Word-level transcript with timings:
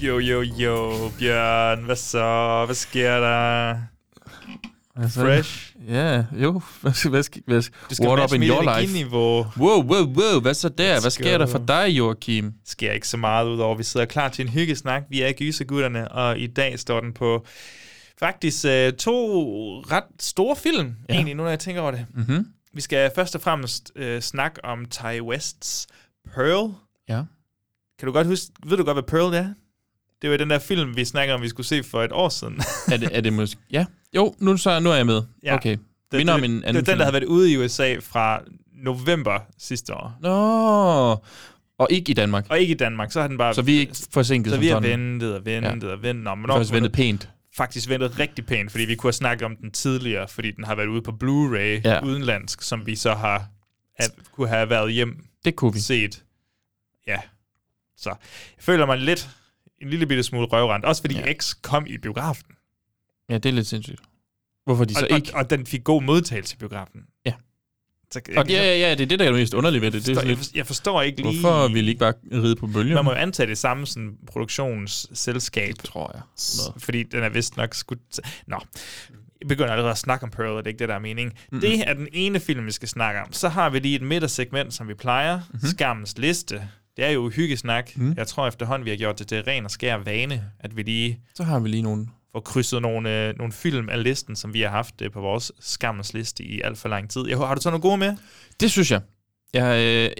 Jo, 0.00 0.18
jo, 0.18 0.42
jo, 0.42 0.92
Bjørn. 1.18 1.84
Hvad 1.84 1.96
så? 1.96 2.62
Hvad 2.66 2.74
sker 2.74 3.20
der? 3.20 3.76
Altså, 4.96 5.20
Fresh? 5.20 5.74
Ja, 5.88 6.24
jo. 6.32 6.62
Hvad, 6.80 7.10
hvad, 7.10 7.42
hvad, 7.46 7.62
Du 7.90 7.94
skal 7.94 8.08
what 8.08 8.24
up 8.24 8.34
in 8.34 8.42
your 8.42 8.62
life? 8.62 8.70
energiniveau. 8.72 9.46
Wow, 9.56 9.82
wow, 9.82 10.06
wow. 10.06 10.40
Hvad 10.40 10.54
så 10.54 10.68
der? 10.68 10.96
Let's 10.96 11.00
Hvad 11.00 11.10
sker 11.10 11.38
der 11.38 11.46
go. 11.46 11.52
for 11.52 11.58
dig, 11.58 11.88
Joachim? 11.88 12.52
sker 12.66 12.92
ikke 12.92 13.08
så 13.08 13.16
meget 13.16 13.46
udover, 13.48 13.72
at 13.72 13.78
vi 13.78 13.82
sidder 13.84 14.06
klar 14.06 14.28
til 14.28 14.44
en 14.46 14.52
hyggesnak. 14.52 15.02
Vi 15.10 15.22
er 15.22 15.32
gysergutterne, 15.32 16.12
og 16.12 16.38
i 16.38 16.46
dag 16.46 16.78
står 16.78 17.00
den 17.00 17.12
på 17.12 17.46
faktisk 18.18 18.64
uh, 18.64 18.96
to 18.98 19.14
ret 19.80 20.04
store 20.20 20.56
film, 20.56 20.96
ja. 21.08 21.14
egentlig, 21.14 21.34
nu 21.34 21.42
når 21.42 21.50
jeg 21.50 21.58
tænker 21.58 21.82
over 21.82 21.90
det. 21.90 22.06
Mhm. 22.14 22.46
Vi 22.72 22.80
skal 22.80 23.10
først 23.14 23.34
og 23.34 23.40
fremmest 23.40 23.92
uh, 24.00 24.18
snakke 24.20 24.64
om 24.64 24.84
Ty 24.84 25.20
Wests 25.20 25.86
Pearl. 26.34 26.72
Ja. 27.08 27.22
Kan 27.98 28.06
du 28.06 28.12
godt 28.12 28.26
huske, 28.26 28.46
ved 28.66 28.76
du 28.76 28.84
godt, 28.84 28.94
hvad 28.94 29.02
Pearl 29.02 29.34
er? 29.34 29.48
Det 30.22 30.30
var 30.30 30.36
den 30.36 30.50
der 30.50 30.58
film, 30.58 30.96
vi 30.96 31.04
snakkede 31.04 31.34
om, 31.34 31.42
vi 31.42 31.48
skulle 31.48 31.66
se 31.66 31.82
for 31.82 32.02
et 32.02 32.12
år 32.12 32.28
siden. 32.28 32.60
Er 32.92 32.96
det, 32.96 33.08
er 33.12 33.20
det 33.20 33.32
måske... 33.32 33.60
Ja. 33.70 33.84
Jo, 34.16 34.34
nu, 34.38 34.56
så, 34.56 34.80
nu 34.80 34.90
er 34.90 34.94
jeg 34.94 35.06
med. 35.06 35.22
Ja. 35.42 35.54
Okay. 35.54 35.70
det, 35.70 35.80
Minder 36.18 36.36
det, 36.36 36.44
om 36.44 36.50
en 36.50 36.64
anden 36.64 36.74
det 36.74 36.86
var 36.86 36.92
den, 36.92 36.98
der 36.98 37.04
havde 37.04 37.12
været 37.12 37.24
ude 37.24 37.52
i 37.52 37.56
USA 37.56 37.96
fra 38.00 38.40
november 38.74 39.40
sidste 39.58 39.94
år. 39.94 40.12
Nå. 40.20 40.30
Og 41.78 41.88
ikke 41.90 42.10
i 42.10 42.14
Danmark. 42.14 42.46
Og 42.50 42.58
ikke 42.60 42.70
i 42.74 42.76
Danmark, 42.76 43.12
så 43.12 43.20
har 43.20 43.28
den 43.28 43.38
bare... 43.38 43.54
Så 43.54 43.62
vi 43.62 43.76
er 43.76 43.80
ikke 43.80 43.96
forsinket 44.10 44.52
så 44.52 44.58
vi 44.58 44.68
har 44.68 44.80
ventet 44.80 45.34
og 45.34 45.44
ventet 45.44 45.88
ja. 45.88 45.92
og 45.92 46.02
ventet. 46.02 46.24
Nå, 46.24 46.34
men 46.34 46.44
Vi 46.44 46.52
har 46.52 46.58
også 46.58 46.72
ventet 46.72 46.92
pænt. 46.92 47.28
faktisk 47.56 47.88
ventet 47.88 48.18
rigtig 48.18 48.46
pænt, 48.46 48.70
fordi 48.70 48.84
vi 48.84 48.94
kunne 48.94 49.08
have 49.08 49.12
snakket 49.12 49.44
om 49.44 49.56
den 49.56 49.70
tidligere, 49.70 50.28
fordi 50.28 50.50
den 50.50 50.64
har 50.64 50.74
været 50.74 50.86
ude 50.86 51.02
på 51.02 51.10
Blu-ray 51.10 51.80
ja. 51.84 52.04
udenlandsk, 52.04 52.62
som 52.62 52.86
vi 52.86 52.96
så 52.96 53.14
har 53.14 53.46
at, 53.96 54.10
kunne 54.32 54.48
have 54.48 54.70
været 54.70 54.92
hjem 54.92 55.24
Det 55.44 55.56
kunne 55.56 55.72
vi. 55.72 55.80
set. 55.80 56.22
Ja. 57.06 57.18
Så 57.96 58.08
jeg 58.10 58.16
føler 58.64 58.86
mig 58.86 58.98
lidt 58.98 59.28
en 59.82 59.90
lille 59.90 60.06
bitte 60.06 60.22
smule 60.22 60.46
røvrendt. 60.46 60.86
Også 60.86 61.02
fordi 61.02 61.14
Ja. 61.14 61.32
X 61.32 61.54
kom 61.62 61.86
i 61.86 61.98
biografen. 61.98 62.46
Ja, 63.30 63.34
det 63.34 63.46
er 63.46 63.52
lidt 63.52 63.66
sindssygt. 63.66 64.00
Hvorfor 64.64 64.84
de 64.84 64.94
så 64.94 65.06
og, 65.10 65.16
ikke... 65.16 65.30
og, 65.34 65.38
og, 65.38 65.50
den 65.50 65.66
fik 65.66 65.84
god 65.84 66.02
modtagelse 66.02 66.54
i 66.54 66.58
biografen. 66.58 67.00
Ja. 67.26 67.32
Så, 68.10 68.20
Og 68.36 68.48
ja, 68.48 68.62
ja, 68.62 68.78
ja, 68.78 68.90
det 68.90 69.00
er 69.00 69.06
det, 69.06 69.18
der 69.18 69.24
er 69.24 69.30
det 69.30 69.40
mest 69.40 69.54
underlige 69.54 69.80
ved 69.80 69.90
det. 69.90 70.06
det 70.06 70.16
er 70.16 70.20
jeg, 70.20 70.26
lidt, 70.26 70.38
forstår, 70.38 70.56
jeg 70.58 70.66
forstår 70.66 71.02
ikke 71.02 71.22
lige... 71.22 71.40
hvorfor 71.40 71.68
vil 71.68 71.84
I 71.86 71.88
ikke 71.88 71.98
bare 71.98 72.14
ride 72.32 72.56
på 72.56 72.66
bølgen? 72.66 72.94
Man 72.94 73.04
må 73.04 73.10
jo 73.10 73.16
antage 73.16 73.46
det 73.46 73.58
samme 73.58 73.86
sådan, 73.86 74.16
produktionsselskab. 74.26 75.74
tror 75.84 76.10
jeg. 76.14 76.22
Noget. 76.58 76.82
Fordi 76.82 77.02
den 77.02 77.22
er 77.22 77.28
vist 77.28 77.56
nok 77.56 77.74
skudt... 77.74 78.20
Nå, 78.46 78.60
jeg 79.40 79.48
begynder 79.48 79.70
allerede 79.70 79.90
at 79.92 79.98
snakke 79.98 80.24
om 80.24 80.30
Pearl, 80.30 80.48
og 80.48 80.64
det 80.64 80.66
er 80.66 80.72
ikke 80.72 80.78
det, 80.78 80.88
der 80.88 80.94
er 80.94 80.98
meningen. 80.98 81.32
Mm-hmm. 81.36 81.60
Det 81.60 81.88
er 81.88 81.94
den 81.94 82.08
ene 82.12 82.40
film, 82.40 82.66
vi 82.66 82.72
skal 82.72 82.88
snakke 82.88 83.20
om. 83.20 83.32
Så 83.32 83.48
har 83.48 83.70
vi 83.70 83.78
lige 83.78 83.96
et 83.96 84.02
midtersegment, 84.02 84.74
som 84.74 84.88
vi 84.88 84.94
plejer. 84.94 85.36
Mm-hmm. 85.38 85.68
Skammens 85.68 86.18
liste. 86.18 86.68
Det 86.98 87.06
er 87.06 87.10
jo 87.10 87.28
hyggesnak. 87.28 87.90
Mm. 87.96 88.14
Jeg 88.16 88.26
tror 88.26 88.48
efterhånden, 88.48 88.84
vi 88.84 88.90
har 88.90 88.96
gjort 88.96 89.18
det 89.18 89.26
til 89.28 89.42
ren 89.42 89.64
og 89.64 89.70
skær 89.70 89.96
vane, 89.96 90.44
at 90.60 90.76
vi 90.76 90.82
lige 90.82 91.20
Så 91.34 91.42
har 91.42 91.58
vi 91.60 91.68
lige 91.68 91.82
nogle... 91.82 92.06
får 92.32 92.40
krydset 92.40 92.82
nogle, 92.82 93.28
øh, 93.28 93.38
nogle 93.38 93.52
film 93.52 93.88
af 93.88 94.02
listen, 94.02 94.36
som 94.36 94.54
vi 94.54 94.60
har 94.60 94.68
haft 94.68 95.02
øh, 95.02 95.10
på 95.10 95.20
vores 95.20 95.52
skammens 95.60 96.14
liste 96.14 96.44
i 96.44 96.60
alt 96.60 96.78
for 96.78 96.88
lang 96.88 97.10
tid. 97.10 97.28
Jeg, 97.28 97.38
har 97.38 97.54
du 97.54 97.60
så 97.60 97.70
nogle 97.70 97.82
gode 97.82 97.96
med? 97.98 98.16
Det 98.60 98.70
synes 98.70 98.90
jeg. 98.90 99.00
Jeg, 99.54 99.78
øh, 99.84 100.10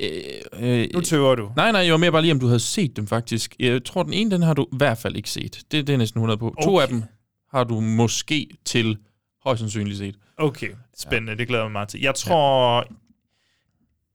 øh, 0.60 0.80
øh, 0.80 0.88
Nu 0.94 1.00
tøver 1.00 1.34
du. 1.34 1.52
Nej, 1.56 1.72
nej, 1.72 1.80
jeg 1.80 1.92
var 1.92 1.98
mere 1.98 2.12
bare 2.12 2.22
lige, 2.22 2.32
om 2.32 2.40
du 2.40 2.46
havde 2.46 2.60
set 2.60 2.96
dem 2.96 3.06
faktisk. 3.06 3.54
Jeg 3.58 3.84
tror, 3.84 4.02
den 4.02 4.12
ene, 4.12 4.30
den 4.30 4.42
har 4.42 4.54
du 4.54 4.62
i 4.72 4.76
hvert 4.76 4.98
fald 4.98 5.16
ikke 5.16 5.30
set. 5.30 5.60
Det, 5.72 5.86
det 5.86 5.92
er 5.92 5.96
næsten 5.98 6.18
100 6.18 6.38
på. 6.38 6.48
Okay. 6.48 6.62
To 6.64 6.78
af 6.80 6.88
dem 6.88 7.02
har 7.50 7.64
du 7.64 7.80
måske 7.80 8.48
til 8.64 8.98
højst 9.44 9.60
sandsynligt 9.60 9.98
set. 9.98 10.14
Okay, 10.36 10.70
spændende. 10.98 11.32
Ja. 11.32 11.36
Det 11.36 11.48
glæder 11.48 11.62
jeg 11.62 11.66
mig 11.70 11.72
meget 11.72 11.88
til. 11.88 12.00
Jeg 12.00 12.14
tror, 12.14 12.76
ja. 12.76 12.82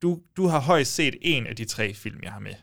Du, 0.03 0.19
du 0.37 0.47
har 0.47 0.59
højst 0.59 0.93
set 0.95 1.15
en 1.21 1.47
af 1.47 1.55
de 1.55 1.65
tre 1.65 1.93
film, 1.93 2.19
jeg 2.23 2.31
har 2.31 2.39
med. 2.39 2.53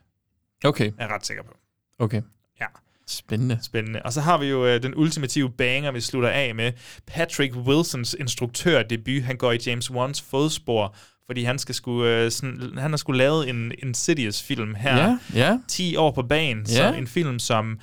Okay, 0.65 0.87
Er 0.87 0.93
jeg 1.05 1.09
ret 1.11 1.27
sikker 1.27 1.43
på. 1.43 1.57
okay. 1.99 2.23
Ja. 2.61 2.67
Spændende. 3.07 3.59
Spændende. 3.63 4.03
Og 4.03 4.13
så 4.13 4.21
har 4.21 4.39
vi 4.39 4.47
jo 4.47 4.67
øh, 4.67 4.83
den 4.83 4.95
ultimative 4.97 5.51
banger, 5.51 5.91
vi 5.93 6.01
slutter 6.01 6.29
af 6.29 6.55
med. 6.55 6.73
Patrick 7.07 7.57
Wilsons 7.57 8.17
instruktørdebut. 8.21 9.23
Han 9.23 9.37
går 9.37 9.53
i 9.53 9.59
James 9.67 9.91
Wan's 9.91 10.23
fodspor, 10.31 10.97
fordi 11.27 11.43
han 11.45 11.59
skal 11.59 11.75
skulle, 11.75 12.25
øh, 12.25 12.31
sådan, 12.31 12.79
han 12.79 12.91
har 12.91 12.97
skulle 12.97 13.19
lavet 13.19 13.49
en 13.49 13.73
Insidious-film 13.79 14.75
her. 14.75 14.97
Ja, 14.97 15.19
ja. 15.35 15.59
10 15.69 15.97
år 15.97 16.11
på 16.11 16.23
banen. 16.23 16.67
Så 16.67 16.83
Ja. 16.83 16.93
en 16.95 17.07
film, 17.07 17.39
som 17.39 17.81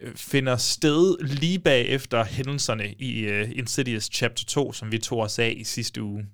øh, 0.00 0.14
finder 0.16 0.56
sted 0.56 1.16
lige 1.24 1.58
bag 1.58 1.86
efter 1.86 2.24
hændelserne 2.24 2.92
i 2.92 3.26
uh, 3.42 3.50
Insidious 3.58 4.04
Chapter 4.12 4.44
2, 4.44 4.72
som 4.72 4.92
vi 4.92 4.98
tog 4.98 5.18
os 5.18 5.38
af 5.38 5.54
i 5.56 5.64
sidste 5.64 6.02
uge. 6.02 6.26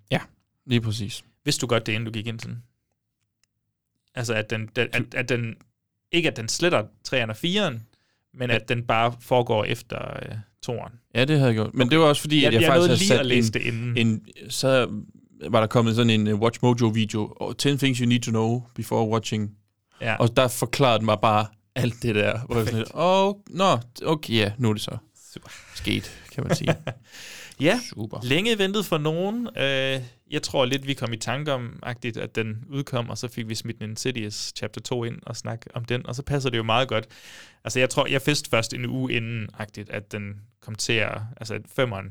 Lige 0.66 0.80
præcis. 0.80 1.24
Vidste 1.46 1.60
du 1.60 1.66
godt 1.66 1.86
det, 1.86 1.92
inden 1.92 2.04
du 2.04 2.10
gik 2.12 2.26
ind 2.26 2.38
til 2.38 2.48
den? 2.50 2.62
Altså, 4.14 4.34
at 4.34 4.50
den, 4.50 4.68
den, 4.76 4.88
at, 4.92 5.14
at 5.14 5.28
den 5.28 5.54
ikke 6.12 6.28
at 6.30 6.36
den 6.36 6.48
sletter 6.48 6.82
3'eren 7.08 7.30
og 7.30 7.36
4'eren, 7.44 7.78
men 8.34 8.50
at 8.50 8.68
den 8.68 8.82
bare 8.82 9.14
foregår 9.20 9.64
efter 9.64 9.98
uh, 10.68 10.76
2'eren. 10.76 11.10
Ja, 11.14 11.24
det 11.24 11.36
havde 11.36 11.46
jeg 11.46 11.54
gjort. 11.54 11.74
Men 11.74 11.90
det 11.90 11.98
var 11.98 12.04
også 12.04 12.20
fordi, 12.20 12.40
Jeg, 12.42 12.46
at 12.46 12.54
jeg, 12.54 12.62
jeg, 12.62 12.68
faktisk 12.68 13.10
nåede 13.10 13.18
havde 13.18 13.28
lige 13.28 13.44
sat 13.44 13.56
en, 13.56 13.62
det 13.62 13.72
inden. 13.72 13.96
en, 13.96 14.26
så 14.50 14.88
var 15.50 15.60
der 15.60 15.66
kommet 15.66 15.96
sådan 15.96 16.10
en 16.10 16.26
uh, 16.28 16.40
Watch 16.40 16.58
Mojo 16.62 16.86
video, 16.86 17.34
og 17.36 17.58
10 17.58 17.76
things 17.76 17.98
you 17.98 18.06
need 18.06 18.20
to 18.20 18.30
know 18.30 18.62
before 18.74 19.08
watching. 19.08 19.56
ja. 20.00 20.16
Og 20.16 20.36
der 20.36 20.48
forklarede 20.48 20.98
den 20.98 21.04
mig 21.04 21.18
bare 21.22 21.46
alt 21.74 22.02
det 22.02 22.14
der. 22.14 22.38
Hvor 22.46 22.56
jeg 22.56 22.66
sådan 22.66 22.84
åh, 22.94 23.34
nå, 23.50 23.78
okay, 24.04 24.34
ja, 24.34 24.52
nu 24.58 24.68
er 24.68 24.72
det 24.72 24.82
så 24.82 24.96
Super. 25.32 25.48
sket, 25.74 26.20
kan 26.32 26.44
man 26.44 26.56
sige. 26.56 26.76
ja, 27.60 27.80
Super. 27.94 28.18
længe 28.22 28.58
ventet 28.58 28.86
for 28.86 28.98
nogen. 28.98 29.46
Uh, 29.46 30.02
jeg 30.30 30.42
tror 30.42 30.64
lidt, 30.64 30.86
vi 30.86 30.94
kom 30.94 31.12
i 31.12 31.16
tanke 31.16 31.52
om, 31.52 31.78
agtigt, 31.82 32.16
at 32.16 32.36
den 32.36 32.64
udkom, 32.68 33.10
og 33.10 33.18
så 33.18 33.28
fik 33.28 33.48
vi 33.48 33.54
smidt 33.54 33.78
en 33.78 33.90
Insidious 33.90 34.52
Chapter 34.56 34.80
2 34.80 35.04
ind 35.04 35.18
og 35.22 35.36
snak 35.36 35.66
om 35.74 35.84
den, 35.84 36.06
og 36.06 36.14
så 36.14 36.22
passer 36.22 36.50
det 36.50 36.58
jo 36.58 36.62
meget 36.62 36.88
godt. 36.88 37.06
Altså, 37.64 37.78
jeg 37.78 37.90
tror, 37.90 38.06
jeg 38.06 38.20
vidste 38.26 38.50
først 38.50 38.74
en 38.74 38.86
uge 38.86 39.12
inden, 39.12 39.48
agtigt, 39.58 39.90
at 39.90 40.12
den 40.12 40.34
kom 40.62 40.74
til 40.74 40.92
at, 40.92 41.18
altså, 41.36 41.54
at 41.54 41.60
femmeren 41.76 42.06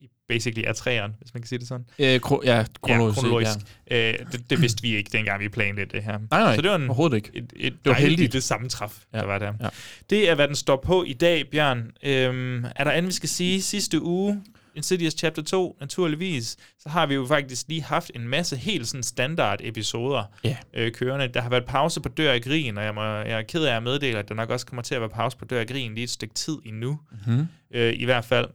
i 0.00 0.08
basically 0.28 0.64
er 0.66 0.72
træeren, 0.72 1.12
hvis 1.20 1.34
man 1.34 1.42
kan 1.42 1.48
sige 1.48 1.58
det 1.58 1.68
sådan. 1.68 1.86
Øh, 1.98 2.20
kro- 2.20 2.40
ja, 2.44 2.64
kronologisk. 2.82 3.16
ja, 3.16 3.20
kronologisk. 3.20 3.58
Ja. 3.90 4.12
Øh, 4.12 4.18
det, 4.32 4.50
det 4.50 4.60
vidste 4.62 4.82
vi 4.82 4.96
ikke, 4.96 5.10
dengang 5.12 5.40
vi 5.40 5.48
planlagde 5.48 5.90
det 5.90 6.02
her. 6.02 6.18
Nej, 6.30 6.40
nej, 6.40 6.54
så 6.56 6.62
det 6.62 6.70
var 6.70 6.76
en, 6.76 6.84
overhovedet 6.86 7.16
ikke. 7.16 7.30
et, 7.34 7.52
et 7.56 7.72
var 7.84 7.92
det 7.92 8.00
heldigt. 8.00 8.10
heldigt 8.10 8.32
det 8.32 8.42
sammentræf, 8.42 8.98
ja. 9.12 9.18
Ja. 9.18 9.22
der 9.22 9.26
var 9.26 9.38
der. 9.38 9.52
Ja. 9.60 9.68
Det 10.10 10.30
er, 10.30 10.34
hvad 10.34 10.48
den 10.48 10.56
står 10.56 10.76
på 10.76 11.04
i 11.04 11.12
dag, 11.12 11.50
Bjørn. 11.50 11.90
Øhm, 12.02 12.64
er 12.76 12.84
der 12.84 12.90
andet, 12.90 13.08
vi 13.08 13.12
skal 13.14 13.28
sige? 13.28 13.62
Sidste 13.62 14.02
uge, 14.02 14.42
Insidious 14.74 15.14
Chapter 15.18 15.42
2, 15.42 15.76
naturligvis, 15.80 16.56
så 16.78 16.88
har 16.88 17.06
vi 17.06 17.14
jo 17.14 17.26
faktisk 17.26 17.68
lige 17.68 17.82
haft 17.82 18.10
en 18.14 18.28
masse 18.28 18.56
helt 18.56 18.88
sådan 18.88 19.02
standard 19.02 19.58
episoder 19.62 20.24
Ja. 20.44 20.56
øh, 20.74 20.92
kørende. 20.92 21.28
Der 21.28 21.40
har 21.40 21.50
været 21.50 21.64
pause 21.64 22.00
på 22.00 22.08
Dør 22.08 22.32
i 22.32 22.38
Grin, 22.40 22.78
og 22.78 22.84
jeg, 22.84 22.94
må, 22.94 23.02
jeg 23.02 23.38
er 23.38 23.42
ked 23.42 23.64
af 23.64 23.76
at 23.76 23.82
meddele, 23.82 24.18
at 24.18 24.28
der 24.28 24.34
nok 24.34 24.50
også 24.50 24.66
kommer 24.66 24.82
til 24.82 24.94
at 24.94 25.00
være 25.00 25.10
pause 25.10 25.36
på 25.36 25.44
Dør 25.44 25.60
i 25.60 25.64
Grin 25.64 25.94
lige 25.94 26.04
et 26.04 26.10
stykke 26.10 26.34
tid 26.34 26.56
endnu. 26.66 26.98
Mm-hmm. 27.26 27.46
Øh, 27.74 27.94
I 27.96 28.04
hvert 28.04 28.24
fald. 28.24 28.46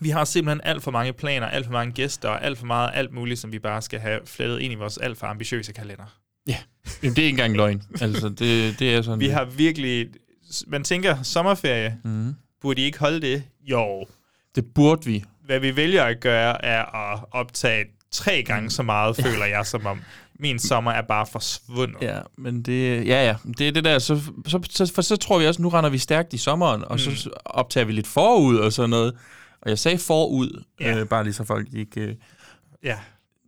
Vi 0.00 0.08
har 0.10 0.24
simpelthen 0.24 0.60
alt 0.64 0.82
for 0.82 0.90
mange 0.90 1.12
planer, 1.12 1.46
alt 1.46 1.64
for 1.66 1.72
mange 1.72 1.92
gæster, 1.92 2.28
og 2.28 2.44
alt 2.44 2.58
for 2.58 2.66
meget 2.66 2.90
alt 2.94 3.12
muligt, 3.12 3.40
som 3.40 3.52
vi 3.52 3.58
bare 3.58 3.82
skal 3.82 4.00
have 4.00 4.20
flettet 4.24 4.60
ind 4.60 4.72
i 4.72 4.76
vores 4.76 4.98
alt 4.98 5.18
for 5.18 5.26
ambitiøse 5.26 5.72
kalender. 5.72 6.18
Jamen, 7.02 7.16
det 7.16 7.18
er 7.18 7.26
ikke 7.26 7.28
engang 7.28 7.56
løgn. 7.56 7.82
Altså, 8.00 8.28
det, 8.28 8.78
det 8.78 8.94
er 8.94 9.02
sådan... 9.02 9.20
Vi 9.20 9.28
har 9.28 9.44
virkelig... 9.44 10.08
Man 10.66 10.84
tænker, 10.84 11.22
sommerferie, 11.22 11.96
Mm. 12.04 12.34
burde 12.60 12.82
I 12.82 12.84
ikke 12.84 12.98
holde 12.98 13.20
det? 13.20 13.42
Jo. 13.60 14.06
Det 14.54 14.64
burde 14.74 15.06
vi. 15.06 15.24
Hvad 15.48 15.60
vi 15.60 15.76
vælger 15.76 16.04
at 16.04 16.20
gøre, 16.20 16.64
er 16.64 17.12
at 17.12 17.20
optage 17.30 17.84
tre 18.10 18.42
gange 18.42 18.70
så 18.70 18.82
meget, 18.82 19.16
føler 19.16 19.44
jeg, 19.46 19.66
som 19.66 19.86
om 19.86 20.00
min 20.40 20.58
sommer 20.58 20.92
er 20.92 21.02
bare 21.02 21.26
forsvundet. 21.26 22.02
Ja, 22.02 22.18
men 22.38 22.62
det, 22.62 23.06
ja, 23.06 23.26
ja, 23.26 23.36
det 23.58 23.68
er 23.68 23.72
det 23.72 23.84
der, 23.84 23.98
så, 23.98 24.20
så, 24.46 24.60
så, 24.70 24.92
for 24.94 25.02
så 25.02 25.16
tror 25.16 25.38
vi 25.38 25.46
også, 25.46 25.62
nu 25.62 25.68
render 25.68 25.90
vi 25.90 25.98
stærkt 25.98 26.32
i 26.32 26.38
sommeren, 26.38 26.84
og 26.84 26.92
mm. 26.92 26.98
så 26.98 27.30
optager 27.44 27.84
vi 27.84 27.92
lidt 27.92 28.06
forud 28.06 28.56
og 28.56 28.72
sådan 28.72 28.90
noget. 28.90 29.14
Og 29.62 29.70
jeg 29.70 29.78
sagde 29.78 29.98
forud, 29.98 30.64
Ja. 30.80 30.98
øh, 30.98 31.06
bare 31.06 31.24
lige 31.24 31.34
så 31.34 31.44
folk 31.44 31.68
ikke... 31.72 32.00
Øh, 32.00 32.14
Ja. 32.84 32.96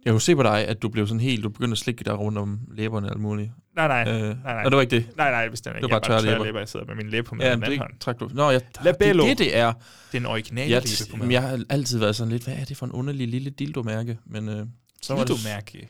Jeg 0.04 0.12
kunne 0.12 0.20
se 0.20 0.36
på 0.36 0.42
dig, 0.42 0.68
at 0.68 0.82
du 0.82 0.88
blev 0.88 1.06
sådan 1.06 1.20
helt, 1.20 1.44
du 1.44 1.48
begyndte 1.48 1.72
at 1.72 1.78
slikke 1.78 2.04
dig 2.04 2.18
rundt 2.18 2.38
om 2.38 2.60
læberne 2.72 3.06
og 3.06 3.10
alt 3.12 3.20
muligt. 3.20 3.50
Nej, 3.76 4.04
nej. 4.04 4.14
Øh, 4.14 4.22
nej, 4.22 4.34
nej. 4.44 4.64
Og 4.64 4.70
det 4.70 4.76
var 4.76 4.80
ikke 4.82 4.96
det? 4.96 5.16
Nej, 5.16 5.30
nej, 5.30 5.48
bestemt 5.48 5.76
ikke. 5.76 5.86
Det 5.86 5.92
var 5.92 6.00
bare 6.00 6.08
tørre 6.10 6.22
læber. 6.22 6.44
læber. 6.44 6.58
Jeg 6.58 6.68
sidder 6.68 6.86
med 6.86 6.94
min 6.94 7.08
læbe 7.10 7.26
på 7.28 7.34
med 7.34 7.44
Ja, 7.44 7.52
den 7.52 7.60
det 7.60 7.66
anden 7.66 7.78
hånd. 7.78 7.98
trak 8.00 8.20
du. 8.20 8.30
Nå, 8.34 8.50
jeg, 8.50 8.60
Labello. 8.84 9.22
Det 9.24 9.30
er 9.30 9.34
det, 9.34 9.46
det 9.46 9.56
er. 9.56 9.72
Det 9.72 10.16
er 10.16 10.20
en 10.20 10.26
original 10.26 10.68
Jeg, 10.70 10.82
læbe 10.82 11.10
på 11.10 11.16
jamen, 11.16 11.32
jeg 11.32 11.42
har 11.42 11.64
altid 11.68 11.98
været 11.98 12.16
sådan 12.16 12.32
lidt, 12.32 12.44
hvad 12.44 12.54
er 12.54 12.64
det 12.64 12.76
for 12.76 12.86
en 12.86 12.92
underlig 12.92 13.28
lille 13.28 13.50
dildo-mærke? 13.50 14.18
Men 14.26 14.48
øh, 14.48 14.66
så 15.02 15.14
var 15.14 15.24
det... 15.24 15.36
mærke. 15.44 15.88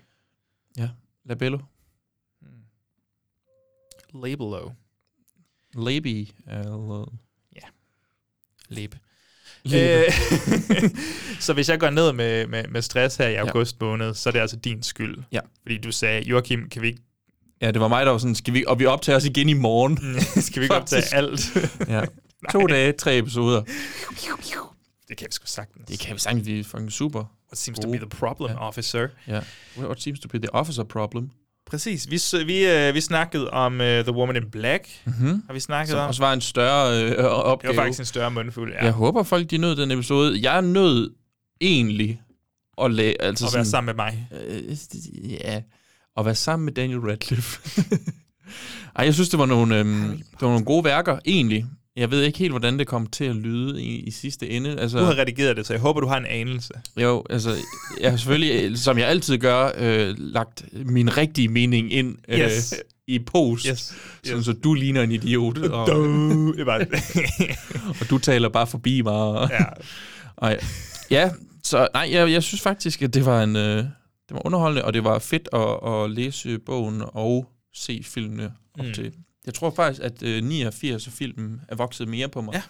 Ja, 0.77 0.89
Labello. 1.25 1.59
Labelo. 4.15 4.71
Laby. 5.75 6.29
Eller... 6.47 7.13
Øh, 9.67 10.05
så 11.41 11.53
hvis 11.53 11.69
jeg 11.69 11.81
går 11.81 11.91
ned 11.91 12.13
med, 12.13 12.47
med, 12.47 12.65
med 12.69 12.83
stress 12.83 13.17
her 13.17 13.29
i 13.29 13.35
august 13.35 13.81
måned, 13.81 14.15
så 14.15 14.29
er 14.29 14.33
det 14.33 14.41
altså 14.41 14.57
din 14.57 14.83
skyld. 14.83 15.19
Ja. 15.33 15.41
Fordi 15.63 15.79
du 15.79 15.93
sagde, 15.93 16.23
Joachim, 16.29 16.69
kan 16.69 16.83
vi 16.83 16.87
ikke, 16.87 17.01
Ja, 17.63 17.71
det 17.71 17.81
var 17.81 17.89
mig, 17.89 18.07
der 18.07 18.13
var 18.13 18.19
sådan, 18.19 18.35
skal 18.35 18.55
vi, 18.55 18.65
og 18.67 18.79
vi 18.79 18.87
optager 18.87 19.17
os 19.17 19.25
igen 19.25 19.49
i 19.49 19.53
morgen. 19.53 19.99
skal 20.43 20.61
vi 20.61 20.65
ikke 20.65 20.75
optage 20.75 21.15
alt? 21.15 21.57
ja. 21.89 22.03
To 22.53 22.67
dage, 22.67 22.93
tre 22.93 23.19
episoder. 23.19 23.63
det 25.09 25.17
kan 25.17 25.27
vi 25.27 25.33
sgu 25.33 25.47
sagtens. 25.47 25.89
Det 25.89 25.99
kan 26.01 26.15
vi 26.15 26.21
sagtens, 26.21 26.47
vi 26.47 26.61
er 26.61 26.65
fucking 26.65 26.93
super. 26.93 27.19
What 27.51 27.59
seems 27.59 27.79
to 27.79 27.91
be 27.91 27.97
the 27.97 28.09
problem, 28.09 28.51
Ja. 28.51 28.69
officer? 28.69 29.09
Ja. 29.27 29.41
What 29.79 30.01
seems 30.03 30.21
to 30.21 30.29
be 30.29 30.39
the 30.39 30.55
officer 30.55 30.85
problem. 30.85 31.31
Præcis. 31.71 32.11
Vi, 32.11 32.45
vi, 32.45 32.67
øh, 32.67 32.95
vi 32.95 33.01
snakkede 33.01 33.51
om 33.51 33.73
uh, 33.73 33.81
The 33.81 34.13
Woman 34.13 34.37
in 34.37 34.51
Black. 34.51 34.89
Mm-hmm. 35.05 35.43
Har 35.47 35.53
vi 35.55 35.61
snakket 35.61 35.91
Som 35.91 35.99
om? 36.01 36.09
også 36.09 36.23
var 36.23 36.33
en 36.33 36.41
større 36.41 37.03
øh, 37.05 37.09
Det 37.11 37.19
opgave. 37.19 37.77
var 37.77 37.83
faktisk 37.83 38.01
en 38.01 38.07
større 38.07 38.31
mundfuld. 38.31 38.73
Ja. 38.73 38.85
Jeg 38.85 38.93
håber, 38.93 39.23
folk 39.23 39.51
de 39.51 39.59
nød 39.59 39.77
den 39.77 39.91
episode. 39.91 40.39
Jeg 40.43 40.63
nød 40.63 41.11
egentlig 41.61 42.21
at, 42.83 42.91
la- 42.91 43.17
altså 43.27 43.47
at 43.47 43.55
være 43.55 43.65
sammen 43.65 43.97
med 43.97 44.05
mig. 44.05 44.29
Øh, 44.47 44.77
ja, 45.45 45.63
at 46.17 46.25
være 46.25 46.35
sammen 46.35 46.65
med 46.65 46.73
Daniel 46.73 46.99
Radcliffe. 47.01 47.61
Ej, 48.97 49.05
jeg 49.05 49.15
synes, 49.15 49.29
det 49.29 49.39
var, 49.39 49.47
nogle, 49.47 49.79
øhm, 49.79 50.03
det 50.17 50.41
var 50.41 50.49
nogle 50.49 50.65
gode 50.65 50.85
værker, 50.85 51.19
egentlig. 51.25 51.67
Jeg 52.01 52.11
ved 52.11 52.23
ikke 52.23 52.39
helt, 52.39 52.53
hvordan 52.53 52.79
det 52.79 52.87
kom 52.87 53.07
til 53.07 53.25
at 53.25 53.37
lyde 53.37 53.83
i, 53.83 53.97
i 54.01 54.11
sidste 54.11 54.51
ende. 54.51 54.79
Altså, 54.81 54.99
Du 54.99 55.05
har 55.05 55.19
redigeret 55.19 55.57
det, 55.57 55.67
så 55.67 55.73
jeg 55.73 55.81
håber, 55.81 56.01
du 56.01 56.07
har 56.07 56.17
en 56.17 56.27
anelse. 56.27 56.73
jo, 56.97 57.25
altså, 57.31 57.51
jeg 58.01 58.11
har 58.11 58.17
selvfølgelig, 58.17 58.79
som 58.87 58.99
jeg 58.99 59.09
altid 59.09 59.39
gør, 59.39 59.71
øh, 59.79 60.15
lagt 60.19 60.65
min 60.73 61.17
rigtige 61.17 61.49
mening 61.49 61.93
ind 61.93 62.17
øh, 62.29 62.39
Yes. 62.39 62.75
i 63.07 63.19
post, 63.19 63.67
Yes. 63.67 63.95
sådan, 64.25 64.45
så 64.45 64.53
du 64.53 64.75
ligner 64.75 65.03
en 65.03 65.13
idiot, 65.13 65.59
og, 65.59 65.87
Du. 65.87 66.53
Det 66.57 66.67
var 66.67 66.79
og 68.01 68.11
du 68.11 68.19
taler 68.19 68.49
bare 68.49 68.67
forbi 68.67 69.03
mig. 69.03 69.13
Og, 69.13 69.51
ja. 69.51 69.65
Ej. 70.47 70.61
Ja, 71.11 71.31
så 71.65 71.89
nej, 71.95 72.09
jeg, 72.13 72.33
jeg 72.33 72.43
synes 72.43 72.61
faktisk, 72.61 73.03
at 73.03 73.15
det 73.15 73.27
var 73.27 73.43
en 73.43 73.57
øh, 73.57 73.77
det 73.77 74.35
var 74.35 74.47
underholdende, 74.47 74.85
og 74.85 74.93
det 74.95 75.05
var 75.05 75.19
fedt 75.19 75.49
at, 75.53 75.93
at 75.93 76.11
læse 76.11 76.59
bogen 76.59 77.03
og 77.07 77.47
se 77.75 78.01
filmene 78.05 78.53
op 78.79 78.87
mm. 78.87 78.93
til. 78.93 79.13
Jeg 79.47 79.55
tror 79.55 79.71
faktisk, 79.77 80.03
at 80.05 80.23
øh, 80.23 80.45
89 80.45 81.07
af 81.07 81.13
filmen 81.13 81.61
er 81.69 81.75
vokset 81.75 82.09
mere 82.09 82.29
på 82.29 82.41
mig. 82.41 82.55
Ja. 82.55 82.63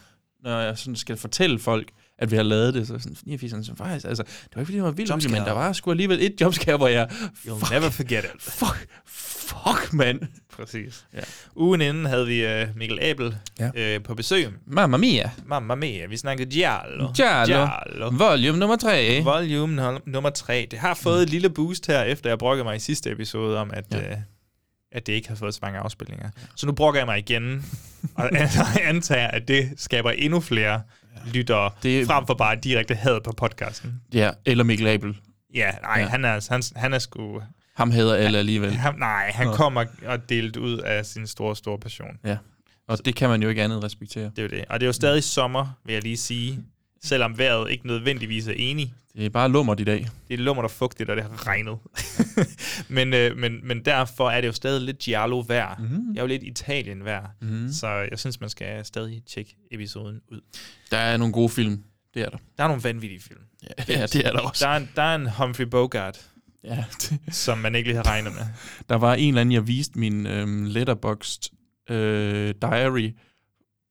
Når 0.44 0.60
jeg 0.60 0.78
sådan 0.78 0.96
skal 0.96 1.16
fortælle 1.16 1.58
folk, 1.58 1.88
at 2.18 2.30
vi 2.30 2.36
har 2.36 2.42
lavet 2.42 2.74
det, 2.74 2.86
så 2.86 2.98
sådan 2.98 3.16
89 3.24 3.66
sådan, 3.66 3.76
faktisk, 3.76 4.06
altså, 4.06 4.22
det 4.22 4.50
var 4.54 4.60
ikke 4.60 4.66
fordi, 4.66 4.76
det 4.76 4.84
var 4.84 4.90
vildt, 4.90 5.30
men 5.30 5.42
der 5.42 5.52
var 5.52 5.72
sgu 5.72 5.90
alligevel 5.90 6.18
et 6.22 6.40
jumpscare, 6.40 6.76
hvor 6.76 6.88
jeg, 6.88 7.10
You'll 7.46 7.72
never 7.74 7.90
forget 7.90 8.24
it. 8.24 8.42
fuck, 8.42 8.88
fuck, 9.06 9.92
mand. 9.92 10.20
Præcis. 10.52 11.06
Ja. 11.14 11.20
Ugen 11.56 11.80
inden 11.80 12.06
havde 12.06 12.26
vi 12.26 12.46
uh, 12.62 12.76
Mikkel 12.76 12.98
Abel 13.02 13.36
Ja. 13.58 13.70
øh, 13.74 14.02
på 14.02 14.14
besøg. 14.14 14.48
Mamma 14.66 14.96
mia. 14.96 15.30
Mamma 15.46 15.74
mia, 15.74 16.06
vi 16.06 16.16
snakkede 16.16 16.50
Giallo. 16.50 17.08
Giallo. 17.16 17.66
Giallo. 17.66 18.10
Volume 18.10 18.58
nummer 18.58 18.76
3. 18.76 19.20
Volume 19.24 19.98
nummer 20.06 20.30
3. 20.30 20.66
Det 20.70 20.78
har 20.78 20.94
fået 20.94 21.22
et 21.22 21.30
lille 21.30 21.50
boost 21.50 21.86
her, 21.86 22.02
efter 22.02 22.30
jeg 22.30 22.38
brokkede 22.38 22.64
mig 22.64 22.76
i 22.76 22.80
sidste 22.80 23.10
episode 23.10 23.58
om, 23.58 23.70
at, 23.74 23.84
ja. 23.92 24.10
øh, 24.10 24.16
at 24.92 25.06
det 25.06 25.12
ikke 25.12 25.28
har 25.28 25.36
fået 25.36 25.54
så 25.54 25.60
mange 25.62 25.78
afspilninger. 25.78 26.30
Så 26.56 26.66
nu 26.66 26.72
brokker 26.72 27.00
jeg 27.00 27.06
mig 27.06 27.18
igen, 27.18 27.64
og 28.14 28.30
antager, 28.82 29.28
at 29.28 29.48
det 29.48 29.70
skaber 29.76 30.10
endnu 30.10 30.40
flere 30.40 30.82
lyttere, 31.34 31.70
Det- 31.82 32.06
frem 32.06 32.26
for 32.26 32.34
bare 32.34 32.56
direkte 32.56 32.94
had 32.94 33.20
på 33.24 33.32
podcasten. 33.32 34.00
Ja, 34.14 34.30
eller 34.46 34.64
Mikkel 34.64 34.86
Abel. 34.86 35.16
Ja, 35.54 35.70
nej, 35.82 36.00
Ja. 36.00 36.06
Han, 36.08 36.24
er, 36.24 36.46
han, 36.50 36.62
han 36.76 36.92
er 36.94 36.98
sgu... 36.98 37.42
Ham 37.76 37.90
hader 37.90 38.14
alle 38.14 38.38
alligevel. 38.38 38.70
Han, 38.72 38.94
nej, 38.98 39.30
han 39.34 39.46
Nå. 39.46 39.52
kommer 39.54 39.84
og 40.06 40.28
delt 40.28 40.56
ud 40.56 40.78
af 40.78 41.06
sin 41.06 41.26
store, 41.26 41.56
store 41.56 41.78
passion. 41.78 42.18
Ja. 42.24 42.36
Og 42.88 43.04
det 43.04 43.14
kan 43.14 43.28
man 43.28 43.42
jo 43.42 43.48
ikke 43.48 43.62
andet 43.62 43.84
respektere. 43.84 44.24
Det 44.24 44.38
er 44.38 44.42
jo 44.42 44.48
det. 44.48 44.64
Og 44.68 44.80
det 44.80 44.86
er 44.86 44.88
jo 44.88 44.92
stadig 44.92 45.24
sommer, 45.24 45.78
vil 45.84 45.92
jeg 45.92 46.02
lige 46.02 46.16
sige. 46.16 46.58
Selvom 47.02 47.38
vejret 47.38 47.70
ikke 47.70 47.86
nødvendigvis 47.86 48.48
er 48.48 48.52
enig. 48.56 48.94
Det 49.16 49.26
er 49.26 49.30
bare 49.30 49.48
lummert 49.48 49.80
i 49.80 49.84
dag. 49.84 50.08
Det 50.28 50.34
er 50.34 50.38
lummert 50.38 50.64
og 50.64 50.70
fugtigt, 50.70 51.10
og 51.10 51.16
det 51.16 51.24
har 51.24 51.46
regnet. 51.46 51.78
men, 52.96 53.14
øh, 53.14 53.36
men, 53.36 53.68
men 53.68 53.84
derfor 53.84 54.30
er 54.30 54.40
det 54.40 54.48
jo 54.48 54.52
stadig 54.52 54.82
lidt 54.82 54.98
giallo-vejr. 54.98 55.76
Mhm. 55.78 55.88
Mm. 55.88 56.12
Jeg 56.14 56.20
er 56.20 56.22
jo 56.22 56.28
lidt 56.28 56.42
Italien-vejr. 56.42 57.26
Mhm. 57.40 57.72
Så 57.72 57.88
jeg 57.88 58.18
synes, 58.18 58.40
man 58.40 58.50
skal 58.50 58.84
stadig 58.84 59.22
tjekke 59.26 59.56
episoden 59.70 60.20
ud. 60.28 60.40
Der 60.90 60.98
er 60.98 61.16
nogle 61.16 61.32
gode 61.32 61.48
film. 61.48 61.82
Det 62.14 62.22
er 62.22 62.28
der. 62.28 62.38
Der 62.56 62.64
er 62.64 62.68
nogle 62.68 62.84
vanvittige 62.84 63.20
film. 63.20 63.40
Ja, 63.62 63.84
ja 64.00 64.06
det 64.06 64.26
er 64.26 64.32
der 64.32 64.40
også. 64.40 64.64
Der 64.64 64.70
er, 64.70 64.76
en, 64.76 64.90
der 64.96 65.02
er 65.02 65.14
en 65.14 65.30
Humphrey 65.30 65.64
Bogart, 65.64 66.30
Ja, 66.64 66.84
det, 67.00 67.18
som 67.30 67.58
man 67.58 67.74
ikke 67.74 67.88
lige 67.88 67.96
har 67.96 68.06
regnet 68.06 68.32
med. 68.32 68.42
der 68.88 68.94
var 68.96 69.14
en 69.14 69.28
eller 69.28 69.40
anden, 69.40 69.52
jeg 69.52 69.66
viste 69.66 69.98
min 69.98 70.26
øhm, 70.26 70.64
letterboxd 70.64 71.52
øh, 71.90 72.54
diary, 72.62 73.10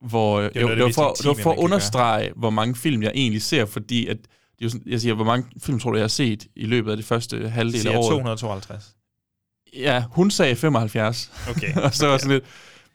hvor 0.08 0.40
det, 0.42 0.52
jo 0.56 0.62
jo, 0.62 0.68
noget, 0.68 0.78
det, 0.78 0.86
var 0.86 0.92
for, 0.92 1.14
det 1.14 1.26
var 1.26 1.34
for 1.34 1.52
at 1.52 1.58
understrege, 1.58 2.32
hvor 2.36 2.50
mange 2.50 2.76
film 2.76 3.04
jeg 3.04 3.12
egentlig 3.16 3.42
ser, 3.42 3.66
fordi 3.66 4.08
at, 4.08 4.18
det 4.60 4.66
er 4.66 4.70
sådan, 4.70 4.92
jeg 4.92 5.02
siger, 5.02 5.14
hvor 5.14 5.26
mange 5.26 5.46
film 5.64 5.80
tror 5.80 5.92
du, 5.92 5.98
jeg 5.98 6.04
har 6.04 6.08
set 6.08 6.48
i 6.56 6.66
løbet 6.66 6.92
af 6.92 6.98
det 6.98 7.06
første 7.06 7.50
halvdel 7.50 7.88
af 7.88 7.98
året? 7.98 8.10
252. 8.10 8.96
Ja, 9.76 10.04
hun 10.12 10.32
sagde 10.32 10.56
75. 10.56 11.32
Okay. 11.50 11.76
og 11.84 11.94
så 11.94 12.08
var 12.08 12.18
sådan 12.18 12.32
lidt, 12.32 12.44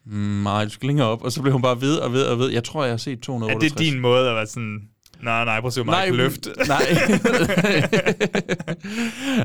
"Mm, 0.06 0.43
nej, 0.43 0.65
du 0.65 0.71
skal 0.71 0.87
længere 0.87 1.06
op. 1.09 1.23
Og 1.23 1.33
så 1.33 1.43
blev 1.43 1.53
hun 1.53 1.62
bare 1.62 1.81
ved 1.81 1.97
og 1.97 2.12
ved 2.12 2.23
og 2.27 2.39
ved. 2.39 2.51
Jeg 2.51 2.65
tror, 2.65 2.85
jeg 2.85 2.93
har 2.93 2.97
set 2.97 3.19
Er 3.19 3.23
268. 3.23 3.73
det 3.73 3.79
din 3.93 4.01
måde 4.01 4.29
at 4.29 4.35
være 4.37 4.47
sådan... 4.47 4.79
Nej, 5.23 5.45
nej, 5.45 5.61
prøv 5.61 5.67
at 5.67 5.73
se, 5.73 5.85
kan 5.85 6.15
løfte. 6.15 6.51
Nej. 6.69 6.85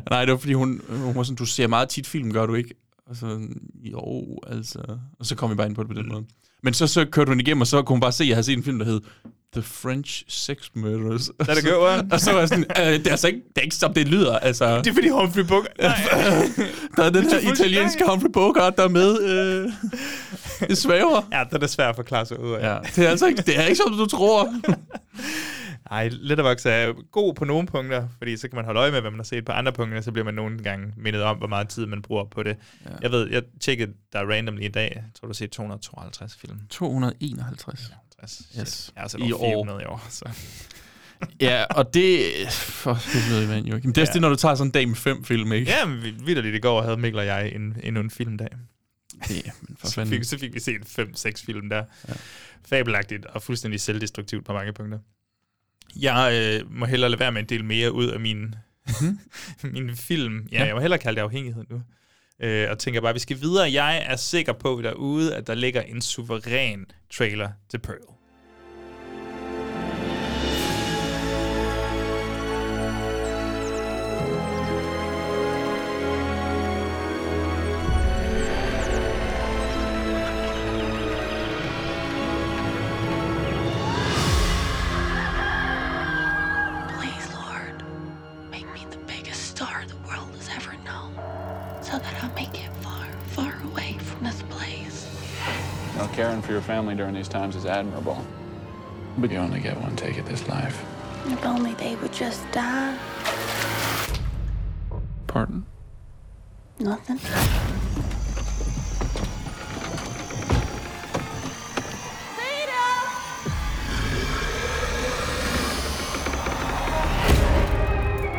nej, 0.10 0.26
det 0.26 0.32
var 0.32 0.38
fordi, 0.38 0.54
hun, 0.54 0.82
hun 0.90 1.16
var 1.16 1.24
sådan, 1.24 1.36
du 1.36 1.46
ser 1.46 1.68
meget 1.68 1.90
tit 1.90 2.08
film, 2.08 2.34
gør 2.34 2.46
du 2.46 2.54
ikke? 2.54 2.76
Og 3.08 3.16
så, 3.16 3.40
jo, 3.84 4.26
altså... 4.48 4.80
Og 5.20 5.26
så 5.26 5.36
kom 5.36 5.52
vi 5.52 5.56
bare 5.56 5.68
ind 5.68 5.76
på 5.76 5.84
det 5.84 5.90
på 5.90 5.96
den 5.96 6.10
måde. 6.10 6.26
Men 6.64 6.74
så, 6.74 6.88
så 6.88 7.06
kørte 7.06 7.30
hun 7.30 7.40
igennem, 7.40 7.62
og 7.62 7.68
så 7.68 7.82
kunne 7.82 7.94
hun 7.94 8.00
bare 8.02 8.12
se, 8.12 8.24
at 8.24 8.28
jeg 8.28 8.36
havde 8.36 8.46
set 8.46 8.58
en 8.58 8.64
film, 8.64 8.80
der 8.80 8.86
hed 8.86 9.02
The 9.54 9.62
French 9.62 10.24
Sex 10.28 10.58
Murders. 10.76 11.30
Er 11.40 11.54
det 11.56 11.64
godt, 11.64 12.14
Og 12.14 12.20
så 12.20 12.32
var 12.32 12.40
jeg 12.40 12.50
sådan, 12.50 12.66
øh, 12.80 12.86
det 12.86 13.08
er 13.08 13.12
altså 13.12 13.28
ikke, 13.28 13.40
det 13.40 13.58
er 13.58 13.62
ikke 13.62 13.76
som 13.76 13.94
det 13.94 14.08
lyder, 14.08 14.40
altså. 14.40 14.78
Det 14.78 14.88
er 14.88 14.94
fordi 14.94 15.08
Humphrey 15.10 15.44
Bogart... 15.44 15.74
Der 16.98 17.04
er 17.04 17.10
den 17.10 17.30
her 17.30 17.52
italienske 17.54 18.04
Humphrey 18.08 18.32
Bogart, 18.34 18.78
der 18.78 18.84
er 18.84 18.90
med. 18.90 19.22
Øh, 19.22 19.72
det 20.68 20.78
svæver. 20.78 21.28
Ja, 21.32 21.44
det 21.52 21.64
er 21.64 21.68
svært 21.68 21.90
at 21.90 21.96
forklare 21.96 22.26
sig 22.26 22.40
ud 22.40 22.52
af. 22.54 22.74
Ja, 22.74 22.78
det 22.96 23.06
er 23.06 23.10
altså 23.10 23.28
ikke, 23.28 23.42
det 23.42 23.60
er 23.60 23.64
ikke 23.64 23.82
som 23.86 23.94
du 23.98 24.06
tror. 24.06 24.54
Ej, 25.92 26.10
Letterboxd 26.12 26.66
er 26.66 26.94
god 27.12 27.34
på 27.34 27.46
nogle 27.46 27.68
punkter, 27.68 28.08
fordi 28.18 28.38
så 28.38 28.48
kan 28.48 28.56
man 28.56 28.66
holde 28.66 28.80
øje 28.80 28.92
med, 28.92 29.02
hvad 29.02 29.12
man 29.12 29.20
har 29.20 29.24
set 29.24 29.46
på 29.46 29.52
andre 29.52 29.74
punkter, 29.74 30.02
så 30.02 30.12
bliver 30.12 30.26
man 30.26 30.34
nogle 30.34 30.64
gange 30.64 30.94
mindet 30.98 31.22
om, 31.24 31.38
hvor 31.38 31.48
meget 31.48 31.70
tid 31.70 31.86
man 31.86 32.02
bruger 32.02 32.26
på 32.26 32.44
det. 32.44 32.58
Ja. 32.86 32.90
Jeg 33.02 33.12
ved, 33.12 33.30
jeg 33.32 33.44
tjekkede 33.62 33.94
der 34.14 34.20
randomly 34.32 34.62
i 34.64 34.68
dag, 34.68 34.92
jeg 34.96 35.04
tror 35.20 35.28
du 35.28 35.34
set 35.34 35.50
252 35.52 36.36
film. 36.36 36.60
251. 36.70 37.92
60. 38.20 38.42
Yes. 38.60 38.92
Jeg 38.96 39.02
har 39.02 39.08
set 39.08 39.20
I 39.20 39.32
år. 39.32 39.50
400 39.52 39.82
i 39.82 39.86
år, 39.86 40.06
så... 40.10 40.30
Ja, 41.42 41.64
og 41.70 41.94
det... 41.94 42.22
For 42.52 42.94
helvede, 42.94 43.48
mand, 43.48 43.66
Joachim. 43.68 43.94
Det 43.94 44.02
er 44.02 44.06
Ja. 44.10 44.14
det, 44.14 44.22
når 44.22 44.30
du 44.30 44.36
tager 44.36 44.56
sådan 44.56 44.68
en 44.68 44.72
dag 44.72 44.88
med 44.88 44.96
fem 44.96 45.24
film, 45.24 45.52
ikke? 45.52 45.72
Ja, 45.72 45.86
men 45.86 46.04
vi- 46.04 46.16
vidderligt 46.26 46.56
i 46.56 46.60
går 46.60 46.82
havde 46.82 46.98
Mikkel 46.98 47.20
og 47.20 47.26
jeg 47.26 47.52
en, 47.56 47.78
endnu 47.84 48.02
en 48.02 48.10
filmdag. 48.10 48.48
Ja, 49.30 49.52
men 49.62 49.78
for 49.80 49.88
Så 49.92 50.06
fik, 50.06 50.24
så 50.24 50.40
fik 50.40 50.54
vi 50.54 50.60
set 50.60 50.82
fem-seks 50.86 51.42
film 51.46 51.70
der. 51.70 51.84
Ja. 52.08 52.14
Fabelagtigt 52.70 53.26
og 53.26 53.42
fuldstændig 53.42 53.80
selvdestruktivt 53.82 54.46
på 54.46 54.54
mange 54.54 54.74
punkter. 54.74 55.00
Jeg 55.96 56.60
øh, 56.64 56.72
må 56.72 56.86
hellere 56.86 57.10
lade 57.10 57.20
være 57.20 57.32
med 57.32 57.42
at 57.42 57.50
dele 57.50 57.66
mere 57.66 57.92
ud 57.92 58.08
af 58.08 58.20
min, 58.20 58.56
min 59.74 59.96
film. 59.96 60.34
Ja, 60.38 60.40
Mhm. 60.42 60.48
Ja. 60.52 60.66
jeg 60.66 60.76
må 60.76 60.82
hellere 60.82 61.00
kalde 61.00 61.16
det 61.16 61.22
afhængighed 61.24 61.64
nu. 61.70 61.82
Øh, 62.42 62.68
og 62.72 62.80
tænker 62.80 63.02
bare, 63.02 63.10
at 63.10 63.16
vi 63.16 63.20
skal 63.20 63.42
videre. 63.42 63.72
Jeg 63.72 64.04
er 64.06 64.16
sikker 64.16 64.54
på 64.54 64.82
derude, 64.84 65.36
at 65.36 65.48
der 65.48 65.54
ligger 65.56 65.82
en 65.82 66.02
suveræn 66.02 66.86
trailer 67.12 67.50
til 67.70 67.78
Pearl. 67.78 67.98
Family 96.80 96.96
during 96.96 97.14
these 97.14 97.28
times 97.28 97.58
is 97.58 97.66
admirable. 97.66 98.26
But 99.18 99.32
you 99.32 99.38
only 99.38 99.60
get 99.60 99.76
one 99.82 99.98
take 99.98 100.18
at 100.18 100.26
this 100.26 100.48
life. 100.48 100.82
If 101.26 101.46
only 101.46 101.74
they 101.74 101.98
would 101.98 102.14
just 102.14 102.50
die. 102.54 102.98
Pardon? 105.28 105.66
Nothing. 106.80 107.20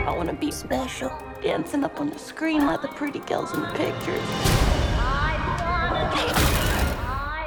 I 0.07 0.15
want 0.17 0.31
to 0.31 0.35
be 0.35 0.51
special, 0.51 1.13
dancing 1.43 1.85
up 1.85 2.01
on 2.01 2.09
the 2.09 2.19
screen 2.19 2.65
like 2.65 2.81
the 2.81 2.89
pretty 2.89 3.19
girls 3.19 3.53
in 3.53 3.61
the 3.61 3.69
pictures. 3.75 4.60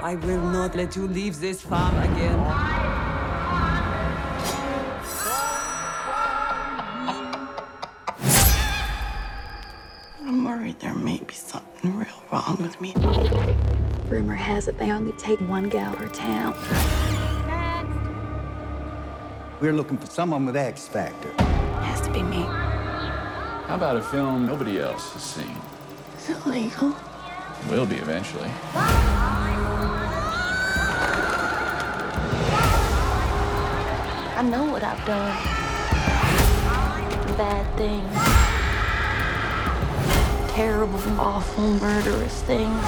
I 0.03 0.15
will 0.15 0.41
not 0.41 0.75
let 0.75 0.97
you 0.97 1.07
leave 1.07 1.39
this 1.39 1.61
farm 1.61 1.95
again. 1.97 2.37
I'm 10.19 10.43
worried 10.43 10.77
there 10.81 10.93
may 10.93 11.19
be 11.19 11.33
something 11.33 11.95
real 11.95 12.21
wrong 12.29 12.57
with 12.59 12.81
me. 12.81 12.93
Rumor 14.09 14.35
has 14.35 14.67
it 14.67 14.77
they 14.77 14.91
only 14.91 15.13
take 15.13 15.39
one 15.39 15.69
gal 15.69 15.93
per 15.93 16.09
town. 16.09 16.53
We're 19.61 19.71
looking 19.71 19.97
for 19.97 20.07
someone 20.07 20.45
with 20.45 20.57
X 20.57 20.85
Factor. 20.85 21.29
It 21.29 21.39
Has 21.39 22.01
to 22.01 22.11
be 22.11 22.21
me. 22.23 22.41
How 22.41 23.75
about 23.75 23.95
a 23.95 24.01
film 24.01 24.47
nobody 24.47 24.81
else 24.81 25.13
has 25.13 25.23
seen? 25.23 25.55
Is 26.17 26.29
it 26.29 26.45
legal? 26.45 26.93
Will 27.69 27.85
be 27.85 27.95
eventually. 27.95 28.51
I 34.35 34.41
know 34.41 34.65
what 34.65 34.83
I've 34.83 35.05
done. 35.05 35.37
Bad 37.37 37.77
things. 37.77 38.13
Terrible, 40.53 40.99
awful, 41.19 41.73
murderous 41.73 42.41
things. 42.41 42.83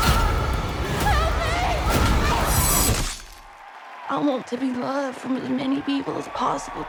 I 4.10 4.22
want 4.24 4.48
to 4.48 4.58
be 4.58 4.74
loved 4.74 5.18
from 5.18 5.38
as 5.38 5.48
many 5.48 5.82
people 5.82 6.18
as 6.18 6.28
possible. 6.30 6.86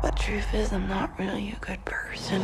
But 0.00 0.16
truth 0.16 0.54
is, 0.54 0.72
I'm 0.72 0.86
not 0.86 1.18
really 1.18 1.50
a 1.50 1.64
good 1.64 1.84
person. 1.84 2.42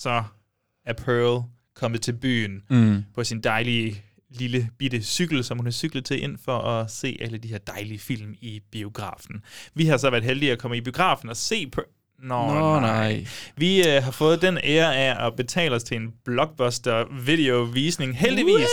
Så 0.00 0.22
er 0.86 0.92
Pearl 0.92 1.42
kommet 1.74 2.02
til 2.02 2.12
byen 2.12 2.62
Mm. 2.70 3.02
på 3.14 3.24
sin 3.24 3.40
dejlige 3.40 4.02
lille 4.30 4.68
bitte 4.78 5.02
cykel, 5.02 5.44
som 5.44 5.58
hun 5.58 5.66
har 5.66 5.70
cyklet 5.70 6.04
til 6.04 6.22
ind 6.22 6.38
for 6.44 6.58
at 6.58 6.90
se 6.90 7.18
alle 7.20 7.38
de 7.38 7.48
her 7.48 7.58
dejlige 7.58 7.98
film 7.98 8.34
i 8.40 8.60
biografen. 8.72 9.42
Vi 9.74 9.86
har 9.86 9.96
så 9.96 10.10
været 10.10 10.24
heldige 10.24 10.52
at 10.52 10.58
komme 10.58 10.76
i 10.76 10.80
biografen 10.80 11.28
og 11.28 11.36
se 11.36 11.66
på... 11.66 11.82
Nå, 12.22 12.46
Nå, 12.46 12.80
nej. 12.80 13.12
nej. 13.12 13.26
Vi 13.56 13.88
øh, 13.88 14.02
har 14.02 14.10
fået 14.10 14.42
den 14.42 14.58
ære 14.64 14.96
af 14.96 15.26
at 15.26 15.36
betale 15.36 15.74
os 15.74 15.82
til 15.82 15.96
en 15.96 16.12
blockbuster 16.24 17.04
videovisning. 17.24 18.18
Heldigvis 18.18 18.66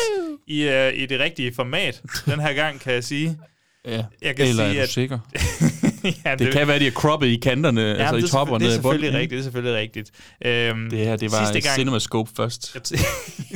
i, 0.48 0.62
øh, 0.64 0.94
i 0.94 1.06
det 1.06 1.20
rigtige 1.20 1.54
format. 1.54 2.02
Den 2.26 2.40
her 2.40 2.54
gang 2.54 2.80
kan 2.80 2.94
jeg 2.94 3.04
sige. 3.04 3.38
Ja. 3.86 4.06
Jeg 4.22 4.36
kan 4.36 4.48
Eller 4.48 4.64
sige, 4.66 4.70
er 4.70 4.74
du 4.74 4.80
at- 4.84 4.90
sikker? 4.90 5.20
ja, 6.26 6.36
Det 6.36 6.54
kan 6.54 6.68
være, 6.68 6.80
de 6.80 6.88
er 6.88 6.92
croppet 6.92 7.28
i 7.28 7.36
kanterne, 7.36 7.82
Ja, 7.82 7.94
altså 7.94 8.16
i 8.16 8.22
det 8.22 8.28
er 8.28 8.32
top 8.32 8.50
og 8.50 8.56
selvfø- 8.56 8.60
ned 8.60 8.70
Det 8.72 8.78
er 8.78 8.82
bunden. 8.82 9.00
selvfølgelig 9.02 9.14
rigtigt, 9.20 9.32
det 9.32 9.40
er 9.40 9.44
selvfølgelig 9.44 9.76
rigtigt. 9.76 10.12
Øhm, 10.46 10.90
Det 10.90 11.00
her, 11.00 11.16
det 11.16 11.32
var 11.32 11.46
sidste 11.46 11.62
gang, 11.70 11.76
CinemaScope 11.76 12.32
først. 12.36 12.76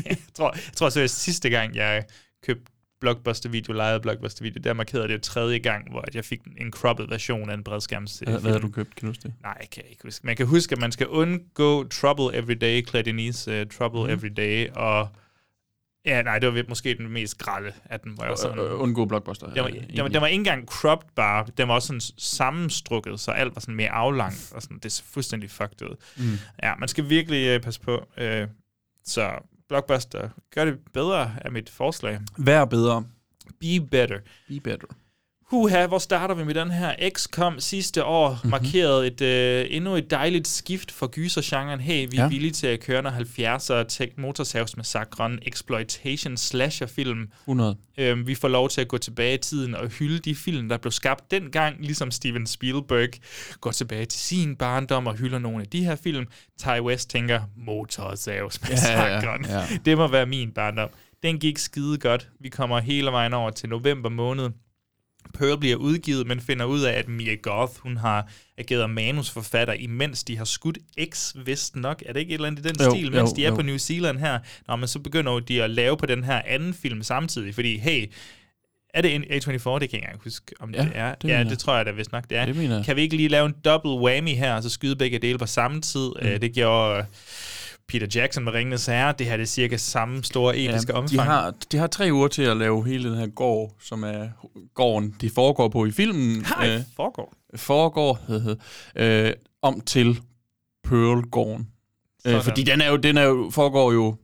Jeg, 0.06 0.18
tror, 0.36 0.52
jeg 0.56 0.62
tror 0.76 0.90
seriøst, 0.90 1.22
sidste 1.22 1.50
gang, 1.50 1.76
jeg 1.76 2.04
købte 2.46 2.64
Blockbuster-video, 3.02 3.74
lejede 3.74 4.00
Blockbuster-video, 4.00 4.62
der 4.64 4.74
markerede 4.74 5.08
det 5.08 5.22
tredje 5.22 5.58
gang, 5.58 5.92
hvor 5.92 6.04
jeg 6.14 6.26
fik 6.26 6.40
en 6.58 6.72
cropped 6.72 7.06
version 7.10 7.50
af 7.50 7.54
en 7.54 7.64
bredskærms 7.64 8.20
Hvad, 8.26 8.40
hvad 8.40 8.52
har 8.52 8.60
du 8.60 8.70
købt? 8.70 8.96
Kan 8.96 9.02
du 9.02 9.08
huske 9.08 9.24
det? 9.24 9.34
Nej, 9.44 9.58
jeg 9.60 9.70
kan 9.70 9.84
ikke 9.90 10.02
huske. 10.04 10.26
Man 10.28 10.36
kan 10.36 10.46
huske, 10.46 10.74
at 10.74 10.82
man 10.82 10.92
skal 10.92 11.08
undgå 11.08 11.88
Trouble 11.88 12.38
Every 12.38 12.54
Day, 12.62 12.88
Claire 12.88 13.06
Denise 13.06 13.62
uh, 13.62 13.68
Trouble 13.78 14.00
Mhm. 14.02 14.10
mm. 14.10 14.14
Every 14.18 14.34
Day, 14.38 14.68
og 14.76 15.08
ja, 16.06 16.22
nej, 16.22 16.40
det 16.40 16.54
var 16.54 16.64
måske 16.70 16.98
den 16.98 17.10
mest 17.10 17.38
grælde 17.38 17.74
af 17.86 18.00
den, 18.00 18.12
hvor 18.12 18.24
jeg 18.24 18.30
var 18.30 18.36
sådan... 18.36 18.60
Øh, 18.60 18.82
undgå 18.82 19.06
Blockbuster. 19.06 19.54
Den 19.54 19.64
var, 19.64 19.70
øh, 19.70 19.76
den, 19.76 20.04
var, 20.04 20.08
den 20.08 20.22
var 20.22 20.28
ikke 20.28 20.40
engang 20.40 20.68
cropped 20.68 21.10
bare, 21.16 21.46
den 21.58 21.68
var 21.68 21.74
også 21.74 21.88
sådan 21.88 22.02
sammenstrukket, 22.18 23.20
så 23.20 23.32
alt 23.32 23.56
var 23.56 23.60
sådan 23.60 23.76
mere 23.76 23.90
aflangt, 23.90 24.52
og 24.56 24.62
sådan, 24.62 24.78
det 24.80 25.00
er 25.00 25.04
fuldstændig 25.06 25.52
fucked 25.52 25.82
ud. 25.82 25.96
Mm. 26.18 26.38
Ja, 26.64 26.76
man 26.76 26.88
skal 26.90 27.10
virkelig 27.10 27.48
øh, 27.48 27.62
passe 27.62 27.82
på. 27.82 28.08
Øh, 28.18 28.48
så 29.06 29.32
Blockbuster, 29.70 30.30
gør 30.56 30.66
det 30.66 30.80
bedre 30.94 31.36
af 31.42 31.52
mit 31.52 31.70
forslag. 31.70 32.20
Vær 32.38 32.66
bedre. 32.66 33.06
Be 33.60 33.88
better. 33.92 34.20
Be 34.48 34.60
better. 34.60 34.88
Huha, 35.52 35.88
hvor 35.88 35.98
starter 35.98 36.36
vi 36.36 36.44
med 36.44 36.54
den 36.54 36.72
her? 36.72 37.10
XCOM 37.10 37.60
sidste 37.60 38.04
år 38.06 38.30
Mhm. 38.30 38.36
mm-hmm. 38.38 38.50
markerede 38.52 39.08
et, 39.08 39.22
øh, 39.22 39.66
endnu 39.70 39.96
et 39.96 40.12
dejligt 40.12 40.48
skift 40.48 40.92
for 40.92 41.08
gysergenren. 41.08 41.80
Hey, 41.80 42.08
vi 42.12 42.16
ja. 42.16 42.22
Ja. 42.22 42.26
er 42.26 42.30
villige 42.30 42.52
til 42.52 42.68
at 42.68 42.80
køre 42.80 43.02
når 43.02 43.10
70'er 43.12 43.84
tech 43.88 44.12
motorsavsmassakren, 44.18 45.40
exploitation 45.42 46.38
slasher-film. 46.38 47.28
100. 47.48 47.78
Øhm, 47.98 48.28
vi 48.28 48.36
får 48.36 48.48
lov 48.48 48.70
til 48.70 48.82
at 48.82 48.88
gå 48.88 48.98
tilbage 48.98 49.34
i 49.34 49.38
tiden 49.38 49.76
og 49.76 49.88
hylde 49.88 50.20
de 50.20 50.36
film, 50.36 50.70
der 50.70 50.78
blev 50.78 50.92
skabt 50.92 51.32
dengang, 51.32 51.76
ligesom 51.80 52.12
Steven 52.12 52.48
Spielberg 52.48 53.10
går 53.62 53.72
tilbage 53.72 54.06
til 54.06 54.20
sin 54.20 54.56
barndom 54.56 55.08
og 55.08 55.16
hylder 55.16 55.40
nogle 55.40 55.62
af 55.62 55.68
de 55.68 55.84
her 55.86 55.96
film. 55.96 56.26
Ty 56.60 56.68
West 56.82 57.10
tænker, 57.10 57.42
motorsavsmassakren. 57.58 59.46
Ja, 59.46 59.54
ja, 59.54 59.60
ja. 59.60 59.78
Det 59.86 59.98
må 59.98 60.08
være 60.08 60.26
min 60.26 60.52
barndom. 60.52 60.90
Den 61.24 61.40
gik 61.40 61.58
skide 61.58 61.98
godt. 61.98 62.28
Vi 62.40 62.50
kommer 62.50 62.80
hele 62.80 63.12
vejen 63.12 63.34
over 63.34 63.50
til 63.52 63.70
november 63.70 64.10
måned. 64.10 64.50
Pearl 65.32 65.60
bliver 65.60 65.76
udgivet, 65.76 66.28
men 66.28 66.40
finder 66.42 66.66
ud 66.66 66.82
af, 66.82 66.94
at 66.94 67.08
Mia 67.08 67.36
Goth, 67.36 67.74
hun 67.80 67.98
har 67.98 68.28
ageret 68.58 68.90
manusforfatter, 68.90 69.74
imens 69.74 70.24
de 70.24 70.38
har 70.38 70.46
skudt 70.46 70.78
X, 71.14 71.34
vist 71.46 71.76
nok. 71.76 72.04
Er 72.06 72.14
det 72.14 72.20
ikke 72.20 72.30
et 72.30 72.34
eller 72.34 72.48
andet 72.48 72.66
i 72.66 72.68
den 72.68 72.76
Jo, 72.86 72.92
stil, 72.92 73.12
mens 73.12 73.30
jo, 73.32 73.36
de 73.36 73.46
er 73.46 73.50
jo. 73.50 73.56
på 73.56 73.62
New 73.62 73.78
Zealand 73.78 74.18
her? 74.18 74.40
Nå, 74.68 74.76
men 74.76 74.88
så 74.88 75.00
begynder 75.00 75.40
de 75.40 75.64
at 75.64 75.70
lave 75.70 75.98
på 75.98 76.06
den 76.06 76.24
her 76.24 76.42
anden 76.46 76.74
film 76.74 77.04
samtidig, 77.04 77.56
fordi, 77.56 77.78
hey, 77.78 78.06
er 78.94 79.02
det 79.02 79.16
en 79.16 79.24
A24? 79.24 79.28
Det 79.30 79.62
kan 79.62 79.70
jeg 79.70 79.80
ikke 79.82 79.96
engang 79.96 80.20
huske, 80.24 80.56
om 80.60 80.74
Ja, 80.74 80.84
det 80.84 80.92
er. 80.96 81.16
det 81.16 81.30
ja, 81.30 81.40
det 81.44 81.50
jeg. 81.50 81.58
tror 81.58 81.76
jeg 81.76 81.86
da 81.86 81.92
vist 81.92 82.12
nok, 82.12 82.30
det 82.30 82.38
er. 82.38 82.46
Det. 82.46 82.86
Kan 82.86 82.96
vi 82.96 83.02
ikke 83.02 83.16
lige 83.16 83.30
lave 83.30 83.46
en 83.46 83.56
double 83.66 83.92
whammy 83.92 84.30
her, 84.36 84.54
og 84.56 84.64
så 84.64 84.70
skyde 84.70 84.96
begge 84.96 85.20
dele 85.20 85.38
på 85.38 85.46
samme 85.46 85.82
tid? 85.82 86.10
Mm. 86.22 86.28
Uh, 86.28 86.34
det 86.42 86.54
gjorde 86.54 87.00
uh, 87.00 87.06
Peter 87.92 88.08
Jackson 88.16 88.44
med 88.44 88.54
Ringenes 88.54 88.86
Herre. 88.86 89.14
Det 89.20 89.28
her 89.28 89.38
det 89.38 89.44
er 89.44 89.48
cirka 89.48 89.78
samme 89.78 90.24
store 90.24 90.58
episke 90.58 90.92
Ja, 90.94 90.98
omfang. 90.98 91.20
de, 91.20 91.26
har, 91.26 91.54
de 91.72 91.78
har 91.78 91.88
tre 91.88 92.10
uger 92.12 92.28
til 92.28 92.42
at 92.42 92.58
lave 92.58 92.88
hele 92.88 93.10
den 93.10 93.18
her 93.18 93.28
gård, 93.28 93.76
som 93.82 94.04
er 94.04 94.28
gården, 94.74 95.16
de 95.22 95.30
foregår 95.30 95.70
på 95.70 95.86
i 95.86 95.92
filmen. 95.92 96.46
Nej, 96.60 96.84
foregår. 96.96 97.34
Foregår, 97.56 98.20
øh, 98.96 99.34
om 99.62 99.82
til 99.82 100.20
Pearl-gården. 100.84 101.68
Øh, 102.26 102.44
fordi 102.44 102.64
den 102.64 102.82
er 102.82 102.90
jo, 102.90 102.96
den 102.98 103.18
er 103.18 103.24
jo, 103.24 103.50
foregår 103.54 103.92
jo 103.94 104.16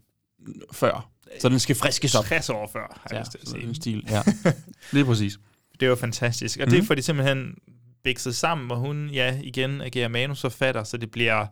før. 0.72 1.10
Så 1.40 1.50
den 1.50 1.60
skal 1.60 1.76
friskes 1.76 2.16
op. 2.16 2.26
60 2.26 2.50
år 2.50 2.70
før, 2.74 2.80
har 3.02 3.02
jeg 3.10 3.16
Ja, 3.16 3.20
lyst 3.20 3.32
til 3.32 3.38
at 3.42 3.48
så 3.48 3.52
sige. 3.54 3.66
den 3.68 3.76
stil, 3.76 4.08
ja. 4.10 4.22
Lige 4.94 5.06
præcis. 5.06 5.38
Det 5.80 5.90
var 5.90 5.96
fantastisk. 5.96 6.60
Og 6.60 6.66
mm. 6.66 6.70
det 6.72 6.80
Mhm. 6.80 6.88
får 6.88 6.96
de 6.96 7.02
simpelthen 7.02 7.56
bikset 8.04 8.36
sammen, 8.36 8.68
hvor 8.68 8.76
hun, 8.76 9.10
ja, 9.10 9.40
igen 9.44 9.82
agerer 9.82 10.08
manusforfatter, 10.08 10.84
så 10.84 10.98
det 10.98 11.12
bliver... 11.12 11.46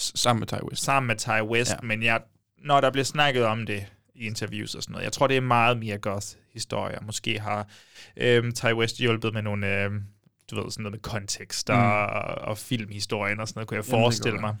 Sammen 0.00 0.40
med 0.40 0.46
Ty 0.46 0.54
West. 0.70 0.82
Sammen 0.84 1.06
med 1.06 1.16
Ty 1.16 1.42
West, 1.42 1.70
ja. 1.70 1.76
Men 1.82 2.02
jeg, 2.02 2.20
når 2.58 2.80
der 2.80 2.90
bliver 2.90 3.04
snakket 3.04 3.44
om 3.44 3.66
det 3.66 3.86
i 4.14 4.26
interviews 4.26 4.74
og 4.74 4.82
sådan 4.82 4.92
noget, 4.92 5.04
jeg 5.04 5.12
tror, 5.12 5.26
det 5.26 5.36
er 5.36 5.40
meget 5.40 5.78
Mia 5.78 5.96
Goth 5.96 6.26
historier. 6.52 6.98
Måske 7.02 7.40
har 7.40 7.68
øhm, 8.16 8.52
Ty 8.52 8.64
West 8.66 8.98
hjulpet 8.98 9.34
med 9.34 9.42
nogle, 9.42 9.84
øhm, 9.84 10.02
du 10.50 10.62
ved, 10.62 10.70
sådan 10.70 10.82
noget 10.82 10.92
med 10.92 11.00
kontekst 11.00 11.70
og, 11.70 11.76
Mm. 11.76 12.48
og 12.50 12.58
filmhistorien 12.58 13.40
og 13.40 13.48
sådan 13.48 13.58
noget, 13.58 13.68
kunne 13.68 13.76
jeg 13.76 13.84
Jamen, 13.88 13.98
det 14.00 14.04
forestille 14.04 14.40
mig. 14.40 14.56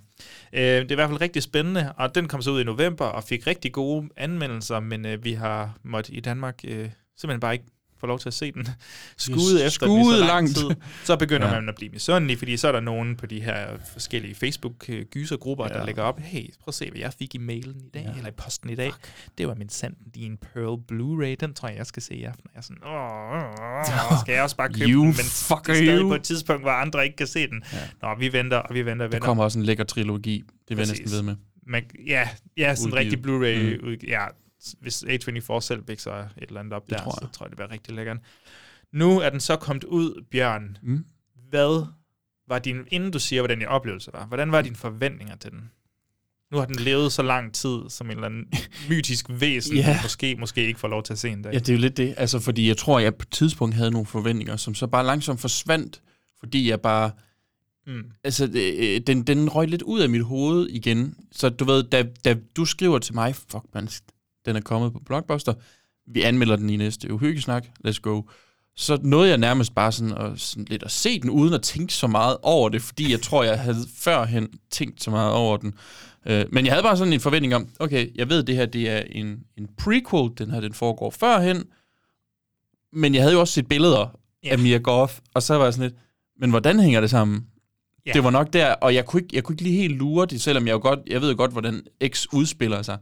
Øh, 0.52 0.60
det 0.62 0.88
er 0.88 0.92
i 0.92 0.94
hvert 0.94 1.08
fald 1.08 1.20
rigtig 1.20 1.42
spændende, 1.42 1.92
og 1.96 2.14
den 2.14 2.28
kom 2.28 2.42
så 2.42 2.50
ud 2.50 2.60
i 2.60 2.64
november 2.64 3.04
og 3.04 3.24
fik 3.24 3.46
rigtig 3.46 3.72
gode 3.72 4.08
anmeldelser, 4.16 4.80
men 4.80 5.06
øh, 5.06 5.24
vi 5.24 5.32
har 5.32 5.74
måttet 5.82 6.14
i 6.14 6.20
Danmark 6.20 6.60
øh, 6.64 6.90
simpelthen 7.16 7.40
bare 7.40 7.52
ikke 7.52 7.64
få 8.00 8.06
lov 8.06 8.18
til 8.18 8.28
at 8.28 8.34
se 8.34 8.52
den 8.52 8.68
skude 9.16 9.64
efter 9.64 9.86
den 9.86 10.00
i 10.00 10.04
så 10.04 10.10
lang 10.10 10.26
langt. 10.26 10.56
tid. 10.56 10.70
Så 11.04 11.16
begynder 11.16 11.46
ja. 11.46 11.54
Man 11.54 11.68
at 11.68 11.74
blive 11.74 11.90
misundelig, 11.90 12.38
fordi 12.38 12.56
så 12.56 12.68
er 12.68 12.72
der 12.72 12.80
nogen 12.80 13.16
på 13.16 13.26
de 13.26 13.40
her 13.40 13.66
forskellige 13.92 14.34
Facebook-gysergrupper, 14.34 15.66
ja. 15.70 15.78
der 15.78 15.86
lægger 15.86 16.02
op, 16.02 16.20
hey, 16.20 16.40
prøv 16.40 16.68
at 16.68 16.74
se, 16.74 16.90
hvad 16.90 17.00
jeg 17.00 17.12
fik 17.18 17.34
i 17.34 17.38
mailen 17.38 17.76
i 17.84 17.88
dag, 17.94 18.02
ja. 18.12 18.16
eller 18.16 18.28
i 18.28 18.34
posten 18.36 18.70
i 18.70 18.74
dag. 18.74 18.92
Det 19.38 19.48
var 19.48 19.54
min 19.54 19.68
sand 19.68 19.94
din 20.14 20.36
Pearl 20.36 20.80
Blu-ray, 20.92 21.36
den 21.40 21.54
tror 21.54 21.68
jeg, 21.68 21.78
jeg 21.78 21.86
skal 21.86 22.02
se 22.02 22.14
i 22.14 22.24
aften. 22.24 22.44
Jeg 22.54 22.58
er 22.58 22.62
sådan, 22.62 22.84
åh, 22.84 24.12
åh, 24.12 24.20
skal 24.22 24.32
jeg 24.32 24.42
også 24.42 24.56
bare 24.56 24.68
købe 24.68 24.90
You 24.90 25.00
den, 25.00 25.06
men 25.06 25.14
fucker 25.16 25.72
det 25.72 25.80
er 25.80 25.84
stadig 25.86 26.00
you. 26.00 26.08
på 26.08 26.14
et 26.14 26.22
tidspunkt, 26.22 26.62
hvor 26.62 26.70
andre 26.70 27.04
ikke 27.04 27.16
kan 27.16 27.26
se 27.26 27.46
den. 27.46 27.62
Ja. 27.72 27.78
Nå, 28.02 28.14
vi 28.18 28.32
venter, 28.32 28.56
og 28.56 28.74
vi 28.74 28.86
venter, 28.86 29.06
og 29.06 29.12
Der 29.12 29.16
venter. 29.16 29.26
kommer 29.26 29.44
også 29.44 29.58
en 29.58 29.64
lækker 29.64 29.84
trilogi. 29.84 30.44
Det 30.68 30.76
vil 30.76 30.78
jeg 30.78 30.88
næsten 30.88 31.10
ved 31.10 31.22
med. 31.22 31.36
Man, 31.66 31.84
ja, 32.06 32.28
ja, 32.56 32.74
sådan 32.74 32.92
en 32.92 32.98
rigtig. 32.98 33.18
Blu-ray. 33.18 33.86
Mm. 33.86 34.08
Ja, 34.08 34.24
hvis 34.80 35.02
A24 35.04 35.60
selv 35.60 35.82
bikser 35.82 36.12
et 36.14 36.28
eller 36.38 36.60
andet 36.60 36.72
op 36.72 36.86
Det 36.86 36.98
der, 36.98 37.04
tror 37.04 37.10
så 37.10 37.28
tror 37.32 37.46
jeg, 37.46 37.50
det 37.50 37.56
bliver 37.56 37.70
rigtig 37.70 37.94
lækkert. 37.94 38.18
Nu 38.92 39.20
er 39.20 39.30
den 39.30 39.40
så 39.40 39.56
kommet 39.56 39.84
ud, 39.84 40.24
Bjørn. 40.30 40.76
Mm. 40.82 41.04
Hvad 41.50 41.86
var 42.48 42.58
din, 42.58 42.76
inden 42.90 43.10
du 43.10 43.18
siger, 43.18 43.42
hvordan 43.42 43.58
din 43.58 43.68
oplevelse 43.68 44.10
var, 44.12 44.26
hvordan 44.26 44.52
var 44.52 44.62
dine 44.62 44.76
forventninger 44.76 45.36
til 45.36 45.50
den? 45.50 45.70
Nu 46.52 46.58
har 46.58 46.64
den 46.66 46.76
levet 46.76 47.12
så 47.12 47.22
lang 47.22 47.54
tid 47.54 47.78
som 47.88 48.06
en 48.06 48.12
eller 48.12 48.26
anden 48.26 48.46
mytisk 48.90 49.26
væsen, 49.28 49.76
Ja. 49.76 49.98
måske, 50.02 50.36
måske 50.36 50.66
ikke 50.66 50.80
får 50.80 50.88
lov 50.88 51.02
til 51.02 51.12
at 51.12 51.18
se 51.18 51.28
en 51.28 51.42
dag. 51.42 51.52
Ja, 51.52 51.58
det 51.58 51.68
er 51.68 51.72
jo 51.72 51.78
lidt 51.80 51.96
det. 51.96 52.14
Altså, 52.16 52.40
fordi 52.40 52.68
jeg 52.68 52.76
tror, 52.76 52.98
jeg 52.98 53.14
på 53.14 53.22
et 53.22 53.30
tidspunkt 53.30 53.74
havde 53.74 53.90
nogle 53.90 54.06
forventninger, 54.06 54.56
som 54.56 54.74
så 54.74 54.86
bare 54.86 55.06
langsomt 55.06 55.40
forsvandt, 55.40 56.02
fordi 56.40 56.70
jeg 56.70 56.80
bare... 56.80 57.10
Mm. 57.86 58.02
Altså, 58.24 58.44
øh, 58.54 59.00
den, 59.06 59.22
den 59.22 59.48
røg 59.48 59.68
lidt 59.68 59.82
ud 59.82 60.00
af 60.00 60.08
mit 60.08 60.24
hoved 60.24 60.68
igen. 60.68 61.14
Så 61.32 61.48
du 61.48 61.64
ved, 61.64 61.82
da, 61.82 62.04
da 62.24 62.36
du 62.56 62.64
skriver 62.64 62.98
til 62.98 63.14
mig, 63.14 63.34
fuck 63.36 63.64
man, 63.74 63.88
den 64.50 64.56
er 64.56 64.64
kommet 64.64 64.92
på 64.92 65.00
Blockbuster, 65.06 65.54
vi 66.06 66.22
anmelder 66.22 66.56
den 66.56 66.70
i 66.70 66.76
næste 66.76 67.12
uhyggesnak, 67.12 67.66
let's 67.86 68.00
go. 68.00 68.22
Så 68.76 68.98
nåede 69.02 69.28
jeg 69.28 69.38
nærmest 69.38 69.74
bare 69.74 69.92
sådan, 69.92 70.12
at, 70.18 70.40
sådan 70.40 70.64
lidt 70.64 70.82
at 70.82 70.90
se 70.90 71.20
den, 71.20 71.30
uden 71.30 71.54
at 71.54 71.62
tænke 71.62 71.94
så 71.94 72.06
meget 72.06 72.36
over 72.42 72.68
det, 72.68 72.82
fordi 72.82 73.10
jeg 73.10 73.20
tror, 73.20 73.42
jeg 73.42 73.60
havde 73.60 73.86
førhen 73.96 74.48
tænkt 74.70 75.02
så 75.02 75.10
meget 75.10 75.32
over 75.32 75.56
den. 75.56 75.74
Øh, 76.26 76.44
men 76.52 76.64
jeg 76.64 76.72
havde 76.72 76.82
bare 76.82 76.96
sådan 76.96 77.12
en 77.12 77.20
forventning 77.20 77.54
om, 77.54 77.68
okay, 77.80 78.10
jeg 78.14 78.28
ved, 78.28 78.42
det 78.42 78.56
her 78.56 78.66
det 78.66 78.90
er 78.90 79.02
en, 79.10 79.38
en 79.56 79.68
prequel, 79.78 80.30
den 80.38 80.50
her 80.50 80.60
den 80.60 80.74
foregår 80.74 81.10
førhen, 81.10 81.64
men 82.92 83.14
jeg 83.14 83.22
havde 83.22 83.34
jo 83.34 83.40
også 83.40 83.52
set 83.52 83.68
billeder 83.68 84.18
yeah. 84.46 84.52
af 84.52 84.58
Mia 84.58 84.78
Goth, 84.78 85.14
og 85.34 85.42
så 85.42 85.54
var 85.54 85.64
jeg 85.64 85.74
sådan 85.74 85.90
lidt, 85.90 86.00
men 86.40 86.50
hvordan 86.50 86.80
hænger 86.80 87.00
det 87.00 87.10
sammen? 87.10 87.46
Ja. 88.06 88.12
Det 88.12 88.24
var 88.24 88.30
nok 88.30 88.52
der, 88.52 88.72
og 88.72 88.94
jeg 88.94 89.06
kunne 89.06 89.22
ikke, 89.22 89.36
jeg 89.36 89.44
kunne 89.44 89.54
ikke 89.54 89.62
lige 89.62 89.76
helt 89.76 89.96
lure 89.96 90.26
det, 90.26 90.40
selvom 90.40 90.66
jeg 90.66 90.72
jo 90.72 90.78
godt, 90.78 90.98
jeg 91.06 91.20
ved 91.20 91.30
jo 91.30 91.36
godt, 91.36 91.52
hvordan 91.52 91.82
X 92.08 92.26
udspiller 92.32 92.82
sig, 92.82 92.98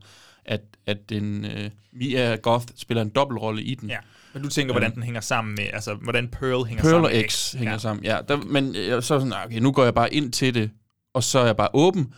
at, 0.49 0.61
at 0.87 1.09
den, 1.09 1.45
uh, 1.45 1.71
Mia 1.93 2.37
Goth 2.37 2.67
spiller 2.77 3.03
en 3.03 3.09
dobbeltrolle 3.09 3.63
i 3.63 3.75
den. 3.75 3.89
Ja. 3.89 3.99
Men 4.33 4.43
du 4.43 4.49
tænker, 4.49 4.73
hvordan 4.73 4.95
den 4.95 5.03
hænger 5.03 5.21
sammen 5.21 5.55
med, 5.55 5.67
altså 5.73 5.95
hvordan 5.95 6.29
Pearl 6.29 6.65
hænger 6.65 6.83
Pearl 6.83 6.95
sammen 6.95 7.13
med 7.13 7.29
X 7.29 7.53
hænger 7.53 7.73
ja. 7.73 7.79
sammen, 7.79 8.05
ja. 8.05 8.19
Der, 8.29 8.37
men 8.37 8.75
jeg, 8.75 9.03
så 9.03 9.15
er 9.15 9.19
sådan, 9.19 9.35
okay, 9.45 9.59
nu 9.59 9.73
går 9.73 9.85
jeg 9.85 9.95
bare 9.95 10.15
ind 10.15 10.33
til 10.33 10.55
det, 10.55 10.71
og 11.15 11.23
så 11.23 11.39
er 11.39 11.47
jeg 11.47 11.57
bare 11.57 11.69
åben. 11.73 12.15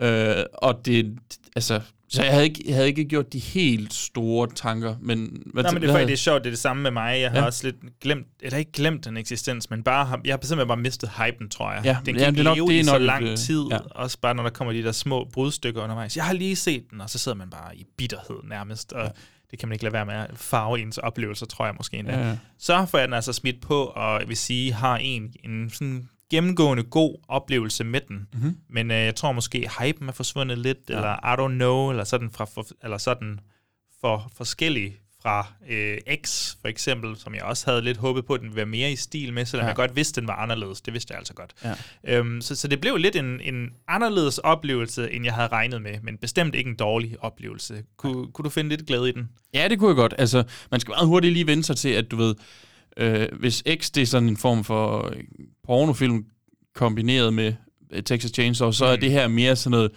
Øh, 0.00 0.44
og 0.54 0.86
det, 0.86 1.18
altså, 1.56 1.80
så 2.08 2.22
jeg 2.22 2.32
havde, 2.32 2.44
ikke, 2.44 2.62
jeg 2.66 2.74
havde 2.74 2.88
ikke 2.88 3.04
gjort 3.04 3.32
de 3.32 3.38
helt 3.38 3.92
store 3.94 4.48
tanker, 4.54 4.96
men... 5.00 5.42
Hvad, 5.52 5.62
Nej, 5.62 5.72
men 5.72 5.82
det 5.82 5.88
er 5.88 5.92
faktisk 5.92 6.06
det 6.06 6.12
er 6.12 6.16
sjovt, 6.16 6.44
det 6.44 6.46
er 6.46 6.50
det 6.52 6.58
samme 6.58 6.82
med 6.82 6.90
mig. 6.90 7.20
Jeg 7.20 7.30
har 7.30 7.38
Ja. 7.38 7.44
også 7.44 7.66
lidt 7.66 7.76
glemt, 8.00 8.26
eller 8.42 8.58
ikke 8.58 8.72
glemt 8.72 9.04
den 9.04 9.16
eksistens, 9.16 9.70
men 9.70 9.82
bare 9.82 10.04
har, 10.04 10.20
jeg 10.24 10.32
har 10.32 10.38
simpelthen 10.46 10.68
bare 10.68 10.76
mistet 10.76 11.10
hypen, 11.18 11.48
tror 11.50 11.72
jeg. 11.72 11.84
Ja, 11.84 11.96
den 12.06 12.16
ja, 12.16 12.24
kan 12.24 12.34
det 12.34 12.40
er 12.40 12.44
nok- 12.44 12.56
leve 12.56 12.66
det 12.68 12.76
er 12.76 12.80
i 12.80 12.84
så 12.84 12.92
nok 12.92 13.02
lang 13.02 13.24
øh, 13.24 13.36
tid, 13.36 13.62
ja. 13.70 13.78
også 13.78 14.18
bare 14.20 14.34
når 14.34 14.42
der 14.42 14.50
kommer 14.50 14.72
de 14.72 14.82
der 14.82 14.92
små 14.92 15.28
brudstykker 15.32 15.82
undervejs. 15.82 16.16
Jeg 16.16 16.24
har 16.24 16.32
lige 16.32 16.56
set 16.56 16.84
den, 16.90 17.00
og 17.00 17.10
så 17.10 17.18
sidder 17.18 17.38
man 17.38 17.50
bare 17.50 17.76
i 17.76 17.86
bitterhed 17.98 18.36
nærmest, 18.48 18.92
og 18.92 19.12
det 19.50 19.58
kan 19.58 19.68
man 19.68 19.74
ikke 19.74 19.84
lade 19.84 19.92
være 19.92 20.06
med 20.06 20.14
at 20.14 20.30
farve 20.34 20.80
ens 20.80 20.98
oplevelser, 20.98 21.46
tror 21.46 21.64
jeg 21.66 21.74
måske 21.78 21.96
endda. 21.96 22.18
Ja, 22.18 22.28
ja. 22.28 22.36
Så 22.58 22.86
får 22.90 22.98
jeg 22.98 23.08
den 23.08 23.14
altså 23.14 23.32
smidt 23.32 23.60
på, 23.60 23.84
og 23.84 24.20
jeg 24.20 24.28
vil 24.28 24.36
sige, 24.36 24.72
har 24.72 24.96
en, 24.96 25.32
en 25.44 25.70
sådan 25.70 26.08
gennemgående 26.30 26.82
god 26.82 27.16
oplevelse 27.28 27.84
med 27.84 28.00
den. 28.08 28.28
Mhm. 28.32 28.56
Men 28.68 28.90
øh, 28.90 28.96
jeg 28.96 29.14
tror 29.14 29.32
måske, 29.32 29.70
hypen 29.80 30.08
er 30.08 30.12
forsvundet 30.12 30.58
lidt, 30.58 30.78
ja. 30.88 30.94
eller 30.96 31.12
I 31.12 31.36
don't 31.44 31.54
know, 31.54 31.90
eller 31.90 32.04
sådan, 32.04 32.30
fra, 32.30 32.44
for, 32.44 32.66
eller 32.84 32.98
sådan 32.98 33.40
for 34.00 34.30
forskellig 34.36 34.96
fra 35.22 35.46
øh, 35.70 35.98
X, 36.24 36.54
for 36.60 36.68
eksempel, 36.68 37.16
som 37.16 37.34
jeg 37.34 37.42
også 37.42 37.70
havde 37.70 37.82
lidt 37.82 37.96
håbet 37.96 38.26
på, 38.26 38.34
at 38.34 38.40
den 38.40 38.48
ville 38.48 38.56
være 38.56 38.66
mere 38.66 38.92
i 38.92 38.96
stil 38.96 39.32
med, 39.32 39.44
selvom 39.46 39.62
Ja. 39.62 39.66
ja. 39.66 39.68
jeg 39.68 39.76
godt 39.76 39.96
vidste, 39.96 40.18
at 40.18 40.22
den 40.22 40.28
var 40.28 40.34
anderledes. 40.36 40.80
Det 40.80 40.92
vidste 40.92 41.12
jeg 41.12 41.18
altså 41.18 41.34
godt. 41.34 41.52
Ja. 41.64 41.74
Øhm, 42.18 42.40
så, 42.40 42.56
så 42.56 42.68
det 42.68 42.80
blev 42.80 42.96
lidt 42.96 43.16
en, 43.16 43.40
en 43.40 43.70
anderledes 43.88 44.38
oplevelse, 44.38 45.12
end 45.12 45.24
jeg 45.24 45.34
havde 45.34 45.48
regnet 45.48 45.82
med, 45.82 45.98
men 46.02 46.16
bestemt 46.18 46.54
ikke 46.54 46.70
en 46.70 46.76
dårlig 46.76 47.16
oplevelse. 47.20 47.82
Kunne, 47.96 48.32
kunne 48.32 48.44
du 48.44 48.50
finde 48.50 48.70
lidt 48.70 48.86
glæde 48.86 49.08
i 49.08 49.12
den? 49.12 49.28
Ja, 49.54 49.68
det 49.68 49.78
kunne 49.78 49.88
jeg 49.88 49.96
godt. 49.96 50.14
Altså, 50.18 50.44
man 50.70 50.80
skal 50.80 50.90
meget 50.92 51.06
hurtigt 51.06 51.32
lige 51.32 51.46
vende 51.46 51.64
sig 51.64 51.76
til, 51.76 51.88
at 51.88 52.10
du 52.10 52.16
ved, 52.16 52.34
øh, 52.96 53.28
hvis 53.40 53.62
X 53.80 53.90
det 53.90 54.02
er 54.02 54.06
sådan 54.06 54.28
en 54.28 54.36
form 54.36 54.64
for 54.64 55.08
øh, 55.08 55.22
pornofilm 55.66 56.24
kombineret 56.74 57.34
med 57.34 57.54
øh, 57.92 58.02
Texas 58.02 58.30
Chainsaw, 58.30 58.70
så 58.70 58.84
er 58.84 58.94
Mm. 58.96 59.00
det 59.00 59.10
her 59.10 59.28
mere 59.28 59.56
sådan 59.56 59.70
noget 59.70 59.90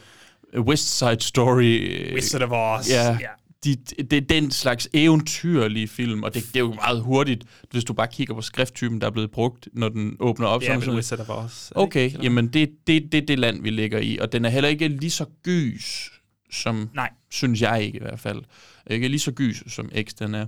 øh, 0.54 0.62
West 0.62 0.98
Side 0.98 1.18
Story. 1.22 2.14
Wizard 2.14 2.42
of 2.42 2.50
Oz, 2.80 2.90
Ja, 2.90 3.12
ja. 3.12 3.18
de, 3.64 3.76
det 4.04 4.14
er 4.14 4.22
den 4.22 4.52
slags 4.52 4.90
eventyrlige 4.94 5.88
film, 5.88 6.24
og 6.24 6.34
det, 6.34 6.44
det 6.48 6.56
er 6.56 6.60
jo 6.60 6.74
meget 6.74 7.02
hurtigt, 7.02 7.44
hvis 7.72 7.84
du 7.84 7.94
bare 7.94 8.08
kigger 8.12 8.34
på 8.34 8.42
skrifttypen, 8.42 9.02
der 9.02 9.08
er 9.08 9.12
blevet 9.12 9.32
brugt, 9.32 9.68
når 9.74 9.90
den 9.90 10.16
åbner 10.20 10.48
op. 10.48 10.64
Ja, 10.64 10.74
er 10.76 10.80
sådan- 10.80 10.96
Wizard 10.96 11.20
of 11.20 11.30
Oz, 11.30 11.72
er 11.72 11.74
Okay, 11.76 12.04
ikke? 12.06 12.20
jamen 12.24 12.48
det 12.48 12.62
er 12.64 12.68
det, 12.88 13.12
det, 13.12 13.28
det 13.28 13.40
land, 13.40 13.64
vi 13.64 13.70
ligger 13.70 14.00
i, 14.00 14.18
og 14.18 14.32
den 14.32 14.46
er 14.46 14.50
heller 14.50 14.70
ikke 14.70 14.88
lige 14.88 15.12
så 15.12 15.26
gys, 15.44 16.10
som, 16.52 16.90
Nej. 16.96 17.10
synes 17.32 17.62
jeg 17.62 17.84
ikke 17.84 17.96
i 17.98 18.02
hvert 18.02 18.20
fald. 18.20 18.42
Ikke 18.90 19.08
lige 19.08 19.20
så 19.20 19.32
gys, 19.32 19.64
som 19.74 19.90
X 20.02 20.14
den 20.20 20.36
er. 20.36 20.46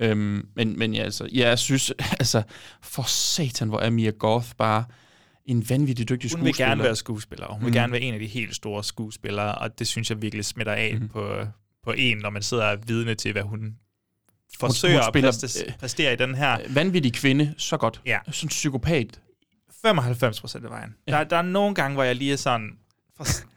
Øhm, 0.00 0.48
men, 0.56 0.78
men 0.78 0.94
ja, 0.94 1.02
altså, 1.02 1.28
jeg 1.32 1.58
synes, 1.58 1.92
altså, 2.20 2.42
for 2.82 3.02
satan, 3.02 3.68
hvor 3.68 3.78
er 3.80 3.90
Mia 3.90 4.10
Goth 4.10 4.48
bare 4.58 4.84
en 5.46 5.68
vanvittig 5.68 6.08
dygtig 6.08 6.30
Hun 6.30 6.38
skuespiller. 6.38 6.66
vil 6.66 6.70
gerne 6.70 6.82
være 6.82 6.96
skuespiller, 6.96 7.46
og 7.46 7.54
hun 7.54 7.64
vil 7.64 7.70
Mm. 7.70 7.74
gerne 7.74 7.92
være 7.92 8.00
en 8.00 8.14
af 8.14 8.20
de 8.20 8.26
helt 8.26 8.54
store 8.56 8.84
skuespillere, 8.84 9.54
og 9.54 9.78
det 9.78 9.86
synes 9.86 10.10
jeg 10.10 10.22
virkelig 10.22 10.44
smitter 10.44 10.72
af 10.72 10.96
mm. 11.00 11.08
på, 11.08 11.36
på 11.84 11.92
en, 11.96 12.18
når 12.18 12.30
man 12.30 12.42
sidder 12.42 12.64
og 12.64 12.72
er 12.72 12.76
vidne 12.86 13.14
til, 13.14 13.32
hvad 13.32 13.42
hun 13.42 13.74
forsøger 14.60 15.02
hun 15.02 15.12
spiller, 15.12 15.28
at 15.28 15.34
præstere, 15.40 15.72
præstere 15.80 16.12
i 16.12 16.16
den 16.16 16.34
her. 16.34 16.58
Vanvittig 16.74 17.12
kvinde, 17.12 17.54
så 17.58 17.76
godt. 17.76 18.00
Ja. 18.06 18.18
Sådan 18.30 18.48
psykopat. 18.48 19.20
95 19.82 20.40
procent 20.40 20.64
af 20.64 20.70
vejen. 20.70 20.94
Ja. 21.08 21.12
Der, 21.12 21.24
der 21.24 21.36
er 21.36 21.42
nogle 21.42 21.74
gange, 21.74 21.94
hvor 21.94 22.02
jeg 22.04 22.16
lige 22.16 22.32
er 22.32 22.36
sådan, 22.36 22.70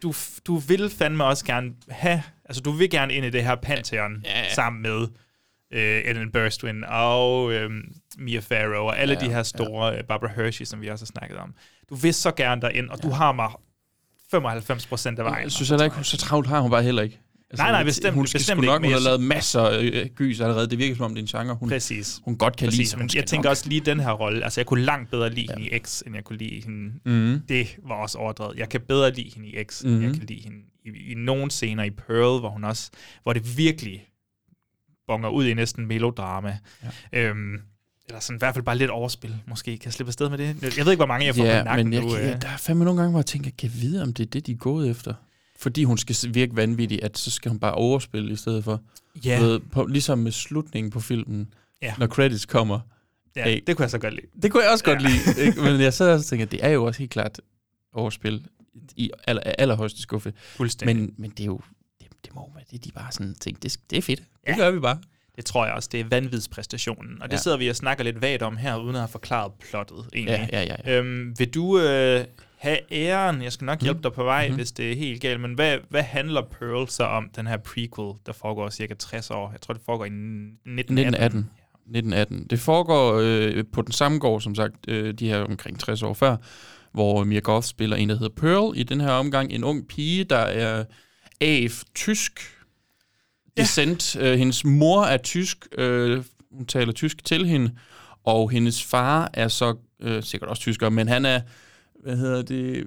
du, 0.03 0.13
du 0.47 0.57
vil 0.57 0.89
fandme 0.89 1.23
også 1.25 1.45
gerne 1.45 1.73
have, 1.89 2.23
altså 2.45 2.61
du 2.61 2.71
vil 2.71 2.89
gerne 2.89 3.13
ind 3.13 3.25
i 3.25 3.29
det 3.29 3.43
her 3.43 3.55
pantheon 3.55 4.21
ja, 4.25 4.39
ja. 4.39 4.53
sammen 4.53 4.81
med 4.81 5.07
øh, 5.73 6.01
Ellen 6.05 6.31
Burstyn 6.31 6.83
og 6.83 7.53
øh, 7.53 7.69
Mia 8.17 8.39
Farrow 8.39 8.83
og 8.83 8.99
alle 8.99 9.13
Ja, 9.21 9.25
de 9.27 9.33
her 9.33 9.43
store, 9.43 9.87
ja. 9.87 10.01
Barbara 10.01 10.31
Hershey, 10.35 10.65
som 10.65 10.81
vi 10.81 10.87
også 10.87 11.03
har 11.05 11.19
snakket 11.19 11.37
om. 11.37 11.53
Du 11.89 11.95
vil 11.95 12.13
så 12.13 12.31
gerne 12.31 12.61
derind, 12.61 12.89
og 12.89 12.97
ja. 13.03 13.07
du 13.07 13.13
har 13.13 13.31
mig 13.31 13.49
95 14.31 14.87
procent 14.87 15.19
af 15.19 15.25
vejen. 15.25 15.43
Jeg 15.43 15.51
synes 15.51 15.69
heller 15.69 15.83
ikke, 15.83 15.95
hun- 15.95 16.03
så 16.03 16.17
travlt 16.17 16.47
har 16.47 16.59
hun 16.59 16.71
bare 16.71 16.83
heller 16.83 17.01
ikke. 17.01 17.19
Nej, 17.57 17.71
nej, 17.71 17.83
bestemt- 17.83 18.13
Hun 18.15 18.27
skal 18.27 18.39
bestemt 18.39 18.57
sgu 18.57 18.65
nok, 18.65 18.81
ikke, 18.83 18.87
hun 18.87 18.93
har 19.03 19.09
lavet 19.09 19.21
masser 19.21 19.61
af 19.61 19.83
øh, 19.83 20.05
gys 20.15 20.39
allerede. 20.41 20.69
Det 20.69 20.77
virker 20.77 20.95
som 20.95 21.05
om, 21.05 21.15
det 21.15 21.17
er 21.33 21.37
en 21.37 21.43
genre, 21.43 21.55
hun, 21.55 21.69
Præcis. 21.69 22.21
hun 22.25 22.37
godt 22.37 22.57
kan 22.57 22.65
lide. 22.67 22.77
Præcis, 22.77 22.89
så 22.89 22.97
men 22.97 23.09
jeg 23.15 23.25
tænker 23.25 23.43
nok. 23.43 23.51
også 23.51 23.69
lige 23.69 23.81
den 23.81 23.99
her 23.99 24.11
rolle. 24.11 24.43
Altså, 24.43 24.61
jeg 24.61 24.65
kunne 24.65 24.83
langt 24.83 25.11
bedre 25.11 25.29
lide 25.29 25.45
ja. 25.49 25.55
hende 25.59 25.69
i 25.75 25.79
X, 25.79 26.01
end 26.01 26.15
jeg 26.15 26.23
kunne 26.23 26.37
lide 26.37 26.61
hende. 26.65 26.91
Mhm. 27.05 27.39
Det 27.49 27.75
var 27.87 27.95
også 27.95 28.17
overdrevet. 28.17 28.57
Jeg 28.57 28.69
kan 28.69 28.81
bedre 28.81 29.11
lide 29.13 29.31
hende 29.35 29.49
i 29.49 29.63
X, 29.63 29.83
mm-hmm. 29.83 29.95
end 29.95 30.03
jeg 30.03 30.09
Mhm. 30.11 30.19
kan 30.19 30.27
lide 30.27 30.41
hende 30.43 30.57
i, 30.85 31.11
i 31.11 31.13
nogle 31.15 31.51
scener 31.51 31.83
i 31.83 31.89
Pearl, 31.89 32.39
hvor 32.39 32.49
hun 32.49 32.63
også, 32.63 32.89
hvor 33.23 33.33
det 33.33 33.57
virkelig 33.57 34.05
bonger 35.07 35.29
ud 35.29 35.45
i 35.45 35.53
næsten 35.53 35.85
melodrama. 35.87 36.57
Ja. 37.13 37.19
Øhm, 37.29 37.53
eller 38.07 38.19
sådan 38.19 38.37
i 38.37 38.39
hvert 38.39 38.53
fald 38.55 38.65
bare 38.65 38.77
lidt 38.77 38.91
overspil, 38.91 39.35
måske. 39.47 39.77
Kan 39.77 39.85
jeg 39.85 39.93
slippe 39.93 40.09
afsted 40.09 40.29
med 40.29 40.37
det? 40.37 40.77
Jeg 40.77 40.85
ved 40.85 40.91
ikke, 40.91 40.95
hvor 40.99 41.05
mange 41.05 41.25
jeg 41.25 41.35
får 41.35 41.43
på 41.43 41.47
Ja, 41.47 41.63
nakken 41.63 41.89
men 41.89 41.93
jeg, 41.93 42.01
nu. 42.01 42.15
øh. 42.17 42.41
der 42.41 42.47
er 42.47 42.57
fandme 42.57 42.85
nogle 42.85 42.99
gange, 43.01 43.11
hvor 43.11 43.19
jeg 43.19 43.25
tænker, 43.25 43.51
kan 43.57 43.69
jeg 43.73 43.81
vide, 43.81 44.03
om 44.03 44.13
det 44.13 44.25
er 44.25 44.29
det, 44.29 44.47
de 44.47 44.51
er 44.51 44.55
gået 44.55 44.89
efter? 44.89 45.13
Fordi 45.59 45.83
hun 45.83 45.97
skal 45.97 46.15
virke 46.33 46.55
vanvittig, 46.55 47.03
at 47.03 47.17
så 47.17 47.31
skal 47.31 47.49
hun 47.49 47.59
bare 47.59 47.73
overspille 47.73 48.33
i 48.33 48.35
stedet 48.35 48.63
for. 48.63 48.81
Ja. 49.25 49.39
Ved, 49.41 49.59
på, 49.59 49.85
ligesom 49.85 50.19
med 50.19 50.31
slutningen 50.31 50.91
på 50.91 50.99
filmen, 50.99 51.53
Ja. 51.81 51.93
når 51.97 52.07
credits 52.07 52.45
kommer. 52.45 52.79
Ja, 53.35 53.57
det 53.67 53.75
kunne 53.77 53.83
jeg 53.83 53.91
så 53.91 53.97
godt 53.99 54.13
lide. 54.13 54.25
Det 54.41 54.51
kunne 54.51 54.63
jeg 54.63 54.71
også 54.71 54.83
godt 54.83 55.01
Ja. 55.03 55.07
lide. 55.07 55.45
Ikke? 55.45 55.61
Men 55.61 55.81
jeg 55.81 55.93
så 55.93 56.11
også 56.11 56.29
tænker, 56.29 56.45
det 56.45 56.65
er 56.65 56.69
jo 56.69 56.85
også 56.85 56.99
helt 56.99 57.11
klart 57.11 57.41
overspil 57.93 58.47
i 58.95 59.11
aller, 59.27 59.41
allerhøjeste 59.41 60.01
skuffe. 60.01 60.33
Men, 60.85 61.13
men 61.17 61.29
det 61.29 61.39
er 61.39 61.45
jo, 61.45 61.59
det, 62.23 62.29
det 62.31 62.35
må 62.35 62.49
det, 62.71 62.85
de 62.85 62.91
bare 62.91 63.11
sådan 63.11 63.35
tænker, 63.35 63.59
det, 63.59 63.77
det 63.89 63.97
er 63.97 64.01
fedt. 64.01 64.19
Det 64.19 64.27
Ja. 64.47 64.55
gør 64.55 64.71
vi 64.71 64.79
bare. 64.79 64.97
Det 65.35 65.45
tror 65.45 65.65
jeg 65.65 65.73
også. 65.75 65.89
Det 65.91 65.99
er 65.99 66.03
vanvidspræstationen. 66.09 67.21
Og 67.21 67.29
det 67.31 67.37
Ja. 67.37 67.41
sidder 67.41 67.57
vi 67.57 67.67
og 67.67 67.75
snakker 67.75 68.03
lidt 68.03 68.21
vagt 68.21 68.41
om 68.41 68.57
her, 68.57 68.75
uden 68.77 68.95
at 68.95 69.01
have 69.01 69.07
forklaret 69.07 69.51
plottet 69.69 70.05
egentlig. 70.13 70.47
Ja, 70.51 70.61
ja, 70.63 70.75
ja, 70.85 70.97
Øhm, 70.99 71.39
vil 71.39 71.49
du 71.53 71.79
øh, 71.79 72.25
have 72.57 72.77
æren? 72.91 73.41
Jeg 73.41 73.51
skal 73.53 73.65
nok 73.65 73.81
hjælpe 73.81 73.99
dig 74.03 74.13
på 74.13 74.23
vej, 74.23 74.47
Mhm. 74.47 74.55
hvis 74.55 74.71
det 74.71 74.91
er 74.91 74.95
helt 74.95 75.21
galt. 75.21 75.41
Men 75.41 75.53
hvad, 75.53 75.77
hvad 75.89 76.01
handler 76.03 76.41
Pearl 76.41 76.87
så 76.89 77.03
om, 77.03 77.29
den 77.35 77.47
her 77.47 77.57
prequel, 77.57 78.13
der 78.25 78.33
foregår 78.33 78.69
cirka 78.69 78.93
60 78.93 79.31
år? 79.31 79.51
Jeg 79.51 79.61
tror, 79.61 79.73
det 79.73 79.83
foregår 79.85 80.05
i 80.05 80.09
1918. 80.09 80.97
1918. 80.97 81.49
1918. 81.85 82.47
Det 82.49 82.59
foregår 82.59 83.19
øh, 83.23 83.63
på 83.73 83.81
den 83.81 83.91
samme 83.91 84.19
gård, 84.19 84.41
som 84.41 84.55
sagt, 84.55 84.75
øh, 84.87 85.13
de 85.13 85.27
her 85.27 85.39
omkring 85.39 85.79
60 85.79 86.03
år 86.03 86.13
før, 86.13 86.35
hvor 86.93 87.23
Mia 87.23 87.39
Goth 87.39 87.67
spiller 87.67 87.95
en, 87.97 88.09
der 88.09 88.15
hedder 88.15 88.35
Pearl. 88.35 88.77
I 88.77 88.83
den 88.83 89.01
her 89.01 89.11
omgang 89.11 89.51
en 89.51 89.63
ung 89.63 89.87
pige, 89.87 90.23
der 90.23 90.37
er 90.37 90.83
af 91.41 91.69
tysk 91.95 92.57
descent. 93.57 94.15
Øh, 94.19 94.37
hendes 94.37 94.65
mor 94.65 95.03
er 95.03 95.17
tysk. 95.17 95.67
Øh, 95.77 96.23
hun 96.51 96.65
taler 96.65 96.91
tysk 96.91 97.25
til 97.25 97.45
hende. 97.45 97.71
Og 98.25 98.49
hendes 98.49 98.83
far 98.83 99.29
er 99.33 99.47
så 99.47 99.75
øh, 100.01 100.23
sikkert 100.23 100.49
også 100.49 100.61
tysker, 100.61 100.89
men 100.89 101.07
han 101.07 101.25
er 101.25 101.41
hvad 102.03 102.17
hedder 102.17 102.41
det, 102.41 102.75
øh, 102.75 102.83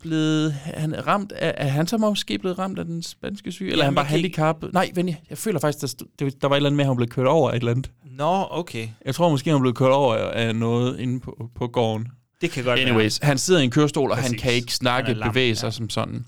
blevet, 0.00 0.52
han 0.52 0.94
er 0.94 1.06
ramt 1.06 1.32
af, 1.32 1.54
er 1.56 1.68
han 1.68 1.86
så 1.86 1.96
måske 1.96 2.38
blevet 2.38 2.58
ramt 2.58 2.78
af 2.78 2.84
den 2.84 3.02
spanske 3.02 3.52
syge, 3.52 3.70
eller 3.70 3.84
er 3.84 3.86
han 3.86 3.94
bare 3.94 4.04
handicappet? 4.04 4.72
Nej, 4.72 4.90
ven, 4.94 5.08
jeg, 5.08 5.38
føler 5.38 5.60
faktisk, 5.60 5.98
der, 6.18 6.30
der 6.40 6.48
var 6.48 6.56
et 6.56 6.58
eller 6.58 6.68
andet 6.68 6.76
med, 6.76 6.84
at 6.84 6.88
han 6.88 6.96
blev 6.96 7.08
kørt 7.08 7.26
over 7.26 7.50
et 7.50 7.56
eller 7.56 7.70
andet. 7.70 7.90
Nå, 8.04 8.46
okay. 8.50 8.88
Jeg 9.04 9.14
tror 9.14 9.30
måske, 9.30 9.50
han 9.50 9.60
blev 9.60 9.74
kørt 9.74 9.90
over 9.90 10.14
af 10.16 10.56
noget 10.56 10.98
inde 11.00 11.20
på, 11.20 11.50
på 11.54 11.66
gården. 11.66 12.08
Det 12.40 12.50
kan 12.50 12.64
godt 12.64 12.80
Anyways, 12.80 13.20
være. 13.22 13.26
han 13.28 13.38
sidder 13.38 13.60
i 13.60 13.64
en 13.64 13.70
kørestol, 13.70 14.10
og 14.10 14.16
han 14.16 14.24
Præcis. 14.24 14.42
kan 14.42 14.52
ikke 14.52 14.74
snakke, 14.74 15.14
Han 15.14 15.30
bevæge 15.30 15.54
sig 15.54 15.66
ja. 15.66 15.70
som 15.70 15.90
sådan. 15.90 16.24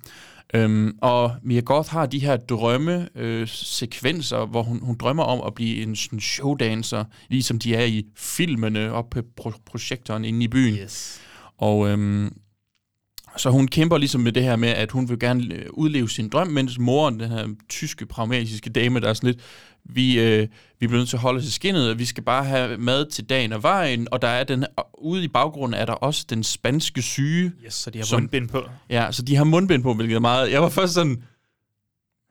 Øhm, 0.54 0.98
og 1.02 1.32
Mia 1.42 1.60
Goth 1.60 1.90
har 1.90 2.06
de 2.06 2.18
her 2.18 2.36
drømme 2.36 3.08
øh, 3.14 3.48
sekvenser, 3.48 4.46
hvor 4.46 4.62
hun, 4.62 4.80
hun 4.82 4.96
drømmer 4.96 5.22
om 5.22 5.46
at 5.46 5.54
blive 5.54 5.82
en 5.82 5.96
sådan 5.96 6.20
showdancer, 6.20 7.04
ligesom 7.28 7.58
de 7.58 7.74
er 7.74 7.84
i 7.84 8.04
filmene 8.16 8.92
oppe 8.92 9.22
på 9.22 9.28
pro- 9.40 9.62
projektoren 9.66 10.24
inde 10.24 10.44
i 10.44 10.48
byen. 10.48 10.74
Yes. 10.74 11.20
Og 11.58 11.88
øhm, 11.88 12.32
så 13.36 13.50
hun 13.50 13.68
kæmper 13.68 13.98
ligesom 13.98 14.20
med 14.20 14.32
det 14.32 14.42
her 14.42 14.56
med, 14.56 14.68
at 14.68 14.90
hun 14.90 15.08
vil 15.08 15.18
gerne 15.18 15.54
øh, 15.54 15.66
udleve 15.72 16.10
sin 16.10 16.28
drøm, 16.28 16.46
mens 16.46 16.78
moren, 16.78 17.20
den 17.20 17.30
her 17.30 17.48
tyske, 17.68 18.06
pragmatiske 18.06 18.70
dame, 18.70 19.00
der 19.00 19.08
er 19.08 19.14
sådan 19.14 19.26
lidt, 19.30 19.40
vi, 19.84 20.20
øh, 20.20 20.48
vi 20.80 20.86
bliver 20.86 20.98
nødt 21.00 21.08
til 21.08 21.16
at 21.16 21.20
holde 21.20 21.38
os 21.38 21.44
i 21.44 21.50
skinnet, 21.50 21.90
og 21.90 21.98
vi 21.98 22.04
skal 22.04 22.22
bare 22.24 22.44
have 22.44 22.76
mad 22.78 23.10
til 23.10 23.24
dagen 23.24 23.52
og 23.52 23.62
vejen, 23.62 24.08
og 24.10 24.22
der 24.22 24.28
er 24.28 24.44
den, 24.44 24.64
ude 24.98 25.24
i 25.24 25.28
baggrunden 25.28 25.80
er 25.80 25.84
der 25.86 25.92
også 25.92 26.26
den 26.30 26.42
spanske 26.44 27.02
syge. 27.02 27.52
Yes, 27.66 27.74
så 27.74 27.90
de 27.90 27.98
har 27.98 28.16
mundbind 28.18 28.48
på. 28.48 28.62
Ja, 28.90 29.08
så 29.12 29.22
de 29.22 29.36
har 29.36 29.44
mundbind 29.44 29.82
på, 29.82 29.94
hvilket 29.94 30.14
er 30.14 30.20
meget... 30.20 30.52
Jeg 30.52 30.62
var 30.62 30.68
først 30.68 30.94
sådan, 30.94 31.22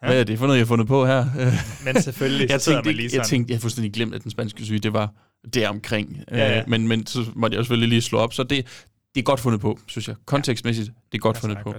Hvad 0.06 0.20
er 0.20 0.24
det 0.24 0.40
for 0.40 0.46
noget, 0.46 0.58
jeg 0.58 0.66
har 0.66 0.68
fundet 0.68 0.88
på 0.88 1.06
her? 1.06 1.26
Men 1.86 2.02
selvfølgelig, 2.02 2.50
jeg 2.50 2.62
tænkte, 2.62 2.86
man 2.88 2.96
lige 2.96 3.04
ikke- 3.04 3.16
jeg 3.18 3.26
sådan. 3.26 3.30
tænkte, 3.38 3.52
jeg 3.52 3.58
har 3.58 3.62
fuldstændig 3.62 3.94
glemt, 3.94 4.16
at 4.16 4.24
den 4.24 4.32
spanske 4.32 4.66
syge, 4.66 4.80
det 4.80 4.94
var 4.94 5.14
deromkring. 5.54 6.18
Ja, 6.32 6.38
ja. 6.38 6.60
Øh, 6.60 6.70
men, 6.70 6.88
men 6.88 7.06
så 7.08 7.26
måtte 7.36 7.56
jeg 7.56 7.60
også 7.60 7.68
selvfølgelig 7.68 7.90
lige 7.90 8.02
slå 8.02 8.18
op, 8.20 8.34
så 8.34 8.44
det, 8.44 8.66
det 9.15 9.21
er 9.21 9.24
godt 9.24 9.39
fundet 9.39 9.62
på, 9.62 9.80
synes 9.88 10.08
jeg. 10.08 10.15
Kontekstmæssigt, 10.26 10.88
det 11.12 11.17
er 11.17 11.21
godt 11.21 11.38
fundet 11.38 11.58
på. 11.63 11.76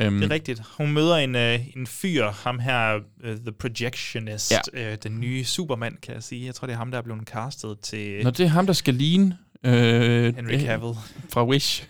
Øhm, 0.00 0.20
Det 0.20 0.24
er 0.24 0.30
rigtigt. 0.34 0.62
Hun 0.78 0.92
møder 0.92 1.16
en, 1.16 1.34
øh, 1.34 1.60
en 1.76 1.86
fyr, 1.86 2.30
ham 2.30 2.58
her, 2.58 2.94
uh, 2.96 3.30
The 3.30 3.52
Projectionist, 3.58 4.52
Ja. 4.74 4.92
øh, 4.92 4.98
den 5.02 5.20
nye 5.20 5.44
Superman, 5.44 5.96
kan 6.02 6.14
jeg 6.14 6.22
sige. 6.22 6.46
Jeg 6.46 6.54
tror, 6.54 6.66
det 6.66 6.74
er 6.74 6.78
ham, 6.78 6.90
der 6.90 6.98
er 6.98 7.02
blevet 7.02 7.22
castet 7.28 7.80
til... 7.80 8.20
Når 8.22 8.30
det 8.30 8.44
er 8.44 8.48
ham, 8.48 8.66
der 8.66 8.72
skal 8.72 8.94
ligne... 8.94 9.38
Øh, 9.66 10.36
Henry 10.36 10.52
øh, 10.52 10.60
Cavill. 10.60 10.94
Fra 11.32 11.46
Wish. 11.46 11.86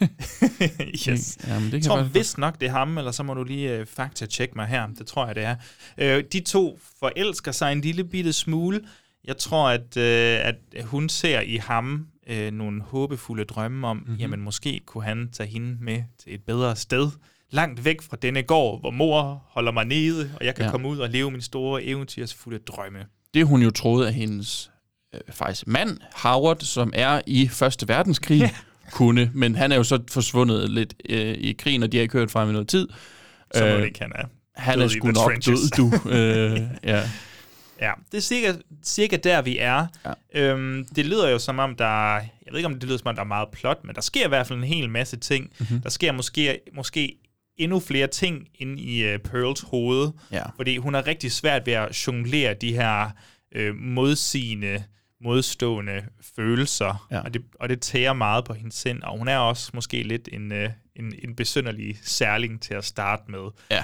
yes. 1.09 1.39
Jamen, 1.49 1.67
det 1.67 1.73
jeg 1.73 1.81
kan 1.81 1.83
tror 1.83 1.97
faktisk- 1.97 2.15
vist 2.15 2.39
nok, 2.39 2.61
det 2.61 2.67
er 2.67 2.71
ham, 2.73 2.99
eller 2.99 3.11
så 3.11 3.23
må 3.23 3.35
du 3.35 3.45
lige 3.45 3.77
øh, 3.77 3.87
fakta-tjekke 3.87 4.55
mig 4.57 4.67
her. 4.67 4.87
Det 4.99 5.07
tror 5.07 5.27
jeg, 5.27 5.35
det 5.35 5.45
er. 5.45 5.57
Øh, 5.99 6.25
de 6.33 6.41
to 6.41 6.79
forelsker 6.99 7.53
sig 7.53 7.73
en 7.73 7.81
lille 7.81 8.05
bitte 8.05 8.33
smule. 8.33 8.81
Jeg 9.25 9.37
tror, 9.37 9.69
at, 9.69 9.97
øh, 9.97 10.41
at 10.47 10.85
hun 10.85 11.09
ser 11.09 11.41
i 11.41 11.57
ham 11.57 12.07
øh, 12.27 12.53
nogle 12.53 12.83
håbefulde 12.83 13.45
drømme 13.45 13.87
om, 13.89 13.97
Mhm. 13.97 14.05
mm-hmm. 14.07 14.21
jamen 14.21 14.41
måske 14.41 14.81
kunne 14.87 15.05
han 15.05 15.29
tage 15.33 15.49
hende 15.49 15.77
med 15.81 16.03
til 16.23 16.35
et 16.35 16.41
bedre 16.47 16.77
sted. 16.77 17.11
Langt 17.51 17.85
væk 17.85 18.03
fra 18.03 18.17
denne 18.23 18.43
gård, 18.43 18.81
hvor 18.81 18.91
mor 18.91 19.43
holder 19.49 19.73
mig 19.73 19.85
nede, 19.85 20.31
og 20.41 20.45
jeg 20.47 20.55
kan 20.55 20.65
Ja. 20.65 20.71
komme 20.71 20.89
ud 20.89 20.99
og 20.99 21.09
leve 21.11 21.31
min 21.31 21.41
store 21.41 21.85
eventyrsfulde 21.85 22.59
drømme. 22.59 22.99
det 23.35 23.47
hun 23.47 23.63
jo 23.63 23.71
troede, 23.71 24.09
at 24.09 24.15
hendes 24.15 24.71
øh, 25.15 25.21
faktisk 25.31 25.67
mand, 25.67 25.99
Howard, 26.15 26.61
som 26.61 26.93
er 26.95 27.21
i 27.27 27.49
Første 27.49 27.89
Verdenskrig, 27.89 28.41
ja. 28.41 28.51
kunne. 28.93 29.31
Men 29.35 29.55
han 29.55 29.73
er 29.73 29.77
jo 29.77 29.83
så 29.85 30.03
forsvundet 30.11 30.71
lidt 30.71 30.95
øh, 31.09 31.35
i 31.35 31.53
krigen, 31.53 31.83
og 31.83 31.93
de 31.93 31.97
har 31.97 32.03
ikke 32.03 32.13
hørt 32.19 32.31
fra 32.31 32.41
ham 32.41 32.49
i 32.49 32.53
noget 32.53 32.69
tid. 32.69 32.89
Så 33.55 33.67
Øh, 33.67 33.79
det 33.79 33.85
ikke, 33.87 33.99
han 34.03 34.13
er 34.15 34.25
Han 34.55 34.81
er 34.81 34.89
sgu 34.89 35.07
nok 35.07 35.17
trenches. 35.17 35.61
død, 35.61 35.91
du. 36.03 36.09
øh, 36.17 36.61
ja. 36.85 37.03
Ja, 37.81 37.93
det 38.13 38.17
er 38.19 38.23
cirka, 38.23 38.53
cirka 38.85 39.17
der, 39.17 39.43
vi 39.43 39.59
er. 39.59 39.87
Ja. 40.35 40.41
Øhm, 40.41 40.87
det 40.97 41.07
lyder 41.07 41.29
jo 41.31 41.39
som 41.39 41.59
om, 41.59 41.75
der... 41.77 42.15
Jeg 42.15 42.53
ved 42.53 42.59
ikke, 42.59 42.67
om 42.67 42.75
det 42.75 42.85
lyder 42.85 42.99
som 42.99 43.07
om, 43.07 43.15
der 43.15 43.23
er 43.23 43.27
meget 43.27 43.49
plot, 43.53 43.85
men 43.85 43.95
der 43.95 44.01
sker 44.01 44.25
i 44.25 44.29
hvert 44.29 44.47
fald 44.47 44.59
en 44.59 44.65
hel 44.65 44.91
masse 44.91 45.17
ting. 45.17 45.45
Mhm. 45.45 45.53
Mm-hmm. 45.61 45.81
Der 45.83 45.89
sker 45.91 46.13
måske, 46.13 46.61
måske 46.75 47.17
endnu 47.57 47.81
flere 47.81 48.07
ting 48.07 48.49
inde 48.55 48.83
i 48.83 49.15
uh, 49.15 49.21
Pearls 49.21 49.61
hoved. 49.61 50.11
Ja. 50.33 50.43
Fordi 50.57 50.77
hun 50.77 50.95
har 50.95 51.07
rigtig 51.07 51.33
svært 51.33 51.67
ved 51.67 51.73
at 51.73 52.07
jonglere 52.07 52.55
de 52.55 52.73
her 52.73 53.11
øh, 53.55 53.75
modsigende, 53.75 54.85
modstående 55.21 56.03
følelser. 56.37 57.07
Ja. 57.11 57.21
Og, 57.21 57.35
det, 57.35 57.43
og 57.61 57.69
det 57.69 57.81
tærer 57.81 58.13
meget 58.13 58.45
på 58.45 58.55
hendes 58.55 58.75
sind. 58.75 59.03
Og 59.03 59.19
hun 59.19 59.29
er 59.29 59.39
også 59.39 59.71
måske 59.75 60.03
lidt 60.03 60.29
en, 60.33 60.53
øh, 60.53 60.71
en, 60.97 61.15
en 61.25 61.37
besynderlig 61.37 61.99
særling 62.03 62.63
til 62.63 62.75
at 62.75 62.85
starte 62.85 63.23
med. 63.31 63.51
Ja. 63.71 63.83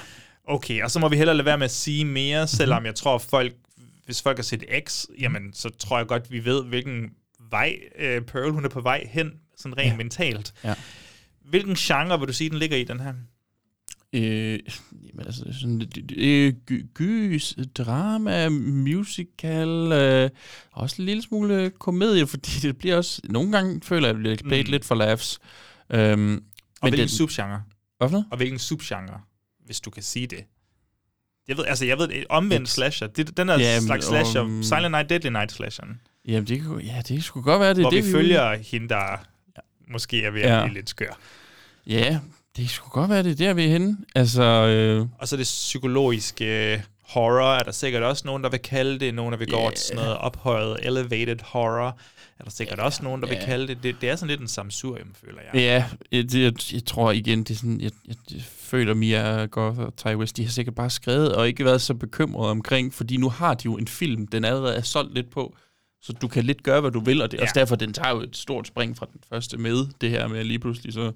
Okay, 0.48 0.82
og 0.82 0.90
så 0.90 0.98
må 0.98 1.08
vi 1.08 1.16
hellere 1.16 1.36
lade 1.36 1.46
være 1.46 1.58
med 1.58 1.64
at 1.64 1.70
sige 1.70 2.04
mere, 2.04 2.40
Mhm. 2.42 2.46
selvom 2.48 2.86
jeg 2.86 2.94
tror, 2.94 3.18
folk, 3.18 3.52
hvis 4.10 4.22
folk 4.22 4.38
har 4.38 4.42
set 4.42 4.64
X, 4.88 5.04
jamen, 5.20 5.52
så 5.52 5.68
tror 5.78 5.98
jeg 5.98 6.06
godt, 6.06 6.30
vi 6.32 6.44
ved, 6.44 6.64
hvilken 6.64 7.10
vej 7.50 7.78
øh, 7.98 8.22
Pearl 8.22 8.50
hun 8.52 8.64
er 8.64 8.68
på 8.68 8.80
vej 8.80 9.06
hen, 9.10 9.32
sådan 9.56 9.78
rent 9.78 9.90
Ja. 9.92 9.96
mentalt. 9.96 10.54
Ja. 10.64 10.74
Hvilken 11.44 11.74
genre 11.74 12.18
vil 12.18 12.28
du 12.28 12.32
sige, 12.32 12.50
den 12.50 12.58
ligger 12.58 12.76
i, 12.76 12.84
den 12.84 13.00
her? 13.00 13.14
Øh, 14.12 14.58
jamen 14.92 15.26
altså, 15.26 15.44
sådan, 15.60 15.82
øh, 16.16 16.52
gy- 16.70 16.86
gys, 16.94 17.54
drama, 17.74 18.48
musical, 18.48 19.68
øh, 19.92 20.30
også 20.72 21.02
en 21.02 21.06
lille 21.06 21.22
smule 21.22 21.70
komedie, 21.78 22.26
fordi 22.26 22.50
det 22.62 22.78
bliver 22.78 22.96
også, 22.96 23.20
nogle 23.24 23.52
gange 23.52 23.80
føler 23.82 24.08
jeg, 24.08 24.16
at 24.16 24.24
det 24.38 24.44
bliver 24.46 24.62
Mm. 24.64 24.70
lidt 24.70 24.84
for 24.84 24.94
laughs. 24.94 25.38
Øhm, 25.90 26.42
Og 26.82 26.88
hvilken 26.88 27.08
subgenre? 27.08 27.62
Hvad 27.98 28.08
for 28.08 28.12
noget? 28.12 28.26
Og 28.30 28.36
hvilken 28.36 28.58
subgenre, 28.58 29.20
hvis 29.66 29.80
du 29.80 29.90
kan 29.90 30.02
sige 30.02 30.26
det? 30.26 30.44
Jeg 31.50 31.58
ved, 31.58 31.64
altså, 31.64 31.84
jeg 31.86 31.98
ved, 31.98 32.08
et 32.12 32.24
omvendt 32.28 32.68
slasher, 32.68 33.06
det, 33.08 33.36
den 33.36 33.48
er 33.48 33.58
Jamen, 33.58 33.82
slags 33.86 34.06
slasher, 34.06 34.40
um, 34.42 34.62
Silent 34.62 34.90
Night, 34.90 35.10
Deadly 35.10 35.28
Night 35.28 35.52
slasheren, 35.52 36.00
Jamen, 36.28 36.44
det, 36.48 36.64
kunne, 36.64 36.84
ja, 36.84 37.02
det 37.08 37.24
skulle 37.24 37.44
godt 37.44 37.60
være, 37.60 37.74
det 37.74 37.80
hvor 37.82 37.90
det, 37.90 38.04
vi 38.04 38.08
er 38.08 38.12
følger 38.12 38.56
hende, 38.70 38.88
der 38.88 39.24
måske 39.92 40.24
er 40.24 40.30
ved 40.30 40.40
at 40.42 40.50
Ja. 40.50 40.64
blive 40.64 40.74
lidt 40.74 40.90
skør. 40.90 41.18
Ja, 41.86 42.18
det 42.56 42.70
skulle 42.70 42.90
godt 42.92 43.10
være, 43.10 43.22
det 43.22 43.30
er 43.30 43.34
der, 43.46 43.52
vi 43.54 43.64
er 43.64 43.68
henne. 43.68 43.96
Altså, 44.14 44.42
øh, 44.42 45.06
Og 45.18 45.28
så 45.28 45.36
det 45.36 45.44
psykologiske 45.44 46.72
øh, 46.72 46.80
horror, 47.08 47.54
er 47.54 47.62
der 47.62 47.72
sikkert 47.72 48.02
også 48.02 48.22
nogen, 48.26 48.42
der 48.44 48.50
vil 48.50 48.60
kalde 48.60 48.98
det. 49.00 49.14
Nogen, 49.14 49.32
der 49.32 49.38
vil 49.38 49.48
gå 49.50 49.56
over 49.56 49.70
til 49.70 49.78
sådan 49.86 50.02
noget 50.02 50.18
ophøjet, 50.18 50.76
elevated 50.82 51.36
horror. 51.44 51.98
Er 52.40 52.44
der 52.44 52.50
sikkert 52.50 52.78
også 52.78 53.02
nogen, 53.02 53.22
der 53.22 53.28
vil 53.28 53.36
ja. 53.40 53.44
kalde 53.44 53.66
det. 53.68 53.82
det. 53.82 53.96
Det 54.00 54.10
er 54.10 54.16
sådan 54.16 54.28
lidt 54.28 54.40
en 54.40 54.48
samsurium, 54.48 55.08
føler 55.24 55.38
jeg. 55.52 55.54
Ja, 56.12 56.22
det, 56.22 56.34
jeg, 56.34 56.52
jeg 56.74 56.84
tror 56.84 57.10
igen, 57.12 57.38
det 57.38 57.50
er 57.50 57.54
sådan, 57.58 57.80
jeg, 57.80 57.90
jeg, 58.08 58.16
jeg 58.32 58.42
føler, 58.42 58.94
Mia 58.94 59.46
Goth 59.46 59.78
og 59.78 59.96
Ty 59.96 60.06
West, 60.06 60.36
de 60.36 60.44
har 60.44 60.50
sikkert 60.50 60.74
bare 60.74 60.90
skrevet 60.90 61.34
og 61.36 61.48
ikke 61.48 61.64
været 61.64 61.80
så 61.80 61.94
bekymrede 61.94 62.50
omkring, 62.50 62.94
fordi 62.94 63.16
nu 63.16 63.28
har 63.28 63.54
de 63.54 63.62
jo 63.64 63.76
en 63.76 63.88
film, 63.88 64.26
den 64.26 64.44
allerede 64.44 64.74
er 64.74 64.82
solgt 64.82 65.14
lidt 65.14 65.30
på, 65.30 65.56
så 66.02 66.12
du 66.12 66.28
kan 66.28 66.44
lidt 66.44 66.62
gøre, 66.62 66.80
hvad 66.80 66.90
du 66.90 67.00
vil, 67.00 67.22
og 67.22 67.30
det 67.30 67.36
er 67.36 67.42
Ja. 67.42 67.44
også 67.44 67.58
derfor, 67.60 67.76
den 67.76 67.92
tager 67.92 68.10
jo 68.10 68.20
et 68.20 68.36
stort 68.36 68.66
spring 68.66 68.96
fra 68.96 69.06
den 69.12 69.20
første 69.28 69.56
med, 69.58 69.86
det 70.00 70.10
her 70.10 70.26
med 70.28 70.38
at 70.38 70.46
lige 70.46 70.58
pludselig 70.58 70.92
så 70.92 71.12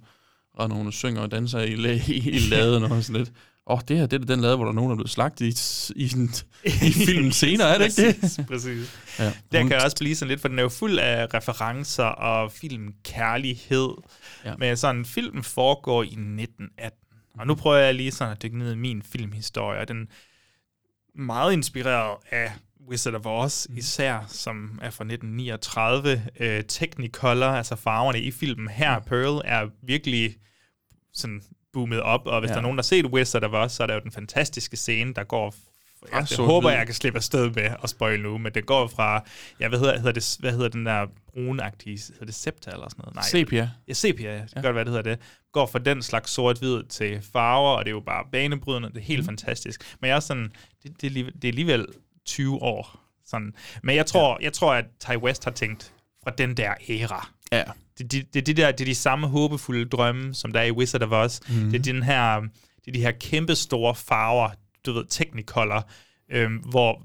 render 0.60 0.76
hun 0.76 0.86
og 0.86 0.92
synger 0.92 1.20
og 1.20 1.30
danser 1.30 1.60
i, 1.60 1.74
la- 1.74 2.10
i, 2.12 2.30
i 2.30 2.38
laden 2.38 2.82
og 2.84 3.02
sådan 3.04 3.18
lidt. 3.20 3.32
Åh, 3.66 3.74
oh, 3.76 3.80
det 3.88 3.96
her, 3.98 4.06
det 4.06 4.20
er 4.22 4.24
den 4.26 4.40
lade, 4.40 4.56
hvor 4.56 4.64
der 4.64 4.70
er 4.72 4.74
nogen, 4.74 4.90
der 4.90 4.94
er 4.94 4.96
blevet 4.96 5.10
slagtet 5.10 5.46
i, 5.46 5.48
i, 6.04 6.08
sådan, 6.08 6.28
i 6.64 6.92
filmen 7.08 7.32
senere, 7.32 7.68
er 7.74 7.78
det 7.78 7.84
ikke 7.98 8.08
det? 8.12 8.20
Præcis, 8.20 8.46
præcis. 8.48 8.98
Ja, 9.18 9.32
Der 9.52 9.60
hun- 9.60 9.68
kan 9.68 9.80
også 9.82 9.96
blive 9.96 10.14
sådan 10.16 10.28
lidt, 10.28 10.40
for 10.40 10.48
den 10.48 10.58
er 10.58 10.62
jo 10.62 10.68
fuld 10.68 10.98
af 10.98 11.34
referencer 11.34 12.04
og 12.04 12.52
filmkærlighed. 12.52 13.88
Ja. 14.44 14.50
Ja. 14.50 14.56
Men 14.58 14.76
sådan, 14.76 15.04
filmen 15.04 15.42
foregår 15.42 16.02
i 16.02 16.06
1918. 16.06 16.98
Og 17.38 17.46
nu 17.46 17.54
prøver 17.54 17.76
jeg 17.76 17.94
lige 17.94 18.12
sådan 18.12 18.32
at 18.32 18.42
dykke 18.42 18.58
ned 18.58 18.72
i 18.72 18.76
min 18.76 19.02
filmhistorie. 19.02 19.80
og 19.80 19.88
Den 19.88 20.02
er 20.02 21.20
meget 21.22 21.52
inspireret 21.52 22.16
af 22.30 22.52
Wizard 22.88 23.14
of 23.14 23.26
Oz, 23.26 23.66
mm. 23.68 23.76
især, 23.76 24.24
som 24.28 24.78
er 24.82 24.90
fra 24.90 25.04
1939. 25.04 26.22
Øh, 26.40 26.64
Technicolor, 26.68 27.46
altså 27.46 27.76
farverne 27.76 28.20
i 28.20 28.30
filmen 28.30 28.68
her, 28.68 28.98
Pearl, 29.00 29.42
er 29.44 29.66
virkelig 29.86 30.36
sådan 31.14 31.42
boomet 31.74 32.00
op, 32.00 32.26
og 32.26 32.40
hvis 32.40 32.48
Ja. 32.48 32.52
der 32.52 32.58
er 32.58 32.62
nogen, 32.62 32.76
der 32.78 32.82
har 32.82 32.86
set 32.86 33.06
Wizard 33.06 33.44
of 33.44 33.52
Oz, 33.52 33.72
så 33.72 33.82
er 33.82 33.86
der 33.86 33.94
jo 33.94 34.00
den 34.00 34.12
fantastiske 34.12 34.76
scene, 34.76 35.14
der 35.14 35.24
går 35.24 35.50
Fra 35.50 36.08
jeg, 36.12 36.18
jeg 36.20 36.28
sort-hvid. 36.28 36.46
håber, 36.54 36.70
jeg 36.70 36.86
kan 36.86 36.94
slippe 36.94 37.16
afsted 37.16 37.50
med 37.50 37.70
at 37.82 37.90
spoil 37.90 38.20
nu, 38.20 38.38
men 38.38 38.52
det 38.52 38.66
går 38.66 38.86
fra, 38.86 39.24
ja, 39.60 39.68
hvad 39.68 39.78
hedder, 39.78 39.96
hedder 39.96 40.12
det, 40.12 40.36
hvad 40.40 40.52
hedder 40.52 40.68
den 40.68 40.86
der 40.86 41.06
brunagtige, 41.32 41.98
hedder 42.12 42.24
det 42.26 42.34
septa 42.34 42.70
eller 42.70 42.88
sådan 42.88 43.00
noget? 43.02 43.14
Nej. 43.14 43.24
Sepia. 43.24 43.70
Ja, 43.88 43.92
sepia, 43.92 44.32
det 44.32 44.40
kan 44.40 44.48
Ja. 44.56 44.60
godt 44.62 44.74
være, 44.74 44.84
det 44.84 44.92
hedder 44.92 45.10
det. 45.10 45.20
Går 45.52 45.66
fra 45.66 45.78
den 45.78 46.02
slags 46.02 46.30
sort-hvid 46.30 46.82
til 46.84 47.22
farver, 47.32 47.70
og 47.70 47.84
det 47.84 47.90
er 47.90 47.94
jo 47.94 48.00
bare 48.06 48.24
banebrydende, 48.32 48.88
det 48.88 48.96
er 48.96 49.00
helt 49.00 49.20
mm. 49.22 49.26
fantastisk. 49.26 49.96
Men 50.00 50.08
jeg 50.08 50.16
er 50.16 50.20
sådan, 50.20 50.52
det, 50.82 50.92
det, 51.00 51.04
er 51.04 51.08
alligevel, 51.08 51.32
det 51.34 51.44
er 51.44 51.48
alligevel 51.48 51.86
20 52.26 52.62
år. 52.62 53.00
Sådan. 53.26 53.52
Men 53.82 53.96
jeg 53.96 54.06
tror, 54.06 54.36
ja. 54.40 54.44
jeg 54.44 54.52
tror, 54.52 54.74
at 54.74 54.84
Ty 55.00 55.16
West 55.16 55.44
har 55.44 55.50
tænkt 55.50 55.92
fra 56.24 56.30
den 56.30 56.56
der 56.56 56.74
æra. 56.90 57.28
Ja. 57.52 57.62
Det, 57.98 58.12
det, 58.12 58.34
det, 58.34 58.46
det, 58.46 58.56
der, 58.56 58.72
det 58.72 58.80
er 58.80 58.84
de 58.84 58.94
samme 58.94 59.26
håbefulde 59.26 59.84
drømme, 59.84 60.34
som 60.34 60.52
der 60.52 60.60
er 60.60 60.64
i 60.64 60.70
Wizard 60.72 61.02
of 61.02 61.10
Oz. 61.12 61.40
Mm. 61.48 61.70
Det 61.70 61.78
er 61.78 61.82
den 61.92 62.02
her, 62.02 62.40
det 62.40 62.88
er 62.88 62.92
de 62.92 63.00
her 63.00 63.12
kæmpe 63.12 63.54
store 63.54 63.94
farver, 63.94 64.50
du 64.86 64.92
ved, 64.92 65.04
Technicolor, 65.10 65.88
øhm, 66.32 66.56
hvor 66.56 67.02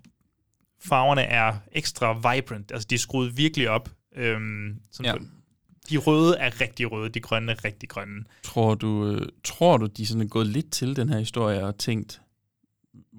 farverne 0.81 1.21
er 1.21 1.53
ekstra 1.71 2.13
vibrant. 2.35 2.71
Altså, 2.71 2.87
de 2.89 2.95
er 2.95 2.99
skruet 2.99 3.37
virkelig 3.37 3.69
op. 3.69 3.89
Øhm, 4.15 4.75
sådan 4.91 5.11
Ja. 5.11 5.17
på- 5.17 5.23
De 5.89 5.97
røde 5.97 6.37
er 6.37 6.61
rigtig 6.61 6.91
røde, 6.91 7.09
de 7.09 7.19
grønne 7.19 7.51
er 7.51 7.65
rigtig 7.65 7.89
grønne. 7.89 8.23
Tror 8.43 8.75
du, 8.75 9.05
øh, 9.07 9.27
tror 9.43 9.77
du, 9.77 9.85
de 9.85 10.05
sådan 10.07 10.21
er 10.21 10.27
gået 10.27 10.47
lidt 10.47 10.71
til 10.71 10.95
den 10.95 11.09
her 11.09 11.19
historie 11.19 11.65
og 11.65 11.77
tænkt, 11.77 12.21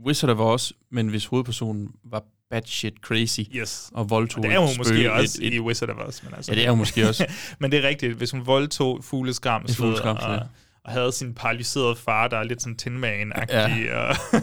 Wizard 0.06 0.30
of 0.30 0.38
Oz, 0.38 0.72
men 0.90 1.08
hvis 1.08 1.26
hovedpersonen 1.26 1.88
var 2.04 2.24
batshit 2.50 2.94
crazy 3.02 3.40
Yes. 3.54 3.90
og 3.94 4.10
voldtog 4.10 4.38
Og 4.44 4.48
det 4.50 4.54
er 4.54 4.58
hun 4.58 4.70
måske 4.78 5.12
også 5.12 5.38
et, 5.40 5.46
et, 5.46 5.54
i 5.54 5.60
Wizard 5.60 5.88
of 5.90 5.96
Oz. 6.08 6.22
Men 6.22 6.34
altså, 6.34 6.52
Ja, 6.52 6.58
det 6.58 6.66
er 6.66 6.70
hun 6.70 6.78
måske 6.78 7.08
også. 7.08 7.26
men 7.60 7.72
det 7.72 7.84
er 7.84 7.88
rigtigt, 7.88 8.12
hvis 8.14 8.30
hun 8.30 8.46
voldtog 8.46 9.04
fugleskramslet 9.04 10.00
og, 10.00 10.16
ja. 10.34 10.38
og 10.84 10.92
havde 10.92 11.12
sin 11.12 11.34
paralyserede 11.34 11.96
far, 11.96 12.28
der 12.28 12.36
er 12.36 12.44
lidt 12.44 12.62
sådan 12.62 12.76
tinman-agtig, 12.82 13.84
Ja. 13.84 13.98
og 14.08 14.16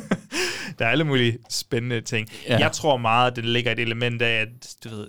der 0.79 0.85
er 0.85 0.89
alle 0.89 1.03
mulige 1.03 1.37
spændende 1.49 2.01
ting. 2.01 2.29
Ja. 2.47 2.57
Jeg 2.59 2.71
tror 2.71 2.97
meget, 2.97 3.31
at 3.31 3.35
det 3.35 3.45
ligger 3.45 3.71
et 3.71 3.79
element 3.79 4.21
af, 4.21 4.41
at 4.41 4.47
du 4.83 4.89
ved, 4.89 5.07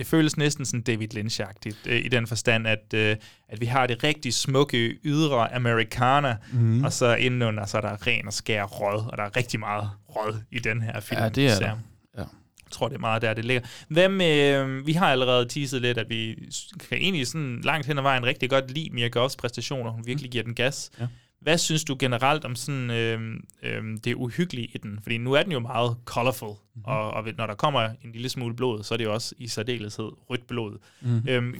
det 0.00 0.08
føles 0.08 0.36
næsten 0.36 0.64
sådan 0.64 0.82
David 0.82 1.08
Lynch-agtigt, 1.14 1.76
øh, 1.86 2.04
i 2.04 2.08
den 2.08 2.26
forstand, 2.26 2.66
at, 2.66 2.94
øh, 2.94 3.16
at 3.48 3.60
vi 3.60 3.66
har 3.66 3.86
det 3.86 4.04
rigtig 4.04 4.34
smukke 4.34 4.98
ydre 5.04 5.54
amerikaner, 5.54 6.36
mm. 6.52 6.84
og 6.84 6.92
så 6.92 7.14
indenunder, 7.14 7.66
så 7.66 7.76
er 7.76 7.80
der 7.80 8.06
ren 8.06 8.26
og 8.26 8.32
skær 8.32 8.64
rød, 8.64 9.06
og 9.10 9.18
der 9.18 9.24
er 9.24 9.36
rigtig 9.36 9.60
meget 9.60 9.90
rød 10.08 10.34
i 10.50 10.58
den 10.58 10.82
her 10.82 11.00
film. 11.00 11.20
Ja, 11.20 11.28
det 11.28 11.46
er 11.46 11.58
der. 11.58 11.76
Ja. 12.16 12.20
Jeg 12.64 12.70
tror, 12.70 12.88
det 12.88 12.94
er 12.94 13.00
meget 13.00 13.22
der, 13.22 13.34
det 13.34 13.44
ligger. 13.44 14.08
Med, 14.08 14.54
øh, 14.54 14.86
vi 14.86 14.92
har 14.92 15.06
allerede 15.06 15.48
teaset 15.48 15.82
lidt, 15.82 15.98
at 15.98 16.08
vi 16.08 16.48
kan 16.88 16.98
egentlig 16.98 17.26
sådan 17.26 17.60
langt 17.64 17.86
hen 17.86 17.98
ad 17.98 18.02
vejen 18.02 18.26
rigtig 18.26 18.50
godt 18.50 18.70
lide 18.70 18.90
Mia 18.92 19.08
Goths 19.08 19.36
præstationer. 19.36 19.90
Hun 19.90 20.06
virkelig 20.06 20.30
giver 20.30 20.44
den 20.44 20.54
gas. 20.54 20.90
Ja. 21.00 21.06
Hvad 21.40 21.58
synes 21.58 21.84
du 21.84 21.96
generelt 21.98 22.44
om 22.44 22.56
sådan 22.56 22.90
øh, 22.90 23.20
øh, 23.62 23.82
det 24.04 24.14
uhyggelige 24.14 24.66
i 24.66 24.78
den? 24.78 24.98
Fordi 25.02 25.18
nu 25.18 25.32
er 25.32 25.42
den 25.42 25.52
jo 25.52 25.58
meget 25.58 25.96
colorful, 26.04 26.48
mm-hmm. 26.48 26.84
og, 26.84 27.10
og 27.10 27.24
når 27.38 27.46
der 27.46 27.54
kommer 27.54 27.80
en 27.80 28.12
lille 28.12 28.28
smule 28.28 28.54
blod, 28.54 28.82
så 28.82 28.94
er 28.94 28.96
det 28.96 29.04
jo 29.04 29.14
også 29.14 29.34
i 29.38 29.48
særdeleshed 29.48 30.10
rødt 30.30 30.46
blod. 30.46 30.78
Mhm. 31.00 31.28
Øhm, 31.28 31.54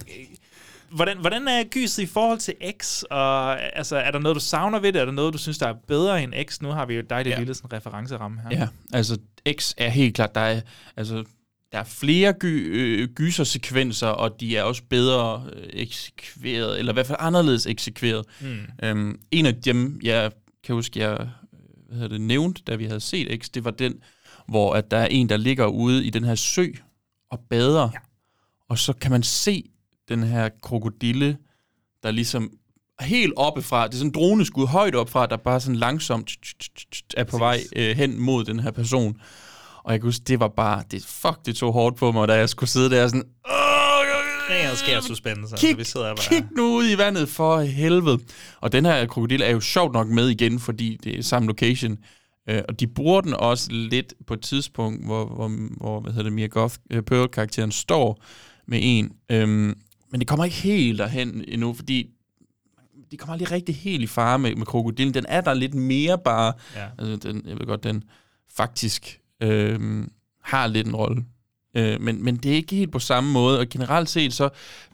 Hvordan, 0.91 1.19
hvordan 1.19 1.49
er 1.49 1.65
gyset 1.65 2.03
i 2.03 2.07
forhold 2.07 2.39
til 2.39 2.55
X? 2.83 3.03
Og, 3.03 3.63
altså, 3.77 3.97
er 3.97 4.11
der 4.11 4.19
noget, 4.19 4.35
du 4.35 4.41
savner 4.41 4.79
ved 4.79 4.93
det? 4.93 5.01
Er 5.01 5.05
der 5.05 5.13
noget, 5.13 5.33
du 5.33 5.39
synes, 5.39 5.59
der 5.59 5.67
er 5.67 5.75
bedre 5.89 6.23
end 6.23 6.35
X? 6.49 6.63
Nu 6.63 6.69
har 6.69 6.87
vi 6.87 6.95
jo 6.95 7.03
dig, 7.11 7.25
det 7.25 7.31
ja. 7.31 7.39
lille 7.39 7.55
sådan, 7.55 7.73
referenceramme 7.73 8.41
her. 8.41 8.59
Ja, 8.59 8.69
altså 8.93 9.19
X 9.59 9.75
er 9.77 9.89
helt 9.89 10.15
klart, 10.15 10.35
der 10.35 10.41
er, 10.41 10.61
altså, 10.97 11.25
der 11.73 11.79
er 11.79 11.85
flere 11.85 12.33
gy, 12.33 12.45
øh, 12.45 13.09
gysersekvenser, 13.09 14.07
og 14.07 14.41
de 14.41 14.57
er 14.57 14.63
også 14.63 14.83
bedre 14.91 15.45
øh, 15.53 15.69
eksekveret, 15.73 16.79
eller 16.79 16.93
i 16.93 16.95
hvert 16.95 17.07
fald 17.07 17.19
anderledes 17.21 17.67
eksekveret. 17.67 18.27
Mm. 18.41 18.59
Øhm, 18.83 19.21
en 19.31 19.47
af 19.47 19.55
dem, 19.55 20.01
jeg 20.03 20.33
kan 20.65 20.75
huske, 20.75 21.01
jeg 21.01 21.29
hvad 21.91 21.99
hedder 21.99 22.09
det, 22.09 22.21
nævnt, 22.21 22.67
da 22.67 22.75
vi 22.75 22.85
havde 22.85 23.01
set 23.01 23.43
X, 23.43 23.49
det 23.49 23.65
var 23.65 23.71
den, 23.71 23.95
hvor 24.49 24.75
at 24.75 24.91
der 24.91 24.97
er 24.97 25.07
en, 25.07 25.29
der 25.29 25.37
ligger 25.37 25.67
ude 25.67 26.05
i 26.05 26.11
den 26.11 26.25
her 26.25 26.35
sø 26.35 26.67
og 27.31 27.41
bader, 27.51 27.89
ja. 27.93 27.99
og 28.69 28.79
så 28.79 28.93
kan 28.93 29.11
man 29.11 29.23
se 29.23 29.71
den 30.09 30.23
her 30.23 30.49
krokodille, 30.63 31.39
der 32.03 32.11
ligesom 32.11 32.53
helt 33.01 33.33
oppefra, 33.37 33.87
det 33.87 33.95
er 33.95 33.99
sådan 33.99 34.09
en 34.09 34.15
droneskud 34.15 34.67
højt 34.67 34.95
opfra, 34.95 35.27
der 35.27 35.37
bare 35.37 35.61
sådan 35.61 35.77
langsomt 35.77 36.31
er 37.17 37.25
på 37.25 37.39
vej 37.39 37.61
øh, 37.77 37.97
hen 37.97 38.21
mod 38.21 38.45
den 38.45 38.61
her 38.61 38.71
person. 38.71 39.21
Og 39.91 39.95
jeg 39.95 40.01
kan 40.01 40.07
huske, 40.07 40.25
det 40.27 40.41
var 40.41 40.49
bare, 40.49 40.83
det, 40.91 41.05
fuck, 41.05 41.47
det 41.47 41.57
tog 41.57 41.73
hårdt 41.73 41.97
på 41.97 42.13
mig, 42.13 42.29
da 42.29 42.35
jeg 42.35 42.49
skulle 42.49 42.71
sidde 42.71 42.91
der 42.91 43.09
sådan, 43.09 43.25
Ren 43.45 44.77
skær 44.77 45.01
suspense, 45.01 45.57
kig, 45.57 45.69
altså, 45.69 45.77
vi 45.77 45.85
sidder 45.85 46.07
bare... 46.07 46.27
kig 46.29 46.49
nu 46.57 46.77
ud 46.77 46.91
i 46.91 46.99
vandet 46.99 47.29
for 47.29 47.61
helvede. 47.61 48.19
Og 48.61 48.73
den 48.73 48.85
her 48.85 49.07
krokodil 49.07 49.43
er 49.43 49.51
jo 49.51 49.61
sjovt 49.61 49.93
nok 49.93 50.09
med 50.09 50.29
igen, 50.29 50.59
fordi 50.59 50.99
det 51.05 51.19
er 51.19 51.23
samme 51.23 51.49
location. 51.49 51.99
Øh, 52.49 52.63
og 52.69 52.81
de 52.81 52.87
bruger 52.87 53.21
den 53.21 53.35
også 53.35 53.69
lidt 53.71 54.15
på 54.27 54.35
et 54.35 54.41
tidspunkt, 54.41 55.07
hvor, 55.07 55.27
hvor, 55.27 55.51
hvor 55.77 56.01
hvad 56.01 56.13
hedder 56.13 56.25
det, 56.25 56.33
Mia 56.33 56.47
Goth, 56.47 56.77
uh, 56.95 57.01
Pearl-karakteren 57.01 57.73
står 57.73 58.23
med 58.67 58.79
en. 58.83 59.13
Øhm, 59.31 59.79
men 60.11 60.21
det 60.21 60.29
kommer 60.29 60.45
ikke 60.45 60.57
helt 60.57 60.99
derhen 60.99 61.45
endnu, 61.49 61.75
fordi 61.75 62.07
de 63.11 63.17
kommer 63.17 63.33
aldrig 63.33 63.51
rigtig 63.51 63.77
helt 63.77 64.03
i 64.03 64.07
fare 64.07 64.39
med, 64.39 64.55
med 64.55 64.67
krokodilen. 64.67 65.15
Den 65.15 65.27
er 65.29 65.41
der 65.41 65.55
lidt 65.55 65.75
mere 65.75 66.19
bare. 66.19 66.53
Ja. 66.77 66.87
Altså, 66.99 67.29
den, 67.29 67.43
jeg 67.47 67.59
ved 67.59 67.67
godt, 67.67 67.85
den 67.85 68.05
faktisk 68.57 69.21
øhm, 69.41 70.13
har 70.45 70.67
lidt 70.67 70.87
en 70.87 70.97
rolle. 70.97 71.25
Øh, 71.77 72.01
men, 72.01 72.25
men 72.25 72.37
det 72.37 72.51
er 72.53 72.57
ikke 72.57 72.77
helt 72.77 72.93
på 72.93 72.99
samme 72.99 73.33
måde, 73.33 73.59
og 73.59 73.69
generelt 73.69 74.09
set 74.09 74.33
så, 74.33 74.49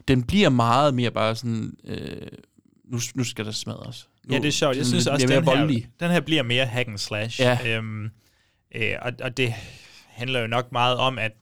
den 0.09 0.23
bliver 0.23 0.49
meget 0.49 0.95
mere 0.95 1.11
bare 1.11 1.37
sådan, 1.37 1.73
øh, 1.85 2.27
nu, 2.85 2.99
nu 3.15 3.25
skal 3.25 3.45
der 3.45 3.51
smadres. 3.53 4.09
Nu, 4.25 4.35
Ja, 4.35 4.41
det 4.41 4.49
er 4.49 4.53
sjovt. 4.53 4.77
Jeg 4.77 4.87
synes 4.87 5.07
også, 5.07 5.27
den 5.27 5.33
her, 5.35 5.41
voldelig. 5.41 5.89
den 6.01 6.11
her 6.11 6.21
bliver 6.21 6.43
mere 6.43 6.67
hack 6.67 6.89
and 6.89 6.99
slash. 6.99 7.41
Ja. 7.41 7.59
Øhm, 7.77 8.05
øh, 8.75 8.93
og, 9.03 9.13
og 9.23 9.37
det 9.37 9.55
handler 10.07 10.41
jo 10.41 10.47
nok 10.47 10.73
meget 10.73 10.97
om, 10.97 11.19
at 11.19 11.33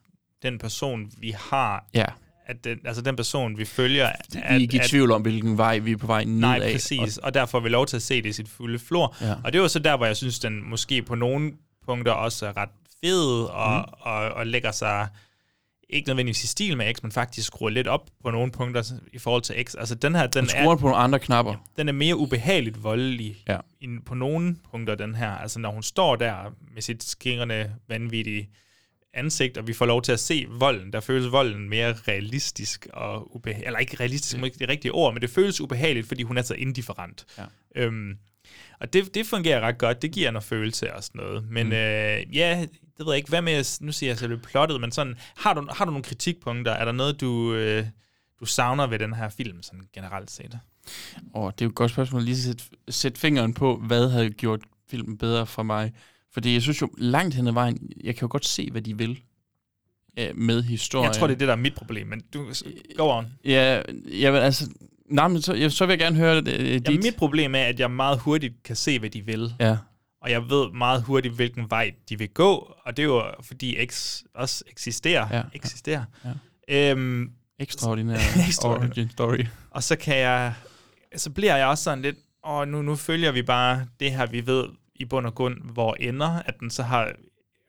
den 0.42 0.58
person, 0.58 1.10
vi 1.18 1.34
har, 1.50 1.86
Ja. 1.94 2.04
at 2.46 2.64
den, 2.64 2.78
altså 2.84 3.02
den 3.02 3.16
person, 3.16 3.58
vi 3.58 3.64
følger... 3.64 4.10
Vi 4.32 4.38
er 4.42 4.56
ikke 4.56 4.76
i 4.76 4.80
tvivl 4.88 5.10
om, 5.10 5.22
hvilken 5.22 5.58
vej 5.58 5.78
vi 5.78 5.92
er 5.92 5.96
på 5.96 6.06
vej 6.06 6.24
nedad. 6.24 6.40
Nej, 6.40 6.72
præcis. 6.72 7.18
Og, 7.18 7.24
og 7.24 7.34
derfor 7.34 7.50
får 7.50 7.60
vi 7.60 7.68
lov 7.68 7.86
til 7.86 7.96
at 7.96 8.02
se 8.02 8.22
det 8.22 8.28
i 8.28 8.32
sit 8.32 8.48
fulde 8.48 8.78
flor. 8.78 9.16
Ja. 9.20 9.34
Og 9.44 9.52
det 9.52 9.60
var 9.60 9.68
så 9.68 9.78
der, 9.78 9.96
hvor 9.96 10.06
jeg 10.06 10.16
synes, 10.16 10.38
den 10.38 10.68
måske 10.70 11.02
på 11.02 11.14
nogle 11.14 11.52
punkter 11.86 12.12
også 12.12 12.46
er 12.46 12.56
ret 12.56 12.68
fed 13.04 13.44
og, 13.44 13.78
mm. 13.78 13.92
og, 14.00 14.14
og 14.14 14.46
lægger 14.46 14.72
sig 14.72 15.08
ikke 15.88 16.08
nødvendigvis 16.08 16.44
i 16.44 16.46
stil 16.46 16.76
med 16.76 16.94
X, 16.94 17.02
men 17.02 17.12
faktisk 17.12 17.46
skruer 17.46 17.70
lidt 17.70 17.86
op 17.88 18.10
på 18.22 18.30
nogle 18.30 18.52
punkter 18.52 18.92
i 19.12 19.18
forhold 19.18 19.42
til 19.42 19.64
X. 19.64 19.74
Altså 19.78 19.94
den 19.94 20.14
her, 20.14 20.26
den 20.26 20.48
skruer 20.48 20.72
er, 20.72 20.76
på 20.76 20.86
nogle 20.86 20.96
andre 20.96 21.18
knapper. 21.18 21.54
den 21.76 21.88
er 21.88 21.92
mere 21.92 22.16
ubehageligt 22.16 22.82
voldelig 22.82 23.44
Ja. 23.48 23.58
end 23.80 24.02
på 24.02 24.14
nogle 24.14 24.56
punkter, 24.70 24.94
den 24.94 25.14
her. 25.14 25.30
Altså 25.30 25.58
når 25.58 25.70
hun 25.70 25.82
står 25.82 26.16
der 26.16 26.54
med 26.74 26.82
sit 26.82 27.04
skingerne 27.04 27.74
vanvittige 27.88 28.50
ansigt, 29.14 29.58
og 29.58 29.66
vi 29.66 29.72
får 29.72 29.86
lov 29.86 30.02
til 30.02 30.12
at 30.12 30.20
se 30.20 30.46
volden, 30.48 30.92
der 30.92 31.00
føles 31.00 31.32
volden 31.32 31.68
mere 31.68 31.92
realistisk 32.08 32.86
og 32.92 33.36
ubehageligt. 33.36 33.66
Eller 33.66 33.78
ikke 33.78 33.96
realistisk, 34.00 34.38
ja. 34.38 34.44
ikke 34.44 34.58
det 34.58 34.68
rigtige 34.68 34.92
ord, 34.92 35.12
men 35.14 35.22
det 35.22 35.30
føles 35.30 35.60
ubehageligt, 35.60 36.08
fordi 36.08 36.22
hun 36.22 36.38
er 36.38 36.42
så 36.42 36.54
indifferent. 36.54 37.24
Ja. 37.38 37.44
Øhm, 37.76 38.18
og 38.80 38.92
det, 38.92 39.14
det 39.14 39.26
fungerer 39.26 39.60
ret 39.60 39.78
godt. 39.78 40.02
Det 40.02 40.12
giver 40.12 40.30
noget 40.30 40.44
følelse 40.44 40.94
og 40.94 41.04
sådan 41.04 41.20
noget. 41.20 41.44
Men 41.50 41.66
mm. 41.66 41.72
øh, 41.72 42.36
ja, 42.36 42.66
det 42.98 43.06
ved 43.06 43.12
jeg 43.12 43.16
ikke. 43.16 43.28
Hvad 43.28 43.42
med, 43.42 43.84
nu 43.84 43.92
siger 43.92 44.10
jeg 44.10 44.18
selv 44.18 44.36
plottet, 44.36 44.80
men 44.80 44.92
sådan, 44.92 45.16
har 45.36 45.54
du, 45.54 45.66
har 45.70 45.84
du 45.84 45.90
nogle 45.90 46.04
kritikpunkter? 46.04 46.72
Er 46.72 46.84
der 46.84 46.92
noget, 46.92 47.20
du, 47.20 47.54
øh, 47.54 47.86
du 48.40 48.44
savner 48.46 48.86
ved 48.86 48.98
den 48.98 49.14
her 49.14 49.28
film, 49.28 49.62
sådan 49.62 49.82
generelt 49.94 50.30
set? 50.30 50.58
Og 51.34 51.52
det 51.52 51.64
er 51.64 51.66
jo 51.66 51.70
et 51.70 51.74
godt 51.74 51.90
spørgsmål 51.90 52.22
lige 52.22 52.32
at 52.34 52.38
sætte, 52.38 52.64
sætte 52.88 53.20
fingeren 53.20 53.54
på, 53.54 53.76
hvad 53.86 54.08
havde 54.10 54.30
gjort 54.30 54.60
filmen 54.90 55.18
bedre 55.18 55.46
for 55.46 55.62
mig. 55.62 55.92
Fordi 56.32 56.52
jeg 56.52 56.62
synes 56.62 56.82
jo, 56.82 56.88
langt 56.98 57.34
hen 57.34 57.46
ad 57.46 57.52
vejen, 57.52 57.90
jeg 58.04 58.14
kan 58.16 58.22
jo 58.22 58.28
godt 58.30 58.46
se, 58.46 58.70
hvad 58.70 58.82
de 58.82 58.98
vil 58.98 59.20
øh, 60.18 60.36
med 60.36 60.62
historien. 60.62 61.06
Jeg 61.06 61.16
tror, 61.16 61.26
det 61.26 61.34
er 61.34 61.38
det, 61.38 61.48
der 61.48 61.54
er 61.54 61.58
mit 61.58 61.74
problem, 61.74 62.06
men 62.06 62.22
du, 62.34 62.46
go 62.96 63.18
on. 63.18 63.26
Ja, 63.44 63.82
jeg 64.20 64.32
vil 64.32 64.38
altså... 64.38 64.70
Nej, 65.10 65.28
men 65.28 65.42
så, 65.42 65.54
jeg, 65.54 65.72
så 65.72 65.86
vil 65.86 65.92
jeg 65.92 65.98
gerne 65.98 66.16
høre 66.16 66.36
det, 66.36 66.60
øh, 66.60 66.70
Ja, 66.72 66.78
dit. 66.78 67.02
mit 67.04 67.16
problem 67.16 67.54
er, 67.54 67.62
at 67.64 67.80
jeg 67.80 67.90
meget 67.90 68.18
hurtigt 68.18 68.62
kan 68.62 68.76
se, 68.76 68.98
hvad 68.98 69.10
de 69.10 69.26
vil. 69.26 69.54
Ja. 69.60 69.76
Og 70.24 70.30
jeg 70.30 70.50
ved 70.50 70.72
meget 70.72 71.02
hurtigt, 71.02 71.34
hvilken 71.34 71.70
vej 71.70 71.94
de 72.08 72.18
vil 72.18 72.28
gå, 72.28 72.74
og 72.84 72.96
det 72.96 73.02
er 73.02 73.06
jo, 73.06 73.24
fordi 73.42 73.86
X 73.86 74.22
også 74.34 74.64
eksisterer. 74.66 75.28
Ja, 75.30 75.36
ja. 75.36 75.42
eksisterer. 75.54 76.04
Ja. 76.68 76.90
Øhm, 76.90 77.30
Ekstraordinær 77.58 78.16
origin 78.64 79.10
story. 79.10 79.46
Og 79.70 79.82
så 79.82 79.96
kan 79.96 80.16
jeg, 80.16 80.54
så 81.16 81.30
bliver 81.30 81.56
jeg 81.56 81.66
også 81.66 81.84
sådan 81.84 82.02
lidt, 82.02 82.16
åh, 82.46 82.68
nu, 82.68 82.82
nu 82.82 82.96
følger 82.96 83.32
vi 83.32 83.42
bare 83.42 83.86
det 84.00 84.12
her, 84.12 84.26
vi 84.26 84.46
ved 84.46 84.68
i 84.94 85.04
bund 85.04 85.26
og 85.26 85.34
grund, 85.34 85.56
hvor 85.72 85.94
ender, 85.94 86.42
at 86.46 86.60
den 86.60 86.70
så 86.70 86.82
har 86.82 87.12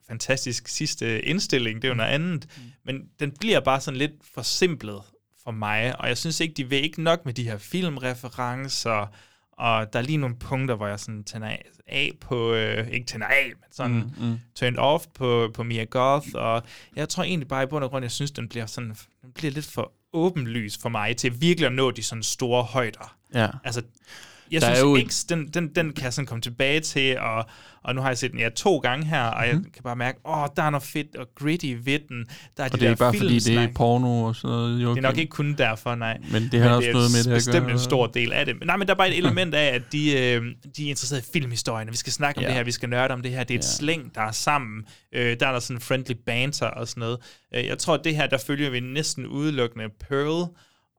fantastisk 0.08 0.68
sidste 0.68 1.22
indstilling, 1.22 1.82
det 1.82 1.88
er 1.88 1.92
jo 1.92 1.96
noget 1.96 2.10
andet, 2.10 2.50
men 2.86 3.02
den 3.20 3.32
bliver 3.32 3.60
bare 3.60 3.82
sådan 3.82 3.98
lidt 3.98 4.14
forsimplet 4.34 5.02
for 5.44 5.52
mig, 5.52 6.00
og 6.00 6.08
jeg 6.08 6.18
synes 6.18 6.40
ikke, 6.40 6.54
de 6.54 6.70
vil 6.70 6.84
ikke 6.84 7.04
nok 7.04 7.26
med 7.26 7.34
de 7.34 7.44
her 7.44 7.58
filmreferencer, 7.58 9.16
og 9.58 9.94
der 9.94 10.00
er 10.00 10.04
lige 10.04 10.18
nogle 10.18 10.36
punkter, 10.36 10.76
hvor 10.76 10.88
jeg 10.88 11.00
sådan 11.00 11.24
tænder 11.24 11.48
af, 11.48 11.66
af 11.88 12.12
på, 12.22 12.54
øh, 12.54 12.88
ikke 12.88 13.06
tænder 13.06 13.28
af, 13.28 13.46
men 13.48 13.72
sådan 13.72 13.96
Mm, 13.96 14.28
mm. 14.28 14.40
turned 14.56 14.78
off 14.78 15.06
på, 15.14 15.52
på 15.54 15.64
Mia 15.64 15.84
Goth, 15.84 16.28
og 16.34 16.64
jeg 16.96 17.10
tror 17.10 17.24
egentlig 17.24 17.48
bare 17.48 17.64
i 17.64 17.66
bund 17.66 17.84
og 17.84 17.90
grund, 17.90 18.04
jeg 18.04 18.12
synes, 18.12 18.32
den 18.32 18.50
bliver 18.50 18.66
sådan, 18.66 18.96
den 19.22 19.32
bliver 19.36 19.52
lidt 19.52 19.66
for 19.66 19.92
åbenlys 20.14 20.78
for 20.78 20.90
mig 20.90 21.18
til 21.18 21.42
virkelig 21.42 21.68
at 21.68 21.74
nå 21.74 21.92
de 21.92 22.04
sådan 22.04 22.24
store 22.24 22.64
højder. 22.64 23.16
Ja. 23.34 23.48
Altså, 23.64 23.82
jeg 24.52 24.62
Der 24.62 24.68
er 24.68 24.76
synes, 24.76 25.04
jo- 25.04 25.10
X, 25.10 25.24
den, 25.26 25.48
den, 25.48 25.76
den 25.76 25.94
kan 25.94 26.04
jeg 26.04 26.14
sådan 26.14 26.26
komme 26.26 26.42
tilbage 26.42 26.80
til, 26.80 27.20
og, 27.20 27.46
og 27.84 27.96
nu 27.96 28.02
har 28.02 28.08
jeg 28.08 28.18
set 28.18 28.32
den 28.32 28.40
ja, 28.40 28.50
to 28.50 28.78
gange 28.78 29.06
her, 29.06 29.24
og 29.24 29.48
jeg 29.48 29.54
kan 29.54 29.84
bare 29.84 29.96
mærke, 29.96 30.20
åh, 30.26 30.48
der 30.56 30.64
er 30.64 30.70
noget 30.70 30.84
fedt 30.84 31.16
og 31.16 31.28
gritty 31.36 31.74
ved 31.84 32.00
den. 32.10 32.26
Der 32.58 32.64
er 32.64 32.68
Og 32.68 32.72
de 32.72 32.72
det 32.72 32.74
er 32.74 32.78
der 32.78 32.90
ikke 32.90 33.00
bare, 33.00 33.14
fordi 33.14 33.40
det 33.40 33.58
er 33.58 33.68
porno 33.76 34.24
og 34.24 34.36
sådan 34.36 34.50
noget. 34.50 34.84
Jo, 34.84 34.90
Det 34.90 34.98
er 34.98 35.02
nok 35.02 35.18
ikke 35.18 35.30
kun 35.30 35.54
derfor, 35.58 35.96
nej. 35.96 36.18
Men 36.32 36.50
det 36.52 36.60
har 36.62 36.70
også 36.76 36.90
er 36.90 36.94
noget 36.94 37.12
med 37.12 37.24
det 37.24 37.32
at 37.32 37.36
bestemt 37.38 37.66
gøre. 37.66 37.72
en 37.74 37.80
stor 37.80 38.08
del 38.08 38.34
af 38.34 38.46
det. 38.46 38.56
Men, 38.60 38.68
nej, 38.68 38.78
men 38.78 38.88
der 38.88 38.94
er 38.94 38.98
bare 38.98 39.10
et 39.10 39.18
element 39.18 39.56
af, 39.56 39.76
at 39.76 39.82
de, 39.92 40.12
øh, 40.20 40.42
de 40.78 40.86
er 40.86 40.90
interesseret 40.90 41.28
i 41.28 41.32
filmhistorien, 41.34 41.88
og 41.88 41.92
vi 41.92 41.98
skal 41.98 42.14
snakke 42.14 42.38
om 42.38 42.42
Ja. 42.42 42.48
det 42.48 42.56
her, 42.56 42.64
vi 42.64 42.72
skal 42.72 42.90
nørde 42.90 43.14
om 43.14 43.22
det 43.22 43.32
her. 43.32 43.44
Det 43.44 43.54
er 43.54 43.60
et 43.60 43.64
Ja. 43.64 43.68
slæng, 43.70 44.16
der 44.16 44.22
er 44.22 44.32
sammen. 44.32 44.84
Øh, 45.14 45.38
der 45.40 45.48
er 45.48 45.52
der 45.52 45.60
sådan 45.60 45.82
friendly 45.82 46.16
banter 46.26 46.68
og 46.68 46.88
sådan 46.88 47.02
noget. 47.02 47.18
Øh, 47.56 47.66
jeg 47.66 47.78
tror, 47.78 47.94
at 47.94 48.02
det 48.04 48.16
her, 48.16 48.28
der 48.28 48.38
følger 48.38 48.70
vi 48.70 48.80
næsten 48.80 49.28
udelukkende 49.28 49.86
Pearl, 50.10 50.50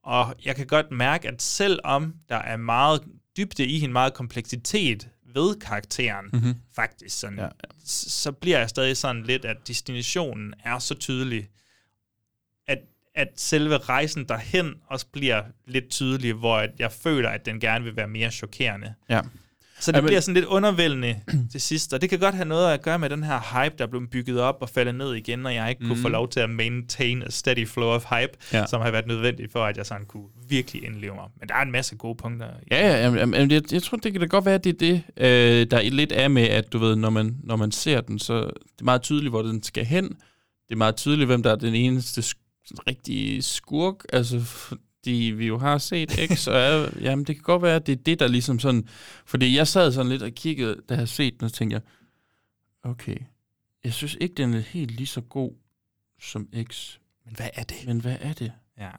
og 0.04 0.34
jeg 0.44 0.56
kan 0.56 0.66
godt 0.66 0.86
mærke, 0.90 1.28
at 1.28 1.42
selvom 1.42 2.14
der 2.28 2.36
er 2.36 2.56
meget 2.56 3.00
dybde 3.36 3.66
i 3.66 3.78
hende, 3.78 3.92
meget 3.92 4.14
kompleksitet 4.14 5.08
ved 5.34 5.60
karakteren, 5.60 6.26
Mhm. 6.32 6.54
faktisk 6.74 7.18
sådan, 7.18 7.38
Ja, 7.38 7.44
ja, 7.44 7.50
Så, 7.84 8.32
bliver 8.32 8.58
jeg 8.58 8.68
stadig 8.68 8.96
sådan 8.96 9.22
lidt, 9.22 9.44
at 9.44 9.56
destinationen 9.68 10.54
er 10.64 10.78
så 10.78 10.94
tydelig, 10.94 11.48
at, 12.66 12.78
at 13.14 13.28
selve 13.36 13.76
rejsen 13.78 14.28
derhen 14.28 14.74
også 14.86 15.06
bliver 15.12 15.42
lidt 15.66 15.88
tydelig, 15.90 16.32
hvor 16.32 16.66
jeg 16.78 16.92
føler, 16.92 17.28
at 17.30 17.46
den 17.46 17.60
gerne 17.60 17.84
vil 17.84 17.96
være 17.96 18.08
mere 18.08 18.30
chokerende. 18.30 18.94
Ja. 19.08 19.20
Så 19.80 19.92
det 19.92 19.96
Ja, 19.96 20.02
men- 20.02 20.06
bliver 20.06 20.20
sådan 20.20 20.34
lidt 20.34 20.44
undervældende 20.44 21.20
til 21.52 21.60
sidst, 21.60 21.92
og 21.94 22.00
det 22.00 22.10
kan 22.10 22.18
godt 22.18 22.34
have 22.34 22.48
noget 22.48 22.72
at 22.74 22.82
gøre 22.82 22.98
med 22.98 23.10
den 23.10 23.22
her 23.22 23.62
hype, 23.64 23.74
der 23.78 23.84
er 23.84 23.88
blevet 23.88 24.10
bygget 24.10 24.40
op 24.40 24.56
og 24.60 24.68
faldet 24.68 24.94
ned 24.94 25.14
igen, 25.14 25.46
og 25.46 25.54
jeg 25.54 25.70
ikke 25.70 25.82
mm. 25.82 25.88
kunne 25.88 25.98
få 25.98 26.08
Mhm. 26.08 26.12
lov 26.12 26.28
til 26.28 26.40
at 26.40 26.50
maintain 26.50 27.22
a 27.22 27.30
steady 27.30 27.66
flow 27.68 27.88
of 27.88 28.04
hype, 28.04 28.32
Ja. 28.52 28.66
som 28.66 28.80
har 28.80 28.90
været 28.90 29.06
nødvendigt 29.06 29.52
for, 29.52 29.64
at 29.64 29.76
jeg 29.76 29.86
sådan 29.86 30.06
kunne 30.06 30.24
virkelig 30.48 30.84
indleve 30.84 31.14
mig. 31.14 31.24
Men 31.40 31.48
der 31.48 31.54
er 31.54 31.62
en 31.62 31.72
masse 31.72 31.96
gode 31.96 32.14
punkter. 32.16 32.46
Ja, 32.70 32.88
ja, 32.88 33.02
jamen, 33.04 33.18
jamen, 33.18 33.50
jeg, 33.50 33.72
jeg 33.72 33.82
tror, 33.82 33.96
det 33.96 34.12
kan 34.12 34.20
da 34.20 34.26
godt 34.26 34.44
være, 34.44 34.54
at 34.54 34.64
det 34.64 34.72
er 34.74 34.78
det, 34.78 35.02
øh, 35.16 35.66
der 35.70 35.76
er 35.76 35.90
lidt 35.90 36.12
er 36.12 36.28
med, 36.28 36.42
at 36.48 36.72
du 36.72 36.78
ved, 36.78 36.96
når 36.96 37.10
man, 37.10 37.36
når 37.44 37.56
man 37.56 37.72
ser 37.72 38.00
den, 38.00 38.18
så 38.18 38.34
det 38.42 38.80
er 38.80 38.84
meget 38.84 39.02
tydeligt, 39.02 39.30
hvor 39.32 39.42
den 39.42 39.62
skal 39.62 39.84
hen. 39.84 40.04
Det 40.68 40.72
er 40.72 40.76
meget 40.76 40.96
tydeligt, 40.96 41.26
hvem 41.28 41.42
der 41.42 41.50
er 41.50 41.56
den 41.56 41.74
eneste 41.74 42.20
sk- 42.20 42.74
rigtige 42.88 43.42
skurk, 43.42 43.94
altså 44.12 44.40
fordi 45.06 45.32
vi 45.36 45.46
jo 45.46 45.58
har 45.58 45.78
set 45.78 46.10
X, 46.34 46.46
og 46.46 46.58
er, 46.58 46.88
jamen, 47.00 47.24
det 47.24 47.36
kan 47.36 47.42
godt 47.42 47.62
være, 47.62 47.76
at 47.76 47.86
det 47.86 47.92
er 47.92 48.02
det, 48.02 48.20
der 48.20 48.28
ligesom 48.28 48.58
sådan, 48.58 48.88
fordi 49.26 49.56
jeg 49.56 49.68
sad 49.68 49.92
sådan 49.92 50.12
lidt 50.12 50.22
og 50.22 50.32
kiggede, 50.32 50.74
da 50.74 50.80
jeg 50.88 50.96
havde 50.96 51.06
set 51.06 51.34
den, 51.40 51.44
og 51.44 51.52
tænkte 51.52 51.74
jeg, 51.74 51.82
okay, 52.90 53.16
jeg 53.84 53.92
synes 53.92 54.16
ikke, 54.20 54.34
den 54.34 54.54
er 54.54 54.60
helt 54.60 54.90
lige 54.90 55.06
så 55.06 55.20
god 55.20 55.52
som 56.20 56.48
X. 56.72 56.98
Men 57.24 57.36
hvad 57.36 57.48
er 57.54 57.62
det? 57.62 57.76
Men 57.86 58.00
hvad 58.00 58.16
er 58.20 58.32
det? 58.32 58.52
Ja. 58.78 58.90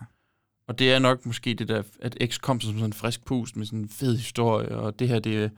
Og 0.68 0.80
det 0.80 0.94
er 0.94 1.00
nok 1.00 1.26
måske 1.26 1.54
det 1.54 1.68
der, 1.68 1.84
at 2.02 2.18
X 2.26 2.40
kom 2.40 2.62
som 2.62 2.74
sådan 2.74 2.86
en 2.86 2.94
frisk 2.94 3.26
pust 3.26 3.56
med 3.56 3.66
sådan 3.66 3.80
en 3.80 3.90
fed 3.90 4.18
historie, 4.18 4.70
og 4.70 5.00
det 5.00 5.08
her, 5.08 5.20
det, 5.20 5.52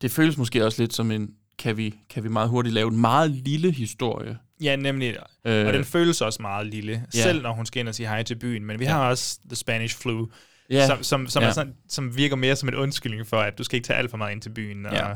det 0.00 0.10
føles 0.10 0.36
måske 0.36 0.64
også 0.64 0.82
lidt 0.82 0.94
som 0.94 1.10
en, 1.10 1.34
kan 1.58 1.76
vi, 1.76 1.94
kan 2.10 2.24
vi 2.24 2.28
meget 2.28 2.48
hurtigt 2.48 2.74
lave 2.74 2.88
en 2.88 3.00
meget 3.00 3.30
lille 3.30 3.70
historie, 3.70 4.38
Ja, 4.62 4.76
nemlig. 4.76 5.16
Øh, 5.44 5.66
og 5.66 5.72
den 5.72 5.84
føles 5.84 6.20
også 6.20 6.42
meget 6.42 6.66
lille, 6.66 7.06
ja. 7.14 7.22
selv 7.22 7.42
når 7.42 7.52
hun 7.52 7.66
skal 7.66 7.80
ind 7.80 7.88
og 7.88 7.94
sige 7.94 8.06
hej 8.08 8.22
til 8.22 8.34
byen. 8.38 8.64
Men 8.64 8.78
vi 8.78 8.84
Ja. 8.84 8.90
har 8.90 9.08
også 9.08 9.38
The 9.46 9.56
Spanish 9.56 9.98
Flu, 9.98 10.26
Ja. 10.70 10.86
som, 10.86 11.02
som, 11.02 11.26
som, 11.26 11.42
Ja. 11.42 11.48
er 11.48 11.52
sådan, 11.52 11.74
som 11.88 12.16
virker 12.16 12.36
mere 12.36 12.56
som 12.56 12.68
en 12.68 12.74
undskyldning 12.74 13.26
for, 13.26 13.36
at 13.36 13.58
du 13.58 13.64
skal 13.64 13.76
ikke 13.76 13.86
tage 13.86 13.96
alt 13.98 14.10
for 14.10 14.16
meget 14.16 14.32
ind 14.32 14.42
til 14.42 14.50
byen. 14.50 14.86
Og, 14.86 14.92
Ja. 14.92 15.14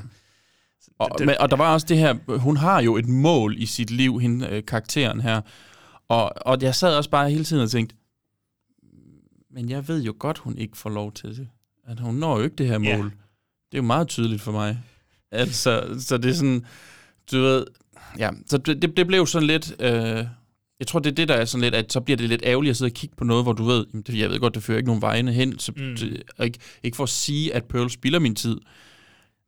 Og, 0.99 1.11
det- 1.19 1.27
men, 1.27 1.37
og 1.41 1.51
der 1.51 1.57
var 1.57 1.73
også 1.73 1.87
det 1.87 1.99
her, 1.99 2.39
hun 2.39 2.57
har 2.57 2.83
jo 2.83 2.97
et 2.97 3.09
mål 3.09 3.55
i 3.59 3.67
sit 3.67 3.91
liv, 3.91 4.19
hende, 4.21 4.49
øh, 4.49 4.63
karakteren 4.67 5.21
her. 5.21 5.41
Og, 6.09 6.33
og 6.47 6.59
jeg 6.63 6.75
sad 6.75 6.95
også 6.97 7.11
bare 7.11 7.31
hele 7.31 7.45
tiden 7.45 7.63
og 7.63 7.71
tænkte, 7.71 7.95
men 9.51 9.69
jeg 9.71 9.89
ved 9.89 10.03
jo 10.03 10.15
godt, 10.19 10.39
hun 10.39 10.59
ikke 10.59 10.77
får 10.77 10.91
lov 10.91 11.13
til 11.13 11.37
det. 11.37 11.49
At 11.89 12.01
hun 12.01 12.15
når 12.15 12.39
jo 12.39 12.45
ikke 12.45 12.57
det 12.57 12.67
her 12.67 12.79
mål. 12.79 13.05
Det 13.05 13.73
er 13.73 13.79
jo 13.79 13.83
meget 13.83 14.09
tydeligt 14.09 14.43
for 14.43 14.53
mig. 14.53 14.79
Altså, 15.33 15.97
så 16.01 16.19
det 16.19 16.31
er 16.31 16.35
sådan, 16.35 16.67
du 17.33 17.41
ved, 17.41 17.67
ja, 18.19 18.31
så 18.47 18.59
det, 18.59 18.83
det, 18.83 18.97
det 18.97 19.07
blev 19.07 19.27
sådan 19.27 19.47
lidt, 19.47 19.75
øh, 19.81 20.25
jeg 20.81 20.87
tror, 20.87 21.01
det 21.01 21.11
er 21.11 21.15
det, 21.15 21.29
der 21.29 21.35
er 21.35 21.45
sådan 21.45 21.63
lidt, 21.63 21.75
at 21.75 21.93
så 21.93 22.01
bliver 22.01 22.17
det 22.17 22.29
lidt 22.29 22.43
ærgerligt 22.45 22.71
at 22.71 22.77
sidde 22.77 22.89
og 22.89 22.95
kigge 22.95 23.17
på 23.17 23.25
noget, 23.25 23.45
hvor 23.45 23.53
du 23.53 23.65
ved, 23.65 23.87
jamen, 23.93 24.03
det, 24.03 24.19
jeg 24.19 24.31
ved 24.31 24.39
godt, 24.41 24.55
det 24.55 24.63
fører 24.63 24.79
ikke 24.79 24.87
nogen 24.89 25.03
vejene 25.03 25.33
hen, 25.33 25.59
så, 25.59 25.73
Mm. 25.77 25.97
det, 25.97 26.23
ikke, 26.43 26.59
ikke 26.83 26.97
for 26.97 27.03
at 27.05 27.09
sige, 27.09 27.55
at 27.55 27.65
Pearl 27.65 27.89
spilder 27.91 28.19
min 28.19 28.35
tid, 28.35 28.57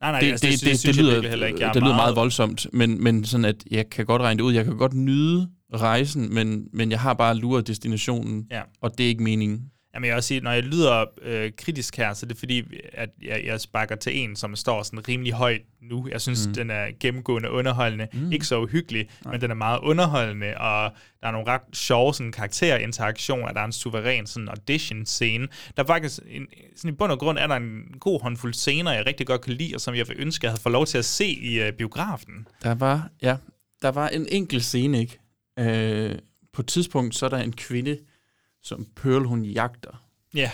Nej, 0.01 0.11
nej, 0.11 0.20
det, 0.20 0.31
altså, 0.31 0.46
det, 0.46 0.61
det, 0.61 0.70
det, 0.72 0.87
det, 0.87 0.96
lyder, 0.96 1.29
heller 1.29 1.46
ikke. 1.46 1.59
Det 1.59 1.75
lyder 1.75 1.81
meget 1.81 1.96
meget- 1.96 2.16
voldsomt, 2.16 2.66
men, 2.72 3.03
men 3.05 3.25
sådan 3.25 3.44
at 3.44 3.64
jeg 3.70 3.90
kan 3.90 4.07
godt 4.07 4.22
regne 4.22 4.38
det 4.38 4.44
ud. 4.44 4.53
Jeg 4.53 4.64
kan 4.64 4.77
godt 4.77 4.94
nyde 4.94 5.48
rejsen, 5.75 6.35
men, 6.35 6.64
men 6.72 6.90
jeg 6.90 7.01
har 7.01 7.14
bare 7.14 7.35
luret 7.37 7.66
destinationen, 7.66 8.46
Ja. 8.51 8.61
og 8.81 8.98
det 8.98 9.05
er 9.05 9.09
ikke 9.09 9.22
meningen. 9.22 9.62
Jamen 9.94 10.07
jeg 10.07 10.12
vil 10.12 10.16
også 10.16 10.28
sige, 10.28 10.40
når 10.40 10.50
jeg 10.50 10.62
lyder 10.62 11.05
øh, 11.22 11.52
kritisk 11.57 11.96
her, 11.96 12.14
så 12.14 12.26
er 12.26 12.28
det 12.28 12.37
fordi, 12.37 12.64
at 12.92 13.09
jeg, 13.22 13.42
jeg 13.44 13.61
sparker 13.61 13.96
til 13.96 14.18
en, 14.18 14.37
som 14.37 14.57
står 14.57 14.83
sådan 14.83 15.09
rimelig 15.09 15.33
højt 15.33 15.62
nu. 15.83 16.09
Jeg 16.11 16.20
synes, 16.20 16.46
mm. 16.46 16.55
Den 16.55 16.70
er 16.70 16.87
gennemgående 17.00 17.50
underholdende. 17.50 18.09
Mm. 18.12 18.33
Ikke 18.33 18.46
så 18.46 18.61
uhyggelig, 18.61 19.09
Nej. 19.24 19.33
men 19.33 19.40
den 19.40 19.50
er 19.50 19.55
meget 19.55 19.81
underholdende, 19.81 20.59
og 20.59 20.92
der 21.20 21.28
er 21.28 21.31
nogle 21.31 21.46
ret 21.46 21.61
sjove 21.72 22.14
sådan, 22.14 22.33
karakterinteraktioner. 22.33 23.52
Der 23.52 23.61
er 23.61 23.64
en 23.64 23.72
suveræn 23.72 24.26
sådan, 24.26 24.48
audition-scene. 24.48 25.48
Der 25.76 25.83
er 25.83 25.87
faktisk, 25.87 26.20
en, 26.28 26.46
sådan 26.76 26.94
i 26.94 26.96
bund 26.96 27.12
og 27.12 27.18
grund, 27.18 27.38
er 27.38 27.46
der 27.46 27.57
en 27.57 27.94
god 28.00 28.22
håndfuld 28.22 28.55
scener, 28.55 28.92
jeg 28.92 29.07
rigtig 29.07 29.26
godt 29.26 29.40
kan 29.40 29.52
lide, 29.52 29.74
og 29.74 29.81
som 29.81 29.94
jeg 29.94 30.09
vil 30.09 30.16
ønske, 30.18 30.44
jeg 30.44 30.50
havde 30.50 30.62
fået 30.62 30.72
lov 30.72 30.87
til 30.87 30.98
at 30.98 31.05
se 31.05 31.26
i 31.26 31.61
øh, 31.61 31.72
biografen. 31.72 32.48
Der 32.62 32.74
var, 32.74 33.09
ja, 33.22 33.37
der 33.83 33.88
var 33.88 34.09
en 34.09 34.26
enkelt 34.28 34.64
scene, 34.64 35.00
ikke? 35.00 35.18
Øh, 35.59 36.18
på 36.52 36.62
et 36.62 36.66
tidspunkt, 36.66 37.14
så 37.14 37.26
er 37.26 37.31
der 37.31 37.38
en 37.38 37.52
kvinde, 37.52 37.98
som 38.62 38.87
Pearl, 38.96 39.25
hun 39.25 39.44
jagter. 39.44 40.05
Ja. 40.35 40.51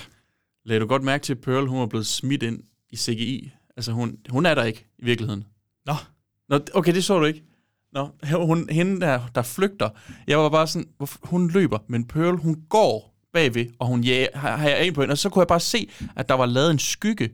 Lagde 0.64 0.80
du 0.80 0.86
godt 0.86 1.02
mærke 1.02 1.22
til, 1.22 1.32
at 1.32 1.40
Pearl, 1.40 1.66
hun 1.66 1.80
er 1.80 1.86
blevet 1.86 2.06
smidt 2.06 2.42
ind 2.42 2.62
i 2.90 2.96
CGI? 2.96 3.50
Altså, 3.76 3.92
hun, 3.92 4.16
hun 4.30 4.46
er 4.46 4.54
der 4.54 4.64
ikke 4.64 4.86
i 4.98 5.04
virkeligheden. 5.04 5.44
Nå. 5.86 5.94
Nå, 6.48 6.60
okay, 6.74 6.94
det 6.94 7.04
så 7.04 7.18
du 7.18 7.24
ikke. 7.24 7.42
Nå, 7.92 8.08
hun, 8.32 8.68
hende 8.70 9.00
der, 9.00 9.20
der 9.34 9.42
flygter. 9.42 9.90
Jeg 10.26 10.38
var 10.38 10.48
bare 10.48 10.66
sådan, 10.66 10.88
hun 11.22 11.50
løber, 11.50 11.78
men 11.86 12.04
Pearl, 12.04 12.36
hun 12.36 12.62
går 12.68 13.14
bagved, 13.32 13.66
og 13.78 13.86
hun 13.86 14.04
ja, 14.04 14.26
har, 14.34 14.56
har 14.56 14.68
jeg 14.68 14.86
ind 14.86 14.94
på 14.94 15.00
hende. 15.00 15.12
Og 15.12 15.18
så 15.18 15.28
kunne 15.28 15.40
jeg 15.40 15.48
bare 15.48 15.60
se, 15.60 15.90
at 16.16 16.28
der 16.28 16.34
var 16.34 16.46
lavet 16.46 16.70
en 16.70 16.78
skygge 16.78 17.30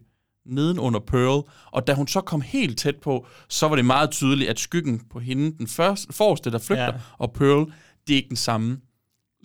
neden 0.47 0.79
under 0.79 1.01
Pearl, 1.01 1.51
og 1.71 1.87
da 1.87 1.95
hun 1.95 2.09
så 2.09 2.21
kom 2.21 2.41
helt 2.41 2.79
tæt 2.79 2.97
på, 2.97 3.27
så 3.49 3.69
var 3.69 3.77
det 3.77 3.85
meget 3.85 4.11
tydeligt, 4.11 4.51
at 4.51 4.59
skyggen 4.59 5.01
på 5.11 5.19
hende, 5.19 5.59
den 5.59 5.67
første, 5.67 6.13
forreste, 6.13 6.51
der 6.51 6.59
flygter, 6.59 6.85
ja. 6.85 7.01
og 7.19 7.33
Pearl, 7.33 7.73
det 8.07 8.13
er 8.13 8.17
ikke 8.17 8.29
den 8.29 8.37
samme. 8.37 8.81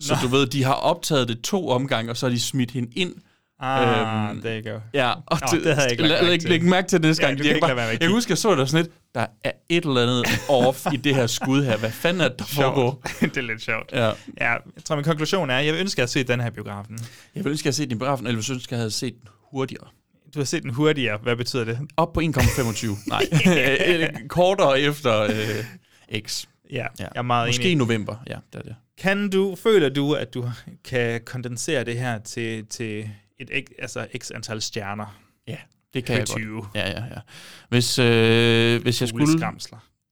Så 0.00 0.14
Nå. 0.14 0.28
du 0.28 0.36
ved, 0.36 0.46
de 0.46 0.64
har 0.64 0.72
optaget 0.74 1.28
det 1.28 1.40
to 1.40 1.68
omgange, 1.68 2.10
og 2.10 2.16
så 2.16 2.26
har 2.26 2.30
de 2.30 2.40
smidt 2.40 2.70
hende 2.70 2.90
ind. 2.96 3.14
Ah, 3.62 4.36
there 4.36 4.62
you 4.62 4.72
go. 4.72 4.78
Ja, 4.94 5.12
og 5.26 5.38
Nå, 5.52 5.58
det 5.58 5.64
havde 5.74 5.80
jeg 5.82 5.90
ikke 5.90 6.02
lagt 6.02 6.12
mærke 6.22 6.26
læg, 6.30 6.40
til. 6.40 6.50
læg 6.50 6.62
mærke 6.62 6.88
til 6.88 6.98
det 7.02 7.06
næste 7.08 7.22
Ja, 7.22 7.28
gang. 7.28 7.44
Jeg 7.46 7.58
bare- 7.60 7.78
jeg 7.80 7.90
kigge. 7.90 8.08
husker, 8.14 8.32
jeg 8.32 8.38
så 8.38 8.54
der 8.54 8.64
sådan 8.64 8.84
lidt, 8.84 8.94
der 9.14 9.26
er 9.44 9.50
et 9.68 9.84
eller 9.84 10.02
andet 10.02 10.24
off 10.48 10.86
i 10.92 10.96
det 10.96 11.14
her 11.14 11.26
skud 11.26 11.64
her. 11.64 11.76
Hvad 11.76 11.90
fanden 11.90 12.20
er 12.20 12.28
det, 12.28 12.38
der 12.38 12.44
foregår? 12.44 13.02
det 13.20 13.36
er 13.36 13.40
lidt 13.40 13.62
sjovt. 13.62 13.92
Ja. 13.92 14.06
ja. 14.06 14.12
Jeg 14.40 14.58
tror, 14.84 14.96
min 14.96 15.04
konklusion 15.04 15.50
er, 15.50 15.56
at 15.56 15.66
jeg 15.66 15.72
vil 15.74 15.80
ønske, 15.80 15.94
at 15.94 15.98
jeg 15.98 16.02
havde 16.02 16.10
set 16.12 16.28
den 16.28 16.40
her 16.40 16.50
biografen. 16.50 16.98
Jeg 17.34 17.44
ville 17.44 17.50
ønske, 17.50 17.62
at 17.62 17.64
jeg 17.66 17.70
havde 17.70 17.76
set 17.76 17.88
den 17.90 17.96
i 17.96 17.98
biografen, 17.98 18.26
eller 18.26 18.38
jeg 18.38 18.44
ville 18.48 18.54
ønske, 18.54 18.68
at 18.68 18.72
jeg 18.72 18.78
havde 18.78 18.90
set 18.90 19.14
den 19.14 19.28
hurtigere. 19.52 19.86
Du 20.34 20.38
har 20.40 20.44
set 20.44 20.62
den 20.62 20.70
hurtigere. 20.70 21.18
Hvad 21.22 21.36
betyder 21.36 21.64
det? 21.64 21.78
Op 21.96 22.12
på 22.12 22.20
1,25. 22.20 23.08
Nej, 23.08 23.22
kortere 24.28 24.80
efter 24.80 25.20
øh, 25.22 26.20
X. 26.26 26.44
Ja, 26.72 26.86
jeg 26.98 27.08
er 27.14 27.22
meget 27.22 27.48
Måske 27.48 27.62
enig. 27.62 27.72
i 27.72 27.74
november, 27.74 28.16
ja, 28.26 28.38
det 28.52 28.58
er 28.58 28.62
det. 28.62 28.76
Kan 28.98 29.30
du, 29.30 29.56
føler 29.56 29.88
du, 29.88 30.14
at 30.14 30.34
du 30.34 30.50
kan 30.84 31.20
kondensere 31.24 31.84
det 31.84 31.98
her 31.98 32.18
til, 32.18 32.66
til 32.66 33.10
et 33.38 33.50
altså 33.78 34.06
x 34.18 34.30
antal 34.30 34.62
stjerner? 34.62 35.20
Ja, 35.46 35.56
det 35.94 36.04
kan 36.04 36.18
jeg 36.18 36.26
20. 36.26 36.54
godt. 36.54 36.68
Ja, 36.74 36.90
ja, 36.90 37.04
ja. 37.04 37.20
Hvis, 37.68 37.98
øh, 37.98 38.82
hvis 38.82 39.00
jeg 39.00 39.08
skulle... 39.08 39.26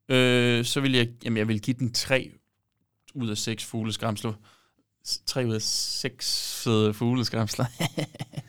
Øh, 0.09 0.65
så 0.65 0.81
vil 0.81 0.93
jeg, 0.93 1.09
jamen 1.25 1.37
jeg 1.37 1.49
vil 1.49 1.61
give 1.61 1.77
den 1.79 1.93
3 1.93 2.33
ud 3.15 3.31
af 3.31 3.37
6 3.39 3.65
fugleskramsler. 3.65 4.33
3 5.27 5.47
ud 5.47 5.55
af 5.55 5.63
6 5.63 6.61
fede 6.65 6.95
fugleskramsler. 6.95 7.65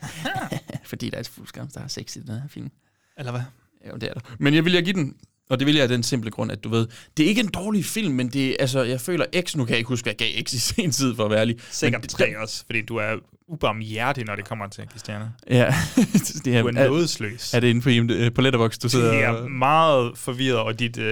Fordi 0.84 1.10
der 1.10 1.16
er 1.16 1.20
et 1.20 1.28
fugleskramsler, 1.28 1.72
der 1.72 1.80
har 1.80 1.88
6 1.88 2.16
i 2.16 2.20
den 2.20 2.28
her 2.28 2.48
film. 2.48 2.70
Eller 3.18 3.32
hvad? 3.32 3.42
Ja, 3.84 3.90
det 3.92 4.02
er 4.02 4.14
der. 4.14 4.20
Men 4.38 4.54
jeg 4.54 4.64
vil 4.64 4.72
jeg 4.72 4.84
give 4.84 4.94
den, 4.94 5.16
og 5.50 5.58
det 5.58 5.66
vil 5.66 5.74
jeg 5.74 5.82
af 5.82 5.88
den 5.88 6.02
simple 6.02 6.30
grund, 6.30 6.52
at 6.52 6.64
du 6.64 6.68
ved, 6.68 6.86
det 7.16 7.24
er 7.24 7.28
ikke 7.28 7.40
en 7.40 7.48
dårlig 7.48 7.84
film, 7.84 8.14
men 8.14 8.28
det, 8.28 8.56
altså, 8.60 8.82
jeg 8.82 9.00
føler 9.00 9.24
X, 9.46 9.56
nu 9.56 9.64
kan 9.64 9.70
jeg 9.70 9.78
ikke 9.78 9.88
huske, 9.88 10.04
hvad 10.04 10.14
jeg 10.20 10.32
gav 10.34 10.42
X 10.44 10.52
i 10.52 10.58
sen 10.74 10.90
tid, 10.90 11.14
for 11.16 11.24
at 11.24 11.30
være 11.30 11.40
ærlig. 11.40 11.56
Sikkert 11.70 12.00
men, 12.02 12.08
tre 12.08 12.38
også, 12.38 12.62
fordi 12.66 12.82
du 12.82 12.96
er 12.96 13.12
ubarmhjertig, 13.48 14.24
når 14.24 14.36
det 14.36 14.44
kommer 14.48 14.66
til 14.68 14.82
at 14.82 14.88
stjerner. 14.96 15.28
Ja. 15.50 15.74
det 16.44 16.62
Du 16.62 16.68
er 16.68 16.70
nådesløs. 16.88 17.54
Er 17.54 17.60
det 17.60 17.68
inde 17.68 17.80
på, 17.80 17.88
IMD, 17.88 18.30
på 18.30 18.40
Letterboxd, 18.40 18.80
du 18.82 18.88
sidder 18.88 19.28
og- 19.28 19.44
er 19.44 19.48
meget 19.48 20.12
forvirret 20.18 20.58
over 20.58 20.72
dit 20.72 20.98
uh, 20.98 21.04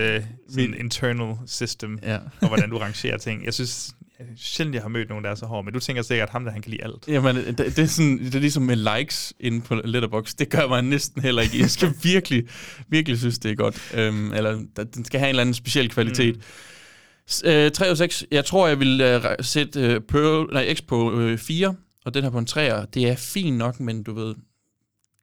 min 0.57 0.75
internal 0.75 1.35
system, 1.47 1.99
Ja. 2.03 2.19
og 2.41 2.49
hvordan 2.49 2.71
du 2.73 2.79
rangerer 2.79 3.19
ting. 3.19 3.45
Jeg 3.45 3.55
synes 3.55 3.91
sjældent, 4.37 4.75
jeg 4.75 4.83
har 4.83 4.89
mødt 4.89 5.09
nogen, 5.09 5.25
der 5.25 5.31
er 5.31 5.35
så 5.35 5.47
hård, 5.47 5.65
men 5.65 5.75
du 5.75 5.81
tænker 5.81 6.03
sikkert, 6.03 6.29
at 6.29 6.33
ham 6.33 6.45
der, 6.45 6.53
han 6.53 6.63
kan 6.63 6.71
lide 6.71 6.85
alt. 6.85 7.09
Jamen, 7.09 7.37
det, 7.37 7.59
det, 7.59 7.79
er 7.79 7.87
sådan, 7.87 8.19
det 8.19 8.35
er 8.35 8.41
ligesom 8.41 8.63
med 8.63 8.77
likes 8.77 9.35
inde 9.41 9.61
på 9.61 9.75
Letterboxd. 9.75 10.39
Det 10.39 10.51
gør 10.51 10.69
mig 10.69 10.83
næsten 10.83 11.23
heller 11.23 11.43
ikke. 11.43 11.61
Jeg 11.61 11.71
skal 11.71 11.95
virkelig, 12.03 12.49
virkelig 12.89 13.19
synes, 13.19 13.39
det 13.39 13.51
er 13.51 13.55
godt. 13.55 13.93
Øhm, 13.95 14.33
eller 14.33 14.59
den 14.95 15.05
skal 15.05 15.21
have 15.21 15.29
en 15.29 15.31
eller 15.31 15.41
anden 15.41 15.55
speciel 15.55 15.91
kvalitet. 15.91 16.37
Mm. 16.37 16.43
Øh, 17.45 17.71
3 17.71 17.91
og 17.91 17.97
6. 17.97 18.25
Jeg 18.31 18.45
tror, 18.45 18.69
jeg 18.69 18.81
vil 18.81 19.01
øh, 19.01 19.23
sætte 19.41 19.81
øh, 19.81 20.01
Pearl, 20.01 20.53
nej, 20.53 20.75
X 20.75 20.83
på 20.89 21.21
øh, 21.21 21.39
4, 21.39 21.75
og 22.05 22.15
den 22.15 22.23
her 22.23 22.31
på 22.31 22.39
en 22.39 22.47
3'er. 22.51 22.85
Det 22.95 23.09
er 23.09 23.17
fint 23.17 23.57
nok, 23.57 23.81
men 23.81 24.03
du 24.03 24.15
ved, 24.15 24.35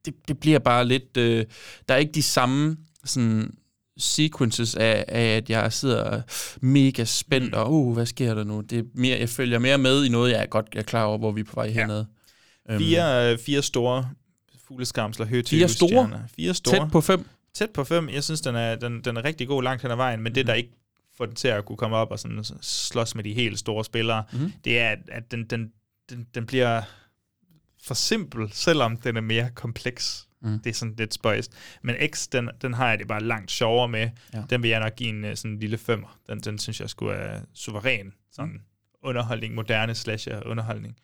det, 0.05 0.13
det 0.27 0.39
bliver 0.39 0.59
bare 0.59 0.85
lidt... 0.85 1.17
Øh, 1.17 1.45
der 1.87 1.93
er 1.93 1.97
ikke 1.97 2.11
de 2.11 2.23
samme 2.23 2.77
sådan, 3.05 3.51
sequences 3.97 4.75
af, 4.75 5.05
af, 5.07 5.21
at 5.37 5.49
jeg 5.49 5.73
sidder 5.73 6.21
mega 6.61 7.03
spændt, 7.03 7.55
og 7.55 7.73
uh, 7.73 7.93
hvad 7.93 8.05
sker 8.05 8.33
der 8.33 8.43
nu? 8.43 8.61
Det 8.61 8.79
er 8.79 8.83
mere, 8.93 9.19
jeg 9.19 9.29
følger 9.29 9.59
mere 9.59 9.77
med 9.77 10.05
i 10.05 10.09
noget, 10.09 10.31
jeg 10.31 10.41
er 10.41 10.45
godt 10.45 10.65
jeg 10.73 10.79
er 10.79 10.83
klar 10.83 11.03
over, 11.03 11.17
hvor 11.17 11.31
vi 11.31 11.41
er 11.41 11.45
på 11.45 11.55
vej 11.55 11.69
henad. 11.69 12.05
Øhm, 12.69 12.79
Fire, 12.79 13.31
øh, 13.31 13.39
fire 13.39 13.61
store 13.61 14.09
fugleskramsler, 14.67 15.25
højtyve 15.25 15.59
Fire 15.59 15.67
store? 15.69 16.23
Fire 16.35 16.53
store. 16.53 16.79
Tæt 16.79 16.91
på 16.91 17.01
fem? 17.01 17.25
Tæt 17.53 17.69
på 17.69 17.83
fem. 17.83 18.09
Jeg 18.09 18.23
synes, 18.23 18.41
den 18.41 18.55
er, 18.55 18.75
den, 18.75 19.01
den 19.01 19.17
er 19.17 19.23
rigtig 19.25 19.47
god 19.47 19.63
langt 19.63 19.81
hen 19.81 19.91
ad 19.91 19.95
vejen, 19.95 20.21
men 20.21 20.35
det, 20.35 20.47
der 20.47 20.53
ikke 20.53 20.71
får 21.17 21.25
den 21.25 21.35
til 21.35 21.47
at 21.47 21.65
kunne 21.65 21.77
komme 21.77 21.95
op 21.95 22.11
og 22.11 22.19
sådan 22.19 22.43
slås 22.61 23.15
med 23.15 23.23
de 23.23 23.33
helt 23.33 23.59
store 23.59 23.85
spillere, 23.85 24.23
Mhm. 24.33 24.53
det 24.63 24.79
er, 24.79 24.89
at, 24.89 24.99
at 25.07 25.31
den, 25.31 25.43
den, 25.45 25.71
den, 26.09 26.27
den 26.35 26.45
bliver 26.45 26.81
for 27.83 27.93
simpel, 27.93 28.49
selvom 28.53 28.97
den 28.97 29.17
er 29.17 29.21
mere 29.21 29.49
kompleks. 29.55 30.27
Mm. 30.45 30.59
Det 30.59 30.69
er 30.69 30.73
sådan 30.73 30.95
lidt 30.97 31.13
spøjst. 31.13 31.51
Men 31.81 31.95
X, 32.13 32.27
den, 32.27 32.49
den 32.61 32.73
har 32.73 32.89
jeg 32.89 32.99
det 32.99 33.07
bare 33.07 33.23
langt 33.23 33.51
sjovere 33.51 33.87
med. 33.87 34.09
Ja. 34.33 34.43
Den 34.49 34.63
vil 34.63 34.69
jeg 34.69 34.79
nok 34.79 34.95
give 34.95 35.09
en 35.09 35.25
øh, 35.25 35.35
sådan 35.37 35.51
en 35.51 35.59
lille 35.59 35.77
femmer. 35.77 36.19
Den, 36.29 36.39
den 36.39 36.59
synes 36.59 36.79
jeg 36.81 36.89
skulle 36.89 37.13
er 37.15 37.41
suveræn. 37.53 38.13
Sådan 38.31 38.51
Mm. 38.51 38.59
underholdning, 39.03 39.53
moderne 39.55 39.95
slasher 39.95 40.41
underholdning. 40.45 40.95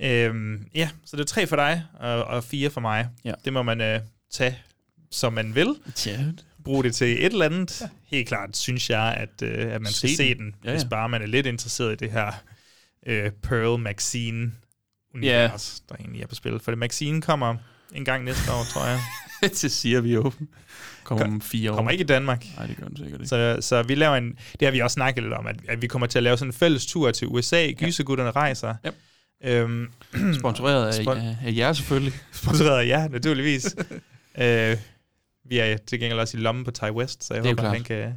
Øhm, 0.00 0.66
ja, 0.74 0.90
så 1.04 1.16
det 1.16 1.22
er 1.22 1.26
tre 1.26 1.46
for 1.46 1.56
dig, 1.56 1.84
og, 1.94 2.24
og 2.24 2.44
fire 2.44 2.70
for 2.70 2.80
mig. 2.80 3.08
Ja. 3.24 3.32
Det 3.44 3.52
må 3.52 3.62
man 3.62 3.80
øh, 3.80 4.00
tage, 4.30 4.58
som 5.10 5.32
man 5.32 5.54
vil. 5.54 5.74
Tja. 5.94 6.18
Bruge 6.64 6.84
det 6.84 6.94
til 6.94 7.06
et 7.26 7.32
eller 7.32 7.44
andet. 7.46 7.80
Ja. 7.80 7.88
Helt 8.06 8.28
klart 8.28 8.56
synes 8.56 8.90
jeg, 8.90 9.14
at, 9.14 9.42
øh, 9.42 9.72
at 9.74 9.82
man 9.82 9.92
skal 9.92 10.08
Se 10.10 10.16
se 10.16 10.34
den. 10.34 10.44
den, 10.44 10.54
Ja, 10.64 10.70
hvis 10.70 10.82
ja. 10.82 10.88
bare 10.88 11.08
man 11.08 11.22
er 11.22 11.26
lidt 11.26 11.46
interesseret 11.46 11.92
i 11.92 11.96
det 11.96 12.10
her 12.12 12.32
øh, 13.06 13.30
Pearl 13.30 13.80
Maxine 13.80 14.52
univers, 15.14 15.82
der 15.88 15.94
egentlig 15.94 16.22
er 16.22 16.26
på 16.26 16.34
spil. 16.34 16.60
For 16.60 16.70
det 16.70 16.78
Maxine 16.78 17.22
kommer 17.22 17.56
en 17.94 18.04
gang 18.04 18.24
næste 18.24 18.52
år, 18.52 18.64
tror 18.64 18.86
jeg. 18.86 19.00
det 19.62 19.72
siger 19.72 20.00
vi 20.00 20.14
jo. 20.14 20.32
Kommer 21.04 21.24
om 21.24 21.40
fire 21.40 21.72
år. 21.72 21.76
Kommer 21.76 21.90
ikke 21.90 22.02
i 22.02 22.06
Danmark. 22.06 22.44
Nej, 22.56 22.66
det 22.66 22.76
gør 22.76 22.86
den 22.88 22.96
sikkert 22.96 23.20
ikke. 23.20 23.28
Så, 23.28 23.56
så 23.60 23.82
vi 23.82 23.94
laver 23.94 24.16
en, 24.16 24.38
det 24.60 24.66
har 24.66 24.70
vi 24.70 24.80
også 24.80 24.94
snakket 24.94 25.22
lidt 25.22 25.34
om, 25.34 25.46
at, 25.46 25.56
at 25.68 25.82
vi 25.82 25.86
kommer 25.86 26.06
til 26.06 26.18
at 26.18 26.22
lave 26.22 26.38
sådan 26.38 26.48
en 26.48 26.52
fælles 26.52 26.86
tur 26.86 27.10
til 27.10 27.26
USA. 27.28 27.70
Gysergutterne 27.70 28.30
rejser. 28.30 28.74
Ja. 28.84 28.90
Øhm, 29.44 29.88
Sponsoreret 30.38 30.86
af, 30.86 30.92
Spon- 31.04 31.18
af, 31.18 31.36
af 31.46 31.52
jer 31.56 31.72
selvfølgelig. 31.72 32.12
Sponsoreret 32.32 32.80
af 32.80 32.86
jer, 32.86 33.08
naturligvis. 33.08 33.76
øh, 34.42 34.76
vi 35.48 35.58
er 35.58 35.76
til 35.76 36.00
gengæld 36.00 36.18
også 36.20 36.36
i 36.36 36.40
lommen 36.40 36.64
på 36.64 36.70
Ty 36.70 36.82
West, 36.82 37.24
så 37.24 37.34
jeg 37.34 37.42
Det 37.42 37.50
er 37.50 37.62
håber, 37.62 37.68
han 37.74 37.84
kan... 37.84 38.12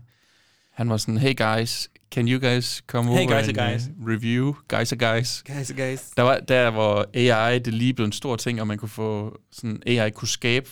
Han 0.72 0.90
var 0.90 0.98
sådan, 0.98 1.18
hey 1.18 1.36
guys, 1.36 1.90
can 2.12 2.28
you 2.28 2.40
guys 2.40 2.84
come 2.88 3.12
Hey 3.12 3.18
over 3.26 3.36
guys 3.36 3.48
and 3.48 3.58
and 3.58 3.72
guys. 3.72 3.88
uh, 4.02 4.08
review? 4.08 4.54
Guys 4.68 4.92
and 4.92 5.00
guys. 5.02 5.44
Guys, 5.48 5.72
guys. 5.78 6.02
Der 6.18 6.24
var 6.24 6.38
der, 6.40 6.70
hvor 6.72 7.06
AI, 7.14 7.60
det 7.60 7.74
lige 7.74 7.94
blev 7.94 8.06
en 8.06 8.12
stor 8.12 8.36
ting, 8.36 8.62
og 8.62 8.68
man 8.68 8.78
kunne 8.78 8.90
få 8.90 9.38
sådan, 9.52 9.82
AI 9.88 10.10
kunne 10.10 10.28
skabe 10.28 10.70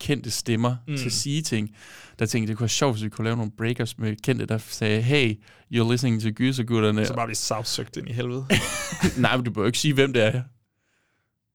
kendte 0.00 0.30
stemmer 0.30 0.76
Mm. 0.88 0.96
til 0.96 1.06
at 1.06 1.12
sige 1.12 1.42
ting. 1.42 1.70
Der 2.18 2.26
tænkte 2.26 2.48
det 2.50 2.56
kunne 2.56 2.64
være 2.64 2.68
sjovt, 2.68 2.94
hvis 2.94 3.04
vi 3.04 3.08
kunne 3.08 3.24
lave 3.24 3.36
nogle 3.36 3.52
breakers 3.58 3.98
med 3.98 4.16
kendte, 4.22 4.46
der 4.46 4.58
sagde, 4.58 5.02
hey, 5.02 5.34
you're 5.74 5.90
listening 5.90 6.22
to 6.22 6.28
Gysergutterne. 6.30 7.06
Så 7.06 7.14
bare 7.14 7.26
blive 7.26 7.36
sagsøgt 7.36 7.96
ind 7.96 8.08
i 8.08 8.12
helvede. 8.12 8.46
Nej, 9.18 9.36
men 9.36 9.44
du 9.44 9.50
bør 9.50 9.62
jo 9.62 9.66
ikke 9.66 9.78
sige, 9.78 9.94
hvem 9.94 10.12
det 10.12 10.22
er. 10.24 10.42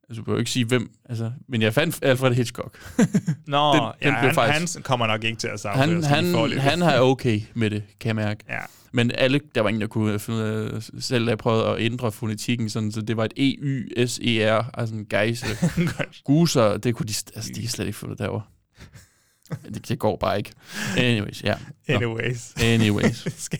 Altså, 0.09 0.21
du 0.23 0.31
jo 0.31 0.37
ikke 0.37 0.51
sige, 0.51 0.65
hvem... 0.65 0.91
Altså, 1.09 1.31
men 1.47 1.61
jeg 1.61 1.73
fandt 1.73 1.99
Alfred 2.01 2.33
Hitchcock. 2.33 2.77
Nå, 2.97 3.73
Den- 3.73 3.81
den, 3.81 3.91
den 4.03 4.13
ja, 4.13 4.19
blev 4.19 4.29
han, 4.29 4.35
faktisk- 4.35 4.75
han 4.75 4.83
kommer 4.83 5.07
nok 5.07 5.23
ikke 5.23 5.37
til 5.39 5.47
at 5.47 5.59
savne 5.59 5.81
han, 5.81 6.03
han, 6.03 6.59
han 6.59 6.81
er 6.81 6.99
okay 6.99 7.41
med 7.53 7.69
det, 7.69 7.83
kan 7.99 8.07
jeg 8.07 8.15
mærke. 8.15 8.43
Ja. 8.49 8.59
Men 8.91 9.11
alle, 9.15 9.39
der 9.55 9.61
var 9.61 9.69
ingen, 9.69 9.81
der 9.81 9.87
kunne 9.87 10.19
finde 10.19 10.39
ud 10.39 10.45
af, 10.45 10.83
selv 11.03 11.27
jeg 11.27 11.37
prøvede 11.37 11.65
at 11.67 11.81
ændre 11.81 12.11
fonetikken, 12.11 12.69
sådan, 12.69 12.91
så 12.91 13.01
det 13.01 13.17
var 13.17 13.25
et 13.25 13.33
E-Y-S-E-R, 13.37 14.69
altså 14.73 14.95
en 14.95 15.05
gejse. 15.09 15.45
Guser, 16.25 16.77
det 16.77 16.95
kunne 16.95 17.07
de, 17.07 17.13
altså, 17.35 17.51
de 17.55 17.67
slet 17.67 17.85
ikke 17.85 17.97
få 17.97 18.09
det 18.09 18.19
derovre. 18.19 18.41
det, 19.73 19.87
det, 19.89 19.99
går 19.99 20.17
bare 20.17 20.37
ikke. 20.37 20.51
Anyways, 20.97 21.43
ja. 21.43 21.53
Nå. 21.89 21.95
Anyways. 21.95 22.53
Anyways. 22.63 23.27
skal, 23.45 23.59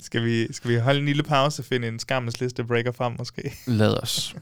skal, 0.00 0.24
vi, 0.24 0.52
skal 0.52 0.70
vi 0.70 0.76
holde 0.76 1.00
en 1.00 1.06
lille 1.06 1.22
pause 1.22 1.62
og 1.62 1.66
finde 1.66 1.88
en 1.88 1.98
skammens 1.98 2.40
liste 2.40 2.64
breaker 2.64 2.92
frem, 2.92 3.12
måske? 3.18 3.52
Lad 3.66 4.02
os. 4.02 4.36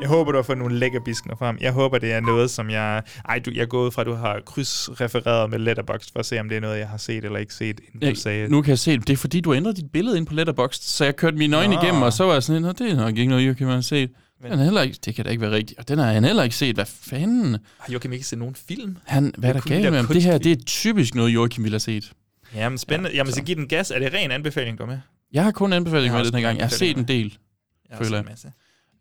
Jeg 0.00 0.08
håber, 0.08 0.32
du 0.32 0.38
har 0.38 0.42
fået 0.42 0.58
nogle 0.58 0.78
lækker 0.78 1.00
biskner 1.00 1.36
frem. 1.36 1.58
Jeg 1.60 1.72
håber, 1.72 1.98
det 1.98 2.12
er 2.12 2.20
noget, 2.20 2.50
som 2.50 2.70
jeg... 2.70 3.02
Ej, 3.28 3.38
du, 3.38 3.50
jeg 3.54 3.62
er 3.62 3.66
gået 3.66 3.94
fra, 3.94 4.02
at 4.02 4.06
du 4.06 4.14
har 4.14 4.40
krydsrefereret 4.46 5.50
med 5.50 5.58
Letterboxd 5.58 6.12
for 6.12 6.18
at 6.20 6.26
se, 6.26 6.40
om 6.40 6.48
det 6.48 6.56
er 6.56 6.60
noget, 6.60 6.78
jeg 6.78 6.88
har 6.88 6.96
set 6.96 7.24
eller 7.24 7.38
ikke 7.38 7.54
set, 7.54 7.80
inden 7.86 8.00
du 8.00 8.06
Jeg, 8.06 8.16
sagde... 8.16 8.48
nu 8.48 8.62
kan 8.62 8.70
jeg 8.70 8.78
se, 8.78 8.98
det 8.98 9.10
er 9.10 9.16
fordi, 9.16 9.40
du 9.40 9.54
ændrede 9.54 9.76
dit 9.76 9.90
billede 9.92 10.16
ind 10.16 10.26
på 10.26 10.34
Letterboxd, 10.34 10.82
så 10.82 11.04
jeg 11.04 11.16
kørte 11.16 11.36
mine 11.36 11.56
øjne 11.56 11.74
Nå. 11.74 11.80
igennem, 11.82 12.02
og 12.02 12.12
så 12.12 12.24
var 12.24 12.32
jeg 12.32 12.42
sådan, 12.42 12.62
"Nå, 12.62 12.72
det 12.72 12.90
er 12.90 12.96
nok 12.96 13.16
ikke 13.18 13.30
noget, 13.30 13.46
Joachim 13.46 13.68
har 13.68 13.80
set. 13.80 14.10
Den 14.42 14.52
er 14.52 14.64
heller 14.64 14.82
ikke, 14.82 14.98
det 15.04 15.14
kan 15.14 15.24
da 15.24 15.30
ikke 15.30 15.40
være 15.40 15.50
rigtigt. 15.50 15.78
Og 15.78 15.88
den 15.88 15.98
har 15.98 16.12
han 16.12 16.24
heller 16.24 16.42
ikke 16.42 16.56
set. 16.56 16.74
Hvad 16.76 16.84
fanden? 16.86 17.56
Har 17.78 17.92
Joachim 17.92 18.12
ikke 18.12 18.24
set 18.26 18.38
nogen 18.38 18.54
film? 18.68 18.96
Han, 19.04 19.34
hvad 19.38 19.48
er 19.48 19.52
der 19.52 19.60
er 19.60 19.64
galt 19.68 19.90
med 19.90 19.96
ham? 19.98 20.06
Det 20.06 20.22
her, 20.22 20.38
det 20.38 20.52
er 20.52 20.56
typisk 20.66 21.14
noget, 21.14 21.34
Joachim 21.34 21.64
ville 21.64 21.74
have 21.74 21.80
set. 21.80 22.12
Jamen, 22.54 22.78
spændende. 22.78 23.10
Ja, 23.10 23.16
Jamen, 23.16 23.32
så 23.32 23.36
så- 23.36 23.42
giv 23.44 23.56
den 23.56 23.68
gas. 23.68 23.90
Er 23.90 23.98
det 23.98 24.14
ren 24.14 24.30
anbefaling, 24.30 24.78
du 24.78 24.86
med? 24.86 24.98
Jeg 25.32 25.44
har 25.44 25.50
kun 25.50 25.72
anbefalinger 25.72 26.04
Jeg 26.04 26.12
har 26.12 26.24
med 26.24 26.30
den 26.32 26.38
her 26.38 26.46
gang. 26.46 26.58
Jeg 26.58 26.66
har 26.66 26.70
set 26.76 26.96
en 26.96 27.08
del, 27.08 27.38
Jeg 27.90 27.98
føler 27.98 28.16
jeg. 28.16 28.26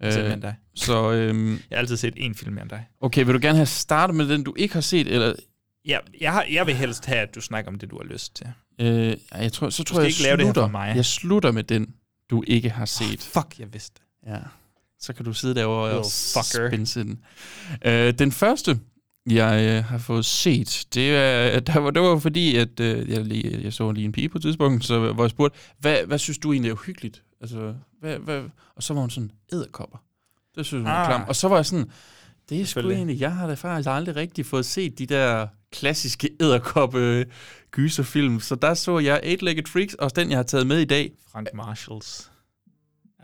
En. 0.02 0.06
Jeg 0.06 0.08
har 0.08 0.12
set 0.14 0.24
mere 0.24 0.34
end 0.34 0.42
dig. 0.42 0.56
Så, 0.76 1.12
øhm, 1.12 1.50
Jeg 1.52 1.60
har 1.72 1.78
altid 1.78 1.98
set 1.98 2.14
én 2.18 2.34
film 2.34 2.54
mere 2.54 2.62
end 2.62 2.70
dig. 2.70 2.86
okay, 3.02 3.26
vil 3.26 3.34
du 3.34 3.40
gerne 3.42 3.56
have 3.56 3.66
startet 3.66 4.16
med 4.16 4.28
den, 4.30 4.44
du 4.44 4.54
ikke 4.58 4.74
har 4.74 4.82
set, 4.82 5.08
eller... 5.08 5.34
Ja, 5.88 5.98
jeg, 6.22 6.32
har, 6.34 6.46
jeg 6.52 6.68
vil 6.68 6.76
helst 6.76 7.06
have, 7.06 7.20
at 7.20 7.36
du 7.36 7.42
snakker 7.42 7.72
om 7.72 7.80
det, 7.80 7.92
du 7.92 7.98
har 7.98 8.14
lyst 8.14 8.36
til. 8.36 8.48
Øh, 8.82 9.18
jeg 9.36 9.54
tror, 9.54 9.70
så 9.70 9.84
tror 9.84 10.00
jeg, 10.00 10.08
ikke 10.10 10.24
lave 10.24 10.38
det 10.38 10.46
her 10.46 10.54
for 10.54 10.68
mig. 10.68 10.94
Jeg 10.96 11.06
slutter 11.06 11.52
med 11.52 11.64
den, 11.64 11.94
du 12.30 12.44
ikke 12.48 12.70
har 12.70 12.86
set. 12.86 13.32
Oh, 13.36 13.42
fuck, 13.44 13.60
jeg 13.60 13.74
vidste 13.74 14.00
det. 14.00 14.32
Ja. 14.32 14.40
Så 15.00 15.14
kan 15.14 15.26
du 15.26 15.34
sidde 15.34 15.56
derovre 15.56 15.92
og 15.92 16.06
fucker. 16.06 16.68
spænse 16.70 17.00
den. 17.00 17.20
Øh, 17.86 18.14
den 18.14 18.32
første, 18.32 18.80
jeg 19.30 19.66
øh, 19.78 19.84
har 19.84 19.98
fået 19.98 20.26
set, 20.26 20.86
det, 20.94 21.16
er, 21.16 21.60
der 21.74 21.80
var, 21.80 21.92
det 21.92 22.02
var 22.02 22.20
fordi, 22.20 22.56
at 22.56 22.80
øh, 22.80 23.10
jeg, 23.10 23.26
lige, 23.26 23.60
jeg 23.64 23.74
så 23.74 23.92
lige 23.92 24.06
en 24.06 24.12
pige 24.12 24.30
på 24.30 24.38
et 24.38 24.42
tidspunkt, 24.42 24.86
så, 24.86 25.14
hvor 25.14 25.24
jeg 25.24 25.30
spurgte, 25.32 25.60
hvad, 25.80 25.98
hvad 26.08 26.18
synes 26.18 26.38
du 26.38 26.54
egentlig 26.54 26.70
er 26.70 26.74
uhyggeligt? 26.74 27.24
Altså, 27.42 27.74
hvad, 28.06 28.20
hvad? 28.20 28.44
Og 28.76 28.84
så 28.84 28.94
var 28.94 29.02
hun 29.02 29.10
sådan, 29.10 29.32
æderkopper. 29.54 29.98
Det 30.56 30.66
synes 30.66 30.82
hun 30.82 30.92
var 30.92 31.04
Ah. 31.04 31.08
klam. 31.08 31.24
Og 31.28 31.36
så 31.36 31.48
var 31.48 31.56
jeg 31.56 31.66
sådan, 31.66 31.92
det 32.50 32.62
er 32.62 32.66
sgu 32.66 32.90
egentlig, 32.90 33.20
jeg 33.20 33.36
har 33.36 33.48
da 33.48 33.54
faktisk 33.54 33.90
aldrig 33.90 34.16
rigtig 34.16 34.46
fået 34.46 34.66
set 34.66 35.00
de 35.00 35.06
der 35.06 35.48
klassiske 35.72 36.30
æderkoppe 36.42 37.26
gyserfilm. 37.72 38.40
Så 38.40 38.56
der 38.56 38.74
så 38.74 39.00
jeg 39.00 39.20
Eight-Legged 39.24 39.72
Freaks, 39.72 39.94
og 39.94 40.16
den, 40.16 40.30
jeg 40.30 40.38
har 40.38 40.44
taget 40.44 40.68
med 40.68 40.80
i 40.80 40.86
dag. 40.86 41.12
Frank 41.32 41.48
Marshalls 41.54 42.32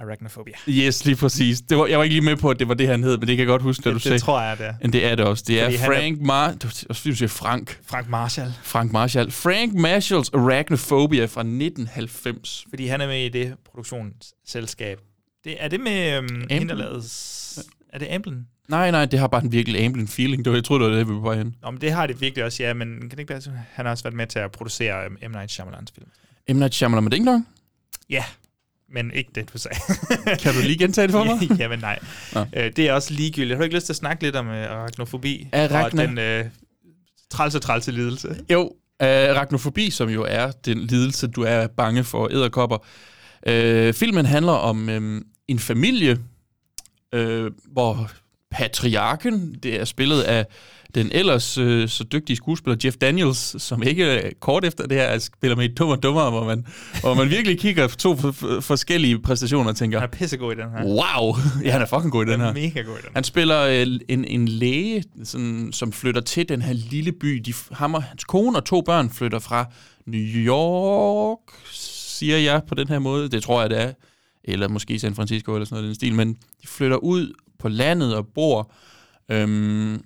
Arachnophobia. 0.01 0.53
Yes, 0.69 1.05
lige 1.05 1.15
præcis. 1.15 1.61
Det 1.61 1.77
var, 1.77 1.85
jeg 1.87 1.97
var 1.97 2.03
ikke 2.03 2.15
lige 2.15 2.25
med 2.25 2.35
på, 2.35 2.49
at 2.49 2.59
det 2.59 2.67
var 2.67 2.73
det, 2.73 2.87
han 2.87 3.03
hed, 3.03 3.17
men 3.17 3.27
det 3.27 3.37
kan 3.37 3.39
jeg 3.39 3.47
godt 3.47 3.61
huske, 3.61 3.83
Det- 3.83 3.89
du 3.89 3.93
det 3.93 4.01
sagde. 4.01 4.19
tror 4.19 4.41
jeg, 4.41 4.57
det 4.57 4.65
er. 4.65 4.73
Men 4.81 4.93
det 4.93 5.05
er 5.05 5.15
det 5.15 5.25
også. 5.25 5.43
Det 5.47 5.61
Fordi 5.63 5.75
er 5.75 5.79
han 5.79 5.91
er- 5.91 5.95
Frank 5.95 6.21
Mar... 6.21 6.51
Du, 6.53 6.67
du 6.89 6.93
siger 6.93 7.27
Frank. 7.27 7.79
Frank 7.85 8.09
Marshall. 8.09 8.53
Frank 8.63 8.91
Marshall. 8.91 9.31
Frank 9.31 9.73
Marshalls 9.73 10.29
Arachnophobia 10.33 11.25
fra 11.25 11.41
1990. 11.41 12.65
Fordi 12.69 12.87
han 12.87 13.01
er 13.01 13.07
med 13.07 13.25
i 13.25 13.29
det 13.29 13.53
produktionsselskab. 13.65 14.99
Det, 15.43 15.55
er 15.59 15.67
det 15.67 15.79
med 15.79 16.17
øhm, 16.17 16.47
hende, 16.49 16.73
Er 17.93 17.97
det 17.99 18.07
Amblin? 18.11 18.45
Nej, 18.67 18.91
nej, 18.91 19.05
det 19.05 19.19
har 19.19 19.27
bare 19.27 19.43
en 19.43 19.51
virkelig 19.51 19.85
Amblin 19.85 20.07
feeling. 20.07 20.45
Det 20.45 20.51
var, 20.51 20.57
jeg 20.57 20.63
troede, 20.63 20.83
det 20.83 20.91
var 20.91 20.97
det, 20.97 21.07
vi 21.09 21.13
var 21.13 21.19
på 21.21 21.33
hen. 21.33 21.55
Nå, 21.61 21.71
men 21.71 21.81
det 21.81 21.91
har 21.91 22.07
det 22.07 22.21
virkelig 22.21 22.45
også, 22.45 22.63
ja, 22.63 22.73
men 22.73 22.99
kan 22.99 23.09
det 23.09 23.19
ikke 23.19 23.29
være? 23.33 23.41
Han 23.71 23.85
har 23.85 23.91
også 23.91 24.03
været 24.03 24.15
med 24.15 24.27
til 24.27 24.39
at 24.39 24.51
producere 24.51 25.05
øhm, 25.05 25.17
M. 25.27 25.31
Night 25.31 25.51
Shyamalans 25.51 25.91
film. 25.95 26.07
M. 26.49 26.55
Night 26.55 26.75
Shyamalan 26.75 27.03
med 27.03 27.11
Ding 27.11 27.27
Dong. 27.27 27.47
Ja, 28.09 28.23
men 28.93 29.11
ikke 29.13 29.31
det, 29.35 29.53
du 29.53 29.57
sagde. 29.57 29.77
Kan 30.43 30.53
du 30.53 30.59
lige 30.61 30.77
gentage 30.77 31.07
det 31.07 31.11
for 31.13 31.23
mig? 31.23 31.59
ja, 31.59 31.67
men 31.67 31.79
nej. 31.79 31.99
Nå. 32.33 32.45
Øh, 32.53 32.71
det 32.75 32.79
er 32.79 32.93
også 32.93 33.13
ligegyldigt. 33.13 33.51
Har 33.51 33.57
du 33.57 33.63
ikke 33.63 33.75
lyst 33.75 33.85
til 33.85 33.93
at 33.93 33.97
snakke 33.97 34.23
lidt 34.23 34.35
om 34.35 34.47
øh, 34.47 34.71
arachnofobi? 34.71 35.47
Arachno- 35.55 35.83
Og 35.83 35.91
den 35.91 36.17
øh, 36.17 36.45
trælse, 37.29 37.59
trælse 37.59 37.91
lidelse? 37.91 38.35
Jo, 38.51 38.63
uh, 38.63 38.69
arachnofobi, 38.99 39.89
som 39.89 40.09
jo 40.09 40.25
er 40.29 40.51
den 40.51 40.79
lidelse, 40.79 41.27
du 41.27 41.41
er 41.43 41.67
bange 41.67 42.03
for 42.03 42.27
æderkopper. 42.31 42.77
Uh, 43.47 43.93
filmen 43.93 44.25
handler 44.25 44.51
om 44.51 44.89
um, 44.89 45.23
en 45.47 45.59
familie, 45.59 46.19
uh, 47.15 47.45
hvor 47.71 48.11
patriarken, 48.51 49.55
det 49.63 49.79
er 49.79 49.85
spillet 49.85 50.21
af 50.21 50.45
den 50.95 51.09
ellers 51.11 51.57
uh, 51.57 51.87
så 51.87 52.03
dygtige 52.03 52.37
skuespiller 52.37 52.77
Jeff 52.83 52.97
Daniels, 52.97 53.61
som 53.63 53.83
ikke 53.83 54.21
uh, 54.25 54.29
kort 54.39 54.65
efter 54.65 54.87
det 54.87 54.97
her 54.97 55.19
spiller 55.19 55.55
med 55.55 55.69
i 55.69 55.73
Dummer 55.73 55.95
og 55.95 56.03
Dummere, 56.03 56.29
hvor 56.29 56.43
man, 56.45 56.65
hvor 57.01 57.13
man 57.13 57.29
virkelig 57.29 57.59
kigger 57.59 57.87
på 57.87 57.95
to 57.95 58.15
for, 58.15 58.31
for, 58.31 58.59
forskellige 58.59 59.19
præstationer 59.19 59.69
og 59.69 59.75
tænker, 59.75 59.99
Han 59.99 60.09
er 60.09 60.11
pissegod 60.11 60.53
i 60.53 60.55
den 60.55 60.69
her. 60.69 60.85
wow, 60.85 61.35
ja, 61.65 61.71
han 61.71 61.81
er 61.81 61.85
fucking 61.85 62.11
god 62.11 62.25
i 62.25 62.31
den 62.31 62.39
Han 62.39 62.55
her. 62.55 62.63
er 62.63 62.67
mega 62.69 62.81
god 62.81 62.97
i 62.97 63.01
den. 63.01 63.09
Han 63.15 63.23
spiller 63.23 63.61
øh, 63.61 63.87
en, 64.09 64.25
en 64.25 64.47
læge, 64.47 65.03
sådan, 65.23 65.69
som 65.73 65.91
flytter 65.91 66.21
til 66.21 66.49
den 66.49 66.61
her 66.61 66.73
lille 66.73 67.11
by. 67.11 67.41
De, 67.45 67.53
ham 67.71 67.93
og 67.93 68.03
hans 68.03 68.23
kone 68.23 68.57
og 68.57 68.65
to 68.65 68.81
børn 68.81 69.09
flytter 69.09 69.39
fra 69.39 69.65
New 70.07 70.21
York, 70.21 71.39
siger 71.71 72.37
jeg 72.37 72.61
på 72.67 72.75
den 72.75 72.87
her 72.87 72.99
måde. 72.99 73.29
Det 73.29 73.43
tror 73.43 73.61
jeg, 73.61 73.69
det 73.69 73.81
er. 73.81 73.91
Eller 74.43 74.67
måske 74.67 74.99
San 74.99 75.15
Francisco 75.15 75.53
eller 75.55 75.65
sådan 75.65 75.75
noget 75.75 75.83
i 75.83 75.87
den 75.87 75.95
stil. 75.95 76.13
Men 76.13 76.33
de 76.33 76.67
flytter 76.67 76.97
ud 76.97 77.33
på 77.59 77.69
landet 77.69 78.15
og 78.15 78.27
bor, 78.35 78.71
øhm, 79.31 80.01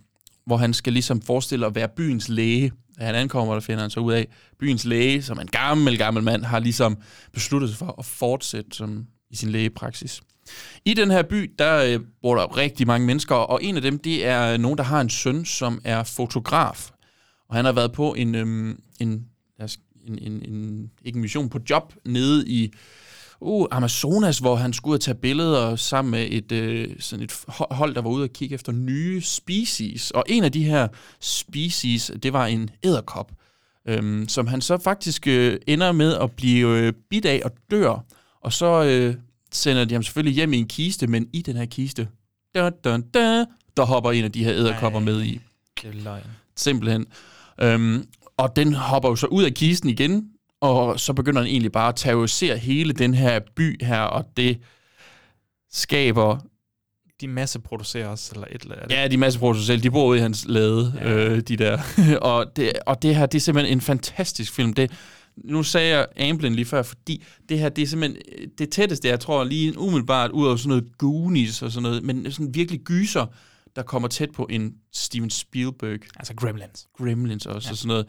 hvor 0.45 0.57
han 0.57 0.73
skal 0.73 0.93
ligesom 0.93 1.21
forestille 1.21 1.65
at 1.65 1.75
være 1.75 1.87
byens 1.87 2.29
læge. 2.29 2.71
Da 2.99 3.05
han 3.05 3.15
ankommer, 3.15 3.53
der 3.53 3.61
finder 3.61 3.81
han 3.81 3.89
så 3.89 3.99
ud 3.99 4.13
af, 4.13 4.27
byens 4.59 4.85
læge, 4.85 5.21
som 5.23 5.37
er 5.37 5.41
en 5.41 5.47
gammel, 5.47 5.97
gammel 5.97 6.23
mand, 6.23 6.43
har 6.43 6.59
ligesom 6.59 6.97
besluttet 7.33 7.69
sig 7.69 7.77
for 7.79 7.95
at 7.99 8.05
fortsætte 8.05 8.71
som 8.71 9.05
i 9.29 9.35
sin 9.35 9.49
lægepraksis. 9.49 10.21
I 10.85 10.93
den 10.93 11.11
her 11.11 11.23
by, 11.23 11.53
der 11.59 11.77
øh, 11.77 11.99
bor 12.21 12.35
der 12.35 12.57
rigtig 12.57 12.87
mange 12.87 13.07
mennesker, 13.07 13.35
og 13.35 13.63
en 13.63 13.75
af 13.75 13.81
dem, 13.81 13.99
det 13.99 14.25
er 14.25 14.53
øh, 14.53 14.57
nogen, 14.57 14.77
der 14.77 14.83
har 14.83 15.01
en 15.01 15.09
søn, 15.09 15.45
som 15.45 15.81
er 15.83 16.03
fotograf. 16.03 16.91
Og 17.49 17.55
han 17.55 17.65
har 17.65 17.71
været 17.71 17.91
på 17.91 18.13
en, 18.13 18.35
øhm, 18.35 18.79
en, 18.99 19.25
en, 20.07 20.17
en, 20.17 20.41
en, 20.53 20.91
ikke 21.05 21.17
en 21.17 21.21
mission, 21.21 21.49
på 21.49 21.59
job 21.69 21.93
nede 22.05 22.47
i 22.47 22.73
uh, 23.45 23.67
Amazonas, 23.71 24.39
hvor 24.39 24.55
han 24.55 24.73
skulle 24.73 24.91
ud 24.91 24.97
og 24.97 25.01
tage 25.01 25.15
billeder 25.15 25.75
sammen 25.75 26.11
med 26.11 26.27
et, 26.29 26.51
øh, 26.51 26.89
sådan 26.99 27.23
et 27.23 27.31
ho- 27.31 27.73
hold, 27.73 27.95
der 27.95 28.01
var 28.01 28.09
ude 28.09 28.23
og 28.23 28.29
kigge 28.29 28.55
efter 28.55 28.71
nye 28.71 29.21
species. 29.21 30.11
Og 30.11 30.23
en 30.27 30.43
af 30.43 30.51
de 30.51 30.63
her 30.63 30.87
species, 31.19 32.11
det 32.23 32.33
var 32.33 32.45
en 32.45 32.69
æderkop, 32.83 33.31
øhm, 33.87 34.27
som 34.27 34.47
han 34.47 34.61
så 34.61 34.77
faktisk 34.77 35.27
øh, 35.27 35.59
ender 35.67 35.91
med 35.91 36.13
at 36.13 36.31
blive 36.31 36.77
øh, 36.79 36.93
bidt 37.09 37.25
af 37.25 37.41
og 37.45 37.51
dør. 37.71 38.05
Og 38.41 38.53
så 38.53 38.83
øh, 38.83 39.15
sender 39.51 39.85
de 39.85 39.93
ham 39.93 40.03
selvfølgelig 40.03 40.35
hjem 40.35 40.53
i 40.53 40.57
en 40.57 40.67
kiste, 40.67 41.07
men 41.07 41.27
i 41.33 41.41
den 41.41 41.55
her 41.55 41.65
kiste, 41.65 42.07
da, 42.55 42.69
da, 42.69 42.97
da, 43.13 43.45
der 43.77 43.85
hopper 43.85 44.11
en 44.11 44.23
af 44.23 44.31
de 44.31 44.43
her 44.43 44.53
æderkopper 44.53 44.99
med 44.99 45.23
i. 45.23 45.41
Det 45.81 45.89
er 45.89 46.03
løgn. 46.03 46.23
Simpelthen. 46.55 47.05
Øhm, 47.61 48.07
og 48.37 48.55
den 48.55 48.73
hopper 48.73 49.09
jo 49.09 49.15
så 49.15 49.27
ud 49.27 49.43
af 49.43 49.53
kisten 49.53 49.89
igen, 49.89 50.29
og 50.67 50.99
så 50.99 51.13
begynder 51.13 51.41
den 51.41 51.49
egentlig 51.49 51.71
bare 51.71 51.89
at 51.89 51.95
terrorisere 51.95 52.57
hele 52.57 52.93
den 52.93 53.13
her 53.13 53.39
by 53.55 53.85
her, 53.85 54.01
og 54.01 54.25
det 54.37 54.59
skaber... 55.71 56.37
De 57.21 57.27
masseproducerer 57.27 58.07
også, 58.07 58.31
eller 58.35 58.47
et 58.51 58.61
eller 58.61 58.75
andet. 58.75 58.95
Ja, 58.95 59.07
de 59.07 59.17
masseproducerer 59.17 59.65
selv. 59.65 59.83
De 59.83 59.91
bor 59.91 60.05
ude 60.05 60.17
i 60.17 60.21
hans 60.21 60.45
lade, 60.47 60.93
ja. 61.01 61.13
øh, 61.13 61.41
de 61.41 61.57
der. 61.57 61.79
og, 62.31 62.55
det, 62.55 62.73
og 62.85 63.01
det 63.01 63.15
her, 63.15 63.25
det 63.25 63.37
er 63.37 63.41
simpelthen 63.41 63.77
en 63.77 63.81
fantastisk 63.81 64.53
film. 64.53 64.73
Det, 64.73 64.91
nu 65.35 65.63
sagde 65.63 65.97
jeg 65.97 66.29
Amblin 66.29 66.55
lige 66.55 66.65
før, 66.65 66.83
fordi 66.83 67.23
det 67.49 67.59
her, 67.59 67.69
det 67.69 67.81
er 67.81 67.87
simpelthen 67.87 68.21
det 68.57 68.69
tætteste, 68.69 69.07
jeg 69.07 69.19
tror, 69.19 69.43
lige 69.43 69.79
umiddelbart 69.79 70.31
ud 70.31 70.47
af 70.47 70.59
sådan 70.59 70.69
noget 70.69 70.97
Goonies 70.97 71.61
og 71.61 71.71
sådan 71.71 71.83
noget, 71.83 72.03
men 72.03 72.31
sådan 72.31 72.55
virkelig 72.55 72.81
gyser, 72.81 73.25
der 73.75 73.83
kommer 73.83 74.07
tæt 74.07 74.31
på 74.31 74.47
en 74.49 74.73
Steven 74.93 75.29
Spielberg. 75.29 75.99
Altså 76.15 76.33
Gremlins. 76.33 76.87
Gremlins 76.97 77.45
også 77.45 77.67
ja. 77.67 77.71
og 77.71 77.77
sådan 77.77 77.87
noget. 77.87 78.05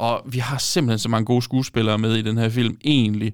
Og 0.00 0.22
vi 0.26 0.38
har 0.38 0.58
simpelthen 0.58 0.98
så 0.98 1.08
mange 1.08 1.24
gode 1.24 1.42
skuespillere 1.42 1.98
med 1.98 2.16
i 2.16 2.22
den 2.22 2.38
her 2.38 2.48
film, 2.48 2.76
egentlig. 2.84 3.32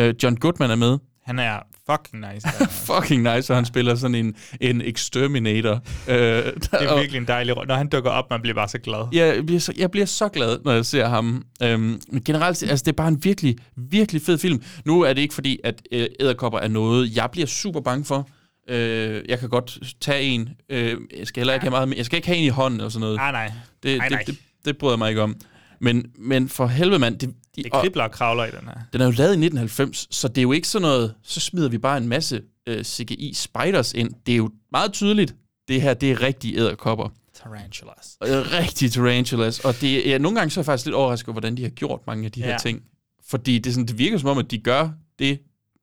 Uh, 0.00 0.08
John 0.22 0.36
Goodman 0.36 0.70
er 0.70 0.76
med. 0.76 0.98
Han 1.24 1.38
er 1.38 1.58
fucking 1.90 2.26
nice. 2.32 2.48
Der. 2.58 2.66
Fucking 2.94 3.22
nice, 3.22 3.52
og 3.52 3.56
han 3.56 3.64
spiller 3.64 3.94
sådan 3.94 4.14
en, 4.14 4.34
en 4.60 4.80
exterminator. 4.80 5.72
Øh, 6.08 6.16
det 6.16 6.68
er 6.72 6.98
virkelig 7.00 7.18
en 7.18 7.26
dejlig 7.26 7.56
rolle. 7.56 7.68
Når 7.68 7.74
han 7.74 7.88
dukker 7.88 8.10
op, 8.10 8.30
man 8.30 8.42
bliver 8.42 8.54
bare 8.54 8.68
så 8.68 8.78
glad. 8.78 9.08
Ja, 9.12 9.34
jeg 9.34 9.46
bliver 9.46 9.60
så, 9.60 9.72
jeg 9.76 9.90
bliver 9.90 10.06
så 10.06 10.28
glad, 10.28 10.58
når 10.64 10.72
jeg 10.72 10.86
ser 10.86 11.08
ham. 11.08 11.44
Øhm, 11.62 12.00
men 12.08 12.22
generelt, 12.24 12.62
altså, 12.62 12.84
det 12.84 12.92
er 12.92 12.96
bare 12.96 13.08
en 13.08 13.24
virkelig, 13.24 13.56
virkelig 13.76 14.22
fed 14.22 14.38
film. 14.38 14.62
Nu 14.84 15.00
er 15.00 15.12
det 15.12 15.22
ikke 15.22 15.34
fordi, 15.34 15.58
at 15.64 15.82
øh, 15.92 16.06
æderkopper 16.20 16.58
er 16.58 16.68
noget, 16.68 17.16
jeg 17.16 17.28
bliver 17.32 17.46
super 17.46 17.80
bange 17.80 18.04
for. 18.04 18.28
Øh, 18.70 19.22
jeg 19.28 19.38
kan 19.38 19.48
godt 19.48 19.78
tage 20.00 20.22
en. 20.22 20.48
Øh, 20.68 20.96
jeg 21.18 21.26
skal 21.26 21.40
heller 21.40 21.54
ikke 21.54 21.64
have 21.64 21.70
meget. 21.70 21.96
Jeg 21.96 22.04
skal 22.04 22.16
ikke 22.16 22.28
have 22.28 22.38
en 22.38 22.44
i 22.44 22.48
hånden 22.48 22.80
og 22.80 22.92
sådan 22.92 23.00
noget. 23.00 23.16
Nej, 23.16 23.32
nej. 23.32 23.52
Det, 23.82 23.98
nej, 23.98 24.08
nej. 24.08 24.18
det, 24.18 24.26
det, 24.26 24.38
det 24.64 24.78
bryder 24.78 24.94
jeg 24.94 24.98
mig 24.98 25.08
ikke 25.08 25.22
om. 25.22 25.36
Men, 25.80 26.06
men 26.18 26.48
for 26.48 26.66
helvede 26.66 26.98
mand, 26.98 27.18
det, 27.18 27.34
de, 27.56 27.62
det 27.62 27.72
kribler 27.72 28.04
og 28.04 28.10
kravler 28.10 28.44
i 28.44 28.50
den 28.50 28.68
her. 28.68 28.74
Den 28.92 29.00
er 29.00 29.04
jo 29.04 29.10
lavet 29.10 29.30
i 29.30 29.44
1990, 29.44 30.08
så 30.10 30.28
det 30.28 30.38
er 30.38 30.42
jo 30.42 30.52
ikke 30.52 30.68
sådan 30.68 30.82
noget, 30.82 31.14
så 31.22 31.40
smider 31.40 31.68
vi 31.68 31.78
bare 31.78 31.98
en 31.98 32.08
masse 32.08 32.42
øh, 32.66 32.84
CGI 32.84 33.32
spiders 33.34 33.92
ind. 33.92 34.10
Det 34.26 34.32
er 34.32 34.36
jo 34.36 34.50
meget 34.72 34.92
tydeligt, 34.92 35.34
det 35.68 35.82
her, 35.82 35.94
det 35.94 36.10
er 36.10 36.22
rigtige 36.22 36.58
æderkopper. 36.58 37.08
Tarantulas. 37.34 38.16
Rigtige 38.22 38.88
tarantulas. 38.88 39.60
Og 39.60 39.80
det, 39.80 40.06
ja, 40.06 40.18
nogle 40.18 40.38
gange 40.38 40.50
så 40.50 40.60
er 40.60 40.62
jeg 40.62 40.66
faktisk 40.66 40.86
lidt 40.86 40.96
overrasket 40.96 41.28
over, 41.28 41.34
hvordan 41.34 41.56
de 41.56 41.62
har 41.62 41.70
gjort 41.70 42.00
mange 42.06 42.24
af 42.24 42.32
de 42.32 42.40
ja. 42.40 42.46
her 42.46 42.58
ting. 42.58 42.82
Fordi 43.28 43.58
det, 43.58 43.74
sådan, 43.74 43.86
det 43.86 43.98
virker 43.98 44.18
som 44.18 44.28
om, 44.28 44.38
at 44.38 44.50
de 44.50 44.58
gør 44.58 44.90
det, 45.18 45.38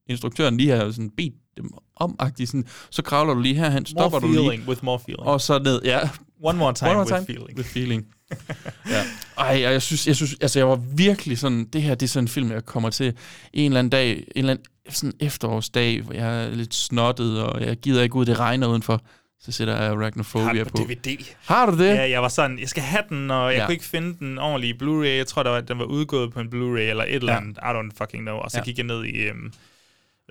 instruktøren 0.09 0.57
lige 0.57 0.69
har 0.69 0.91
sådan 0.91 1.11
bedt 1.17 1.33
dem 1.57 1.71
om 1.95 2.19
sådan, 2.45 2.65
så 2.89 3.01
kravler 3.01 3.33
du 3.33 3.41
lige 3.41 3.55
herhen, 3.55 3.85
stopper 3.85 4.19
more 4.19 4.43
du 4.45 4.51
lige. 4.51 4.67
with 4.67 4.83
more 4.83 4.99
feeling. 4.99 5.27
Og 5.27 5.41
så 5.41 5.59
ned, 5.59 5.81
ja. 5.83 5.99
One 6.43 6.57
more 6.57 6.73
time, 6.73 6.89
One 6.89 6.97
more 6.97 7.05
with 7.05 7.15
time 7.15 7.25
feeling. 7.25 7.57
With 7.57 7.69
feeling. 7.69 8.05
ja. 8.89 9.03
Ej, 9.38 9.61
jeg 9.61 9.82
synes, 9.82 10.07
jeg 10.07 10.15
synes, 10.15 10.36
altså 10.41 10.59
jeg 10.59 10.67
var 10.69 10.76
virkelig 10.76 11.38
sådan, 11.38 11.65
det 11.65 11.82
her, 11.82 11.95
det 11.95 12.05
er 12.05 12.09
sådan 12.09 12.23
en 12.23 12.28
film, 12.28 12.51
jeg 12.51 12.65
kommer 12.65 12.89
til 12.89 13.13
en 13.53 13.65
eller 13.71 13.80
anden 13.80 13.89
dag, 13.89 14.11
en 14.17 14.23
eller 14.36 14.51
anden 14.51 14.65
sådan 14.89 15.13
efterårsdag, 15.19 16.01
hvor 16.01 16.13
jeg 16.13 16.43
er 16.45 16.49
lidt 16.49 16.76
snottet, 16.76 17.41
og 17.43 17.61
jeg 17.61 17.78
gider 17.78 18.03
ikke 18.03 18.15
ud, 18.15 18.26
det 18.26 18.39
regner 18.39 18.67
udenfor. 18.67 19.01
Så 19.39 19.51
sætter 19.51 19.76
jeg 19.82 19.91
Arachnophobia 19.91 20.63
på. 20.63 20.69
på. 20.69 20.84
DVD. 20.84 21.17
Har 21.45 21.65
du 21.65 21.78
det? 21.78 21.88
Ja, 21.95 22.09
jeg 22.09 22.21
var 22.21 22.28
sådan, 22.28 22.59
jeg 22.59 22.69
skal 22.69 22.84
have 22.84 23.03
den, 23.09 23.32
og 23.32 23.51
jeg 23.53 23.59
Ja. 23.59 23.65
kunne 23.65 23.73
ikke 23.73 23.86
finde 23.86 24.19
den 24.19 24.38
ordentlige 24.38 24.73
Blu-ray. 24.84 25.05
Jeg 25.07 25.28
tror, 25.28 25.43
der 25.43 25.49
var, 25.49 25.61
den 25.61 25.80
var 25.80 25.86
udgået 25.86 26.34
på 26.34 26.39
en 26.39 26.47
Blu-ray 26.47 26.80
eller 26.89 27.03
et 27.03 27.15
eller 27.15 27.36
andet. 27.38 27.57
I 27.57 27.59
don't 27.65 27.97
fucking 27.97 28.23
know. 28.23 28.36
Og 28.36 28.51
så 28.51 28.57
Ja. 28.57 28.63
gik 28.63 28.78
jeg 28.78 28.86
ned 28.86 29.05
i, 29.05 29.30
um, 29.30 29.38
hvad 29.38 29.51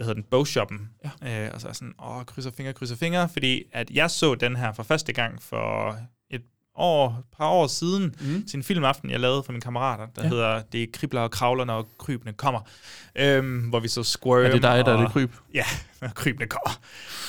hedder 0.07 0.15
den, 0.15 0.23
bogshoppen. 0.31 0.81
Ja. 1.23 1.45
Øh, 1.45 1.51
og 1.55 1.61
så 1.61 1.69
jeg 1.69 1.77
sådan, 1.77 1.95
åh, 2.05 2.25
krydser 2.25 2.51
fingre, 2.57 2.73
krydser 2.73 2.97
fingre. 2.97 3.29
Fordi 3.29 3.63
at 3.73 3.91
jeg 3.91 4.11
så 4.11 4.35
den 4.35 4.57
her 4.57 4.73
for 4.73 4.83
første 4.83 5.13
gang 5.13 5.43
for 5.43 5.97
år, 6.77 7.09
et 7.19 7.25
par 7.37 7.49
år 7.49 7.67
siden, 7.67 8.15
mm. 8.21 8.47
til 8.47 8.57
en 8.57 8.63
filmaften, 8.63 9.11
jeg 9.11 9.21
lavede 9.21 9.43
for 9.43 9.53
mine 9.53 9.61
kammerater, 9.63 10.07
der 10.17 10.23
Ja. 10.23 10.29
hedder 10.29 10.63
Det 10.73 10.93
kribler 10.93 11.21
og 11.21 11.31
kravler, 11.31 11.65
når 11.65 11.89
krybene 11.99 12.33
kommer. 12.33 12.61
Øhm, 13.17 13.61
hvor 13.61 13.81
vi 13.81 13.89
så 13.89 14.03
Squirm. 14.03 14.45
Er 14.47 14.51
det 14.51 14.63
dig, 14.63 14.85
der 14.87 14.93
er 14.93 14.97
og, 14.97 15.03
det 15.03 15.11
kryb? 15.13 15.33
Ja, 15.55 15.65
når 16.01 16.09
krybene 16.23 16.47
kommer. 16.47 16.81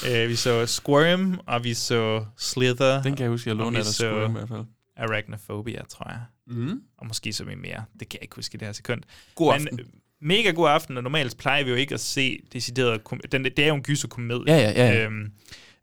Øh, 0.10 0.30
vi 0.30 0.36
så 0.36 0.66
Squirm, 0.66 1.40
og 1.48 1.64
vi 1.64 1.74
så 1.74 2.26
Slither. 2.38 3.02
Den 3.02 3.16
kan 3.16 3.24
jeg 3.24 3.30
huske, 3.30 3.50
jeg 3.50 3.58
og 3.60 3.64
lånte 3.64 3.80
af 3.80 3.86
Squirm 3.86 4.32
i 4.32 4.34
hvert 4.34 4.50
fald. 4.50 4.64
Arachnophobia, 4.98 5.82
tror 5.90 6.10
jeg. 6.10 6.20
Mm. 6.48 6.82
Og 6.98 7.08
måske 7.08 7.34
så 7.34 7.44
vi 7.44 7.56
mere. 7.56 7.84
Det 8.00 8.10
kan 8.10 8.18
jeg 8.18 8.24
ikke 8.24 8.36
huske 8.36 8.56
i 8.56 8.58
det 8.58 8.68
her 8.68 8.74
sekund. 8.74 9.02
God 9.36 9.54
Men, 9.54 9.68
aften. 9.68 9.80
øh, 9.80 9.86
mega 10.22 10.52
god 10.52 10.70
aften, 10.70 10.98
og 10.98 11.04
normalt 11.04 11.38
plejer 11.38 11.64
vi 11.64 11.70
jo 11.70 11.76
ikke 11.76 11.94
at 11.94 12.00
se 12.00 12.40
decideret... 12.54 13.02
Den, 13.32 13.44
det 13.44 13.60
er 13.60 13.68
jo 13.68 13.76
en 13.76 13.84
gyserkomedie. 13.84 14.44
Ja, 14.48 14.58
ja, 14.58 14.72
ja, 14.72 14.94
ja. 14.94 15.06
Øhm, 15.06 15.32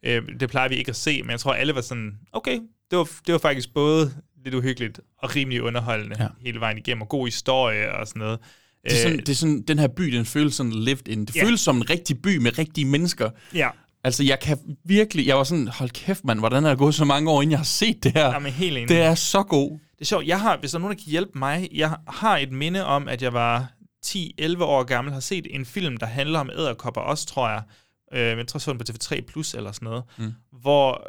øh, 0.02 0.22
det 0.40 0.50
plejer 0.50 0.68
vi 0.68 0.74
ikke 0.76 0.88
at 0.88 0.96
se, 0.96 1.22
men 1.22 1.30
jeg 1.30 1.40
tror, 1.40 1.52
alle 1.54 1.74
var 1.74 1.80
sådan, 1.80 2.18
okay, 2.32 2.58
det 2.92 2.98
var, 2.98 3.08
det 3.26 3.32
var 3.32 3.38
faktisk 3.38 3.74
både 3.74 4.12
lidt 4.44 4.54
uhyggeligt 4.54 5.00
og 5.18 5.36
rimelig 5.36 5.62
underholdende 5.62 6.16
Ja. 6.22 6.26
hele 6.40 6.60
vejen 6.60 6.78
igennem, 6.78 7.02
og 7.02 7.08
god 7.08 7.26
historie 7.26 7.92
og 7.94 8.06
sådan 8.08 8.20
noget. 8.20 8.38
Det 8.84 8.92
er, 8.92 9.02
sådan, 9.02 9.18
det 9.18 9.28
er 9.28 9.34
sådan, 9.34 9.62
den 9.62 9.78
her 9.78 9.88
by, 9.88 10.02
den 10.02 10.24
føles 10.26 10.54
sådan 10.54 10.72
lived 10.72 11.08
in. 11.08 11.24
Det 11.24 11.36
Ja. 11.36 11.44
føles 11.44 11.60
som 11.60 11.76
en 11.76 11.90
rigtig 11.90 12.22
by 12.22 12.36
med 12.36 12.58
rigtige 12.58 12.84
mennesker. 12.84 13.30
Ja. 13.54 13.68
Altså, 14.04 14.24
jeg 14.24 14.40
kan 14.40 14.58
virkelig... 14.84 15.26
Jeg 15.26 15.36
var 15.36 15.44
sådan, 15.44 15.68
hold 15.68 15.90
kæft, 15.90 16.24
mand, 16.24 16.38
hvordan 16.38 16.64
er 16.64 16.68
der 16.68 16.76
gået 16.76 16.94
så 16.94 17.04
mange 17.04 17.30
år, 17.30 17.42
inden 17.42 17.50
jeg 17.50 17.58
har 17.58 17.64
set 17.64 18.04
det 18.04 18.12
her? 18.12 18.26
Jamen, 18.32 18.52
helt 18.52 18.76
enig. 18.76 18.88
Det 18.88 19.00
er 19.00 19.14
så 19.14 19.42
god. 19.42 19.70
Det 19.70 20.00
er 20.00 20.04
sjovt, 20.04 20.26
jeg 20.26 20.40
har, 20.40 20.56
hvis 20.56 20.70
der 20.70 20.78
er 20.78 20.80
nogen, 20.80 20.96
der 20.96 21.02
kan 21.02 21.10
hjælpe 21.10 21.38
mig, 21.38 21.68
jeg 21.72 21.96
har 22.08 22.36
et 22.38 22.52
minde 22.52 22.84
om, 22.84 23.08
at 23.08 23.22
jeg 23.22 23.32
var 23.32 23.72
10-11 24.06 24.62
år 24.64 24.82
gammel, 24.82 25.12
har 25.12 25.20
set 25.20 25.46
en 25.50 25.64
film, 25.64 25.96
der 25.96 26.06
handler 26.06 26.38
om 26.38 26.50
æderkopper 26.50 27.00
også, 27.00 27.26
tror 27.26 27.48
jeg. 27.48 27.62
Øh, 28.14 28.38
jeg 28.38 28.46
tror, 28.46 28.56
jeg 28.58 28.62
så 28.62 28.70
den 28.72 28.78
på 28.78 28.84
TV3 28.90 29.20
Plus 29.20 29.54
eller 29.54 29.72
sådan 29.72 29.86
noget. 29.86 30.02
Mm. 30.18 30.32
Hvor 30.62 31.08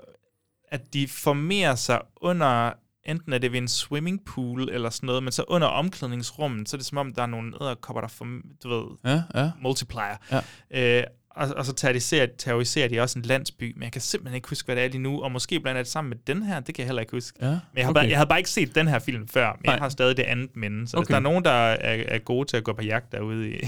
at 0.74 0.94
de 0.94 1.08
formerer 1.08 1.76
sig 1.76 2.02
under, 2.22 2.72
enten 3.06 3.34
er 3.34 3.38
det 3.38 3.52
ved 3.52 3.60
en 3.60 3.68
swimmingpool 3.68 4.70
eller 4.70 4.90
sådan 4.90 5.08
noget, 5.08 5.24
men 5.24 5.32
så 5.32 5.44
under 5.48 5.68
omklædningsrummet, 5.68 6.70
så 6.70 6.76
er 6.76 6.78
det 6.78 6.86
som 6.86 6.98
om, 6.98 7.14
der 7.14 7.22
er 7.22 7.26
nogle 7.26 7.54
æderkopper, 7.62 8.02
der 8.02 8.08
form, 8.08 8.42
du 8.64 8.70
ved, 8.70 8.86
Ja, 9.06 9.22
ja. 9.42 9.52
multiplier. 9.62 10.18
Ja. 10.72 11.00
Øh, 11.00 11.04
og, 11.36 11.48
og 11.58 11.66
så 11.66 11.74
terroriserer, 11.74 12.28
terroriserer 12.38 12.88
de 12.88 13.00
også 13.00 13.20
en 13.20 13.26
landsby, 13.26 13.74
men 13.76 13.84
jeg 13.84 13.92
kan 13.92 14.02
simpelthen 14.02 14.36
ikke 14.36 14.50
huske, 14.50 14.66
hvad 14.66 14.76
det 14.76 14.84
er 14.84 14.88
lige 14.90 15.02
nu, 15.02 15.22
og 15.22 15.32
måske 15.32 15.60
blandt 15.60 15.78
andet 15.78 15.92
sammen 15.92 16.10
med 16.10 16.18
den 16.36 16.44
her, 16.44 16.60
det 16.60 16.76
kan 16.76 16.82
jeg 16.82 16.88
heller 16.88 17.02
ikke 17.02 17.12
huske. 17.12 17.38
Ja, 17.42 17.48
Men 17.48 17.58
jeg 17.76 17.86
har, 17.86 17.90
okay. 17.90 18.00
bare, 18.02 18.10
jeg 18.10 18.18
havde 18.18 18.28
bare 18.28 18.40
ikke 18.40 18.50
set 18.50 18.76
den 18.76 18.88
her 18.88 19.00
film 19.00 19.28
før, 19.28 19.46
men 19.46 19.62
Nej. 19.66 19.74
jeg 19.74 19.82
har 19.82 19.90
stadig 19.90 20.18
det 20.18 20.24
andet 20.24 20.50
minde. 20.56 20.88
Så 20.88 20.98
okay. 20.98 21.02
hvis 21.02 21.06
Okay. 21.06 21.12
der 21.12 21.20
er 21.20 21.24
nogen, 21.24 21.46
der 21.46 21.52
er, 21.52 22.04
er 22.08 22.20
gode 22.20 22.50
til 22.50 22.58
at 22.58 22.64
gå 22.64 22.74
på 22.74 22.82
jagt 22.84 23.12
derude 23.12 23.50
i, 23.50 23.54
i 23.54 23.60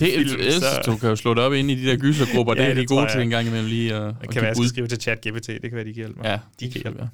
Det, 0.00 0.12
film, 0.14 0.40
ellers, 0.40 0.62
du 0.86 0.96
kan 0.96 1.08
jo 1.08 1.16
slå 1.16 1.34
det 1.34 1.42
op 1.42 1.52
ind 1.52 1.70
i 1.70 1.74
de 1.74 1.90
der 1.90 1.96
gysergrupper. 1.96 2.54
Ja, 2.56 2.62
det 2.62 2.70
er 2.70 2.74
de 2.74 2.80
det 2.80 2.88
gode 2.88 3.10
til 3.12 3.20
en 3.20 3.30
gang 3.30 3.46
imellem 3.46 3.68
lige 3.68 3.94
at, 3.94 4.02
Det 4.02 4.16
at 4.22 4.28
kan 4.30 4.42
være, 4.42 4.48
jeg 4.48 4.56
skal 4.56 4.68
skrive 4.68 4.86
til 4.88 5.00
chat 5.00 5.18
GPT, 5.20 5.46
det 5.46 5.60
kan 5.62 5.72
være, 5.72 5.84
de 5.84 5.94
kan 5.94 5.94
hjælpe 5.94 6.18
mig. 6.20 6.24
Ja, 6.26 6.38
de 6.60 6.72
kan 6.72 6.82
hjælpe 6.82 6.98
mig. 6.98 7.08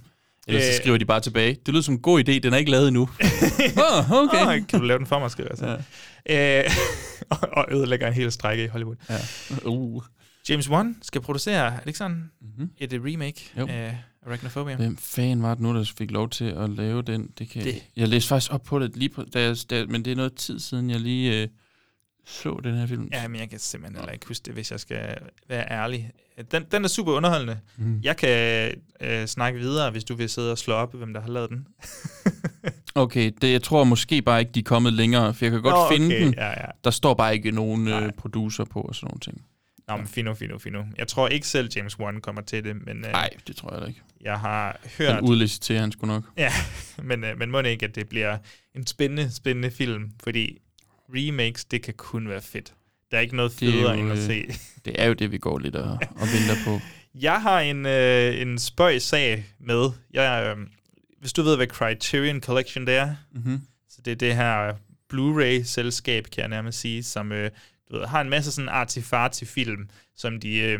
Ellers 0.48 0.64
så 0.64 0.70
Øh, 0.70 0.76
skriver 0.76 0.98
de 0.98 1.04
bare 1.04 1.20
tilbage. 1.20 1.56
Det 1.66 1.68
lyder 1.74 1.82
som 1.82 1.94
en 1.94 2.00
god 2.00 2.20
idé, 2.28 2.38
den 2.38 2.52
er 2.52 2.56
ikke 2.56 2.70
lavet 2.70 2.88
endnu. 2.88 3.02
oh, 3.92 4.12
okay. 4.12 4.46
Oh, 4.46 4.66
kan 4.66 4.80
du 4.80 4.86
lave 4.86 4.98
den 4.98 5.06
for 5.06 5.18
mig, 5.18 5.30
skriver 5.30 5.48
jeg 5.50 5.58
så. 5.58 5.78
Ja. 6.28 6.58
Øh, 6.64 6.70
og, 7.30 7.38
og 7.52 7.66
ødelægger 7.72 8.06
en 8.08 8.14
hel 8.14 8.32
strække 8.32 8.64
i 8.64 8.66
Hollywood. 8.66 8.96
Ja. 9.10 9.16
Uh. 9.64 10.02
James 10.48 10.70
Wan 10.70 10.96
skal 11.02 11.20
producere, 11.20 11.66
er 11.74 11.78
det 11.80 11.86
ikke 11.86 11.98
sådan? 11.98 12.30
Mm-hmm. 12.40 12.70
Et 12.78 12.92
øh, 12.92 13.04
remake 13.04 13.50
Jo. 13.58 13.66
af 13.70 13.96
Arachnophobia. 14.26 14.76
Hvem 14.76 14.96
fanden 14.96 15.42
var 15.42 15.54
det 15.54 15.62
nu, 15.62 15.74
der 15.74 15.92
fik 15.98 16.10
lov 16.10 16.28
til 16.30 16.44
at 16.44 16.70
lave 16.70 17.02
den? 17.02 17.28
Det 17.38 17.48
kan 17.50 17.64
Det. 17.64 17.74
det. 17.74 17.82
Jeg 17.96 18.08
læste 18.08 18.28
faktisk 18.28 18.52
op 18.52 18.62
på 18.62 18.78
det, 18.78 18.96
lige 18.96 19.08
på, 19.08 19.24
da 19.34 19.42
jeg, 19.42 19.56
da, 19.70 19.84
men 19.88 20.04
det 20.04 20.10
er 20.10 20.16
noget 20.16 20.34
tid 20.34 20.58
siden, 20.60 20.90
jeg 20.90 21.00
lige 21.00 21.42
øh, 21.42 21.48
så 22.30 22.60
den 22.64 22.74
her 22.74 22.86
film. 22.86 23.08
Ja, 23.12 23.28
men 23.28 23.40
jeg 23.40 23.50
kan 23.50 23.58
simpelthen 23.58 23.96
heller 23.96 24.12
ikke 24.12 24.26
huske 24.26 24.42
det, 24.44 24.54
hvis 24.54 24.70
jeg 24.70 24.80
skal 24.80 25.16
være 25.48 25.70
ærlig. 25.70 26.10
Den, 26.52 26.64
den 26.72 26.84
er 26.84 26.88
super 26.88 27.12
underholdende. 27.12 27.58
Mm. 27.76 28.00
Jeg 28.02 28.16
kan 28.16 28.72
øh, 29.00 29.26
snakke 29.26 29.58
videre, 29.58 29.90
hvis 29.90 30.04
du 30.04 30.14
vil 30.14 30.28
sidde 30.28 30.52
og 30.52 30.58
slå 30.58 30.74
op, 30.74 30.94
hvem 30.94 31.12
der 31.14 31.20
har 31.20 31.28
lavet 31.28 31.50
den. 31.50 31.66
Okay, 32.94 33.32
det, 33.42 33.52
jeg 33.52 33.62
tror 33.62 33.84
måske 33.84 34.22
bare 34.22 34.40
ikke, 34.40 34.52
de 34.52 34.60
er 34.60 34.64
kommet 34.64 34.92
længere, 34.92 35.34
for 35.34 35.44
jeg 35.44 35.52
kan 35.52 35.62
godt 35.62 35.74
Nå, 35.74 35.96
finde 35.96 36.06
okay, 36.16 36.24
den. 36.24 36.34
ja, 36.34 36.48
ja. 36.48 36.66
Der 36.84 36.90
står 36.90 37.14
bare 37.14 37.34
ikke 37.34 37.50
nogen 37.50 37.88
øh, 37.88 38.12
producer 38.12 38.64
på 38.64 38.80
og 38.80 38.94
sådan 38.94 39.06
nogle 39.06 39.20
ting. 39.20 39.42
Nå, 39.88 39.96
men 39.96 40.06
fino, 40.06 40.34
fino, 40.34 40.58
fino. 40.58 40.82
Jeg 40.98 41.08
tror 41.08 41.28
ikke 41.28 41.46
selv, 41.46 41.70
James 41.76 41.98
Wan 41.98 42.20
kommer 42.20 42.42
til 42.42 42.64
det, 42.64 42.76
men... 42.86 43.04
øh, 43.04 43.12
Nej, 43.12 43.30
det 43.46 43.56
tror 43.56 43.78
jeg 43.78 43.88
ikke. 43.88 44.00
Jeg 44.20 44.40
har 44.40 44.80
hørt... 44.98 45.14
Han 45.14 45.24
udliciterer 45.24 45.80
han 45.80 45.92
sgu 45.92 46.06
nok. 46.06 46.24
Ja, 46.36 46.52
men, 47.02 47.24
øh, 47.24 47.38
men 47.38 47.50
må 47.50 47.62
det 47.62 47.68
ikke, 47.68 47.86
at 47.86 47.94
det 47.94 48.08
bliver 48.08 48.38
en 48.74 48.86
spændende, 48.86 49.34
spændende 49.34 49.70
film, 49.70 50.10
fordi 50.24 50.58
remakes, 51.14 51.64
det 51.64 51.82
kan 51.82 51.94
kun 51.94 52.28
være 52.28 52.42
fedt. 52.42 52.74
Der 53.10 53.16
er 53.16 53.20
ikke 53.20 53.36
noget 53.36 53.50
er 53.50 53.56
federe 53.58 53.92
jo, 53.94 54.00
end 54.00 54.12
at 54.12 54.18
øh, 54.18 54.24
se. 54.24 54.44
Det 54.84 55.02
er 55.02 55.06
jo 55.06 55.12
det, 55.12 55.32
vi 55.32 55.38
går 55.38 55.58
lidt 55.58 55.76
og, 55.76 55.92
og 55.92 56.26
venter 56.32 56.64
på. 56.64 56.80
Jeg 57.20 57.42
har 57.42 57.60
en, 57.60 57.86
øh, 57.86 58.40
en 58.40 58.58
spøj 58.58 58.98
sag 58.98 59.44
med. 59.60 59.90
Jeg, 60.12 60.54
øh, 60.58 60.66
hvis 61.20 61.32
du 61.32 61.42
ved, 61.42 61.56
hvad 61.56 61.66
Criterion 61.66 62.40
Collection 62.40 62.86
det 62.86 62.94
er, 62.96 63.14
Mhm. 63.32 63.60
så 63.88 63.98
det 64.04 64.10
er 64.10 64.16
det 64.16 64.36
her 64.36 64.74
Blu-ray-selskab, 65.08 66.24
kan 66.24 66.40
jeg 66.40 66.48
nærmest 66.48 66.80
sige, 66.80 67.02
som 67.02 67.32
øh, 67.32 67.50
du 67.90 67.96
ved, 67.98 68.06
har 68.06 68.20
en 68.20 68.30
masse 68.30 68.52
sådan 68.52 68.68
artifarti 68.68 69.44
film, 69.44 69.88
som 70.16 70.40
de, 70.40 70.56
øh, 70.58 70.78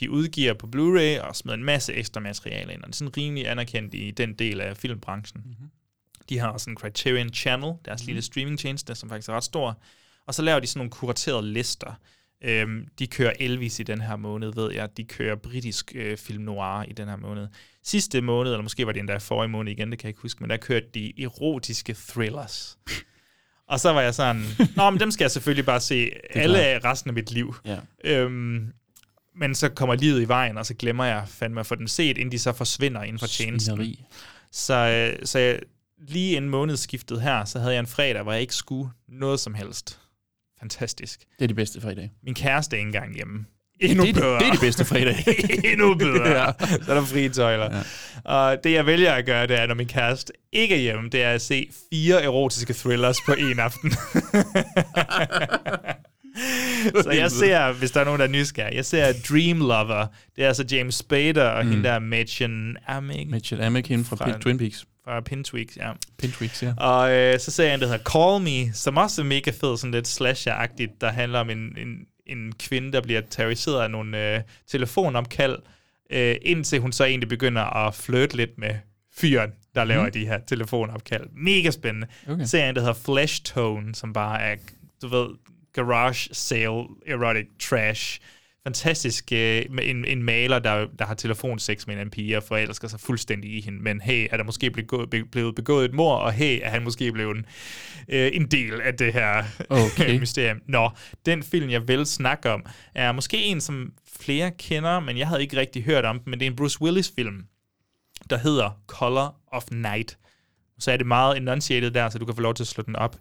de 0.00 0.10
udgiver 0.10 0.54
på 0.54 0.66
Blu-ray 0.76 1.22
og 1.28 1.36
smider 1.36 1.56
en 1.56 1.64
masse 1.64 1.92
ekstra 1.94 2.20
materiale 2.20 2.72
ind. 2.72 2.82
Og 2.82 2.86
det 2.86 2.94
er 2.94 2.96
sådan 2.96 3.16
rimelig 3.16 3.48
anerkendt 3.48 3.94
i 3.94 4.10
den 4.10 4.32
del 4.34 4.60
af 4.60 4.76
filmbranchen. 4.76 5.42
Mm-hmm. 5.44 5.70
De 6.28 6.38
har 6.38 6.68
en 6.68 6.76
Criterion 6.76 7.28
Channel, 7.28 7.74
deres 7.84 8.02
mm. 8.02 8.06
lille 8.06 8.22
streamingtjeneste, 8.22 8.94
som 8.94 9.08
faktisk 9.08 9.28
er 9.28 9.32
ret 9.32 9.44
stor. 9.44 9.80
Og 10.26 10.34
så 10.34 10.42
laver 10.42 10.60
de 10.60 10.66
sådan 10.66 10.78
nogle 10.78 10.90
kuraterede 10.90 11.52
lister. 11.52 11.94
Øhm, 12.44 12.86
de 12.98 13.06
kører 13.06 13.32
Elvis 13.40 13.80
i 13.80 13.82
den 13.82 14.00
her 14.00 14.16
måned, 14.16 14.52
ved 14.54 14.72
jeg. 14.72 14.96
De 14.96 15.04
kører 15.04 15.36
britisk 15.36 15.92
øh, 15.94 16.16
film 16.16 16.42
noir 16.42 16.82
i 16.88 16.92
den 16.92 17.08
her 17.08 17.16
måned. 17.16 17.48
Sidste 17.84 18.20
måned, 18.20 18.52
eller 18.52 18.62
måske 18.62 18.86
var 18.86 18.92
det 18.92 19.00
endda 19.00 19.16
forrige 19.16 19.48
måned 19.48 19.72
igen, 19.72 19.90
det 19.90 19.98
kan 19.98 20.06
jeg 20.06 20.10
ikke 20.10 20.22
huske, 20.22 20.42
men 20.42 20.50
der 20.50 20.56
kørte 20.56 20.86
de 20.94 21.22
erotiske 21.22 21.96
thrillers. 22.08 22.78
Og 23.68 23.80
så 23.80 23.92
var 23.92 24.00
jeg 24.00 24.14
sådan, 24.14 24.42
nå, 24.76 24.90
men 24.90 25.00
dem 25.00 25.10
skal 25.10 25.24
jeg 25.24 25.30
selvfølgelig 25.30 25.66
bare 25.66 25.80
se 25.80 26.10
alle 26.30 26.62
af 26.62 26.84
resten 26.84 27.10
af 27.10 27.14
mit 27.14 27.30
liv. 27.30 27.54
Ja. 27.64 27.78
Øhm, 28.04 28.72
men 29.36 29.54
så 29.54 29.68
kommer 29.68 29.94
livet 29.94 30.22
i 30.22 30.28
vejen, 30.28 30.58
og 30.58 30.66
så 30.66 30.74
glemmer 30.74 31.04
jeg 31.04 31.24
fandme 31.28 31.60
at 31.60 31.66
få 31.66 31.74
den 31.74 31.88
set, 31.88 32.18
inden 32.18 32.32
de 32.32 32.38
så 32.38 32.52
forsvinder 32.52 33.02
inden 33.02 33.18
for 33.18 33.26
tjenesten. 33.26 33.76
Svineri. 33.76 34.04
Så, 34.52 34.74
øh, 34.74 35.26
så 35.26 35.38
jeg, 35.38 35.60
lige 36.08 36.36
en 36.36 36.48
månedsskiftet 36.48 37.20
her, 37.22 37.44
så 37.44 37.58
havde 37.58 37.72
jeg 37.72 37.80
en 37.80 37.86
fredag, 37.86 38.22
hvor 38.22 38.32
jeg 38.32 38.40
ikke 38.40 38.54
skulle 38.54 38.90
noget 39.08 39.40
som 39.40 39.54
helst. 39.54 40.00
Fantastisk. 40.60 41.20
Det 41.38 41.44
er 41.44 41.48
de 41.48 41.54
bedste 41.54 41.80
fredag. 41.80 42.10
Min 42.24 42.34
kæreste 42.34 42.76
er 42.76 42.78
ikke 42.78 42.88
engang 42.88 43.14
hjemme. 43.14 43.44
Endnu 43.80 44.04
det, 44.04 44.10
er 44.10 44.14
bedre. 44.20 44.38
det 44.38 44.46
er 44.46 44.52
de 44.52 44.58
bedste 44.60 44.84
fredag. 44.84 45.24
Endnu 45.72 45.94
bedre. 45.94 46.28
Ja. 46.42 46.52
Så 46.60 46.92
er 46.92 46.94
der 46.94 47.04
frie 47.04 47.28
tøjler. 47.28 47.76
Ja. 47.76 47.82
Og 48.32 48.64
det, 48.64 48.72
jeg 48.72 48.86
vælger 48.86 49.12
at 49.12 49.26
gøre, 49.26 49.46
det 49.46 49.60
er, 49.60 49.66
når 49.66 49.74
min 49.74 49.86
kæreste 49.86 50.32
ikke 50.52 50.74
er 50.74 50.78
hjemme, 50.80 51.10
det 51.10 51.22
er 51.22 51.30
at 51.30 51.42
se 51.42 51.70
fire 51.92 52.22
erotiske 52.22 52.72
thrillers 52.74 53.16
på 53.26 53.32
en 53.32 53.58
aften. 53.58 53.92
Så 57.02 57.10
jeg 57.10 57.30
ser, 57.30 57.72
hvis 57.72 57.90
der 57.90 58.00
er 58.00 58.04
nogen, 58.04 58.20
der 58.20 58.26
er 58.26 58.30
nysgerrige, 58.30 58.76
jeg 58.76 58.84
ser 58.84 59.12
Dream 59.28 59.58
Lover. 59.58 60.06
Det 60.36 60.44
er 60.44 60.48
altså 60.48 60.64
James 60.70 60.94
Spader 60.94 61.48
og 61.48 61.64
mm. 61.64 61.70
hende 61.70 61.88
der 61.88 61.98
Mädchen 62.00 62.82
Amick. 62.92 63.30
Mitchell 63.30 63.62
Amick 63.62 63.88
hende 63.88 64.04
Fra- 64.04 64.16
fra 64.16 64.38
Twin 64.38 64.58
Peaks. 64.58 64.86
Fra 65.08 65.20
Pintweeks, 65.20 65.76
ja. 65.76 65.92
Pintweeks, 66.18 66.62
ja. 66.62 66.74
Og 66.76 67.10
øh, 67.12 67.38
så 67.40 67.50
ser 67.50 67.64
jeg 67.64 67.74
en, 67.74 67.80
der 67.80 67.86
hedder 67.86 68.04
Call 68.12 68.42
Me, 68.44 68.72
som 68.74 68.96
også 68.96 69.22
er 69.22 69.26
mega 69.26 69.50
fed, 69.50 69.76
sådan 69.76 69.90
lidt 69.94 70.08
slasher-agtigt, 70.08 70.96
der 71.00 71.10
handler 71.10 71.38
om 71.40 71.50
en, 71.50 71.58
en, 71.78 72.06
en 72.26 72.52
kvinde, 72.58 72.92
der 72.92 73.00
bliver 73.00 73.20
terroriseret 73.30 73.82
af 73.82 73.90
nogle 73.90 74.34
øh, 74.34 74.40
telefonopkald, 74.66 75.56
øh, 76.10 76.36
indtil 76.42 76.80
hun 76.80 76.92
så 76.92 77.04
egentlig 77.04 77.28
begynder 77.28 77.62
at 77.86 77.94
flirte 77.94 78.36
lidt 78.36 78.58
med 78.58 78.74
fyren, 79.16 79.50
der 79.74 79.84
laver 79.84 80.02
Mhm. 80.02 80.12
de 80.12 80.26
her 80.26 80.38
telefonopkald. 80.48 81.26
Mega 81.32 81.70
spændende. 81.70 82.06
Okay. 82.28 82.44
Så 82.44 82.50
ser 82.50 82.58
jeg 82.58 82.68
en, 82.68 82.74
der 82.74 82.80
hedder 82.80 82.94
Flesh 83.04 83.42
Tone, 83.42 83.94
som 83.94 84.12
bare 84.12 84.40
er, 84.42 84.56
du 85.02 85.08
ved, 85.08 85.28
garage 85.74 86.28
sale 86.34 86.84
erotic 87.06 87.46
trash. 87.60 88.20
Fantastisk 88.68 89.32
øh, 89.32 89.64
med 89.70 89.84
en, 89.84 90.04
en 90.04 90.22
maler, 90.22 90.58
der, 90.58 90.86
der 90.98 91.04
har 91.04 91.14
telefonsex 91.14 91.86
med 91.86 91.94
en 91.94 92.00
anden 92.00 92.10
pige 92.10 92.36
og 92.36 92.42
forelsker 92.42 92.88
sig 92.88 93.00
fuldstændig 93.00 93.56
i 93.56 93.60
hende. 93.60 93.82
Men 93.82 94.00
hey, 94.00 94.28
er 94.30 94.36
der 94.36 94.44
måske 94.44 94.70
be, 94.70 94.82
blevet 95.24 95.54
begået 95.54 95.84
et 95.84 95.94
mor, 95.94 96.14
og 96.14 96.32
hey, 96.32 96.60
er 96.62 96.70
han 96.70 96.82
måske 96.82 97.12
blevet 97.12 97.36
en, 97.36 97.46
øh, 98.08 98.30
en 98.32 98.46
del 98.46 98.80
af 98.80 98.94
det 98.94 99.12
her 99.12 99.44
Okay. 99.68 100.18
mysterium. 100.18 100.60
Nå, 100.66 100.90
den 101.26 101.42
film, 101.42 101.70
jeg 101.70 101.88
vil 101.88 102.06
snakke 102.06 102.50
om, 102.50 102.66
er 102.94 103.12
måske 103.12 103.44
en, 103.44 103.60
som 103.60 103.92
flere 104.20 104.50
kender, 104.50 105.00
men 105.00 105.18
jeg 105.18 105.28
havde 105.28 105.42
ikke 105.42 105.56
rigtig 105.56 105.84
hørt 105.84 106.04
om 106.04 106.18
den, 106.18 106.30
men 106.30 106.40
det 106.40 106.46
er 106.46 106.50
en 106.50 106.56
Bruce 106.56 106.82
Willis-film, 106.82 107.44
der 108.30 108.38
hedder 108.38 108.80
Color 108.86 109.36
of 109.46 109.64
Night. 109.72 110.18
Så 110.78 110.92
er 110.92 110.96
det 110.96 111.06
meget 111.06 111.36
enunciated 111.36 111.90
der, 111.90 112.08
så 112.08 112.18
du 112.18 112.24
kan 112.24 112.34
få 112.34 112.42
lov 112.42 112.54
til 112.54 112.62
at 112.62 112.68
slå 112.68 112.84
den 112.84 112.96
op. 112.96 113.16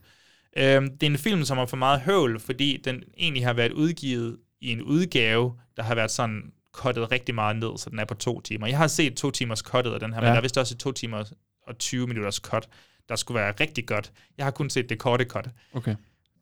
Øhm, 0.57 0.97
det 0.97 1.07
er 1.07 1.11
en 1.11 1.17
film, 1.17 1.43
som 1.43 1.57
har 1.57 1.65
for 1.65 1.77
meget 1.77 2.01
høvl, 2.01 2.39
fordi 2.39 2.81
den 2.85 3.03
egentlig 3.17 3.45
har 3.45 3.53
været 3.53 3.71
udgivet 3.71 4.37
i 4.61 4.71
en 4.71 4.81
udgave, 4.81 5.53
der 5.77 5.83
har 5.83 5.95
været 5.95 6.11
sådan 6.11 6.51
kottet 6.73 7.11
rigtig 7.11 7.35
meget 7.35 7.55
ned, 7.55 7.77
så 7.77 7.89
den 7.89 7.99
er 7.99 8.05
på 8.05 8.13
to 8.13 8.41
timer. 8.41 8.67
Jeg 8.67 8.77
har 8.77 8.87
set 8.87 9.15
to 9.15 9.31
timers 9.31 9.61
kottet 9.61 9.93
af 9.93 9.99
den 9.99 10.13
her, 10.13 10.19
ja. 10.19 10.21
men 10.21 10.31
der 10.31 10.37
er 10.37 10.41
vist 10.41 10.57
også 10.57 10.75
et 10.75 10.79
to 10.79 10.91
timer 10.91 11.23
og 11.67 11.77
20 11.77 12.07
minutters 12.07 12.35
cut, 12.35 12.69
der 13.09 13.15
skulle 13.15 13.39
være 13.39 13.53
rigtig 13.59 13.87
godt. 13.87 14.11
Jeg 14.37 14.45
har 14.45 14.51
kun 14.51 14.69
set 14.69 14.89
det 14.89 14.99
korte 14.99 15.25
cut. 15.25 15.49
Okay. 15.73 15.95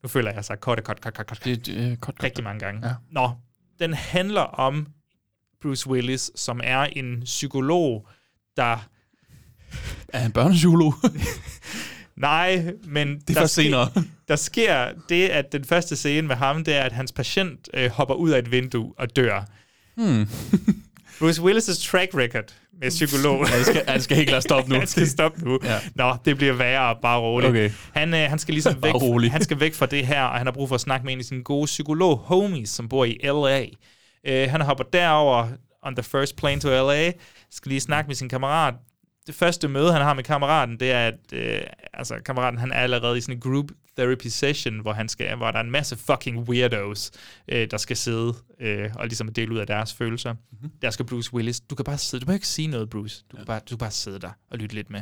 Nu 0.04 0.10
føler 0.10 0.32
jeg, 0.32 0.46
sagt 0.46 0.62
korte 0.62 0.82
cut, 0.82 0.98
cut, 0.98 1.16
cut, 1.16 1.28
cut. 1.28 1.46
Det, 1.46 1.66
det 1.66 2.02
godt, 2.02 2.24
rigtig 2.24 2.44
mange 2.44 2.60
gange. 2.60 2.88
Ja. 2.88 2.94
Nå, 3.12 3.32
den 3.80 3.94
handler 3.94 4.42
om 4.42 4.88
Bruce 5.62 5.90
Willis, 5.90 6.32
som 6.36 6.62
er 6.64 6.80
en 6.80 7.22
psykolog, 7.22 8.08
der... 8.58 8.88
Er 10.08 10.20
han 10.20 10.32
børnepsykolog? 10.32 10.94
Nej, 12.18 12.66
men... 12.84 13.20
Det 13.20 13.38
er 13.38 13.40
først 13.40 13.54
senere. 13.54 13.90
Der 14.28 14.36
sker 14.36 14.90
det, 15.10 15.28
at 15.28 15.52
den 15.52 15.66
første 15.66 15.96
scene 15.96 16.28
med 16.28 16.36
ham, 16.36 16.64
det 16.64 16.76
er, 16.76 16.82
at 16.82 16.92
hans 16.92 17.12
patient 17.12 17.70
øh, 17.74 17.90
hopper 17.92 18.16
ud 18.16 18.30
af 18.30 18.40
et 18.40 18.52
vindue 18.52 18.94
og 18.98 19.16
dør. 19.16 19.46
Hmm. 19.96 20.30
Bruce 21.20 21.42
Willis' 21.42 21.90
track 21.92 22.16
record 22.16 22.54
med 22.82 22.90
psykolog. 22.90 23.50
Han 23.50 23.64
skal, 23.64 23.84
han 23.88 24.02
skal 24.02 24.18
helt 24.18 24.30
klart 24.30 24.44
stoppe 24.44 24.70
nu. 24.70 24.76
han 24.80 24.88
skal 24.88 25.08
stoppe 25.08 25.46
nu. 25.46 25.60
Ja. 25.64 25.80
Nå, 25.96 26.16
det 26.26 26.38
bliver 26.38 26.54
værre, 26.54 26.96
bare 27.02 27.20
roligt. 27.20 27.50
Okay. 27.50 27.72
Han, 27.94 28.14
øh, 28.14 28.30
han 28.30 28.40
skal 28.40 28.54
ligesom 28.54 28.84
væk, 28.84 28.94
rolig. 28.94 29.32
han 29.32 29.44
skal 29.44 29.60
væk 29.60 29.74
fra 29.74 29.86
det 29.86 30.08
her, 30.08 30.24
og 30.24 30.38
han 30.38 30.48
har 30.48 30.52
brug 30.52 30.68
for 30.68 30.76
at 30.76 30.82
snakke 30.82 31.06
med 31.06 31.14
en 31.14 31.20
af 31.20 31.26
sine 31.26 31.44
gode 31.44 31.66
psykolog 31.66 32.18
homies, 32.18 32.70
som 32.70 32.90
bor 32.90 33.06
i 33.06 33.20
L.A. 33.24 33.66
Øh, 34.28 34.50
han 34.50 34.62
hopper 34.62 34.84
derover 34.84 35.48
on 35.84 35.96
the 35.96 36.04
first 36.04 36.36
plane 36.36 36.62
to 36.62 36.70
L.A., 36.70 37.12
skal 37.52 37.70
lige 37.70 37.82
snakke 37.82 38.08
med 38.08 38.16
sin 38.16 38.30
kammerat. 38.30 38.74
Det 39.28 39.36
første 39.36 39.68
møde, 39.68 39.92
han 39.92 40.02
har 40.02 40.14
med 40.14 40.24
kammeraten, 40.24 40.80
det 40.80 40.92
er, 40.92 41.08
at 41.08 41.34
øh, 41.34 41.62
altså, 41.94 42.20
kammeraten 42.26 42.60
han 42.60 42.72
er 42.72 42.76
allerede 42.76 43.18
i 43.18 43.22
sådan 43.22 43.36
en 43.36 43.42
group 43.42 43.72
therapy 43.98 44.28
session, 44.28 44.80
hvor, 44.80 44.94
han 44.94 45.10
skal, 45.10 45.36
hvor 45.36 45.52
der 45.52 45.60
er 45.60 45.64
en 45.64 45.72
masse 45.72 45.98
fucking 45.98 46.50
weirdos, 46.50 47.12
øh, 47.48 47.72
der 47.72 47.78
skal 47.78 47.98
sidde 47.98 48.34
øh, 48.60 48.90
og 48.96 49.06
ligesom 49.08 49.34
dele 49.34 49.54
ud 49.54 49.58
af 49.58 49.68
deres 49.68 49.94
følelser. 49.94 50.34
Mm-hmm. 50.34 50.72
Der 50.82 50.90
skal 50.90 51.06
Bruce 51.06 51.34
Willis. 51.34 51.62
Du 51.62 51.76
kan 51.76 51.86
bare 51.86 51.98
sidde. 51.98 52.22
Du 52.22 52.26
behøver 52.26 52.38
ikke 52.38 52.48
sige 52.48 52.68
noget, 52.68 52.90
Bruce. 52.90 53.24
Du, 53.32 53.38
ja. 53.38 53.38
kan 53.38 53.46
bare, 53.46 53.60
du 53.60 53.70
kan 53.70 53.78
bare 53.78 53.92
sidde 53.92 54.20
der 54.20 54.32
og 54.52 54.58
lytte 54.58 54.76
lidt 54.76 54.90
med. 54.90 55.02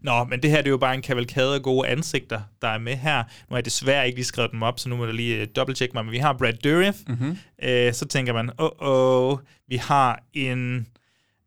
Nå, 0.00 0.24
men 0.24 0.42
det 0.42 0.50
her 0.50 0.56
det 0.56 0.66
er 0.66 0.70
jo 0.70 0.76
bare 0.76 0.94
en 0.94 1.02
kavalkade 1.02 1.54
af 1.54 1.62
gode 1.62 1.88
ansigter, 1.88 2.40
der 2.62 2.68
er 2.68 2.78
med 2.78 2.96
her. 2.96 3.18
Nu 3.18 3.46
har 3.48 3.56
jeg 3.56 3.64
desværre 3.64 4.06
ikke 4.06 4.18
lige 4.18 4.24
skrevet 4.24 4.50
dem 4.50 4.62
op, 4.62 4.78
så 4.78 4.88
nu 4.88 4.96
må 4.96 5.06
du 5.06 5.12
lige 5.12 5.42
uh, 5.42 5.48
dobbelttjekke 5.56 5.92
mig. 5.94 6.04
Men 6.04 6.12
vi 6.12 6.18
har 6.18 6.32
Brad 6.32 6.52
Dourif. 6.52 6.94
Mhm. 7.08 7.38
Øh, 7.62 7.92
så 7.92 8.06
tænker 8.06 8.32
man, 8.32 8.50
åh, 8.58 8.70
oh, 8.78 9.32
oh, 9.32 9.38
vi 9.68 9.76
har 9.76 10.22
en, 10.32 10.86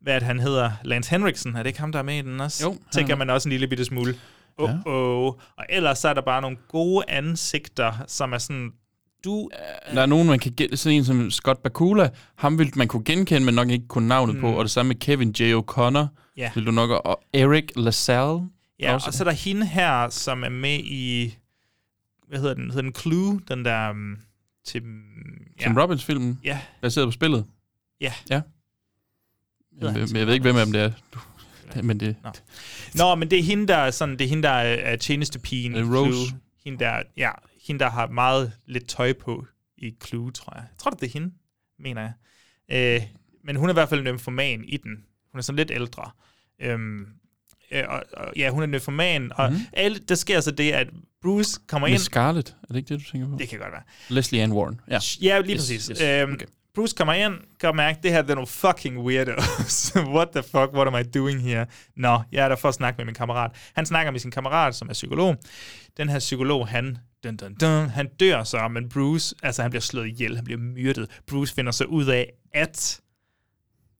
hvad 0.04 0.20
han 0.20 0.40
hedder? 0.40 0.70
Lance 0.84 1.10
Henriksen. 1.10 1.56
Er 1.56 1.62
det 1.62 1.66
ikke 1.66 1.80
ham, 1.80 1.92
der 1.92 1.98
er 1.98 2.02
med 2.02 2.18
i 2.18 2.22
den 2.22 2.40
også? 2.40 2.64
Jo, 2.66 2.76
Tænker 2.92 3.16
man 3.16 3.30
også 3.30 3.48
en 3.48 3.50
lille 3.50 3.68
bitte 3.68 3.84
smule. 3.84 4.14
Oh, 4.58 4.70
oh. 4.86 5.26
Og 5.56 5.66
ellers 5.68 5.98
så 5.98 6.08
er 6.08 6.14
der 6.14 6.20
bare 6.20 6.42
nogle 6.42 6.56
gode 6.68 7.04
ansigter, 7.08 7.92
som 8.06 8.32
er 8.32 8.38
sådan, 8.38 8.72
du... 9.24 9.50
Der 9.94 10.02
er 10.02 10.06
nogen, 10.06 10.26
man 10.28 10.38
kan 10.38 10.52
gen- 10.56 10.76
sådan 10.76 10.98
en 10.98 11.04
som 11.04 11.30
Scott 11.30 11.62
Bakula, 11.62 12.10
ham 12.36 12.58
vil 12.58 12.72
man 12.76 12.88
kunne 12.88 13.04
genkende, 13.04 13.44
men 13.44 13.54
nok 13.54 13.70
ikke 13.70 13.88
kunne 13.88 14.08
navnet 14.08 14.34
mm. 14.34 14.40
på, 14.40 14.52
og 14.52 14.64
det 14.64 14.70
samme 14.70 14.88
med 14.88 14.96
Kevin 14.96 15.30
J. 15.30 15.42
O'Connor, 15.54 16.06
Ja. 16.36 16.50
vil 16.54 16.66
du 16.66 16.70
nok, 16.70 16.90
og 16.90 17.20
Eric 17.34 17.64
LaSalle. 17.76 18.40
Ja, 18.80 18.94
også. 18.94 19.06
og 19.06 19.14
så 19.14 19.22
er 19.24 19.28
der 19.28 19.32
hende 19.36 19.66
her, 19.66 20.08
som 20.08 20.44
er 20.44 20.48
med 20.48 20.78
i, 20.84 21.36
hvad 22.28 22.38
hedder 22.38 22.54
den, 22.54 22.64
hedder 22.70 22.82
den 22.82 22.94
Clue, 22.94 23.40
den 23.48 23.64
der 23.64 23.90
um, 23.90 24.16
Tim... 24.66 24.82
Tim 25.60 25.76
Robbins-filmen, 25.76 26.40
Ja. 26.44 26.58
baseret 26.82 27.06
på 27.06 27.10
spillet. 27.12 27.44
Ja. 28.00 28.12
Ja. 28.30 28.40
Han 29.82 29.96
Jeg, 29.96 30.16
jeg 30.16 30.26
ved 30.26 30.34
ikke, 30.34 30.42
hvem 30.42 30.56
af 30.56 30.66
dem 30.66 30.72
det 30.72 30.82
er. 30.82 30.90
Du, 31.14 31.18
men 31.82 32.00
det, 32.00 32.16
Nå. 32.24 32.30
Nå, 32.94 33.14
men 33.14 33.30
det 33.30 33.38
er 33.38 33.42
hende, 33.42 33.68
der 33.68 33.76
er, 33.76 33.90
sådan, 33.90 34.18
det 34.18 34.24
er 34.24 34.28
hende, 34.28 34.42
der 34.42 34.48
er, 34.50 34.96
tjenestepigen 34.96 35.74
Øh, 35.74 35.92
Rose. 35.92 36.28
Clue. 36.28 36.40
Hende 36.64 36.78
der, 36.84 37.02
ja, 37.16 37.30
hende, 37.66 37.78
der 37.80 37.90
har 37.90 38.06
meget 38.06 38.52
lidt 38.66 38.88
tøj 38.88 39.12
på 39.12 39.46
i 39.78 39.94
Clue, 40.06 40.30
tror 40.32 40.52
jeg. 40.54 40.62
Jeg 40.70 40.78
tror, 40.78 40.90
det 40.90 41.02
er 41.02 41.10
hende, 41.12 41.32
mener 41.78 42.02
jeg. 42.02 42.12
Øh, 42.96 43.02
men 43.44 43.56
hun 43.56 43.68
er 43.68 43.72
i 43.72 43.74
hvert 43.74 43.88
fald 43.88 44.00
en 44.00 44.04
nymfoman 44.04 44.64
i 44.68 44.76
den. 44.76 44.90
Hun 45.32 45.38
er 45.38 45.42
sådan 45.42 45.56
lidt 45.56 45.70
ældre. 45.70 46.10
Øhm, 46.62 47.06
øh, 47.70 47.82
og, 47.88 48.02
og, 48.12 48.32
ja, 48.36 48.50
hun 48.50 48.62
er 48.62 48.66
nymfoman, 48.66 49.32
og 49.34 49.50
mm-hmm. 49.50 49.66
alle, 49.72 49.98
der 50.08 50.14
sker 50.14 50.40
så 50.40 50.50
det, 50.50 50.72
at 50.72 50.88
Bruce 51.22 51.60
kommer 51.66 51.88
med 51.88 51.92
ind... 51.94 52.00
Scarlett, 52.02 52.48
er 52.62 52.66
det 52.68 52.76
ikke 52.76 52.94
det, 52.94 53.00
du 53.00 53.10
tænker 53.10 53.28
på? 53.28 53.36
Det 53.38 53.48
kan 53.48 53.58
godt 53.58 53.72
være. 53.72 53.82
Leslie 54.08 54.42
Ann 54.42 54.52
Warren, 54.52 54.80
ja. 54.90 54.98
Ja, 55.22 55.40
lige 55.40 55.54
Yes, 55.54 55.60
præcis. 55.60 55.86
yes, 55.86 56.00
Øhm, 56.00 56.32
okay. 56.32 56.46
Bruce 56.74 56.94
kommer 56.96 57.12
ind, 57.14 57.34
kan 57.60 57.76
mærke, 57.76 57.98
det 58.02 58.10
her 58.10 58.22
det 58.22 58.30
er 58.30 58.34
nogle 58.34 58.46
fucking 58.46 58.98
weirdos. 58.98 59.92
What 60.16 60.28
the 60.28 60.42
fuck, 60.42 60.72
what 60.72 60.86
am 60.86 60.94
I 60.94 61.02
doing 61.02 61.42
here? 61.42 61.66
Nå, 61.96 62.20
jeg 62.32 62.44
er 62.44 62.48
der 62.48 62.56
for 62.56 62.68
at 62.68 62.74
snakke 62.74 62.98
med 62.98 63.04
min 63.04 63.14
kammerat. 63.14 63.50
Han 63.74 63.86
snakker 63.86 64.12
med 64.12 64.20
sin 64.20 64.30
kammerat, 64.30 64.74
som 64.74 64.88
er 64.88 64.92
psykolog. 64.92 65.36
Den 65.96 66.08
her 66.08 66.18
psykolog, 66.18 66.68
han, 66.68 66.98
dun, 67.24 67.36
dun, 67.36 67.54
dun, 67.54 67.88
han 67.88 68.08
dør 68.20 68.44
så, 68.44 68.68
men 68.68 68.88
Bruce, 68.88 69.34
altså 69.42 69.62
han 69.62 69.70
bliver 69.70 69.80
slået 69.80 70.06
ihjel, 70.06 70.36
han 70.36 70.44
bliver 70.44 70.60
myrdet. 70.60 71.20
Bruce 71.26 71.54
finder 71.54 71.72
så 71.72 71.84
ud 71.84 72.06
af, 72.06 72.32
at 72.54 73.00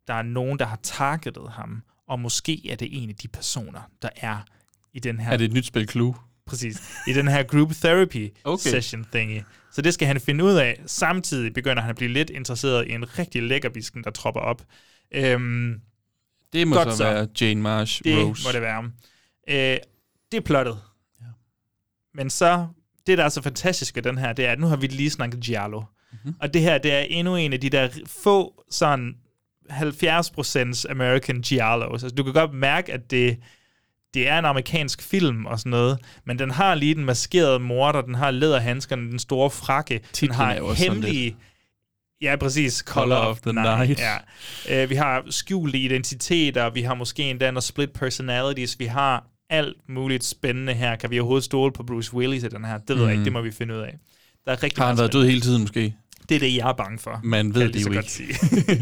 der 0.07 0.15
er 0.15 0.23
nogen, 0.23 0.59
der 0.59 0.65
har 0.65 0.79
targetet 0.83 1.51
ham, 1.51 1.83
og 2.09 2.21
måske 2.21 2.71
er 2.71 2.77
det 2.77 3.03
en 3.03 3.09
af 3.09 3.17
de 3.17 3.29
personer, 3.29 3.81
der 4.03 4.09
er 4.17 4.39
i 4.93 4.99
den 4.99 5.21
her... 5.21 5.33
Er 5.33 5.37
det 5.37 5.45
et 5.45 5.53
nyt 5.53 5.67
spil 5.67 5.89
Clue? 5.89 6.15
Præcis. 6.47 6.83
I 7.07 7.13
den 7.13 7.29
her 7.29 7.43
group 7.43 7.73
therapy 7.73 8.29
Okay. 8.45 8.71
session 8.71 9.07
thingy. 9.13 9.41
Så 9.73 9.83
det 9.83 9.95
skal 9.95 10.07
han 10.07 10.21
finde 10.21 10.45
ud 10.45 10.53
af. 10.55 10.81
Samtidig 10.87 11.55
begynder 11.55 11.83
han 11.83 11.91
at 11.91 11.97
blive 11.97 12.13
lidt 12.13 12.31
interesseret 12.31 12.87
i 12.89 12.93
en 12.93 13.19
rigtig 13.19 13.43
lækkerbisken, 13.43 14.05
der 14.05 14.11
tropper 14.11 14.41
op. 14.41 14.63
Øhm, 15.15 15.81
Det 16.53 16.69
må 16.69 16.75
Godt 16.77 16.91
så 16.91 16.97
så. 16.97 17.05
være 17.05 17.29
Jane 17.41 17.61
Marsh 17.63 18.05
det 18.05 18.19
Rose. 18.25 18.49
må 18.49 18.53
det 18.53 18.63
være. 18.63 18.85
Øh, 19.49 19.79
det 20.33 20.37
er 20.39 20.41
plottet. 20.45 20.79
Ja. 21.21 21.27
Men 22.15 22.31
så, 22.31 22.67
det 23.07 23.19
der 23.19 23.25
er 23.25 23.29
så 23.29 23.43
fantastisk 23.43 23.97
ved 23.97 24.03
den 24.03 24.19
her, 24.19 24.33
det 24.33 24.45
er, 24.47 24.53
at 24.53 24.59
nu 24.61 24.67
har 24.67 24.77
vi 24.77 24.87
lige 24.87 25.11
snakket 25.11 25.41
Giallo. 25.41 25.81
Mm-hmm. 26.13 26.35
Og 26.41 26.55
det 26.55 26.63
her, 26.63 26.79
det 26.79 26.93
er 26.93 26.99
endnu 27.01 27.37
en 27.37 27.53
af 27.53 27.61
de 27.61 27.71
der 27.71 27.89
få 28.07 28.65
sådan 28.71 29.15
70% 29.71 30.91
American 30.91 31.41
Giallos. 31.43 32.03
Altså, 32.03 32.15
du 32.17 32.23
kan 32.23 32.33
godt 32.33 32.55
mærke, 32.55 32.93
at 32.93 33.11
det, 33.11 33.39
det 34.15 34.29
er 34.29 34.39
en 34.39 34.45
amerikansk 34.45 35.03
film 35.03 35.47
og 35.47 35.59
sådan 35.59 35.71
noget, 35.71 35.99
men 36.25 36.39
den 36.39 36.51
har 36.51 36.75
lige 36.75 36.95
den 36.95 37.05
maskerede 37.05 37.59
morter, 37.59 38.01
den 38.01 38.15
har 38.15 38.31
læderhandskerne, 38.31 39.11
den 39.11 39.19
store 39.19 39.51
frakke, 39.51 39.95
den 39.95 40.03
Titlen 40.13 40.37
har 40.37 40.53
er 40.53 40.59
jo 40.59 40.67
også 40.67 40.85
hemmelige... 40.85 41.37
Ja, 42.23 42.37
præcis. 42.37 42.79
Color, 42.79 43.17
of 43.17 43.41
the 43.41 43.53
Night. 43.53 44.01
Ja. 44.01 44.85
Uh, 44.85 44.91
vi 44.91 44.95
har 44.95 45.23
skjulte 45.31 45.79
identiteter, 45.79 46.71
vi 46.71 46.83
har 46.83 46.95
måske 46.95 47.23
endda 47.23 47.51
noget 47.51 47.65
split 47.65 47.93
personalities, 47.93 48.79
vi 48.79 48.85
har 48.85 49.25
alt 49.51 49.77
muligt 49.89 50.25
spændende 50.25 50.75
her. 50.75 50.97
Kan 50.97 51.11
vi 51.11 51.21
overhovedet 51.21 51.45
stole 51.45 51.73
på 51.73 51.83
Bruce 51.83 52.15
Willis 52.15 52.43
i 52.43 52.49
den 52.49 52.65
her? 52.65 52.79
Det 52.79 52.89
ved 52.89 52.97
mm. 52.97 53.03
jeg 53.03 53.13
ikke, 53.13 53.25
det 53.25 53.33
må 53.33 53.41
vi 53.41 53.51
finde 53.51 53.75
ud 53.75 53.81
af. 53.81 53.99
Der 54.45 54.53
er 54.53 54.63
rigtig 54.63 54.83
Har 54.83 54.89
han 54.89 54.99
været 54.99 55.13
død 55.13 55.27
hele 55.27 55.41
tiden 55.41 55.61
måske? 55.61 55.95
Det 56.29 56.35
er 56.35 56.39
det, 56.39 56.57
jeg 56.57 56.69
er 56.69 56.73
bange 56.73 56.99
for. 56.99 57.21
Man 57.25 57.55
ved 57.55 57.73
det 57.73 57.87
jo 57.87 57.93
godt 57.95 58.11
Sige. 58.11 58.35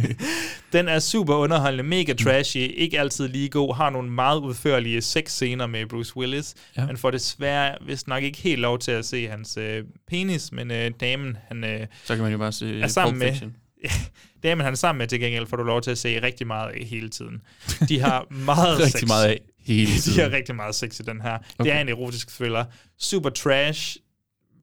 den 0.73 0.89
er 0.89 0.99
super 0.99 1.35
underholdende, 1.35 1.85
mega 1.85 2.13
trashy, 2.13 2.57
ikke 2.57 3.01
altid 3.01 3.29
lige 3.29 3.49
god, 3.49 3.75
har 3.75 3.91
nogle 3.91 4.11
meget 4.11 4.39
udførlige 4.41 5.03
sexscener 5.03 5.67
med 5.67 5.87
Bruce 5.87 6.17
Willis, 6.17 6.55
Ja. 6.77 6.87
men 6.87 6.97
får 6.97 7.11
desværre 7.11 7.75
vist 7.87 8.09
nok 8.09 8.23
ikke 8.23 8.39
helt 8.39 8.61
lov 8.61 8.79
til 8.79 8.93
at 8.93 9.05
se 9.05 9.29
hans 9.29 9.57
øh, 9.57 9.85
penis, 10.09 10.53
men 10.53 10.71
øh, 10.71 10.91
damen, 11.01 11.37
han 11.49 11.65
øh, 11.65 11.87
Så 12.05 12.15
kan 12.15 12.23
man 12.23 12.33
jo 12.33 12.39
bare 12.39 12.53
se 12.53 12.81
er 12.81 12.87
sammen 12.89 13.21
Pulp 13.21 13.43
med... 13.43 13.51
Damen, 14.43 14.65
han 14.65 14.73
er 14.73 14.77
sammen 14.77 14.99
med, 14.99 15.07
til 15.07 15.21
gengæld 15.21 15.47
får 15.47 15.57
du 15.57 15.63
lov 15.63 15.83
til 15.83 15.91
at 15.91 15.99
se 15.99 16.23
rigtig 16.23 16.47
meget 16.47 16.71
af 16.73 16.85
hele 16.87 17.09
tiden. 17.09 17.41
De 17.89 18.01
har 18.01 18.27
meget 18.31 18.79
Rigtig 18.85 18.93
sex. 19.01 19.07
meget 19.09 19.27
af 19.27 19.41
hele 19.67 19.93
De 19.93 19.99
tiden. 20.01 20.21
har 20.23 20.31
rigtig 20.31 20.55
meget 20.55 20.75
sex 20.75 21.01
i 21.01 21.03
den 21.03 21.21
her. 21.21 21.35
Okay. 21.59 21.65
Det 21.71 21.73
er 21.73 21.81
en 21.81 21.89
erotisk 21.89 22.29
thriller. 22.29 22.65
Super 23.01 23.31
trash. 23.31 23.97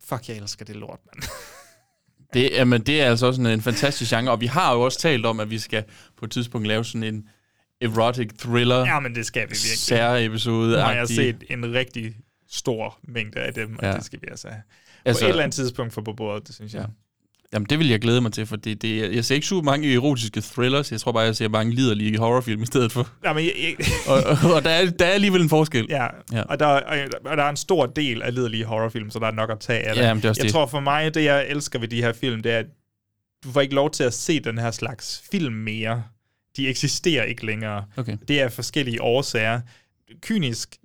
Fuck, 0.10 0.30
jeg 0.30 0.38
elsker 0.38 0.66
det 0.66 0.76
lort, 0.76 1.00
mand. 1.06 1.30
Det, 2.34 2.50
jamen, 2.52 2.82
det 2.82 3.02
er 3.02 3.06
altså 3.10 3.26
også 3.28 3.42
en, 3.42 3.48
en 3.48 3.62
fantastisk 3.62 4.12
genre, 4.12 4.32
og 4.32 4.42
vi 4.42 4.46
har 4.46 4.74
jo 4.74 4.82
også 4.82 5.00
talt 5.00 5.26
om, 5.26 5.40
at 5.40 5.50
vi 5.50 5.60
skal 5.60 5.84
på 6.18 6.26
et 6.26 6.32
tidspunkt 6.32 6.68
lave 6.68 6.86
sådan 6.86 7.04
en 7.04 7.24
erotic 7.82 8.30
thriller 8.40 8.80
Ja, 8.80 9.00
men 9.00 9.16
det 9.16 9.26
skal 9.26 9.40
vi 9.42 9.44
virkelig. 9.48 9.78
særepisode. 9.78 10.72
Nu 10.72 10.78
har 10.78 10.94
jeg 10.94 11.08
set 11.08 11.44
en 11.50 11.74
rigtig 11.74 12.16
stor 12.50 13.00
mængde 13.04 13.40
af 13.40 13.54
dem, 13.54 13.76
og 13.78 13.84
Ja. 13.84 13.94
det 13.94 14.06
skal 14.06 14.20
vi 14.22 14.28
altså 14.32 14.48
have. 14.48 14.62
Altså, 14.66 15.02
Altså- 15.06 15.22
på 15.22 15.26
et 15.26 15.30
eller 15.30 15.44
andet 15.44 15.56
tidspunkt 15.56 15.94
få 15.94 16.02
på 16.02 16.14
bordet, 16.14 16.48
det 16.48 16.56
synes 16.56 16.74
jeg. 16.74 16.82
Ja. 16.82 16.86
Jamen, 17.54 17.66
det 17.70 17.80
vil 17.80 17.90
jeg 17.90 18.00
glæde 18.00 18.22
mig 18.22 18.34
til, 18.34 18.46
for 18.46 18.56
det, 18.56 18.82
det, 18.82 19.16
jeg 19.16 19.26
ser 19.26 19.36
ikke 19.36 19.48
super 19.48 19.64
mange 19.64 19.94
erotiske 19.94 20.42
thrillers. 20.42 20.92
Jeg 20.92 21.00
tror 21.00 21.12
bare, 21.12 21.24
jeg 21.24 21.36
ser 21.36 21.50
mange 21.50 21.76
liderlige 21.76 22.18
horrorfilm 22.18 22.64
i 22.64 22.66
stedet 22.66 22.92
for. 22.92 23.10
Ja, 23.26 23.34
men 23.34 23.46
jeg, 23.46 23.54
jeg, 23.58 23.86
og, 24.14 24.24
og, 24.24 24.54
og 24.56 24.64
der, 24.64 24.70
er, 24.70 24.90
der 24.90 25.06
er 25.06 25.10
alligevel 25.12 25.42
en 25.42 25.50
forskel. 25.50 25.86
Ja, 25.90 26.08
Ja. 26.34 26.42
Og, 26.42 26.60
der, 26.60 26.66
og, 26.66 26.98
og 27.26 27.38
der 27.38 27.44
er 27.44 27.50
en 27.50 27.58
stor 27.58 27.86
del 27.86 28.22
af 28.22 28.36
liderlige 28.36 28.66
horrorfilm, 28.66 29.10
så 29.10 29.20
der 29.20 29.28
er 29.28 29.32
nok 29.32 29.52
at 29.52 29.60
tage 29.60 29.80
af 29.80 29.96
det. 29.96 30.02
Ja, 30.02 30.14
det 30.14 30.26
er 30.26 30.30
jeg 30.30 30.44
det. 30.44 30.52
tror 30.52 30.66
for 30.66 30.80
mig, 30.80 31.14
det 31.14 31.24
jeg 31.24 31.48
elsker 31.48 31.80
ved 31.80 31.88
de 31.88 32.02
her 32.02 32.14
film, 32.14 32.42
det 32.42 32.52
er, 32.52 32.58
at 32.60 32.66
du 33.44 33.52
får 33.52 33.62
ikke 33.62 33.76
lov 33.76 33.92
til 33.92 34.04
at 34.04 34.14
se 34.14 34.40
den 34.40 34.58
her 34.58 34.72
slags 34.72 35.24
film 35.32 35.54
mere. 35.54 36.04
De 36.58 36.68
eksisterer 36.68 37.24
ikke 37.24 37.46
længere. 37.46 37.86
Okay. 37.98 38.18
Det 38.28 38.42
er 38.42 38.50
forskellige 38.50 39.02
årsager. 39.02 39.62
Kynisk, 40.22 40.76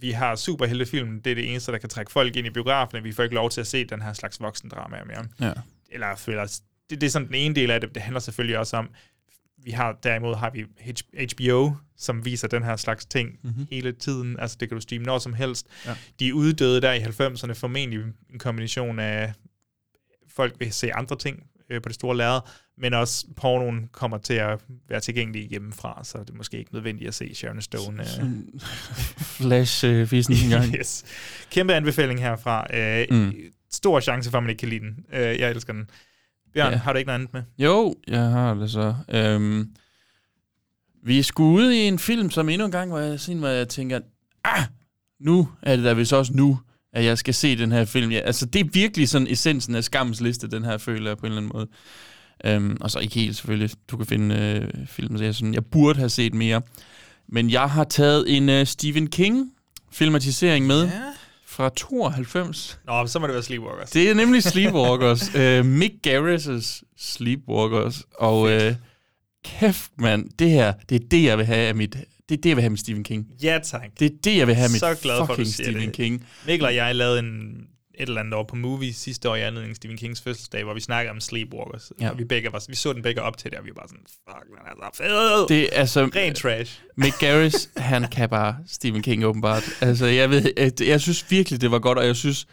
vi 0.00 0.10
har 0.10 0.36
superheltefilm, 0.36 1.20
det 1.22 1.30
er 1.30 1.34
det 1.34 1.50
eneste, 1.50 1.72
der 1.72 1.78
kan 1.78 1.88
trække 1.88 2.12
folk 2.12 2.36
ind 2.36 2.46
i 2.46 2.50
biografen, 2.50 3.04
vi 3.04 3.12
får 3.12 3.22
ikke 3.22 3.34
lov 3.34 3.50
til 3.50 3.60
at 3.60 3.66
se 3.66 3.84
den 3.84 4.02
her 4.02 4.12
slags 4.12 4.40
voksendrama 4.40 4.96
mere. 5.06 5.24
Ja. 5.40 5.52
Eller 5.90 6.14
thrillers. 6.16 6.60
Det, 6.90 7.00
det 7.00 7.06
er 7.06 7.10
sådan 7.10 7.26
den 7.28 7.34
ene 7.34 7.54
del 7.54 7.70
af 7.70 7.80
det. 7.80 7.94
Det 7.94 8.02
handler 8.02 8.20
selvfølgelig 8.20 8.58
også 8.58 8.76
om, 8.76 8.88
vi 9.64 9.70
har 9.70 9.98
derimod 10.02 10.34
har 10.36 10.50
vi 10.50 10.64
HBO, 11.34 11.72
som 11.96 12.24
viser 12.24 12.48
den 12.48 12.62
her 12.62 12.76
slags 12.76 13.06
ting 13.06 13.28
Mhm. 13.28 13.38
mm-hmm. 13.42 13.66
hele 13.70 13.92
tiden. 13.92 14.40
Altså 14.40 14.56
det 14.60 14.68
kan 14.68 14.76
du 14.76 14.80
streame 14.82 15.04
når 15.04 15.18
som 15.18 15.32
helst. 15.34 15.66
Ja. 15.86 15.94
De 16.18 16.28
er 16.28 16.32
uddøde 16.32 16.80
der 16.80 16.92
i 16.92 16.98
90'erne, 16.98 17.52
formentlig 17.52 18.00
en 18.32 18.38
kombination 18.38 18.98
af 18.98 19.32
folk 20.28 20.54
vil 20.58 20.72
se 20.72 20.92
andre 20.94 21.16
ting 21.18 21.42
øh, 21.70 21.82
på 21.82 21.88
det 21.88 21.94
store 21.94 22.16
lærred, 22.16 22.40
men 22.78 22.94
også 22.94 23.26
pornoen 23.36 23.88
kommer 23.92 24.18
til 24.18 24.34
at 24.34 24.60
være 24.88 25.00
tilgængelig 25.00 25.48
hjemmefra, 25.48 26.00
så 26.04 26.18
det 26.18 26.30
er 26.30 26.34
måske 26.34 26.58
ikke 26.58 26.74
nødvendigt 26.74 27.08
at 27.08 27.14
se 27.14 27.34
Sharon 27.34 27.62
Stone. 27.62 28.02
Øh. 28.02 28.08
Sådan 28.08 28.60
Flash 29.18 29.84
øh, 29.84 30.12
en 30.12 30.50
gang. 30.50 30.74
yes. 30.78 31.04
Kæmpe 31.50 31.74
anbefaling 31.74 32.20
herfra. 32.20 32.76
Øh, 32.76 33.06
Mm. 33.10 33.32
Stor 33.72 34.00
chance 34.00 34.30
for, 34.30 34.38
at 34.38 34.42
man 34.44 34.50
ikke 34.50 34.60
kan 34.60 34.68
lide 34.68 34.80
den. 34.80 34.96
Øh, 35.12 35.20
jeg 35.40 35.50
elsker 35.50 35.72
den. 35.72 35.90
Bjørn, 36.54 36.72
Ja. 36.72 36.78
har 36.78 36.92
du 36.92 36.98
ikke 36.98 37.06
noget 37.06 37.18
andet 37.18 37.34
med? 37.34 37.42
Jo, 37.58 37.94
jeg 38.08 38.22
har 38.22 38.54
det 38.54 38.70
så. 38.70 38.94
Øhm, 39.08 39.68
vi 41.02 41.18
er 41.18 41.22
sgu 41.22 41.44
ude 41.44 41.76
i 41.76 41.80
en 41.80 41.98
film, 41.98 42.30
som 42.30 42.48
endnu 42.48 42.64
en 42.64 42.72
gang, 42.72 42.90
hvor 42.90 42.98
jeg, 42.98 43.20
sådan, 43.20 43.38
hvor 43.38 43.48
jeg 43.48 43.68
tænker, 43.68 44.00
ah, 44.44 44.62
nu 45.20 45.48
er 45.62 45.76
det 45.76 45.84
da 45.84 45.92
vist 45.92 46.12
også 46.12 46.32
nu, 46.34 46.58
at 46.92 47.04
jeg 47.04 47.18
skal 47.18 47.34
se 47.34 47.56
den 47.58 47.72
her 47.72 47.84
film. 47.84 48.10
Ja, 48.12 48.18
altså, 48.18 48.46
det 48.46 48.60
er 48.60 48.64
virkelig 48.72 49.08
sådan 49.08 49.26
essensen 49.30 49.74
af 49.74 49.84
skammens 49.84 50.20
liste, 50.20 50.48
den 50.48 50.64
her 50.64 50.78
føler 50.78 51.10
jeg 51.10 51.18
på 51.18 51.26
en 51.26 51.32
eller 51.32 51.42
anden 51.42 51.52
måde. 51.54 51.66
Øhm, 52.44 52.76
og 52.80 52.90
så 52.90 52.98
ikke 52.98 53.14
helt 53.14 53.36
selvfølgelig. 53.36 53.70
Du 53.90 53.96
kan 53.96 54.06
finde 54.06 54.34
øh, 54.34 54.86
film, 54.86 55.18
så 55.18 55.24
jeg, 55.24 55.34
sådan, 55.34 55.54
jeg 55.54 55.64
burde 55.64 55.98
have 55.98 56.08
set 56.08 56.34
mere. 56.34 56.62
Men 57.28 57.50
jeg 57.50 57.70
har 57.70 57.84
taget 57.84 58.36
en 58.36 58.48
øh, 58.48 58.66
Stephen 58.66 59.06
King 59.06 59.52
filmatisering 59.92 60.66
med 60.66 60.82
Ja. 60.84 60.90
Fra 61.56 61.68
92. 61.76 62.78
Nå, 62.86 63.06
så 63.06 63.18
må 63.18 63.26
det 63.26 63.34
være 63.34 63.42
Sleepwalkers. 63.42 63.90
Det 63.90 64.10
er 64.10 64.14
nemlig 64.14 64.42
Sleepwalkers. 64.52 65.34
uh, 65.34 65.66
Mick 65.66 65.94
Garris' 66.06 66.82
Sleepwalkers. 66.98 68.02
Og 68.18 68.40
uh, 68.40 68.50
kæft, 69.44 69.90
mand, 69.98 70.30
det 70.38 70.50
her, 70.50 70.72
det 70.88 71.02
er 71.02 71.08
det, 71.10 71.24
jeg 71.24 71.38
vil 71.38 71.46
have 71.46 71.68
af 71.68 71.74
mit... 71.74 71.96
Det 72.28 72.36
er 72.38 72.40
det, 72.42 72.48
jeg 72.48 72.56
vil 72.56 72.62
have 72.62 72.70
med 72.70 72.78
Stephen 72.78 73.04
King. 73.04 73.26
Ja, 73.42 73.58
tak. 73.64 73.90
Det 73.98 74.04
er 74.12 74.16
det, 74.24 74.36
jeg 74.36 74.46
vil 74.46 74.54
have 74.54 74.68
med 74.68 74.78
Så 74.78 74.96
glad 75.02 75.18
for, 75.18 75.26
fucking 75.26 75.46
siger 75.46 75.64
Stephen 75.70 75.88
det. 75.88 75.96
King. 75.96 76.26
Mikkel 76.46 76.66
og 76.66 76.74
jeg 76.74 76.94
lavede 76.94 77.18
en, 77.18 77.56
et 77.98 78.08
eller 78.08 78.20
andet 78.20 78.34
år 78.34 78.42
på 78.44 78.56
movie 78.56 78.92
sidste 78.92 79.30
år 79.30 79.34
i 79.36 79.40
anledning 79.40 79.70
af 79.70 79.76
Stephen 79.76 79.98
Kings 79.98 80.20
fødselsdag, 80.22 80.64
hvor 80.64 80.74
vi 80.74 80.80
snakkede 80.80 81.10
om 81.10 81.20
Sleepwalkers. 81.20 81.92
Ja. 82.00 82.10
Og 82.10 82.18
vi, 82.18 82.24
begge 82.24 82.52
var, 82.52 82.64
vi 82.68 82.74
så 82.76 82.92
den 82.92 83.02
begge 83.02 83.22
op 83.22 83.38
til 83.38 83.50
det, 83.50 83.58
og 83.58 83.64
vi 83.64 83.70
var 83.76 83.84
sådan, 83.88 84.04
fuck, 84.06 84.46
den 84.46 84.54
er 84.66 84.90
så 84.92 85.02
fed. 85.02 85.48
Det 85.56 85.62
er 85.62 85.80
altså... 85.80 86.04
Ren 86.16 86.34
trash. 86.34 86.80
Mick 86.96 87.18
Garris, 87.20 87.70
han 87.76 88.02
kan 88.16 88.28
bare 88.28 88.56
Stephen 88.66 89.02
King 89.02 89.24
åbenbart. 89.24 89.64
Altså, 89.80 90.06
jeg, 90.06 90.30
ved, 90.30 90.52
at- 90.56 90.80
jeg 90.80 91.00
synes 91.00 91.30
virkelig, 91.30 91.60
det 91.60 91.70
var 91.70 91.78
godt, 91.78 91.98
og 91.98 92.06
jeg 92.06 92.16
synes... 92.16 92.46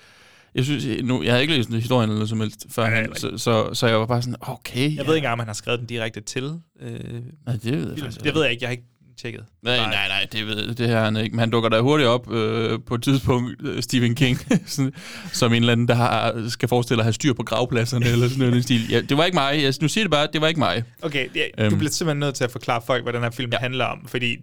Jeg 0.55 0.65
synes, 0.65 1.03
nu, 1.03 1.23
jeg 1.23 1.33
har 1.33 1.39
ikke 1.39 1.53
læst 1.53 1.69
historien 1.73 2.09
eller 2.09 2.15
noget 2.15 2.29
som 2.29 2.39
helst 2.39 2.65
før, 2.69 2.89
Nej, 2.89 3.01
han, 3.01 3.15
så, 3.15 3.37
så, 3.37 3.73
så 3.73 3.87
jeg 3.87 3.99
var 3.99 4.05
bare 4.05 4.21
sådan, 4.21 4.35
okay. 4.41 4.79
Jeg 4.81 4.91
ja. 4.91 5.03
ved 5.03 5.15
ikke 5.15 5.17
engang, 5.17 5.33
om 5.33 5.39
han 5.39 5.47
har 5.47 5.53
skrevet 5.53 5.79
den 5.79 5.87
direkte 5.87 6.21
til. 6.21 6.43
Øh, 6.81 6.99
Nej, 7.45 7.55
det 7.63 7.71
ved 7.73 7.89
jeg 7.89 7.99
faktisk 7.99 8.23
Det 8.23 8.35
ved 8.35 8.41
jeg 8.41 8.51
ikke, 8.51 8.63
jeg 8.63 8.67
har 8.67 8.71
ikke 8.71 8.83
tjekket. 9.17 9.45
Nej, 9.61 9.77
nej, 9.77 10.07
nej, 10.07 10.27
det, 10.31 10.47
ved, 10.47 10.75
det 10.75 10.87
her 10.87 10.97
er 10.97 11.03
han 11.03 11.17
ikke. 11.17 11.35
Men 11.35 11.39
han 11.39 11.49
dukker 11.49 11.69
da 11.69 11.79
hurtigt 11.79 12.09
op 12.09 12.31
øh, 12.31 12.79
på 12.85 12.95
et 12.95 13.03
tidspunkt, 13.03 13.61
øh, 13.63 13.83
Stephen 13.83 14.15
King, 14.15 14.37
sådan, 14.65 14.93
som 15.31 15.53
en 15.53 15.61
eller 15.63 15.71
anden, 15.71 15.87
der 15.87 15.95
har, 15.95 16.49
skal 16.49 16.69
forestille 16.69 17.01
at 17.01 17.05
have 17.05 17.13
styr 17.13 17.33
på 17.33 17.43
gravpladserne, 17.43 18.05
eller 18.05 18.27
sådan 18.29 18.47
noget 18.49 18.63
stil. 18.63 18.89
Ja, 18.89 19.01
det 19.01 19.17
var 19.17 19.25
ikke 19.25 19.35
mig. 19.35 19.63
Jeg, 19.63 19.73
nu 19.81 19.87
siger 19.87 20.03
det 20.03 20.11
bare, 20.11 20.27
det 20.33 20.41
var 20.41 20.47
ikke 20.47 20.59
mig. 20.59 20.83
Okay, 21.01 21.27
ja, 21.35 21.45
Øhm. 21.57 21.69
du 21.69 21.75
bliver 21.77 21.91
simpelthen 21.91 22.19
nødt 22.19 22.35
til 22.35 22.43
at 22.43 22.51
forklare 22.51 22.81
folk, 22.87 23.03
hvad 23.03 23.13
den 23.13 23.21
her 23.23 23.31
film 23.31 23.51
ja. 23.51 23.57
handler 23.57 23.85
om, 23.85 24.05
fordi 24.07 24.37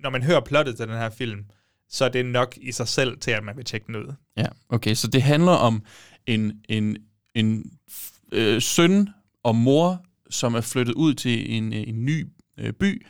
når 0.00 0.10
man 0.10 0.22
hører 0.22 0.40
plottet 0.40 0.76
til 0.76 0.86
den 0.86 0.94
her 0.94 1.10
film, 1.10 1.40
så 1.90 2.04
er 2.04 2.08
det 2.08 2.26
nok 2.26 2.54
i 2.60 2.72
sig 2.72 2.88
selv 2.88 3.18
til, 3.18 3.30
at 3.30 3.44
man 3.44 3.56
vil 3.56 3.64
tjekke 3.64 3.86
den 3.86 3.96
ud. 3.96 4.12
Ja, 4.36 4.46
okay, 4.68 4.94
så 4.94 5.06
det 5.06 5.22
handler 5.22 5.52
om 5.52 5.82
en, 6.26 6.52
en, 6.68 6.96
en 7.34 7.64
øh, 8.32 8.62
søn 8.62 9.08
og 9.44 9.56
mor, 9.56 10.02
som 10.30 10.54
er 10.54 10.60
flyttet 10.60 10.94
ud 10.94 11.14
til 11.14 11.56
en, 11.56 11.72
øh, 11.72 11.88
en 11.88 12.04
ny 12.04 12.26
øh, 12.58 12.72
by 12.72 13.06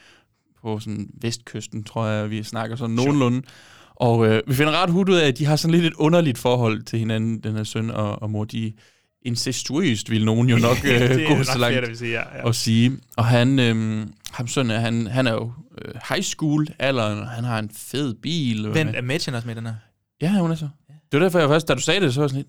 på 0.64 0.78
sådan 0.80 1.06
vestkysten, 1.22 1.84
tror 1.84 2.06
jeg, 2.06 2.30
vi 2.30 2.42
snakker 2.42 2.76
sådan 2.76 2.94
nogenlunde. 2.94 3.42
Og 3.94 4.26
øh, 4.26 4.42
vi 4.46 4.54
finder 4.54 4.82
ret 4.82 4.90
hurtigt 4.90 5.14
ud 5.14 5.20
af, 5.20 5.28
at 5.28 5.38
de 5.38 5.44
har 5.46 5.56
sådan 5.56 5.72
lidt 5.74 5.84
et 5.84 5.94
underligt 5.94 6.38
forhold 6.38 6.82
til 6.82 6.98
hinanden, 6.98 7.40
den 7.40 7.56
her 7.56 7.64
søn 7.64 7.90
og, 7.90 8.22
og 8.22 8.30
mor. 8.30 8.44
De 8.44 8.72
incestuøst, 9.22 10.10
vil 10.10 10.24
nogen 10.24 10.48
jo 10.48 10.56
nok 10.68 10.76
øh, 10.84 11.10
gå 11.28 11.42
så 11.44 11.58
langt 11.58 11.88
vil 11.88 11.98
sige, 11.98 12.10
ja, 12.12 12.36
ja. 12.38 12.48
at 12.48 12.54
sige. 12.56 12.92
Og 13.16 13.24
han, 13.24 13.58
øh, 13.58 14.06
ham 14.30 14.46
søn, 14.48 14.70
han, 14.70 15.06
han 15.06 15.26
er 15.26 15.32
jo 15.32 15.52
øh, 15.84 15.94
high 16.08 16.22
school 16.22 16.66
alderen, 16.78 17.18
og 17.18 17.28
han 17.28 17.44
har 17.44 17.58
en 17.58 17.70
fed 17.76 18.14
bil. 18.14 18.66
og- 18.68 18.74
Vent, 18.74 18.96
er 18.96 19.00
Mädchen 19.02 19.34
også 19.36 19.46
med 19.46 19.54
den 19.54 19.66
her? 19.66 19.74
Ja, 20.22 20.38
hun 20.40 20.50
er 20.50 20.54
så. 20.54 20.68
Det 20.88 21.20
var 21.20 21.26
derfor, 21.26 21.38
jeg 21.38 21.48
først, 21.48 21.68
da 21.68 21.74
du 21.74 21.80
sagde 21.80 22.00
det, 22.00 22.14
så 22.14 22.20
var 22.20 22.28
sådan 22.28 22.36
lidt, 22.36 22.48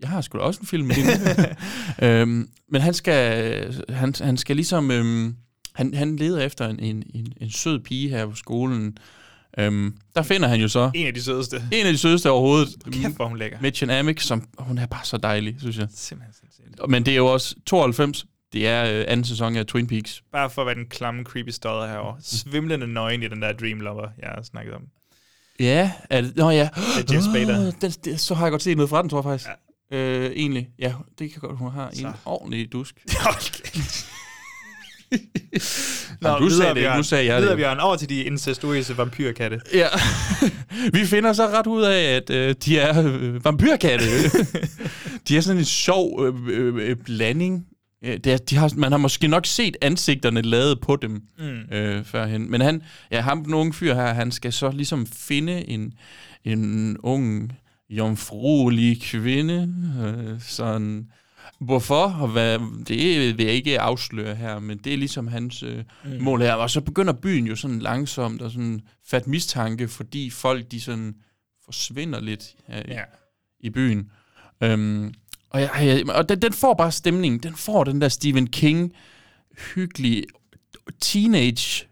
jeg 0.00 0.08
har 0.08 0.20
sgu 0.20 0.38
da 0.38 0.42
også 0.42 0.60
en 0.60 0.66
film 0.66 0.86
med 0.86 0.94
hende. 0.94 1.56
øhm, 2.20 2.48
men 2.70 2.80
han 2.80 2.94
skal, 2.94 3.84
han, 3.88 4.14
han 4.20 4.36
skal 4.36 4.56
ligesom, 4.56 4.90
øhm, 4.90 5.34
han, 5.78 5.94
han 5.94 6.16
leder 6.16 6.40
efter 6.40 6.68
en, 6.68 6.80
en, 6.80 7.02
en, 7.14 7.32
en 7.40 7.50
sød 7.50 7.80
pige 7.80 8.08
her 8.08 8.26
på 8.26 8.34
skolen. 8.34 8.98
Øhm, 9.58 9.96
der 10.16 10.22
finder 10.22 10.48
han 10.48 10.60
jo 10.60 10.68
så 10.68 10.90
En 10.94 11.06
af 11.06 11.14
de 11.14 11.22
sødeste. 11.22 11.56
en 11.72 11.86
af 11.86 11.92
de 11.92 11.98
sødeste 11.98 12.30
overhovedet. 12.30 12.68
Kæft, 12.92 13.16
hvor 13.16 13.26
hun 13.26 13.38
lækker. 13.38 13.58
Mitchen 13.60 13.90
Amick, 13.90 14.20
som 14.20 14.48
hun 14.58 14.78
er 14.78 14.86
bare 14.86 15.04
så 15.04 15.16
dejlig, 15.16 15.56
synes 15.60 15.78
jeg. 15.78 15.88
Simpelthen 15.94 16.34
sindssygt. 16.40 16.88
Men 16.90 17.06
det 17.06 17.12
er 17.12 17.16
jo 17.16 17.26
også 17.26 17.54
92. 17.66 18.26
Det 18.52 18.66
er 18.68 18.84
øh, 18.84 19.04
anden 19.08 19.24
sæson 19.24 19.56
af 19.56 19.66
Twin 19.66 19.86
Peaks. 19.86 20.22
Bare 20.32 20.50
for 20.50 20.62
at 20.62 20.66
være 20.66 20.74
den 20.74 20.86
klamme, 20.88 21.24
creepy 21.24 21.48
stodder 21.48 21.86
herovre. 21.88 22.16
Svimlende 22.22 22.86
nøgen 22.86 23.22
i 23.22 23.28
den 23.28 23.42
der 23.42 23.52
Dream 23.52 23.80
Lover, 23.80 24.08
jeg 24.18 24.28
har 24.34 24.42
snakket 24.42 24.74
om. 24.74 24.82
Ja, 25.60 25.92
er 26.10 26.20
det, 26.20 26.36
nå 26.36 26.50
ja. 26.50 26.68
Det 26.96 27.10
er 27.10 27.12
James 27.12 27.24
Spader. 27.24 27.66
Åh, 27.66 27.72
den, 27.80 27.90
det, 27.90 28.20
så 28.20 28.34
har 28.34 28.44
jeg 28.44 28.50
godt 28.50 28.62
set 28.62 28.76
noget 28.76 28.90
fra 28.90 29.02
den, 29.02 29.10
tror 29.10 29.18
jeg 29.18 29.24
faktisk. 29.24 29.50
Ja. 29.90 29.96
Øh, 29.98 30.32
egentlig, 30.36 30.68
ja, 30.78 30.94
det 31.18 31.32
kan 31.32 31.40
godt, 31.40 31.58
hun 31.58 31.70
har 31.72 31.90
Så. 31.94 32.06
en 32.06 32.12
ordentlig 32.24 32.72
dusk. 32.72 33.04
Nå, 36.20 36.28
Jamen, 36.28 36.42
du 36.42 36.50
sagde 36.50 36.74
det 36.74 36.96
nu 36.96 37.02
sagde 37.02 37.26
jeg 37.34 37.42
det. 37.42 37.56
Bjørn, 37.56 37.78
over 37.78 37.96
til 37.96 38.08
de 38.08 38.24
incestuøse 38.24 38.98
vampyrkatte. 38.98 39.60
Ja. 39.74 39.86
Vi 40.98 41.04
finder 41.06 41.32
så 41.32 41.46
ret 41.46 41.66
ud 41.66 41.82
af, 41.82 42.00
at 42.16 42.30
øh, 42.30 42.54
de 42.64 42.78
er 42.78 43.04
øh, 43.06 43.44
vampyrkatte. 43.44 44.06
de 45.28 45.36
er 45.36 45.40
sådan 45.40 45.58
en 45.58 45.64
sjov 45.64 46.24
øh, 46.26 46.34
øh, 46.48 46.90
øh, 46.90 46.96
blanding. 46.96 47.64
Det 48.02 48.26
er, 48.26 48.36
de 48.36 48.56
har, 48.56 48.72
man 48.76 48.92
har 48.92 48.98
måske 48.98 49.28
nok 49.28 49.46
set 49.46 49.76
ansigterne 49.82 50.42
lavet 50.42 50.80
på 50.80 50.96
dem 50.96 51.22
Mm. 51.38 51.76
øh, 51.76 52.04
førhen. 52.04 52.50
Men 52.50 52.60
han, 52.60 52.82
ja, 53.10 53.20
ham, 53.20 53.44
den 53.44 53.54
unge 53.54 53.72
fyr 53.72 53.94
her, 53.94 54.14
han 54.14 54.32
skal 54.32 54.52
så 54.52 54.70
ligesom 54.70 55.06
finde 55.06 55.68
en, 55.68 55.92
en 56.44 56.96
ung, 57.02 57.52
jomfruelig 57.90 59.02
kvinde. 59.02 59.74
Øh, 60.04 60.40
sådan, 60.40 61.06
hvorfor? 61.60 62.04
Og 62.20 62.28
hvad, 62.28 62.58
det 62.88 63.38
vil 63.38 63.44
jeg 63.46 63.54
ikke 63.54 63.80
afsløre 63.80 64.34
her, 64.34 64.58
men 64.58 64.78
det 64.78 64.92
er 64.92 64.96
ligesom 64.96 65.28
hans 65.28 65.62
øh, 65.62 65.84
Mm. 66.04 66.10
mål 66.22 66.40
her. 66.42 66.52
Og 66.54 66.70
så 66.70 66.80
begynder 66.80 67.12
byen 67.12 67.46
jo 67.46 67.56
sådan 67.56 67.78
langsomt 67.78 68.42
at 68.42 68.52
sådan 68.52 68.80
fat 69.10 69.26
mistanke, 69.26 69.88
fordi 69.88 70.30
folk 70.30 70.70
de 70.70 70.80
sådan 70.80 71.14
forsvinder 71.64 72.20
lidt 72.20 72.44
i, 72.68 72.72
Ja. 72.88 73.00
i 73.60 73.70
byen. 73.70 74.10
Øhm, 74.62 75.14
og 75.50 75.60
jeg, 75.60 75.70
jeg, 75.80 76.10
og 76.10 76.28
den, 76.28 76.42
den 76.42 76.52
får 76.52 76.74
bare 76.74 76.92
stemning. 76.92 77.42
Den 77.42 77.54
får 77.54 77.84
den 77.84 78.00
der 78.00 78.08
Stephen 78.08 78.46
King 78.46 78.92
hyggelige 79.74 80.24
teenage 81.00 81.84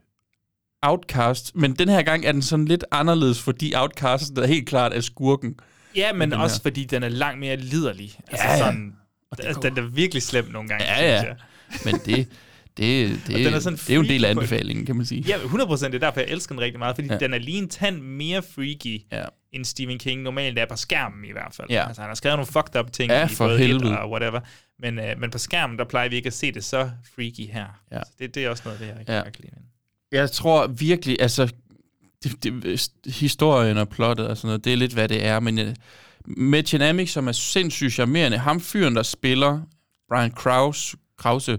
outcast, 0.83 1.57
men 1.57 1.73
den 1.75 1.89
her 1.89 2.03
gang 2.03 2.25
er 2.25 2.33
den 2.33 2.43
sådan 2.43 2.65
lidt 2.65 2.85
anderledes, 2.93 3.43
fordi 3.43 3.75
outcast 3.75 4.39
er 4.39 4.47
helt 4.47 4.69
klart 4.69 4.93
er 4.93 5.01
skurken. 5.01 5.55
Ja, 5.97 6.13
men 6.13 6.33
også 6.33 6.57
her. 6.57 6.63
fordi 6.63 6.85
den 6.85 7.03
er 7.03 7.09
langt 7.09 7.41
mere 7.41 7.57
liderlig. 7.57 8.19
Altså 8.29 8.47
Ja, 8.47 8.53
ja. 8.53 8.59
sådan, 8.59 8.97
altså, 9.39 9.61
den 9.61 9.79
er 9.79 9.83
virkelig 9.83 10.23
slem 10.23 10.49
nogle 10.51 10.69
gange, 10.69 10.85
Ja, 10.85 10.95
synes 10.97 11.07
ja. 11.11 11.23
jeg. 11.23 11.37
Men 11.85 11.95
det, 12.07 12.29
Det, 12.77 13.21
det, 13.27 13.35
Og 13.35 13.41
den 13.41 13.55
er 13.55 13.61
sådan 13.61 13.77
det 13.77 13.91
er 13.91 13.95
jo 13.95 14.01
en 14.01 14.09
del 14.09 14.25
af 14.25 14.31
anbefalingen, 14.31 14.87
kan 14.87 14.97
man 14.97 15.07
sige. 15.07 15.21
Ja, 15.29 15.37
100% 15.37 15.85
det 15.87 15.95
er 15.95 15.99
derfor, 15.99 16.21
jeg 16.21 16.29
elsker 16.29 16.55
den 16.55 16.61
rigtig 16.63 16.79
meget, 16.79 16.97
fordi 16.97 17.09
Ja. 17.11 17.19
den 17.19 17.35
er 17.35 17.39
lige 17.39 17.59
en 17.59 17.69
tand 17.69 18.01
mere 18.01 18.43
freaky, 18.55 19.03
Ja. 19.13 19.25
end 19.53 19.65
Stephen 19.65 19.99
King 19.99 20.23
normalt 20.23 20.59
er 20.59 20.67
på 20.67 20.77
skærmen 20.77 21.25
i 21.25 21.33
hvert 21.33 21.55
fald. 21.55 21.67
Ja. 21.71 21.87
Altså, 21.87 22.03
han 22.03 22.09
har 22.11 22.15
skrevet 22.15 22.37
nogle 22.39 22.47
fucked 22.53 22.81
up 22.81 22.93
ting 22.93 23.11
Ja, 23.13 23.25
i 23.27 23.29
for 23.29 23.45
både 23.47 23.61
et 23.61 23.67
helvede. 23.67 23.99
og 24.01 24.11
whatever, 24.11 24.41
men, 24.79 24.99
øh, 24.99 25.21
men 25.21 25.31
på 25.31 25.39
skærmen, 25.39 25.79
der 25.79 25.85
plejer 25.85 26.09
vi 26.09 26.17
ikke 26.17 26.27
at 26.27 26.33
se 26.33 26.53
det 26.53 26.65
så 26.65 26.91
freaky 27.15 27.53
her. 27.53 27.67
Ja. 27.93 27.99
Så 28.05 28.11
det, 28.19 28.35
det 28.35 28.45
er 28.45 28.51
også 28.51 28.63
noget, 28.65 28.81
det 28.81 28.87
jeg 28.87 28.97
rigtig 28.99 29.13
Ja. 29.15 29.23
kan 29.23 29.33
lide. 29.39 29.53
Jeg 30.13 30.31
tror 30.31 30.67
virkelig, 30.67 31.17
altså, 31.21 31.53
det, 32.25 32.45
det, 32.45 32.89
historien 33.07 33.77
og 33.79 33.89
plottet 33.89 34.27
og 34.29 34.37
sådan 34.37 34.49
noget, 34.49 34.65
det 34.65 34.73
er 34.73 34.77
lidt, 34.77 34.93
hvad 34.93 35.09
det 35.09 35.25
er, 35.25 35.41
men 35.41 35.59
uh, 35.59 35.67
Mitch 36.27 36.75
Amick, 36.81 37.11
som 37.11 37.29
er 37.29 37.33
sindssygt 37.33 37.93
charmerende, 37.93 38.39
ham 38.39 38.61
fyren, 38.61 38.97
der 38.97 39.03
spiller 39.03 39.61
Brian 40.09 40.31
Krause, 40.31 40.97
Krause, 41.19 41.59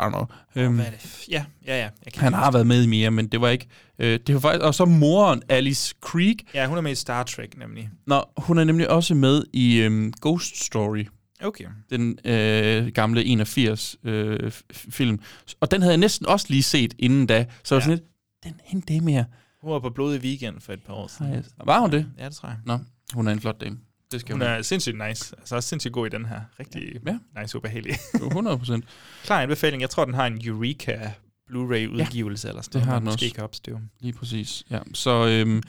I 0.00 0.02
don't 0.02 0.08
know, 0.08 0.26
øhm, 0.56 0.74
Hvad 0.74 0.86
er 0.86 0.90
det? 0.90 1.24
Ja, 1.30 1.44
ja, 1.66 1.76
ja. 1.78 1.88
Jeg 2.04 2.12
kan 2.12 2.22
han 2.22 2.32
har 2.32 2.50
været 2.50 2.66
med 2.66 2.82
i 2.82 2.86
mere, 2.86 3.10
men 3.10 3.26
det 3.26 3.40
var 3.40 3.48
ikke, 3.48 3.66
øh, 3.98 4.18
det 4.26 4.34
var 4.34 4.40
faktisk, 4.40 4.64
og 4.64 4.74
så 4.74 4.84
moren, 4.84 5.42
Alice 5.48 5.94
Creek, 6.00 6.36
Ja, 6.54 6.66
hun 6.66 6.78
er 6.78 6.82
med 6.82 6.92
i 6.92 6.94
Star 6.94 7.22
Trek 7.22 7.58
nemlig. 7.58 7.90
Nå, 8.06 8.24
hun 8.36 8.58
er 8.58 8.64
nemlig 8.64 8.90
også 8.90 9.14
med 9.14 9.44
i 9.52 9.76
øhm, 9.80 10.12
Ghost 10.22 10.64
Story, 10.64 11.04
Okay. 11.42 11.64
den 11.90 12.18
øh, 12.24 12.86
gamle 12.86 13.24
81 13.24 13.96
øh, 14.04 14.52
film, 14.72 15.20
og 15.60 15.70
den 15.70 15.82
havde 15.82 15.92
jeg 15.92 15.98
næsten 15.98 16.26
også 16.26 16.46
lige 16.48 16.62
set 16.62 16.94
inden 16.98 17.26
da, 17.26 17.46
så 17.64 17.74
ja. 17.74 17.76
var 17.76 17.80
sådan 17.80 17.96
lidt, 17.96 18.04
den 18.44 18.54
hende 18.64 18.92
det 18.94 19.02
mere. 19.02 19.24
Hun 19.62 19.72
var 19.72 19.78
på 19.78 19.90
Blodig 19.90 20.20
Weekend 20.20 20.60
for 20.60 20.72
et 20.72 20.82
par 20.82 20.94
år 20.94 21.06
siden. 21.18 21.44
Var 21.64 21.80
hun 21.80 21.90
det? 21.90 22.06
Ja, 22.18 22.24
det 22.24 22.34
tror 22.34 22.48
jeg. 22.48 22.58
Nå, 22.66 22.78
hun 23.14 23.28
er 23.28 23.32
en 23.32 23.40
flot 23.40 23.60
dame. 23.60 23.78
Det 24.12 24.20
skal 24.20 24.32
Hun 24.32 24.40
hun. 24.42 24.50
er 24.50 24.62
sindssygt 24.62 24.96
nice. 25.08 25.34
Altså 25.38 25.56
også 25.56 25.68
sindssygt 25.68 25.92
god 25.94 26.06
i 26.06 26.10
den 26.10 26.24
her. 26.24 26.40
Rigtig 26.60 26.82
Ja. 27.06 27.40
nice 27.40 27.56
ubehagelig. 27.58 27.94
100 28.14 28.58
procent. 28.58 28.84
Klar 29.24 29.42
anbefaling. 29.42 29.80
Jeg 29.82 29.90
tror, 29.90 30.04
den 30.04 30.14
har 30.14 30.26
en 30.26 30.40
Eureka 30.48 30.98
Blu-ray-udgivelse 31.46 32.48
eller 32.48 32.62
sådan 32.62 32.80
det 32.80 32.86
noget, 32.86 32.92
har 32.92 32.98
den 32.98 33.04
måske 33.04 33.24
også. 33.26 33.34
kan 33.34 33.44
opstøve. 33.44 33.80
Lige 34.00 34.12
præcis. 34.12 34.64
Ja. 34.70 34.78
Så 34.94 35.26
øhm, 35.26 35.62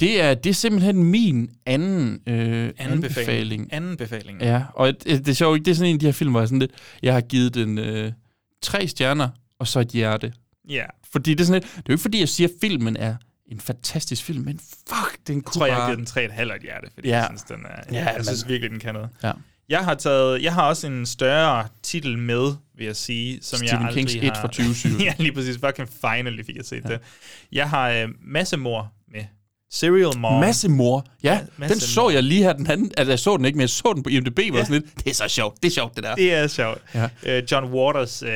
det, 0.00 0.20
er, 0.22 0.34
det 0.34 0.50
er 0.50 0.54
simpelthen 0.54 1.04
min 1.04 1.50
anden, 1.66 2.20
øh, 2.26 2.70
Anden 2.78 3.00
befaling. 3.00 3.02
anbefaling. 3.02 3.72
Anden 3.72 3.96
befaling. 3.96 4.40
Ja, 4.42 4.62
og 4.74 4.86
det, 4.88 5.04
det 5.04 5.28
er 5.28 5.32
sjovt, 5.34 5.58
det 5.64 5.70
er 5.70 5.74
sådan 5.74 5.88
en 5.90 5.96
af 5.96 6.00
de 6.00 6.06
her 6.06 6.12
film, 6.12 6.30
hvor 6.30 6.40
jeg, 6.40 6.48
sådan 6.48 6.58
lidt, 6.58 6.72
jeg 7.02 7.14
har 7.14 7.20
givet 7.20 7.54
den 7.54 7.78
øh, 7.78 8.12
tre 8.62 8.86
stjerner, 8.88 9.28
og 9.58 9.66
så 9.68 9.80
et 9.80 9.88
hjerte. 9.88 10.32
Ja. 10.68 10.84
Fordi 11.12 11.30
det 11.34 11.40
er 11.40 11.44
sådan 11.44 11.62
lidt, 11.62 11.72
det 11.72 11.78
er 11.78 11.82
jo 11.88 11.92
ikke 11.92 12.02
fordi, 12.02 12.20
jeg 12.20 12.28
siger, 12.28 12.48
at 12.48 12.54
filmen 12.60 12.96
er 12.96 13.16
en 13.54 13.60
fantastisk 13.60 14.24
film, 14.24 14.44
men 14.44 14.58
fuck, 14.88 15.18
den 15.26 15.36
Jeg 15.36 15.44
kunne 15.44 15.58
tror, 15.60 15.66
jeg 15.66 15.76
har 15.76 15.86
givet 15.94 15.98
den 15.98 16.06
3,5 16.06 16.50
af 16.52 16.56
et 16.56 16.62
hjerte, 16.62 16.88
fordi 16.94 17.08
Ja. 17.08 17.16
jeg 17.16 17.26
synes, 17.30 17.42
den 17.42 17.56
er, 17.66 17.68
Ja, 17.92 17.98
ja, 17.98 18.04
jeg 18.06 18.14
men- 18.16 18.24
synes 18.24 18.48
virkelig, 18.48 18.70
den 18.70 18.80
kan 18.80 18.94
noget. 18.94 19.08
Ja. 19.22 19.32
Jeg 19.68 19.84
har 19.84 19.94
taget, 19.94 20.42
jeg 20.42 20.54
har 20.54 20.62
også 20.68 20.86
en 20.86 21.06
større 21.06 21.68
titel 21.82 22.18
med, 22.18 22.52
vil 22.76 22.86
jeg 22.86 22.96
sige, 22.96 23.38
som 23.42 23.56
Stephen 23.56 23.68
jeg 23.80 23.86
aldrig 23.88 24.06
Kings 24.06 24.14
har... 24.24 24.30
Et 24.32 24.36
fra 24.36 24.48
2020. 24.48 24.98
ja, 25.00 25.14
lige 25.18 25.32
præcis. 25.32 25.58
Fucking 25.66 25.88
finally 25.88 26.44
fik 26.44 26.56
jeg 26.56 26.64
set 26.64 26.84
ja. 26.84 26.88
det. 26.88 27.00
Jeg 27.52 27.70
har 27.70 27.90
øh, 27.90 28.08
massemor 28.22 28.92
med. 29.12 29.24
Serial 29.70 30.18
Mom. 30.18 30.40
Masse 30.40 30.68
mor. 30.68 31.06
Ja, 31.22 31.40
masse 31.56 31.74
den 31.74 31.80
så 31.80 32.00
mor. 32.02 32.10
jeg 32.10 32.22
lige 32.22 32.42
her 32.42 32.52
den 32.52 32.66
anden. 32.70 32.90
Altså, 32.96 33.10
jeg 33.12 33.18
så 33.18 33.36
den 33.36 33.44
ikke, 33.44 33.56
men 33.56 33.60
jeg 33.60 33.70
så 33.70 33.92
den 33.94 34.02
på 34.02 34.08
IMDb, 34.08 34.38
ja. 34.38 34.64
sådan 34.64 34.82
lidt, 34.82 35.04
det 35.04 35.10
er 35.10 35.14
så 35.14 35.28
sjovt, 35.28 35.62
det 35.62 35.68
er 35.68 35.72
sjovt, 35.72 35.94
det 35.96 36.04
der. 36.04 36.14
Det 36.14 36.34
er 36.34 36.46
sjovt. 36.46 36.82
Ja. 36.94 37.08
Øh, 37.26 37.42
John 37.52 37.72
Waters. 37.72 38.22
Øh, 38.22 38.28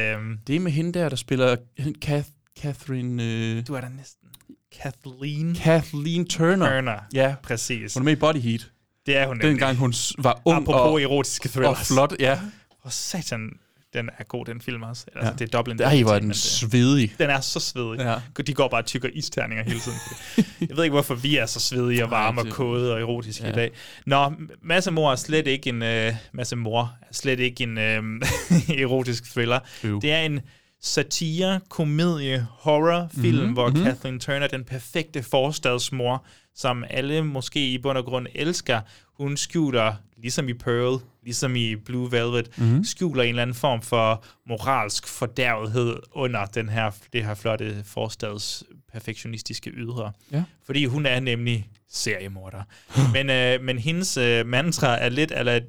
Det 0.47 0.57
er 0.57 0.61
med 0.61 0.73
hende 0.73 0.99
der, 0.99 1.09
der 1.09 1.16
spiller 1.16 1.57
Kath, 2.03 2.29
Catherine... 2.61 3.23
Øh, 3.25 3.66
du 3.69 3.75
er 3.75 3.81
der 3.81 3.89
næsten. 3.89 4.28
Kathleen 4.73 5.55
Kathleen 5.55 6.27
Turner. 6.29 6.66
Turner. 6.71 6.99
Ja, 7.14 7.35
Præcis. 7.43 7.95
hun 7.95 8.03
er 8.03 8.05
med 8.05 8.12
i 8.12 8.16
Body 8.16 8.39
Heat. 8.41 8.71
Det 9.07 9.16
er 9.16 9.27
hun 9.27 9.37
nemlig. 9.37 9.51
Dengang 9.51 9.77
hun 9.77 9.95
var 10.19 10.41
ung 10.45 10.57
Apropos 10.57 10.81
og, 10.93 11.03
erotiske 11.03 11.47
og 11.49 11.51
thrillers. 11.53 11.89
flot. 11.89 12.14
Ja, 12.21 12.39
Og 12.83 12.93
satan, 12.93 13.51
den 13.95 14.11
er 14.19 14.25
god, 14.25 14.45
den 14.45 14.61
film 14.61 14.83
også. 14.83 15.05
Altså, 15.14 15.31
Ja. 15.31 15.37
det 15.39 15.55
er 15.55 15.59
Dublin. 15.59 15.81
Ej, 15.81 16.03
hvor 16.03 16.12
er 16.14 16.19
den 16.19 16.35
svedig. 16.35 17.14
Den 17.19 17.31
er 17.31 17.41
så 17.41 17.61
svedig. 17.61 18.01
Ja. 18.37 18.43
De 18.43 18.55
går 18.55 18.69
bare 18.69 18.81
og 18.81 18.87
tykker 18.87 19.09
isterninger 19.12 19.64
hele 19.64 19.81
tiden. 19.81 19.99
Jeg 20.69 20.77
ved 20.77 20.85
ikke, 20.85 20.93
hvorfor 20.95 21.14
vi 21.14 21.37
er 21.37 21.47
så 21.47 21.61
svedige 21.61 22.05
og 22.05 22.11
varme 22.11 22.41
og 22.41 22.47
kode 22.49 22.93
og 22.95 23.01
erotiske 23.01 23.43
Ja. 23.43 23.49
ja. 23.49 23.53
i 23.55 23.57
dag. 23.57 23.71
Nå, 24.07 24.33
Masse 24.62 24.91
Mor 24.91 25.12
er 25.12 25.16
slet 25.16 25.47
ikke 25.47 25.71
en... 25.71 25.83
Uh, 25.83 26.14
Masse 26.33 26.57
Mor 26.57 26.81
er 27.03 27.07
slet 27.14 27.41
ikke 27.41 27.62
en 27.64 27.79
uh, 27.79 28.29
erotisk 28.83 29.25
thriller. 29.33 29.59
Øv. 29.85 30.01
Det 30.03 30.12
er 30.12 30.21
en 30.21 30.41
satire, 30.81 31.61
komedie, 31.68 32.47
horror 32.51 33.09
film, 33.14 33.24
Mhm, 33.26 33.37
mm-hmm, 33.41 33.53
hvor 33.53 33.66
mhm. 33.68 33.76
mm-hmm. 33.76 33.93
Kathleen 33.93 34.20
Turner, 34.20 34.47
den 34.47 34.64
perfekte 34.64 35.22
forstadsmor, 35.22 36.24
som 36.55 36.85
alle 36.91 37.22
måske 37.24 37.72
i 37.72 37.79
bund 37.79 37.99
og 37.99 38.05
grund 38.05 38.26
elsker, 38.35 38.81
hun 39.16 39.37
skjuler, 39.37 39.95
ligesom 40.22 40.49
i 40.49 40.53
Pearl, 40.55 41.01
ligesom 41.24 41.57
i 41.57 41.76
Blue 41.76 42.12
Velvet, 42.12 42.49
Mhm. 42.59 42.66
mm-hmm. 42.66 42.85
skjuler 42.85 43.22
en 43.22 43.29
eller 43.29 43.43
anden 43.43 43.55
form 43.57 43.83
for 43.83 44.24
moralsk 44.49 45.09
fordærvethed 45.09 45.97
under 46.12 46.45
den 46.47 46.68
her, 46.68 46.91
det 47.12 47.24
her 47.24 47.35
flotte 47.35 47.83
forstads 47.85 48.62
perfektionistiske 48.93 49.70
ydre. 49.70 50.12
Ja. 50.32 50.45
Fordi 50.66 50.84
hun 50.84 51.07
er 51.07 51.20
nemlig 51.20 51.68
seriemorder. 51.89 52.62
men, 53.14 53.30
øh, 53.30 53.62
men 53.62 53.78
hendes 53.78 54.16
øh, 54.16 54.47
mantra 54.47 54.99
er 54.99 55.09
lidt, 55.09 55.32
eller, 55.36 55.61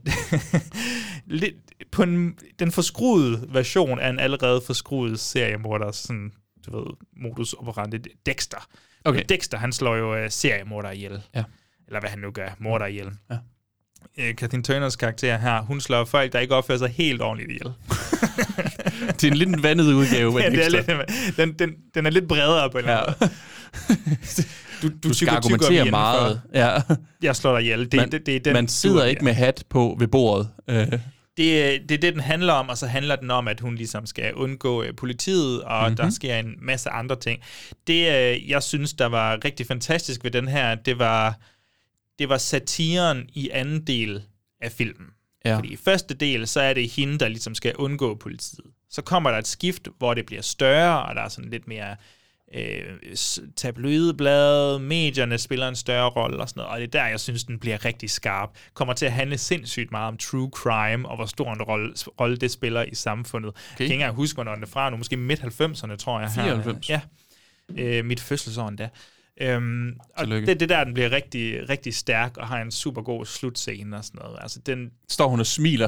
lidt 1.41 1.55
på 1.91 2.03
en, 2.03 2.37
den 2.59 2.71
forskruede 2.71 3.45
version 3.49 3.99
af 3.99 4.09
en 4.09 4.19
allerede 4.19 4.61
forskruet 4.65 5.19
seriemorder, 5.19 5.91
sådan, 5.91 6.31
du 6.65 6.77
ved, 6.79 6.87
modus 7.17 7.53
operandi, 7.53 7.97
Dexter. 8.25 8.67
Okay. 9.05 9.23
Dexter, 9.29 9.57
han 9.57 9.73
slår 9.73 9.95
jo 9.95 10.15
øh, 10.15 10.31
seriemorder 10.31 10.91
ihjel. 10.91 11.21
Ja. 11.35 11.43
Eller 11.87 11.99
hvad 11.99 12.09
han 12.09 12.19
nu 12.19 12.31
gør, 12.31 12.49
morder 12.59 12.85
ihjel. 12.85 13.11
Ja. 13.31 13.37
Øh, 14.17 14.35
Kathleen 14.35 14.63
Turners 14.63 14.95
karakter 14.95 15.37
her, 15.37 15.61
hun 15.61 15.81
slår 15.81 16.05
folk, 16.05 16.33
der 16.33 16.39
ikke 16.39 16.55
opfører 16.55 16.77
sig 16.77 16.89
helt 16.89 17.21
ordentligt 17.21 17.51
ihjel. 17.51 17.73
det 19.07 19.23
er 19.23 19.27
en 19.31 19.37
lidt 19.37 19.63
vandet 19.63 19.93
udgave. 19.93 20.39
ja, 20.43 20.49
det 20.49 20.65
er 20.65 20.69
lidt, 20.69 21.37
den, 21.37 21.53
den, 21.59 21.75
den 21.95 22.05
er 22.05 22.09
lidt 22.09 22.27
bredere 22.27 22.69
på 22.69 22.77
en 22.77 22.83
eller 22.83 22.93
Ja. 22.93 23.03
anden 23.03 23.15
måde. 23.21 24.45
Du, 24.81 24.87
du, 24.87 24.93
Du 25.03 25.13
skal 25.13 25.29
argumentere 25.29 25.85
meget. 25.85 26.41
Ja. 26.53 26.81
Jeg 27.21 27.35
slår 27.35 27.53
dig 27.55 27.61
ihjel. 27.61 27.79
Det, 27.91 27.93
man, 27.93 28.11
det, 28.11 28.25
det 28.25 28.35
er 28.35 28.39
den, 28.39 28.53
man 28.53 28.67
sidder 28.67 29.01
du- 29.03 29.09
ikke 29.09 29.23
med 29.23 29.33
hat 29.33 29.63
på 29.69 29.95
ved 29.99 30.07
bordet. 30.07 30.49
Øh, 30.69 30.75
det, 31.37 31.63
er- 31.75 31.79
det 31.89 31.91
er 31.91 31.97
det, 31.97 32.13
den 32.13 32.19
handler 32.19 32.53
om, 32.53 32.69
og 32.69 32.77
så 32.77 32.87
handler 32.87 33.15
den 33.15 33.31
om, 33.31 33.47
at 33.47 33.59
hun 33.59 33.75
ligesom 33.75 34.05
skal 34.05 34.33
undgå 34.33 34.83
øh, 34.83 34.93
politiet, 34.97 35.61
og 35.63 35.81
Mhm. 35.81 35.85
mm-hmm. 35.91 35.95
der 35.95 36.09
sker 36.09 36.35
en 36.37 36.53
masse 36.61 36.89
andre 36.89 37.15
ting. 37.19 37.41
Det, 37.87 37.93
øh, 38.33 38.49
jeg 38.49 38.63
synes, 38.63 38.93
der 38.93 39.05
var 39.05 39.39
rigtig 39.45 39.65
fantastisk 39.67 40.23
ved 40.23 40.31
den 40.31 40.47
her, 40.47 40.75
det 40.75 40.99
var, 40.99 41.39
det 42.19 42.29
var 42.29 42.37
satiren 42.37 43.23
i 43.33 43.49
anden 43.53 43.87
del 43.87 44.21
af 44.61 44.71
filmen. 44.71 45.07
Ja. 45.45 45.55
Fordi 45.57 45.67
i 45.73 45.77
første 45.85 46.13
del, 46.13 46.47
så 46.47 46.61
er 46.61 46.73
det 46.73 46.89
hende, 46.89 47.17
der 47.17 47.27
ligesom 47.27 47.55
skal 47.55 47.75
undgå 47.75 48.15
politiet. 48.15 48.65
Så 48.89 49.01
kommer 49.01 49.31
der 49.31 49.37
et 49.37 49.47
skift, 49.47 49.87
hvor 49.97 50.13
det 50.13 50.25
bliver 50.25 50.41
større, 50.41 51.05
og 51.05 51.15
der 51.15 51.21
er 51.21 51.29
sådan 51.29 51.49
lidt 51.49 51.67
mere 51.67 51.95
øh, 52.53 53.15
tabloidblade, 53.55 54.79
medierne 54.79 55.37
spiller 55.37 55.67
en 55.67 55.75
større 55.75 56.09
rolle 56.09 56.37
og 56.37 56.49
sådan 56.49 56.61
noget, 56.61 56.73
og 56.73 56.79
det 56.79 56.87
er 56.95 57.01
der, 57.01 57.07
jeg 57.07 57.19
synes, 57.19 57.43
den 57.43 57.59
bliver 57.59 57.85
rigtig 57.85 58.09
skarp. 58.09 58.49
Kommer 58.73 58.93
til 58.93 59.05
at 59.05 59.11
handle 59.11 59.37
sindssygt 59.37 59.91
meget 59.91 60.07
om 60.07 60.17
true 60.17 60.49
crime, 60.53 61.09
og 61.09 61.15
hvor 61.15 61.25
stor 61.25 61.53
en 61.53 61.61
rolle, 61.61 61.93
rolle 62.19 62.37
det 62.37 62.51
spiller 62.51 62.83
i 62.83 62.95
samfundet. 62.95 63.49
Okay. 63.49 63.59
Jeg 63.69 63.75
kan 63.77 63.83
ikke 63.83 63.93
engang 63.93 64.15
huske, 64.15 64.35
hvornår 64.35 64.53
den 64.53 64.63
er 64.63 64.67
fra 64.67 64.89
nu, 64.89 64.97
måske 64.97 65.17
midt-90'erne, 65.17 65.95
tror 65.95 66.19
jeg. 66.19 66.29
her. 66.29 66.43
94. 66.43 66.89
Ja, 66.89 67.01
øh, 67.77 68.05
mit 68.05 68.19
fødselsår 68.19 68.67
endda. 68.67 68.89
Øhm, 69.41 69.89
og 70.13 70.23
Tillykke. 70.23 70.45
det, 70.47 70.59
det 70.59 70.69
der, 70.69 70.83
den 70.83 70.93
bliver 70.93 71.11
rigtig, 71.11 71.69
rigtig 71.69 71.95
stærk, 71.95 72.37
og 72.37 72.47
har 72.47 72.61
en 72.61 72.71
super 72.71 73.01
god 73.01 73.25
slutscene 73.25 73.97
og 73.97 74.05
sådan 74.05 74.19
noget. 74.23 74.37
Altså, 74.41 74.59
den, 74.65 74.91
står 75.09 75.27
hun 75.27 75.39
og 75.39 75.45
smiler 75.45 75.87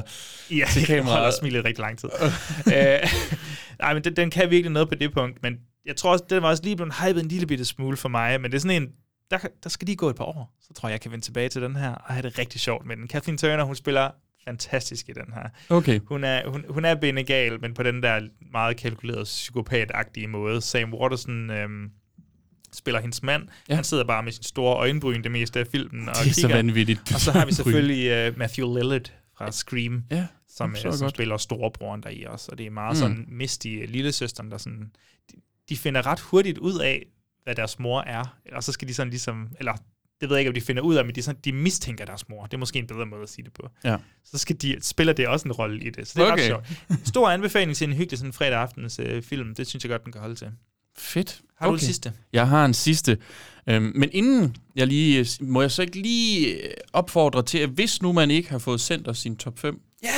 Ja, 0.50 0.64
til 0.72 0.86
kameraet. 0.86 1.10
holder 1.18 1.30
smilet 1.40 1.64
rigtig 1.64 1.82
lang 1.82 1.98
tid. 1.98 2.08
øh, 2.76 2.98
nej, 3.78 3.94
men 3.94 4.04
den, 4.04 4.16
den 4.16 4.30
kan 4.30 4.50
virkelig 4.50 4.72
noget 4.72 4.88
på 4.88 4.94
det 4.94 5.12
punkt, 5.12 5.42
men 5.42 5.58
jeg 5.86 5.96
tror 5.96 6.12
også, 6.12 6.24
den 6.30 6.42
var 6.42 6.48
også 6.48 6.62
lige 6.62 6.76
blevet 6.76 6.94
hypet 7.02 7.22
en 7.22 7.28
lille 7.28 7.46
bitte 7.46 7.64
smule 7.64 7.96
for 7.96 8.08
mig, 8.08 8.40
men 8.40 8.50
det 8.50 8.56
er 8.56 8.60
sådan 8.60 8.82
en, 8.82 8.88
der, 9.30 9.38
der 9.62 9.68
skal 9.68 9.86
lige 9.86 9.96
gå 9.96 10.10
et 10.10 10.16
par 10.16 10.24
år, 10.24 10.54
så 10.60 10.74
tror 10.74 10.88
jeg, 10.88 10.92
jeg 10.92 11.00
kan 11.00 11.10
vende 11.10 11.24
tilbage 11.24 11.48
til 11.48 11.62
den 11.62 11.76
her, 11.76 11.90
og 11.94 12.14
have 12.14 12.22
det 12.22 12.38
rigtig 12.38 12.60
sjovt 12.60 12.86
med 12.86 12.96
den. 12.96 13.08
Kathleen 13.08 13.38
Turner, 13.38 13.64
hun 13.64 13.76
spiller 13.76 14.10
fantastisk 14.44 15.08
i 15.08 15.12
den 15.12 15.32
her. 15.34 15.48
Okay. 15.76 16.00
Hun 16.06 16.24
er, 16.24 16.48
hun, 16.48 16.64
hun 16.68 16.84
er 16.84 16.94
benegal, 16.94 17.60
men 17.60 17.74
på 17.74 17.82
den 17.82 18.02
der 18.02 18.20
meget 18.52 18.76
kalkulerede, 18.76 19.22
psykopat-agtige 19.24 20.26
måde. 20.26 20.60
Sam 20.60 20.94
Waterson 20.94 21.50
øhm, 21.50 21.90
spiller 22.74 23.00
hendes 23.00 23.22
mand. 23.22 23.48
Ja. 23.68 23.74
Han 23.74 23.84
sidder 23.84 24.04
bare 24.04 24.22
med 24.22 24.32
sin 24.32 24.42
store 24.42 24.76
øjenbryn 24.76 25.22
det 25.22 25.30
meste 25.30 25.60
af 25.60 25.66
filmen. 25.66 26.08
Og 26.08 26.14
Det 26.14 26.30
er 26.30 26.34
så 26.34 26.40
kigger. 26.40 26.56
vanvittigt. 26.56 27.14
Og 27.14 27.20
så 27.20 27.32
har 27.32 27.46
vi 27.46 27.52
selvfølgelig 27.62 28.28
uh, 28.32 28.38
Matthew 28.38 28.74
Lillard 28.76 29.12
fra 29.38 29.52
Scream, 29.52 30.04
Ja, 30.10 30.26
som, 30.48 30.74
så 30.76 30.88
uh, 30.88 30.94
som 30.94 31.04
godt. 31.04 31.14
spiller 31.14 31.36
storebroren 31.36 32.02
der 32.02 32.10
i 32.10 32.24
også. 32.24 32.48
Og 32.52 32.58
det 32.58 32.66
er 32.66 32.70
meget 32.70 32.96
Mm. 32.96 33.00
sådan 33.00 33.24
misty 33.28 33.66
uh, 33.68 33.88
lillesøsteren, 33.90 34.50
der 34.50 34.58
sådan... 34.58 34.90
De, 35.32 35.36
de 35.68 35.76
finder 35.76 36.06
ret 36.06 36.20
hurtigt 36.20 36.58
ud 36.58 36.78
af, 36.80 37.06
hvad 37.44 37.54
deres 37.54 37.78
mor 37.78 38.00
er. 38.00 38.36
Og 38.52 38.64
så 38.64 38.72
skal 38.72 38.88
de 38.88 38.94
sådan 38.94 39.10
ligesom... 39.10 39.48
Eller 39.58 39.72
det 40.20 40.28
ved 40.30 40.36
jeg 40.36 40.40
ikke, 40.40 40.48
om 40.50 40.54
de 40.54 40.60
finder 40.60 40.82
ud 40.82 40.94
af, 40.94 41.04
men 41.04 41.14
de, 41.14 41.22
sådan, 41.22 41.40
de 41.44 41.52
mistænker 41.52 42.04
deres 42.04 42.28
mor. 42.28 42.44
Det 42.46 42.54
er 42.54 42.58
måske 42.58 42.78
en 42.78 42.86
bedre 42.86 43.06
måde 43.06 43.22
at 43.22 43.28
sige 43.28 43.44
det 43.44 43.52
på. 43.52 43.68
Ja. 43.84 43.96
Så 44.24 44.38
skal 44.38 44.56
de, 44.56 44.76
spiller 44.80 45.12
det 45.12 45.28
også 45.28 45.48
en 45.48 45.52
rolle 45.52 45.84
i 45.84 45.90
det. 45.90 46.08
Så 46.08 46.12
det 46.16 46.28
er 46.28 46.32
Okay. 46.32 46.50
ret 46.52 46.64
sjovt. 46.88 47.06
Stor 47.08 47.30
anbefaling 47.30 47.76
til 47.76 47.88
en 47.88 47.94
hyggelig 47.96 48.18
sådan 48.18 48.32
fredag 48.32 48.58
aftens 48.58 48.98
øh, 48.98 49.22
film. 49.22 49.54
Det 49.54 49.66
synes 49.66 49.84
jeg 49.84 49.90
godt, 49.90 50.04
den 50.04 50.12
kan 50.12 50.20
holde 50.20 50.34
til. 50.34 50.48
Fedt. 50.98 51.40
Har 51.56 51.66
du 51.66 51.72
en 51.72 51.78
sidste? 51.80 52.12
Jeg 52.32 52.48
har 52.48 52.64
en 52.64 52.74
sidste. 52.74 53.18
Øhm, 53.66 53.92
men 53.94 54.08
inden 54.12 54.56
jeg 54.76 54.86
lige... 54.86 55.26
Må 55.40 55.60
jeg 55.60 55.70
så 55.70 55.82
ikke 55.82 56.02
lige 56.02 56.46
øh, 56.54 56.70
opfordre 56.92 57.42
til, 57.42 57.58
at 57.58 57.68
hvis 57.68 58.02
nu 58.02 58.12
man 58.12 58.30
ikke 58.30 58.50
har 58.50 58.58
fået 58.58 58.80
sendt 58.80 59.08
os 59.08 59.18
sin 59.18 59.36
top 59.36 59.58
5... 59.58 59.80
Ja! 60.02 60.08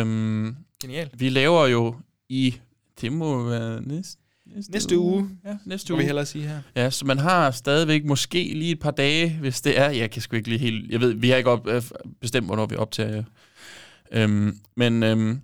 Øhm, 0.00 0.56
Genial. 0.82 1.10
vi 1.14 1.28
laver 1.28 1.66
jo 1.66 1.96
i 2.28 2.54
Det 3.00 3.12
må 3.12 3.48
være 3.48 3.82
næste, 3.82 4.20
næste, 4.46 4.72
Næste 4.72 4.98
uge. 4.98 5.28
Ja, 5.44 5.56
næste 5.64 5.92
Må 5.92 5.96
uge. 5.96 6.02
vi 6.02 6.06
hellere 6.06 6.26
sige 6.26 6.48
her. 6.48 6.60
Ja, 6.76 6.90
så 6.90 7.06
man 7.06 7.18
har 7.18 7.50
stadigvæk 7.50 8.04
måske 8.04 8.52
lige 8.54 8.72
et 8.72 8.80
par 8.80 8.90
dage, 8.90 9.36
hvis 9.40 9.60
det 9.60 9.78
er. 9.78 9.90
Jeg 9.90 10.10
kan 10.10 10.22
sgu 10.22 10.36
ikke 10.36 10.48
lige 10.48 10.58
helt... 10.58 10.90
Jeg 10.90 11.00
ved, 11.00 11.12
vi 11.12 11.28
har 11.28 11.36
ikke 11.36 11.50
op, 11.50 11.66
øh, 11.66 11.82
bestemt, 12.20 12.46
hvornår 12.46 12.66
vi 12.66 12.76
optager. 12.76 13.24
Øhm, 14.12 14.58
men 14.76 15.02
øhm, 15.02 15.40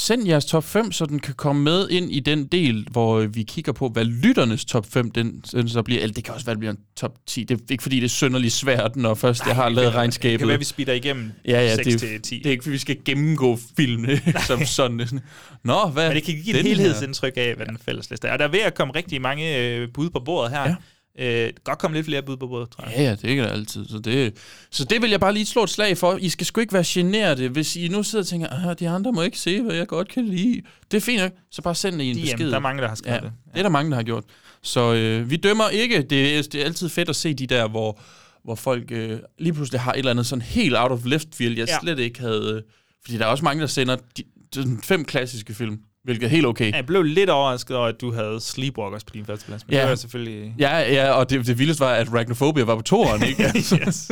send 0.00 0.26
jeres 0.28 0.44
top 0.44 0.64
5, 0.64 0.92
så 0.92 1.06
den 1.06 1.18
kan 1.18 1.34
komme 1.34 1.62
med 1.62 1.88
ind 1.88 2.12
i 2.12 2.20
den 2.20 2.46
del, 2.46 2.86
hvor 2.90 3.18
øh, 3.18 3.34
vi 3.34 3.42
kigger 3.42 3.72
på, 3.72 3.88
hvad 3.88 4.04
lytternes 4.04 4.64
top 4.64 4.86
5 4.92 5.10
den, 5.10 5.42
den 5.52 5.68
så 5.68 5.82
bliver. 5.82 6.02
Eller 6.02 6.14
det 6.14 6.24
kan 6.24 6.34
også 6.34 6.46
være, 6.46 6.54
det 6.54 6.58
bliver 6.60 6.72
en 6.72 6.78
top 6.96 7.14
10. 7.26 7.44
Det 7.44 7.54
er 7.60 7.64
ikke, 7.70 7.82
fordi 7.82 7.96
det 7.96 8.04
er 8.04 8.08
synderligt 8.08 8.52
svært, 8.54 8.96
når 8.96 9.14
først 9.14 9.46
jeg 9.46 9.54
har 9.54 9.68
lavet 9.68 9.94
regnskabet. 9.94 10.32
Det 10.32 10.38
kan 10.38 10.48
være, 10.48 10.58
vi 10.58 10.64
speeder 10.64 10.92
igennem 10.92 11.32
Ja, 11.48 11.60
ja, 11.62 11.74
6 11.76 11.86
det, 11.86 11.94
er- 11.94 11.98
til 11.98 12.22
10. 12.22 12.38
det 12.38 12.46
er 12.46 12.50
ikke, 12.50 12.62
fordi 12.64 12.72
vi 12.72 12.78
skal 12.78 12.96
gennemgå 13.04 13.58
filmene 13.76 14.20
som 14.46 14.64
sådan. 14.64 15.20
Nå, 15.64 15.86
hvad 15.92 16.08
Men 16.08 16.16
det 16.16 16.24
kan 16.24 16.34
give 16.44 16.58
et 16.58 16.66
helhedsindtryk 16.66 17.32
af, 17.36 17.54
hvad 17.56 17.66
den 17.66 17.78
fælles 17.84 18.10
liste 18.10 18.28
er. 18.28 18.32
Og 18.32 18.38
der 18.38 18.44
er 18.44 18.50
ved 18.50 18.60
at 18.60 18.74
komme 18.74 18.94
rigtig 18.96 19.20
mange 19.20 19.58
øh, 19.58 19.88
bud 19.94 20.10
på 20.10 20.20
bordet 20.24 20.50
her. 20.52 20.62
Ja. 20.68 20.74
Øh, 21.18 21.50
godt 21.64 21.78
komme 21.78 21.96
lidt 21.96 22.06
flere 22.06 22.22
bud 22.22 22.36
på 22.36 22.46
bordet, 22.46 22.70
tror 22.70 22.84
jeg. 22.84 22.92
Ja, 22.96 23.02
ja, 23.02 23.14
det 23.14 23.38
er 23.38 23.42
der 23.42 23.50
altid. 23.52 23.88
Så 23.88 23.98
det, 23.98 24.34
så 24.70 24.84
det 24.84 25.02
vil 25.02 25.10
jeg 25.10 25.20
bare 25.20 25.32
lige 25.34 25.46
slå 25.46 25.62
et 25.62 25.70
slag 25.70 25.96
for. 25.98 26.16
I 26.20 26.28
skal 26.28 26.46
sgu 26.46 26.60
ikke 26.60 26.72
være 26.72 26.84
generte, 26.86 27.48
hvis 27.48 27.76
I 27.76 27.88
nu 27.88 28.02
sidder 28.02 28.22
og 28.22 28.26
tænker, 28.26 28.48
ah, 28.68 28.76
de 28.78 28.88
andre 28.88 29.12
må 29.12 29.22
ikke 29.22 29.38
se, 29.38 29.62
hvad 29.62 29.74
jeg 29.74 29.86
godt 29.86 30.08
kan 30.08 30.24
lide. 30.26 30.62
Det 30.90 30.96
er 30.96 31.00
fint 31.00 31.22
nok, 31.22 31.32
så 31.50 31.62
bare 31.62 31.74
send 31.74 32.02
en 32.02 32.16
DM, 32.16 32.20
besked. 32.20 32.50
der 32.50 32.56
er 32.56 32.60
mange, 32.60 32.82
der 32.82 32.88
har 32.88 32.94
skrevet 32.94 33.16
ja, 33.16 33.20
det. 33.24 33.32
det 33.52 33.58
er 33.58 33.62
der 33.62 33.70
mange, 33.70 33.90
der 33.90 33.96
har 33.96 34.02
gjort. 34.02 34.24
Så 34.62 34.94
øh, 34.94 35.30
vi 35.30 35.36
dømmer 35.36 35.68
ikke. 35.68 36.02
Det 36.02 36.38
er, 36.38 36.42
det 36.42 36.60
er 36.60 36.64
altid 36.64 36.88
fedt 36.88 37.08
at 37.08 37.16
se 37.16 37.34
de 37.34 37.46
der, 37.46 37.68
hvor, 37.68 38.00
hvor 38.44 38.54
folk 38.54 38.92
øh, 38.92 39.18
lige 39.38 39.52
pludselig 39.52 39.80
har 39.80 39.92
et 39.92 39.98
eller 39.98 40.10
andet 40.10 40.26
sådan 40.26 40.42
helt 40.42 40.74
out 40.76 40.90
of 40.92 41.04
left 41.04 41.28
field, 41.34 41.58
jeg 41.58 41.68
Ja. 41.68 41.78
slet 41.82 41.98
ikke 41.98 42.20
havde... 42.20 42.52
Øh, 42.56 42.62
fordi 43.04 43.18
der 43.18 43.24
er 43.24 43.28
også 43.28 43.44
mange, 43.44 43.60
der 43.60 43.66
sender 43.66 43.96
de, 44.16 44.22
sådan 44.54 44.80
fem 44.84 45.04
klassiske 45.04 45.54
film, 45.54 45.78
hvilket 46.08 46.26
er 46.26 46.30
helt 46.30 46.46
okay. 46.46 46.72
Jeg 46.72 46.86
blev 46.86 47.02
lidt 47.02 47.30
overrasket 47.30 47.76
over, 47.76 47.86
at 47.86 48.00
du 48.00 48.12
havde 48.12 48.40
Sleepwalkers 48.40 49.04
på 49.04 49.10
din 49.14 49.24
første 49.24 49.46
plads, 49.46 49.66
men 49.66 49.74
Ja. 49.74 49.80
det 49.80 49.88
var 49.88 49.94
selvfølgelig... 49.94 50.54
Ja, 50.58 50.78
ja, 50.92 51.10
og 51.10 51.30
det, 51.30 51.46
det 51.46 51.58
vildeste 51.58 51.80
var, 51.80 51.92
at 51.92 52.08
Arachnophobia 52.08 52.64
var 52.64 52.76
på 52.76 52.82
toeren, 52.82 53.22
ikke? 53.22 53.44
Altså. 53.44 53.78
yes. 53.86 54.10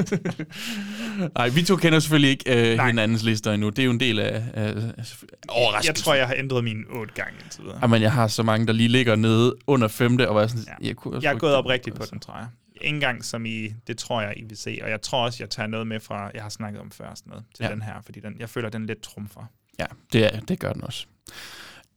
Nej, 1.36 1.49
vi 1.49 1.62
to 1.62 1.76
kender 1.76 1.99
selvfølgelig 1.99 2.30
ikke 2.30 2.72
øh, 2.72 2.78
hinandens 2.86 3.22
lister 3.22 3.53
endnu. 3.53 3.68
Det 3.70 3.78
er 3.78 3.84
jo 3.84 3.90
en 3.90 4.01
del 4.01 4.18
af, 4.18 4.42
af 4.55 4.74
overraskelsen. 5.49 5.86
Jeg 5.86 5.94
tror, 5.94 6.14
jeg 6.14 6.26
har 6.26 6.34
ændret 6.38 6.64
mine 6.64 6.84
otte 6.90 7.14
gange 7.14 7.32
indtil 7.44 7.62
videre. 7.62 7.78
Jamen, 7.82 8.03
jeg 8.03 8.12
har 8.12 8.28
så 8.28 8.42
mange, 8.42 8.66
der 8.66 8.72
lige 8.72 8.88
ligger 8.88 9.16
nede 9.16 9.55
under 9.66 9.88
femte, 9.88 10.28
og 10.28 10.34
var 10.34 10.47
sådan, 10.47 10.64
ja. 10.82 10.88
jeg, 10.88 10.97
kunne, 10.97 11.20
Jeg 11.22 11.32
er 11.32 11.38
gået 11.38 11.55
op 11.55 11.66
rigtigt 11.66 11.97
på 11.97 12.03
den, 12.11 12.20
tror 12.20 12.36
jeg. 12.38 12.47
Ikke 12.80 12.94
engang 12.94 13.24
som 13.24 13.47
I, 13.47 13.68
det 13.86 13.99
tror 13.99 14.20
jeg, 14.20 14.34
I 14.36 14.44
vil 14.49 14.57
se. 14.57 14.78
Og 14.82 14.90
jeg 14.90 15.03
tror 15.03 15.24
også, 15.24 15.36
jeg 15.42 15.51
tager 15.51 15.66
noget 15.66 15.86
med 15.86 16.01
fra, 16.01 16.30
jeg 16.34 16.42
har 16.42 16.49
snakket 16.51 16.80
om 16.80 16.90
før, 16.90 17.14
sådan 17.14 17.30
noget, 17.30 17.44
til 17.57 17.64
ja. 17.64 17.70
den 17.70 17.82
her, 17.82 17.92
fordi 18.05 18.20
den, 18.20 18.36
jeg 18.38 18.49
føler, 18.51 18.68
den 18.68 18.86
lidt 18.86 19.03
trumfer. 19.03 19.51
Ja, 19.78 19.86
det, 20.12 20.34
er, 20.34 20.40
det 20.40 20.59
gør 20.59 20.72
den 20.72 20.84
også. 20.84 21.07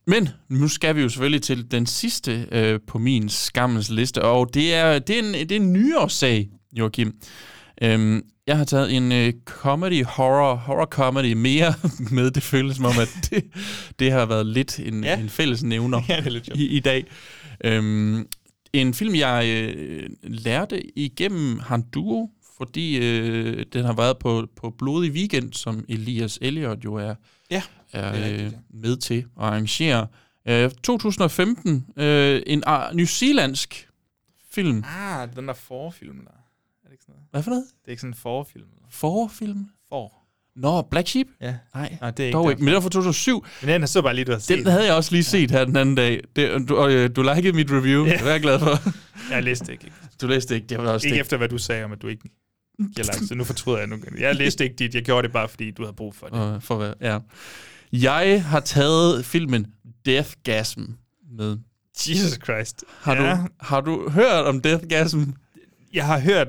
Men 0.10 0.30
nu 0.50 0.68
skal 0.68 0.96
vi 0.96 1.02
jo 1.02 1.10
selvfølgelig 1.10 1.42
til 1.42 1.72
den 1.72 1.86
sidste 1.86 2.48
øh, 2.52 2.80
på 2.88 2.98
min 2.98 3.30
skammens 3.30 3.90
liste, 3.90 4.22
og 4.22 4.54
det 4.54 4.74
er, 4.74 5.00
det 5.00 5.16
er 5.16 5.20
en, 5.20 5.34
det 5.34 5.52
er 5.52 5.56
en 5.56 5.74
nyere 5.74 6.10
sag, 6.10 6.50
Joachim. 6.74 7.14
Øhm, 7.82 8.22
jeg 8.48 8.58
har 8.58 8.64
taget 8.64 8.96
en 8.96 9.12
øh, 9.12 9.34
comedy, 9.46 10.06
horror, 10.06 10.56
horror 10.56 10.86
comedy 10.86 11.34
mere 11.34 11.74
med. 12.16 12.32
Det 12.32 12.44
føles 12.44 12.76
som 12.76 12.86
om, 12.86 12.94
at 13.02 13.18
det, 13.30 13.44
det 14.00 14.12
har 14.12 14.26
været 14.26 14.46
lidt 14.46 14.80
en, 14.80 15.04
ja. 15.04 15.20
En 15.20 15.30
fælles 15.30 15.64
nævner 15.64 16.02
Ja, 16.10 16.24
i, 16.56 16.68
i 16.68 16.80
dag. 16.80 17.06
Øhm, 17.64 18.28
en 18.74 18.94
film, 18.94 19.16
jeg 19.16 19.46
øh, 19.48 20.10
lærte 20.24 21.00
igennem 21.00 21.60
Handuo, 21.60 22.30
fordi 22.58 22.98
øh, 22.98 23.66
den 23.74 23.86
har 23.86 23.94
været 23.94 24.18
på, 24.18 24.48
på 24.62 24.74
Blodig 24.78 25.12
Weekend, 25.12 25.54
som 25.54 25.86
Elias 25.90 26.40
Elliot 26.42 26.86
jo 26.86 26.96
er, 26.96 27.16
Ja, 27.52 27.62
er 27.94 28.02
er 28.02 28.16
øh, 28.18 28.24
rigtigt, 28.24 28.58
med 28.70 28.98
til 28.98 29.18
at 29.20 29.26
arrangere. 29.46 30.08
Øh, 30.48 30.72
2015, 30.84 31.86
øh, 31.98 32.42
en 32.48 32.64
uh, 32.68 32.96
New 32.96 33.06
Zealandsk 33.06 33.90
film. 34.52 34.84
Ah, 34.88 35.30
den 35.36 35.48
der 35.48 35.54
forfilm 35.54 36.16
der. 36.16 36.32
Er 36.32 36.86
det 36.86 36.92
ikke 36.92 37.04
sådan 37.04 37.14
noget? 37.14 37.28
Hvad 37.32 37.44
for 37.44 37.50
noget? 37.50 37.66
Det 37.82 37.88
er 37.88 37.92
ikke 37.92 38.02
sådan 38.02 38.12
en 38.12 38.16
forfilm. 38.18 38.66
Forfilm? 38.90 39.70
For. 39.90 40.14
Nå, 40.56 40.82
Black 40.82 41.08
Sheep? 41.08 41.28
Ja. 41.42 41.56
Nej, 41.76 41.98
Nej, 42.02 42.12
det 42.12 42.24
er 42.24 42.28
ikke 42.28 42.38
dog 42.38 42.52
ikke. 42.52 42.64
Men 42.64 42.68
det 42.68 42.76
var 42.76 42.82
fra 42.82 42.90
2007. 42.90 43.46
Men 43.62 43.70
den 43.70 43.82
er 43.84 43.88
så 43.88 44.02
bare 44.02 44.16
lige, 44.16 44.26
du 44.26 44.32
har 44.32 44.40
set. 44.40 44.58
Den 44.58 44.68
havde 44.68 44.86
jeg 44.86 44.94
også 44.94 45.12
lige 45.12 45.24
set 45.24 45.52
her 45.52 45.66
den 45.66 45.76
anden 45.76 45.96
dag. 45.96 46.22
Det, 46.36 46.70
du, 46.70 46.76
og, 46.76 46.92
øh, 46.92 47.10
du 47.16 47.22
likede 47.36 47.54
mit 47.54 47.72
review. 47.72 48.06
Ja. 48.06 48.12
Det 48.14 48.22
er 48.22 48.32
jeg 48.32 48.42
glad 48.42 48.60
for. 48.60 48.78
Jeg 49.34 49.44
læste 49.44 49.72
ikke. 49.72 49.92
Du 50.22 50.28
læste 50.28 50.56
ikke. 50.56 50.68
Det 50.68 50.78
var 50.78 50.92
også 50.92 51.08
Ikke 51.08 51.16
det. 51.16 51.22
efter, 51.22 51.38
hvad 51.38 51.50
du 51.50 51.58
sagde 51.58 51.84
om, 51.84 51.92
at 51.92 52.02
du 52.02 52.08
ikke 52.08 52.30
giver 52.96 53.14
like, 53.14 53.26
så 53.28 53.36
nu 53.36 53.44
fortryder 53.44 53.78
jeg 53.78 53.88
nu. 53.88 53.98
Jeg 54.20 54.36
læste 54.36 54.64
ikke 54.64 54.76
dit, 54.76 54.96
jeg 54.96 55.04
gjorde 55.04 55.24
det 55.28 55.34
bare, 55.34 55.50
fordi 55.50 55.72
du 55.72 55.84
havde 55.84 55.96
brug 55.96 56.16
for 56.16 56.28
det. 56.28 56.56
Øh, 56.56 56.62
for 56.62 56.76
hvad? 56.78 56.94
Ja. 57.02 57.20
Jeg 57.94 58.44
har 58.46 58.60
taget 58.60 59.26
filmen 59.26 59.68
Deathgasm 60.06 60.82
med. 61.38 61.58
Jesus 62.10 62.40
Christ. 62.44 62.84
Har, 63.00 63.16
Ja. 63.16 63.32
du, 63.32 63.38
har 63.60 63.82
du 63.82 64.10
hørt 64.10 64.46
om 64.46 64.62
Deathgasm? 64.62 65.24
Jeg 65.94 66.06
har 66.06 66.20
hørt 66.20 66.48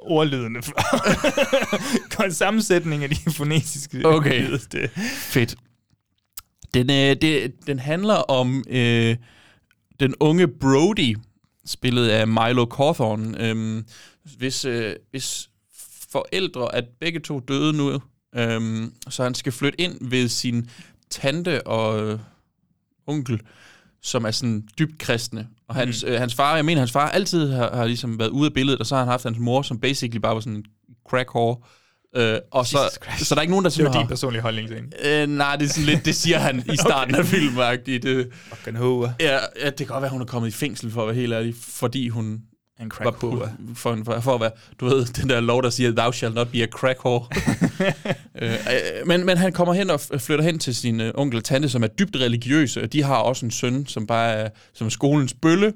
ordlydene 0.00 0.62
før. 0.62 0.72
Kun 2.16 2.32
sammensætning 2.42 3.02
af 3.04 3.10
de 3.10 3.30
fonetiske 3.30 4.06
Okay. 4.06 4.58
Det. 4.72 4.90
Fedt. 5.16 5.54
Den, 6.74 6.90
øh, 6.90 7.16
det, 7.22 7.52
den 7.66 7.78
handler 7.78 8.14
om 8.14 8.64
øh, 8.68 9.16
den 10.00 10.14
unge 10.20 10.48
Brody, 10.48 11.16
spillet 11.66 12.08
af 12.08 12.26
Milo 12.28 12.66
Cawthorn, 12.76 13.34
øh, 13.40 13.82
hvis, 14.38 14.64
øh, 14.64 14.96
hvis 15.10 15.48
forældre 16.12 16.74
er 16.74 16.82
begge 17.00 17.20
to 17.20 17.40
døde 17.40 17.72
nu, 17.72 18.00
øh, 18.36 18.88
så 19.10 19.22
han 19.22 19.34
skal 19.34 19.52
flytte 19.52 19.80
ind 19.80 20.10
ved 20.10 20.28
sin 20.28 20.70
tante 21.10 21.66
og 21.66 22.00
øh, 22.06 22.18
onkel, 23.06 23.40
som 24.02 24.24
er 24.24 24.30
sådan 24.30 24.68
dybt 24.78 24.98
kristne. 24.98 25.48
Og 25.68 25.74
hans, 25.74 26.04
mm. 26.06 26.12
øh, 26.12 26.20
hans 26.20 26.34
far, 26.34 26.56
jeg 26.56 26.64
mener, 26.64 26.80
hans 26.80 26.92
far 26.92 27.08
altid 27.08 27.52
har, 27.52 27.76
har 27.76 27.84
ligesom 27.84 28.18
været 28.18 28.28
ude 28.28 28.46
af 28.46 28.52
billedet, 28.52 28.80
og 28.80 28.86
så 28.86 28.94
har 28.94 29.02
han 29.02 29.10
haft 29.10 29.24
hans 29.24 29.38
mor, 29.38 29.62
som 29.62 29.78
basically 29.80 30.20
bare 30.20 30.34
var 30.34 30.40
sådan 30.40 30.56
en 30.56 30.64
crack 31.08 31.34
whore. 31.34 31.56
Øh, 32.16 32.38
og 32.50 32.66
så, 32.66 32.78
så 33.18 33.34
der 33.34 33.38
er 33.38 33.42
ikke 33.42 33.50
nogen, 33.50 33.64
der 33.64 33.68
Det 33.70 33.76
sådan 33.76 33.86
var 33.86 33.92
har... 33.92 34.00
din 34.00 34.08
personlige 34.08 34.42
holdning 34.42 34.68
til 34.68 34.76
hende. 34.76 34.90
Øh, 35.04 35.28
nej, 35.28 35.56
det 35.56 35.64
er 35.64 35.68
sådan 35.68 35.84
lidt, 35.84 36.04
det 36.04 36.14
siger 36.14 36.38
han 36.38 36.64
i 36.72 36.76
starten 36.86 37.14
okay. 37.14 37.22
af 37.22 37.28
filmen. 37.28 37.78
Det, 37.86 38.32
Fucking 38.32 38.78
hoe. 38.78 39.14
ja, 39.20 39.38
ja, 39.60 39.66
det 39.66 39.76
kan 39.76 39.86
godt 39.86 40.02
være, 40.02 40.10
hun 40.10 40.20
er 40.20 40.26
kommet 40.26 40.48
i 40.48 40.52
fængsel, 40.52 40.90
for 40.90 41.02
at 41.02 41.06
være 41.06 41.16
helt 41.16 41.32
ærlig, 41.32 41.54
fordi 41.58 42.08
hun 42.08 42.42
En 42.82 42.92
var 42.98 43.04
crack 43.04 43.20
på, 43.20 43.30
hoe. 43.30 43.52
for, 43.74 43.98
for, 44.04 44.20
for 44.20 44.34
at 44.34 44.40
være, 44.40 44.50
du 44.80 44.84
ved, 44.84 45.04
den 45.06 45.28
der 45.28 45.40
lov, 45.40 45.62
der 45.62 45.70
siger, 45.70 45.92
thou 45.96 46.12
shall 46.12 46.34
not 46.34 46.48
be 46.52 46.62
a 46.62 46.66
crack 46.66 47.04
whore. 47.04 47.26
øh, 48.42 49.06
men, 49.06 49.26
men 49.26 49.38
han 49.38 49.52
kommer 49.52 49.74
hen 49.74 49.90
og 49.90 50.00
flytter 50.00 50.44
hen 50.44 50.58
til 50.58 50.74
sin 50.74 51.00
øh, 51.00 51.12
onkel 51.14 51.38
og 51.38 51.44
tante, 51.44 51.68
som 51.68 51.82
er 51.82 51.86
dybt 51.86 52.16
religiøse, 52.16 52.82
og 52.82 52.92
de 52.92 53.02
har 53.02 53.16
også 53.16 53.46
en 53.46 53.50
søn, 53.50 53.86
som 53.86 54.06
bare 54.06 54.32
er 54.32 54.48
som 54.72 54.90
skolens 54.90 55.34
bølle. 55.34 55.72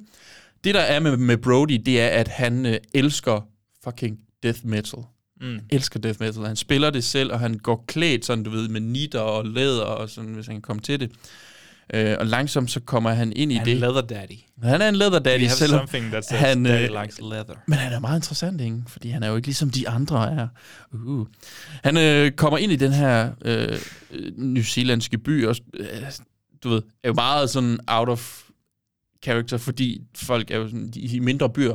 Det, 0.65 0.75
der 0.75 0.81
er 0.81 1.01
med, 1.01 1.17
med 1.17 1.37
Brody, 1.37 1.81
det 1.87 2.01
er, 2.01 2.09
at 2.09 2.29
han 2.29 2.67
øh, 2.67 2.77
elsker 2.95 3.49
fucking 3.85 4.19
death 4.43 4.61
metal. 4.65 4.99
Mm. 5.41 5.59
Elsker 5.71 6.01
death 6.01 6.21
metal. 6.21 6.47
Han 6.47 6.57
spiller 6.57 6.91
det 6.91 7.05
selv, 7.05 7.33
og 7.33 7.41
han 7.41 7.55
går 7.55 7.85
klædt 7.89 8.25
sådan, 8.25 8.45
du 8.45 8.51
ved, 8.51 8.69
med 8.69 8.81
nitter 8.81 9.21
og 9.21 9.47
læder, 9.47 9.85
og 9.85 10.11
sådan, 10.11 10.35
hvis 10.35 10.47
han 10.47 10.55
kan 10.55 10.63
komme 10.63 10.83
til 10.83 11.01
det. 11.01 11.11
Øh, 11.95 12.17
og 12.21 12.27
langsomt 12.27 12.71
så 12.71 12.81
kommer 12.81 13.11
han 13.11 13.33
ind 13.37 13.53
i 13.53 13.55
Han 13.55 13.61
er 13.61 13.65
det. 13.65 13.73
en 13.73 13.79
leather 13.79 14.01
daddy. 14.01 14.39
Han 14.63 14.83
er 14.83 14.89
en 14.89 14.97
leather 14.97 15.19
daddy, 15.19 15.43
We 15.43 15.49
selvom 15.49 15.79
something 15.79 16.11
that 16.11 16.25
says 16.25 16.41
han, 16.41 16.65
daddy 16.65 16.91
øh, 16.91 17.03
likes 17.03 17.19
leather. 17.21 17.55
men 17.67 17.79
han 17.79 17.93
er 17.93 18.01
meget 18.01 18.19
interessant, 18.19 18.61
ikke? 18.61 18.83
Fordi 18.89 19.09
han 19.09 19.23
er 19.23 19.29
jo 19.29 19.37
ikke 19.37 19.49
ligesom 19.49 19.71
de 19.71 19.89
andre 19.89 20.33
er. 20.33 20.49
Uh. 20.93 21.27
Han 21.85 21.97
øh, 21.97 22.31
kommer 22.31 22.59
ind 22.59 22.73
i 22.73 22.77
den 22.77 22.93
her 22.93 23.31
øh, 23.45 23.79
øh, 24.11 24.33
New 24.37 24.63
Zealandske 24.63 25.19
by, 25.19 25.47
og 25.47 25.57
øh, 25.75 25.87
du 26.65 26.69
ved, 26.69 26.83
er 27.05 27.09
jo 27.09 27.15
meget 27.15 27.51
sådan 27.51 27.79
out 27.87 28.09
of 28.09 28.43
character, 29.25 29.57
fordi 29.57 30.01
folk 30.17 30.51
er 30.51 30.57
jo 30.57 30.67
sådan, 30.67 30.91
de, 30.91 31.01
i 31.01 31.19
mindre 31.19 31.51
byer, 31.51 31.75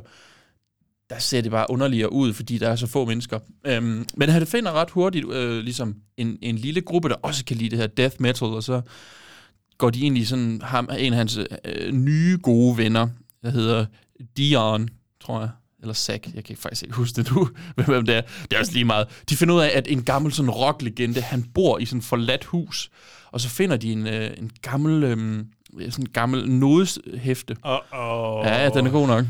der 1.10 1.20
ser 1.20 1.42
det 1.42 1.52
bare 1.52 1.66
underligere 1.70 2.12
ud, 2.14 2.34
fordi 2.34 2.58
der 2.58 2.70
er 2.70 2.76
så 2.76 2.88
få 2.88 3.06
mennesker. 3.06 3.40
Øhm, 3.68 4.06
men 4.18 4.30
han 4.30 4.48
finder 4.48 4.72
ret 4.72 4.90
hurtigt 4.90 5.34
øh, 5.34 5.60
ligesom 5.64 5.96
en, 6.18 6.38
en 6.42 6.56
lille 6.56 6.82
gruppe, 6.82 7.10
der 7.10 7.16
også 7.16 7.46
kan 7.46 7.58
lide 7.58 7.70
det 7.70 7.80
her 7.80 7.88
death 7.88 8.16
metal, 8.20 8.48
og 8.48 8.64
så 8.64 8.82
går 9.82 9.90
de 9.90 10.02
egentlig 10.02 10.28
sådan, 10.28 10.62
ham, 10.64 10.90
en 11.00 11.14
af 11.14 11.18
hans 11.18 11.40
øh, 11.66 11.92
nye 11.94 12.38
gode 12.44 12.78
venner, 12.78 13.08
der 13.44 13.50
hedder 13.50 13.86
Dion, 14.38 14.90
tror 15.24 15.40
jeg, 15.40 15.50
eller 15.82 15.94
Zack, 15.94 16.28
jeg 16.36 16.44
kan 16.44 16.58
faktisk 16.58 16.84
ikke 16.84 16.96
huske 16.96 17.24
det 17.24 17.32
nu, 17.36 17.50
hvem 17.86 18.06
det 18.06 18.16
er. 18.16 18.22
Det 18.42 18.54
er 18.54 18.60
også 18.60 18.72
lige 18.74 18.86
meget. 18.86 19.08
De 19.30 19.38
finder 19.38 19.56
ud 19.56 19.62
af, 19.62 19.72
at 19.76 19.88
en 19.88 20.04
gammel 20.04 20.32
sådan 20.34 20.52
rocklegende, 20.52 21.22
han 21.22 21.44
bor 21.44 21.78
i 21.78 21.86
sådan 21.86 22.00
et 22.00 22.04
forladt 22.06 22.44
hus, 22.46 22.90
og 23.32 23.42
så 23.42 23.50
finder 23.50 23.78
de 23.78 23.92
en, 23.92 24.08
øh, 24.08 24.32
en 24.38 24.52
gammel, 24.62 25.04
øh, 25.04 25.44
sådan 25.92 26.06
gammel 26.14 26.50
nodeshæfte. 26.50 27.56
Uh-oh. 27.66 28.48
Ja, 28.48 28.70
den 28.70 28.88
er 28.88 28.92
god 28.92 29.08
nok. 29.08 29.26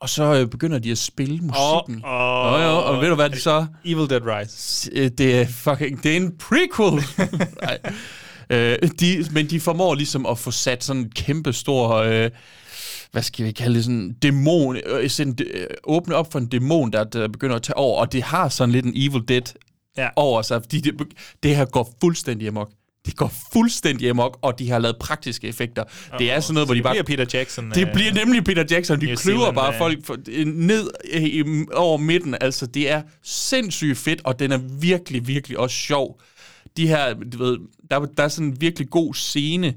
Og 0.00 0.08
så 0.08 0.34
øh, 0.34 0.46
begynder 0.46 0.78
de 0.78 0.90
at 0.90 0.98
spille 0.98 1.36
musikken. 1.38 2.04
Åh, 2.04 2.10
åh. 2.12 2.52
og, 2.52 2.62
jo, 2.62 2.78
og 2.78 3.00
ved 3.02 3.08
du 3.08 3.14
hvad 3.14 3.30
de 3.30 3.40
så? 3.40 3.66
Evil 3.84 4.10
Dead 4.10 4.22
Rise. 4.24 4.90
Øh, 4.92 5.10
Det 5.18 5.40
er 5.40 5.46
fucking, 5.46 6.02
det 6.02 6.12
er 6.12 6.16
en 6.16 6.36
prequel. 6.38 7.02
Nej. 7.62 7.78
Øh, 8.50 8.78
de, 9.00 9.26
men 9.32 9.50
de 9.50 9.60
formår 9.60 9.94
ligesom 9.94 10.26
at 10.26 10.38
få 10.38 10.50
sat 10.50 10.84
sådan 10.84 11.02
en 11.02 11.10
kæmpe 11.10 11.52
stor, 11.52 11.94
øh, 11.94 12.30
hvad 13.12 13.22
skal 13.22 13.46
vi 13.46 13.52
kalde 13.52 13.74
det, 13.76 13.84
sådan 13.84 14.12
dæmon, 14.22 14.76
øh, 14.86 15.10
sådan, 15.10 15.38
øh, 15.54 15.66
åbne 15.84 16.14
op 16.14 16.32
for 16.32 16.38
en 16.38 16.46
dæmon, 16.46 16.92
der, 16.92 17.04
der 17.04 17.28
begynder 17.28 17.56
at 17.56 17.62
tage 17.62 17.76
over, 17.76 18.00
og 18.00 18.12
det 18.12 18.22
har 18.22 18.48
sådan 18.48 18.72
lidt 18.72 18.84
en 18.86 18.92
Evil 18.96 19.22
Dead 19.28 19.42
Ja. 19.96 20.08
over 20.16 20.42
sig, 20.42 20.62
fordi 20.62 20.80
det, 20.80 20.94
det 21.42 21.56
her 21.56 21.64
går 21.64 21.94
fuldstændig 22.00 22.48
amok. 22.48 22.70
det 23.06 23.16
går 23.16 23.32
fuldstændig 23.52 24.10
amok, 24.10 24.38
og 24.42 24.58
de 24.58 24.70
har 24.70 24.78
lavet 24.78 24.96
praktiske 25.00 25.48
effekter. 25.48 25.84
Det 26.18 26.30
er 26.32 26.40
sådan 26.40 26.54
noget, 26.54 26.66
hvor 26.68 26.74
de 26.74 26.78
det 26.78 26.84
bare... 26.84 26.94
bliver 27.04 27.24
Peter 27.24 27.38
Jackson. 27.38 27.70
Det 27.70 27.86
øh, 27.88 27.94
bliver 27.94 28.12
nemlig 28.14 28.44
Peter 28.44 28.64
Jackson. 28.70 29.00
De 29.00 29.06
New 29.06 29.16
kløver 29.16 29.38
Zealand, 29.38 29.56
bare 29.56 29.72
øh. 29.72 29.78
folk 29.78 30.06
for, 30.06 30.16
ned 30.44 30.90
øh, 31.12 31.66
over 31.74 31.96
midten. 31.98 32.36
Altså, 32.40 32.66
det 32.66 32.90
er 32.90 33.02
sindssygt 33.22 33.98
fedt, 33.98 34.20
og 34.24 34.38
den 34.38 34.52
er 34.52 34.58
virkelig, 34.80 35.26
virkelig 35.26 35.58
også 35.58 35.76
sjov. 35.76 36.20
De 36.80 36.88
her, 36.88 37.14
du 37.14 37.38
ved, 37.38 37.58
der, 37.90 37.98
der 37.98 38.22
er 38.22 38.28
sådan 38.28 38.48
en 38.48 38.60
virkelig 38.60 38.90
god 38.90 39.14
scene. 39.14 39.74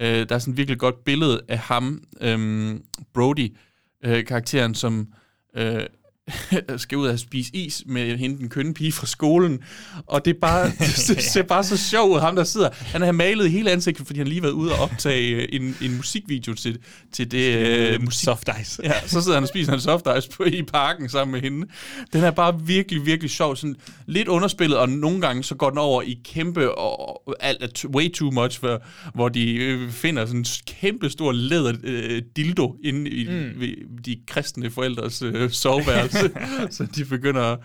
Øh, 0.00 0.28
der 0.28 0.34
er 0.34 0.38
sådan 0.38 0.52
et 0.52 0.58
virkelig 0.58 0.78
godt 0.78 1.04
billede 1.04 1.40
af 1.48 1.58
ham, 1.58 2.02
øh, 2.20 2.80
Brody, 3.14 3.56
øh, 4.04 4.24
karakteren, 4.24 4.74
som 4.74 5.12
øh, 5.56 5.86
skal 6.76 6.98
ud 6.98 7.08
og 7.08 7.18
spise 7.18 7.50
is 7.56 7.82
med 7.86 8.16
hende, 8.16 8.38
den 8.38 8.48
kønne 8.48 8.74
pige 8.74 8.92
fra 8.92 9.06
skolen. 9.06 9.60
Og 10.06 10.24
det 10.24 10.36
er 10.36 10.40
bare, 10.40 10.66
det 11.08 11.22
ser 11.22 11.42
bare 11.42 11.64
så 11.64 11.76
sjov 11.76 12.10
ud, 12.10 12.20
ham 12.20 12.36
der 12.36 12.44
sidder. 12.44 12.68
Han 12.72 13.02
har 13.02 13.12
malet 13.12 13.50
hele 13.50 13.70
ansigtet, 13.70 14.06
fordi 14.06 14.18
han 14.18 14.28
lige 14.28 14.40
har 14.40 14.42
været 14.42 14.52
ude 14.52 14.72
og 14.72 14.78
optage 14.78 15.28
øh, 15.28 15.48
en, 15.52 15.76
en 15.82 15.96
musikvideo 15.96 16.54
til, 16.54 16.78
til 17.12 17.30
det 17.30 17.56
øh, 17.56 18.02
musik. 18.02 18.24
Soft 18.24 18.48
ice. 18.62 18.82
Ja, 18.84 18.92
så 19.06 19.22
sidder 19.22 19.36
han 19.36 19.42
og 19.42 19.48
spiser 19.48 19.72
en 19.72 19.80
soft 19.80 20.06
ice 20.18 20.30
på, 20.30 20.44
i 20.44 20.62
parken 20.62 21.08
sammen 21.08 21.32
med 21.32 21.40
hende. 21.40 21.66
Den 22.12 22.24
er 22.24 22.30
bare 22.30 22.60
virkelig, 22.60 23.06
virkelig 23.06 23.30
sjov. 23.30 23.56
Sådan 23.56 23.76
lidt 24.06 24.28
underspillet, 24.28 24.78
og 24.78 24.88
nogle 24.88 25.20
gange 25.20 25.44
så 25.44 25.54
går 25.54 25.70
den 25.70 25.78
over 25.78 26.02
i 26.02 26.18
kæmpe, 26.24 26.78
og 26.78 27.34
alt 27.40 27.62
er 27.62 27.88
way 27.88 28.12
too 28.12 28.30
much, 28.30 28.60
hvor, 28.60 28.82
hvor 29.14 29.28
de 29.28 29.54
øh, 29.54 29.90
finder 29.90 30.26
sådan 30.26 30.40
en 30.40 30.46
kæmpe 30.66 31.10
stor 31.10 31.32
læder 31.32 31.72
øh, 31.84 32.22
dildo 32.36 32.76
inde 32.84 33.10
i 33.10 33.28
mm. 33.28 33.98
de 34.04 34.16
kristne 34.26 34.70
forældres 34.70 35.22
øh, 35.22 35.50
soveværelse. 35.50 36.11
så 36.76 36.86
de 36.96 37.04
begynder 37.04 37.42
at, 37.42 37.58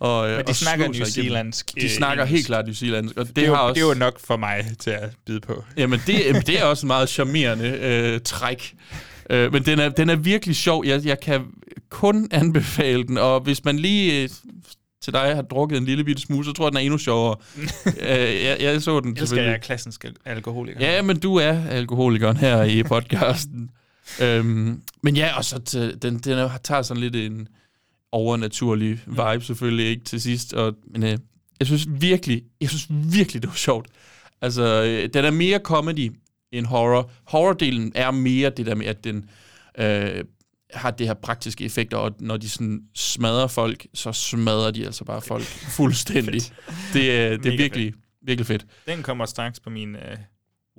og, 0.00 0.28
Men 0.30 0.46
de 0.46 0.54
snakker 0.54 0.88
New 0.88 1.04
Zealandsk, 1.04 1.74
De 1.74 1.84
øh, 1.84 1.90
snakker 1.90 2.24
engelsk. 2.24 2.32
helt 2.36 2.46
klart 2.46 2.64
New 2.64 2.74
Zealandsk. 2.74 3.16
Og 3.16 3.26
det, 3.26 3.36
Det 3.36 3.42
er, 3.44 3.48
jo, 3.48 3.54
har 3.54 3.62
også, 3.62 3.74
det 3.74 3.82
er 3.82 3.88
jo 3.88 3.94
nok 3.94 4.20
for 4.20 4.36
mig 4.36 4.66
til 4.78 4.90
at 4.90 5.10
bide 5.26 5.40
på. 5.40 5.64
Jamen, 5.76 6.00
det, 6.06 6.46
det 6.46 6.60
er 6.60 6.64
også 6.64 6.86
en 6.86 6.88
meget 6.88 7.08
charmerende 7.08 7.68
øh, 7.68 8.20
træk. 8.24 8.74
Øh, 9.30 9.52
men 9.52 9.62
den 9.64 9.78
er, 9.78 9.88
den 9.88 10.10
er 10.10 10.16
virkelig 10.16 10.56
sjov. 10.56 10.84
Jeg, 10.86 11.04
jeg 11.04 11.20
kan 11.20 11.42
kun 11.90 12.28
anbefale 12.30 13.04
den, 13.04 13.18
og 13.18 13.40
hvis 13.40 13.64
man 13.64 13.78
lige 13.78 14.22
øh, 14.22 14.28
til 15.02 15.12
dig 15.12 15.34
har 15.34 15.42
drukket 15.42 15.76
en 15.78 15.84
lille 15.84 16.04
bitte 16.04 16.22
smule, 16.22 16.44
så 16.44 16.52
tror 16.52 16.64
jeg, 16.66 16.72
den 16.72 16.76
er 16.76 16.80
endnu 16.82 16.98
sjovere. 16.98 17.36
øh, 17.86 18.44
jeg, 18.44 18.56
jeg 18.60 18.82
så 18.82 19.00
den 19.00 19.08
Elsker 19.10 19.26
selvfølgelig. 19.26 19.52
jeg 19.52 19.60
klassisk 19.60 20.04
alkoholiker. 20.24 20.80
Ja, 20.80 21.02
men 21.02 21.18
du 21.20 21.36
er 21.36 21.56
alkoholikeren 21.70 22.36
her 22.36 22.62
i 22.62 22.82
podcasten. 22.82 23.70
øhm, 24.22 24.80
men 25.02 25.16
ja, 25.16 25.36
og 25.36 25.44
så 25.44 25.58
til, 25.58 26.02
den, 26.02 26.18
den 26.18 26.32
er- 26.38 26.58
tager 26.64 26.82
sådan 26.82 27.00
lidt 27.00 27.16
en 27.16 27.48
overnaturlig 28.12 29.00
vibe 29.06 29.44
selvfølgelig 29.44 29.86
ikke 29.86 30.04
til 30.04 30.20
sidst. 30.20 30.54
Og, 30.54 30.74
men 30.90 31.02
øh, 31.02 31.18
jeg 31.58 31.66
synes 31.66 31.86
virkelig, 31.90 32.42
jeg 32.60 32.68
synes 32.68 32.86
virkelig, 32.90 33.42
det 33.42 33.50
var 33.50 33.56
sjovt. 33.56 33.88
Altså, 34.40 34.62
øh, 34.62 35.08
den 35.14 35.24
er 35.24 35.30
mere 35.30 35.58
comedy 35.58 36.12
end 36.52 36.66
horror. 36.66 37.10
Horror-delen 37.24 37.92
er 37.94 38.10
mere 38.10 38.50
det 38.50 38.66
der 38.66 38.74
med, 38.74 38.86
at 38.86 39.04
den 39.04 39.30
øh, 39.78 40.24
har 40.74 40.90
det 40.90 41.06
her 41.06 41.14
praktiske 41.14 41.64
effekter, 41.64 41.96
og 41.96 42.14
når 42.20 42.36
de 42.36 42.48
sådan 42.48 42.80
smadrer 42.94 43.46
folk, 43.46 43.86
så 43.94 44.12
smadrer 44.12 44.70
de 44.70 44.86
altså 44.86 45.04
bare 45.04 45.20
folk 45.20 45.44
fuldstændig. 45.76 46.42
det, 46.92 47.16
er, 47.16 47.36
det 47.36 47.52
er 47.52 47.56
virkelig, 47.56 47.94
virkelig 48.22 48.46
fedt. 48.46 48.66
Den 48.86 49.02
kommer 49.02 49.26
straks 49.26 49.60
på 49.60 49.70
min 49.70 49.96
øh, 49.96 50.16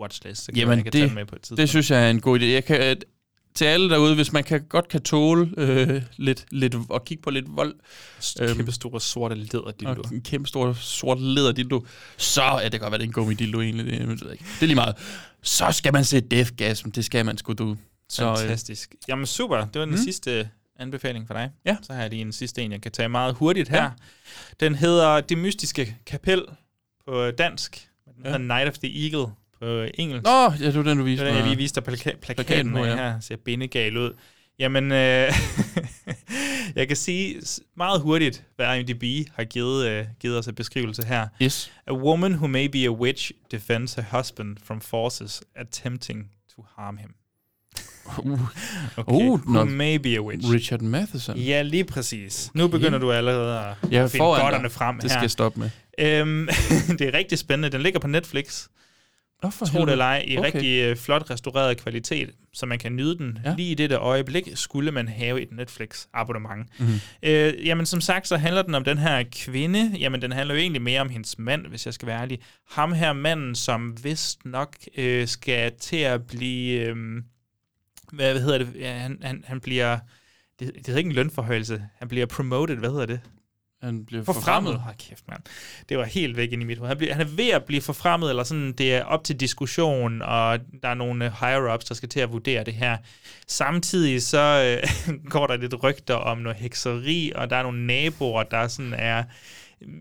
watchlist, 0.02 0.46
så 0.46 0.52
kan 0.52 0.60
Jamen, 0.60 0.78
jeg 0.78 0.84
kan 0.84 0.92
tage 0.92 1.04
det, 1.04 1.10
den 1.10 1.16
med 1.16 1.26
på 1.26 1.36
et 1.36 1.42
tidspunkt. 1.42 1.60
det 1.60 1.70
synes 1.70 1.92
jeg 1.92 2.06
er 2.06 2.10
en 2.10 2.22
god 2.22 2.40
idé. 2.40 2.44
Jeg 2.46 2.66
kan, 2.66 2.82
øh, 2.82 2.96
til 3.60 3.66
alle 3.66 3.90
derude, 3.90 4.16
hvis 4.16 4.34
man 4.34 4.44
kan, 4.44 4.66
godt 4.70 4.88
kan 4.88 5.02
tåle 5.02 5.54
øh, 5.58 6.02
lidt, 6.18 6.46
lidt, 6.52 6.76
og 6.90 7.06
kigge 7.06 7.22
på 7.24 7.30
lidt 7.30 7.46
vold. 7.50 7.76
øhm, 8.42 8.56
Kæmpe 8.56 8.72
store 8.72 9.02
sorte 9.02 9.36
læderdildo. 9.36 10.02
Og 10.02 10.14
en 10.14 10.22
kæmpe 10.22 10.48
stor 10.48 10.74
sort 10.74 11.22
læderdildo. 11.22 11.86
Så, 12.18 12.44
ja, 12.44 12.64
det 12.64 12.72
kan 12.72 12.80
godt 12.80 12.92
være, 12.92 12.98
det 12.98 13.04
er 13.04 13.08
en 13.08 13.14
gummidildo 13.14 13.62
egentlig. 13.62 13.86
Det, 13.86 14.08
ved 14.08 14.18
jeg 14.22 14.32
ikke. 14.32 14.44
det 14.56 14.62
er 14.62 14.66
lige 14.66 14.76
meget. 14.76 14.96
Så 15.44 15.66
skal 15.72 15.94
man 15.94 16.04
se 16.06 16.22
Death 16.22 16.52
Gasm. 16.58 16.90
Det 16.90 17.06
skal 17.06 17.26
man 17.26 17.38
sgu, 17.38 17.54
du. 17.54 17.78
Så, 18.10 18.30
øh, 18.32 18.38
Fantastisk. 18.38 18.96
Jamen 19.08 19.26
super, 19.26 19.58
det 19.66 19.80
var 19.80 19.86
den 19.86 19.96
mm. 19.96 19.98
sidste 20.02 20.50
anbefaling 20.80 21.28
for 21.28 21.34
dig. 21.34 21.50
Ja. 21.66 21.78
Så 21.82 21.94
har 21.94 22.02
jeg 22.02 22.10
lige 22.10 22.22
en 22.22 22.32
sidste 22.32 22.62
en, 22.62 22.72
jeg 22.72 22.82
kan 22.82 22.92
tage 22.92 23.10
meget 23.10 23.34
hurtigt 23.36 23.70
her. 23.70 23.84
Ja. 23.84 23.90
Den 24.60 24.76
hedder 24.76 25.22
Det 25.22 25.38
Mystiske 25.38 25.98
Kapel 26.06 26.44
på 27.08 27.32
dansk. 27.32 27.90
Den 28.06 28.14
Ja. 28.26 28.32
hedder 28.32 28.56
Night 28.56 28.68
of 28.70 28.78
the 28.78 29.04
Eagle 29.06 29.34
på 29.62 29.86
engelsk. 29.94 30.24
Nå, 30.24 30.52
ja, 30.60 30.66
det 30.66 30.76
var 30.76 30.84
den, 30.84 30.98
du 30.98 31.04
viste 31.04 31.26
Det 31.26 31.32
var 31.34 31.38
den, 31.38 31.38
jeg 31.38 31.44
mig. 31.44 31.50
lige 31.50 31.58
viste 31.58 31.82
dig 31.82 31.88
plaka- 31.94 32.18
plakaten 32.20 32.22
Plakaten 32.46 32.72
med 32.72 32.86
ja. 32.86 32.96
her. 32.96 33.20
Ser 33.20 33.36
bindegal 33.46 33.98
ud. 33.98 34.14
Jamen, 34.60 34.84
øh, 34.92 35.32
jeg 36.76 36.88
kan 36.88 36.98
sige 36.98 37.36
meget 37.78 38.02
hurtigt, 38.02 38.44
hvad 38.56 38.80
IMDb 38.80 39.30
har 39.36 39.44
givet, 39.44 39.88
øh, 39.88 40.06
givet 40.20 40.38
os 40.38 40.48
en 40.48 40.56
beskrivelse 40.56 41.04
her. 41.06 41.28
Yes. 41.42 41.72
A 41.88 41.94
woman 41.94 42.34
who 42.34 42.48
may 42.48 42.66
be 42.66 42.86
a 42.86 42.90
witch 42.92 43.32
defends 43.52 43.94
her 43.94 44.04
husband 44.18 44.58
from 44.64 44.82
forces 44.82 45.42
attempting 45.56 46.32
to 46.56 46.66
harm 46.78 46.98
him. 46.98 47.10
Uh, 48.18 48.40
Okay. 48.98 49.14
uh, 49.14 49.40
who 49.48 49.66
may 49.66 49.96
be 49.98 50.16
a 50.18 50.22
witch. 50.22 50.50
Richard 50.52 50.82
Matheson. 50.82 51.38
Ja, 51.38 51.62
lige 51.62 51.84
præcis. 51.84 52.52
Nu 52.54 52.68
begynder 52.68 53.00
du 53.00 53.12
allerede 53.12 53.60
at 53.60 53.92
Jeg 53.92 54.04
er 54.04 54.08
finde 54.08 54.26
godterne 54.26 54.70
frem 54.70 54.96
Det 54.96 55.04
her. 55.04 55.10
skal 55.10 55.22
jeg 55.24 55.32
stoppe 55.32 55.60
med. 55.60 55.70
Øhm, 56.00 56.48
det 57.00 57.02
er 57.02 57.14
rigtig 57.14 57.38
spændende. 57.38 57.70
Den 57.70 57.82
ligger 57.82 58.00
på 58.00 58.08
Netflix. 58.08 58.68
For 59.44 59.66
Tro 59.66 59.86
det 59.86 59.92
eller 59.92 60.06
ej, 60.06 60.24
i 60.28 60.38
Okay. 60.38 60.52
rigtig 60.54 60.84
øh, 60.84 60.96
flot 60.96 61.30
restaureret 61.30 61.78
kvalitet, 61.78 62.30
så 62.54 62.66
man 62.66 62.80
kan 62.80 62.96
nyde 62.96 63.18
den. 63.18 63.40
Ja. 63.46 63.54
Lige 63.58 63.72
i 63.72 63.74
dette 63.76 63.96
øjeblik 63.96 64.50
skulle 64.56 64.92
man 64.92 65.08
have 65.08 65.42
et 65.42 65.52
Netflix-abonnement. 65.52 66.80
Mhm. 66.80 67.00
Øh, 67.24 67.66
jamen 67.68 67.86
som 67.86 68.02
sagt, 68.02 68.28
så 68.28 68.38
handler 68.38 68.62
den 68.62 68.76
om 68.76 68.84
den 68.84 68.98
her 68.98 69.24
kvinde. 69.32 69.92
Jamen 70.00 70.22
den 70.22 70.32
handler 70.32 70.56
jo 70.56 70.60
egentlig 70.62 70.82
mere 70.82 71.02
om 71.02 71.10
hendes 71.10 71.40
mand, 71.40 71.68
hvis 71.68 71.86
jeg 71.86 71.94
skal 71.94 72.08
være 72.08 72.22
ærlig. 72.22 72.40
Ham 72.72 72.92
her 72.94 73.14
manden, 73.14 73.56
som 73.56 74.04
vist 74.04 74.46
nok 74.46 74.76
øh, 74.98 75.28
skal 75.28 75.72
til 75.80 75.98
at 75.98 76.28
blive... 76.28 76.82
Øh, 76.82 76.96
hvad, 78.14 78.32
hvad 78.32 78.42
hedder 78.42 78.58
det? 78.58 78.70
Ja, 78.80 78.94
han, 78.98 79.18
han, 79.22 79.44
han 79.48 79.60
bliver... 79.60 80.00
Det, 80.60 80.68
det 80.76 80.88
hedder 80.88 80.98
ikke 80.98 81.08
en 81.08 81.16
lønforhøjelse. 81.16 81.84
Han 82.00 82.08
bliver 82.08 82.26
promoted. 82.26 82.76
Hvad 82.76 82.90
hedder 82.90 83.06
det? 83.06 83.20
Han 83.84 84.06
bliver 84.06 84.24
Forfremmet. 84.24 84.44
forfremmet. 84.46 84.80
Hold 84.80 84.96
kæft, 85.10 85.24
mand. 85.30 85.42
Det 85.90 85.98
var 85.98 86.04
helt 86.04 86.38
væk 86.38 86.52
ind 86.52 86.62
i 86.62 86.66
mit 86.66 86.78
hoved. 86.78 86.88
Han, 86.88 86.98
bliver, 86.98 87.14
han 87.14 87.28
er 87.28 87.30
ved 87.30 87.50
at 87.50 87.64
blive 87.64 87.82
forfremmet, 87.82 88.30
eller 88.30 88.44
sådan, 88.44 88.72
det 88.72 88.94
er 88.96 89.04
op 89.04 89.24
til 89.24 89.40
diskussion, 89.40 90.22
og 90.22 90.60
der 90.84 90.90
er 90.90 90.94
nogle 90.94 91.26
øh, 91.26 91.32
higher-ups, 91.32 91.86
der 91.88 91.96
skal 91.96 92.10
til 92.10 92.20
at 92.20 92.32
vurdere 92.32 92.64
det 92.64 92.74
her. 92.74 92.98
Samtidig 93.48 94.24
så 94.24 94.78
øh, 95.08 95.16
går 95.34 95.48
der 95.48 95.58
lidt 95.58 95.84
rygter 95.84 96.16
om 96.16 96.38
noget 96.38 96.58
hekseri, 96.58 97.32
og 97.36 97.50
der 97.50 97.56
er 97.56 97.64
nogle 97.64 97.86
naboer, 97.88 98.44
der 98.44 98.68
sådan 98.68 98.94
er 98.94 99.24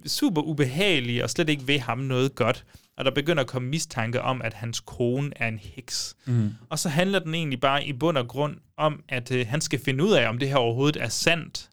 super 0.07 0.43
ubehagelige, 0.43 1.24
og 1.24 1.31
slet 1.31 1.49
ikke 1.49 1.66
ved 1.68 1.79
ham 1.79 1.99
noget 1.99 2.35
godt. 2.35 2.64
Og 2.97 3.05
der 3.05 3.11
begynder 3.11 3.43
at 3.43 3.47
komme 3.49 3.68
mistanke 3.68 4.22
om, 4.22 4.43
at 4.43 4.55
hans 4.55 4.81
kone 4.81 5.31
er 5.37 5.49
en 5.49 5.59
heks. 5.62 6.16
Mhm. 6.26 6.51
Og 6.70 6.79
så 6.79 6.89
handler 6.89 7.18
den 7.18 7.35
egentlig 7.35 7.61
bare 7.61 7.85
i 7.87 7.93
bund 7.93 8.18
og 8.18 8.29
grund 8.29 8.57
om, 8.76 9.03
at 9.09 9.31
øh, 9.33 9.47
han 9.49 9.61
skal 9.61 9.81
finde 9.85 10.05
ud 10.05 10.12
af, 10.12 10.29
om 10.29 10.39
det 10.39 10.49
her 10.49 10.57
overhovedet 10.57 11.03
er 11.03 11.09
sandt. 11.09 11.68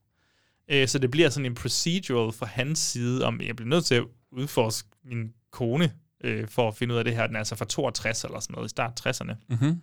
Øh, 0.67 0.87
så 0.87 0.99
det 0.99 1.11
bliver 1.11 1.29
sådan 1.29 1.45
en 1.45 1.55
procedural 1.55 2.31
fra 2.33 2.45
hans 2.45 2.79
side, 2.79 3.25
om 3.25 3.41
jeg 3.41 3.55
bliver 3.55 3.69
nødt 3.69 3.85
til 3.85 3.95
at 3.95 4.03
udforske 4.31 4.89
min 5.05 5.33
kone, 5.51 5.91
øh, 6.23 6.47
for 6.47 6.67
at 6.67 6.75
finde 6.75 6.93
ud 6.93 6.99
af 6.99 7.05
det 7.05 7.15
her. 7.15 7.27
Den 7.27 7.35
er 7.35 7.39
altså 7.39 7.55
fra 7.55 7.65
62 7.65 8.23
eller 8.23 8.39
sådan 8.39 8.53
noget, 8.53 8.67
i 8.67 8.69
start 8.69 9.07
60'erne. 9.07 9.33
Mhm. 9.49 9.81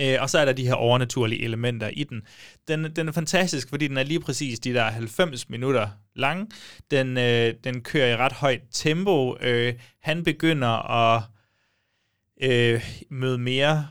Øh, 0.00 0.16
og 0.20 0.30
så 0.30 0.38
er 0.38 0.44
der 0.44 0.52
de 0.52 0.66
her 0.66 0.74
overnaturlige 0.74 1.42
elementer 1.42 1.88
i 1.88 2.04
den. 2.04 2.22
den. 2.68 2.96
Den 2.96 3.08
er 3.08 3.12
fantastisk, 3.12 3.68
fordi 3.68 3.88
den 3.88 3.96
er 3.96 4.02
lige 4.02 4.20
præcis 4.20 4.60
de 4.60 4.74
der 4.74 4.84
90 4.84 5.48
minutter 5.48 5.88
lang. 6.14 6.50
Den, 6.90 7.16
øh, 7.16 7.54
den 7.64 7.82
kører 7.82 8.08
i 8.08 8.16
ret 8.16 8.32
højt 8.32 8.62
tempo. 8.70 9.36
Øh, 9.40 9.74
han 10.00 10.24
begynder 10.24 10.68
at 10.90 11.22
øh, 12.42 12.84
møde 13.10 13.38
mere 13.38 13.88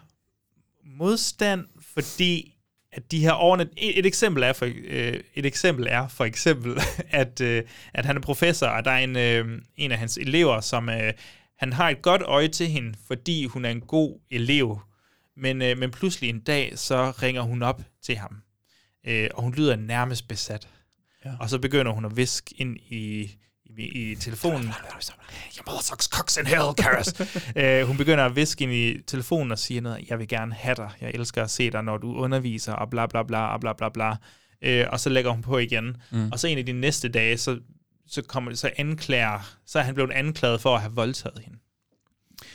modstand, 0.84 1.66
fordi 1.82 2.57
at 2.98 3.12
de 3.12 3.20
her 3.20 3.34
årene, 3.34 3.64
et, 3.78 4.00
et 4.00 4.06
eksempel 4.06 4.44
er 4.44 4.54
for 4.54 4.66
øh, 4.66 5.20
et 5.36 5.46
eksempel 5.46 5.88
er 5.90 6.08
for 6.08 6.26
eksempel 6.26 6.80
at 7.10 7.42
øh, 7.42 7.64
at 7.94 8.06
han 8.06 8.18
er 8.18 8.22
professor 8.22 8.68
og 8.68 8.86
der 8.86 8.92
er 8.92 8.98
en 8.98 9.16
øh, 9.16 9.62
en 9.76 9.92
af 9.92 9.98
hans 9.98 10.18
elever 10.18 10.62
som 10.62 10.90
øh, 10.90 11.14
han 11.58 11.74
har 11.74 11.90
et 11.90 12.02
godt 12.02 12.22
øje 12.22 12.48
til 12.48 12.68
hende, 12.68 12.94
fordi 13.08 13.46
hun 13.46 13.66
er 13.66 13.70
en 13.70 13.82
god 13.82 14.20
elev. 14.32 14.80
Men 15.38 15.62
øh, 15.62 15.78
men 15.78 15.92
pludselig 15.92 16.30
en 16.30 16.40
dag 16.40 16.72
så 16.76 17.12
ringer 17.12 17.42
hun 17.42 17.62
op 17.62 17.82
til 18.02 18.18
ham. 18.18 18.42
Øh, 19.08 19.30
og 19.34 19.44
hun 19.44 19.54
lyder 19.54 19.76
nærmest 19.76 20.28
besat. 20.28 20.70
Ja. 21.26 21.32
Og 21.40 21.50
så 21.50 21.60
begynder 21.60 21.92
hun 21.92 22.06
at 22.06 22.18
viske 22.18 22.56
ind 22.58 22.78
i 22.78 23.32
i, 23.78 24.12
i 24.12 24.16
telefonen. 24.16 24.74
Your 25.58 25.64
mother 25.68 25.82
sucks 25.82 26.06
cocks 26.06 26.38
in 26.38 26.46
hell, 26.46 26.74
Karas. 26.78 27.20
uh, 27.20 27.88
hun 27.88 27.98
begynder 27.98 28.26
at 28.26 28.36
viske 28.36 28.64
ind 28.64 28.74
i 28.74 29.02
telefonen 29.08 29.52
og 29.52 29.60
siger 29.60 29.82
noget, 29.82 30.10
jeg 30.10 30.20
vil 30.20 30.28
gerne 30.28 30.54
have 30.54 30.76
dig, 30.76 30.90
jeg 31.02 31.12
elsker 31.14 31.44
at 31.44 31.50
se 31.50 31.72
dig, 31.72 31.84
når 31.84 31.98
du 31.98 32.16
underviser, 32.16 32.74
og 32.74 32.90
bla 32.90 33.06
bla 33.06 33.24
bla, 33.24 33.48
og 33.48 33.60
bla 33.60 33.74
bla 33.74 33.90
bla. 33.90 34.10
Uh, 34.68 34.92
og 34.92 35.00
så 35.00 35.10
lægger 35.10 35.32
hun 35.32 35.42
på 35.42 35.58
igen. 35.58 35.98
Mm. 36.12 36.30
Og 36.32 36.40
så 36.40 36.48
en 36.48 36.58
af 36.58 36.66
de 36.66 36.74
næste 36.74 37.10
dage, 37.10 37.38
så, 37.38 37.60
så 38.08 38.22
kommer 38.22 38.56
så 38.56 38.72
anklager, 38.78 39.56
så 39.66 39.80
er 39.80 39.84
han 39.84 39.94
blevet 39.94 40.12
anklaget 40.12 40.62
for 40.62 40.76
at 40.76 40.82
have 40.82 40.94
voldtaget 40.94 41.40
hende. 41.40 41.60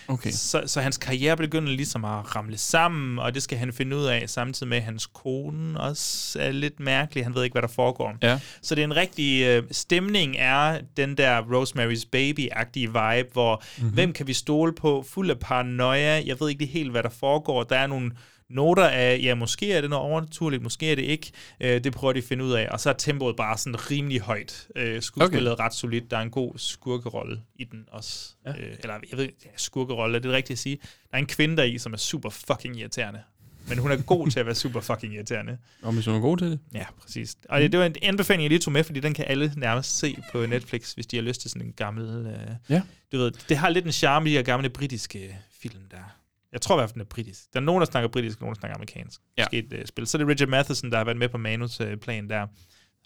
Okay. 0.09 0.31
Så, 0.31 0.63
så 0.67 0.81
hans 0.81 0.97
karriere 0.99 1.37
begynder 1.37 1.73
ligesom 1.73 2.05
at 2.05 2.37
ramle 2.37 2.59
sammen, 2.59 3.19
og 3.19 3.35
det 3.35 3.43
skal 3.43 3.59
han 3.59 3.73
finde 3.73 3.97
ud 3.97 4.05
af, 4.05 4.25
samtidig 4.31 4.69
med 4.69 4.77
at 4.77 4.83
hans 4.83 5.07
kone 5.07 5.81
også 5.81 6.39
er 6.41 6.51
lidt 6.53 6.81
mærkelig. 6.81 7.25
Han 7.25 7.35
ved 7.35 7.45
ikke, 7.45 7.55
hvad 7.55 7.63
der 7.63 7.69
foregår. 7.69 8.15
Ja. 8.23 8.41
Så 8.63 8.75
det 8.75 8.81
er 8.81 8.85
en 8.87 8.97
rigtig 8.97 9.43
øh, 9.47 9.63
stemning 9.71 10.37
er 10.39 10.81
den 10.97 11.17
der 11.17 11.41
Rosemary's 11.43 12.05
Baby-agtige 12.17 12.87
vibe, 12.87 13.29
hvor 13.33 13.63
Mhm. 13.77 13.85
mm-hmm. 13.85 13.95
hvem 13.95 14.13
kan 14.13 14.27
vi 14.27 14.33
stole 14.33 14.73
på? 14.75 15.05
Fuld 15.11 15.31
af 15.31 15.39
paranoia. 15.39 16.23
Jeg 16.27 16.37
ved 16.41 16.49
ikke 16.51 16.67
helt, 16.67 16.91
hvad 16.91 17.03
der 17.03 17.09
foregår. 17.21 17.63
Der 17.63 17.77
er 17.77 17.87
nogle 17.87 18.11
noter 18.53 18.85
af, 18.89 19.21
ja, 19.23 19.35
måske 19.35 19.73
er 19.73 19.81
det 19.81 19.91
noget 19.91 20.05
overnaturligt, 20.05 20.63
måske 20.63 20.93
er 20.93 20.97
det 20.97 21.03
ikke. 21.03 21.33
Øh, 21.61 21.85
det 21.85 21.93
prøver 21.93 22.13
de 22.13 22.19
at 22.19 22.25
finde 22.25 22.45
ud 22.45 22.53
af. 22.53 22.69
Og 22.71 22.81
så 22.81 22.91
er 22.91 22.95
tempoet 22.95 23.37
bare 23.37 23.59
sådan 23.59 23.91
rimelig 23.91 24.21
højt. 24.21 24.69
Øh, 24.77 25.03
skuespillet 25.03 25.53
okay. 25.53 25.65
ret 25.65 25.75
solidt. 25.75 26.11
Der 26.11 26.17
er 26.17 26.23
en 26.23 26.31
god 26.31 26.53
skurkerolle 26.57 27.41
i 27.57 27.65
den 27.65 27.85
også. 27.93 28.35
Ja. 28.47 28.51
Øh, 28.51 28.77
eller 28.83 28.95
jeg 29.11 29.19
ved 29.19 29.29
ja, 29.45 29.51
skurkerolle, 29.57 30.17
er 30.17 30.21
det 30.21 30.31
rigtigt 30.33 30.57
at 30.57 30.59
sige? 30.59 30.79
Der 30.83 31.17
er 31.17 31.19
en 31.19 31.27
kvinde 31.27 31.57
der 31.57 31.63
i, 31.63 31.79
som 31.79 31.93
er 31.93 31.97
super 31.97 32.31
fucking 32.31 32.77
irriterende. 32.79 33.21
Men 33.69 33.79
hun 33.79 33.91
er 33.91 33.97
god 33.97 34.29
til 34.29 34.41
at 34.41 34.47
være 34.47 34.55
super 34.55 34.81
fucking 34.81 35.15
irriterende. 35.15 35.59
Og 35.83 35.93
hvis 35.93 36.07
hun 36.07 36.15
er 36.15 36.21
god 36.21 36.39
til 36.39 36.51
det. 36.51 36.59
Ja, 36.75 36.85
præcis. 37.03 37.37
Og 37.49 37.61
det, 37.61 37.73
det 37.73 37.81
var 37.81 37.87
en 37.87 37.95
anbefaling, 38.03 38.43
jeg 38.43 38.49
lige 38.51 38.59
tog 38.59 38.73
med, 38.73 38.85
fordi 38.85 39.01
den 39.01 39.15
kan 39.15 39.25
alle 39.29 39.53
nærmest 39.57 39.99
se 39.99 40.17
på 40.33 40.47
Netflix, 40.47 40.93
hvis 40.93 41.07
de 41.07 41.17
har 41.17 41.23
lyst 41.23 41.41
til 41.41 41.51
sådan 41.51 41.67
en 41.67 41.73
gammel... 41.73 42.27
Øh, 42.27 42.55
Ja. 42.69 42.83
Du 43.13 43.19
ved, 43.19 43.33
det 43.49 43.57
har 43.57 43.69
lidt 43.69 43.85
en 43.85 43.93
charme, 43.93 44.27
de 44.27 44.31
her 44.35 44.43
gamle 44.43 44.71
britiske 44.71 45.37
film 45.61 45.83
der. 45.91 46.17
Jeg 46.53 46.61
tror 46.61 46.77
i 46.77 46.79
hvert 46.79 46.89
fald, 46.91 46.95
den 46.95 47.01
er 47.01 47.05
britisk. 47.05 47.53
Der 47.53 47.61
er 47.61 47.65
nogen, 47.65 47.81
der 47.81 47.87
snakker 47.87 48.09
britisk, 48.09 48.39
og 48.39 48.43
nogen, 48.43 48.55
der 48.55 48.59
snakker 48.61 48.77
amerikansk. 48.77 49.21
Ja. 49.39 49.45
Måske 49.45 49.59
et 49.59 49.81
uh, 49.81 49.87
spil. 49.87 50.07
Så 50.07 50.17
er 50.17 50.19
det 50.19 50.29
Richard 50.29 50.49
Matheson, 50.49 50.91
der 50.91 50.97
har 50.97 51.05
været 51.05 51.17
med 51.17 51.29
på 51.29 51.39
manus 51.39 51.81
uh, 51.81 51.95
plan 51.95 52.29
der. 52.31 52.47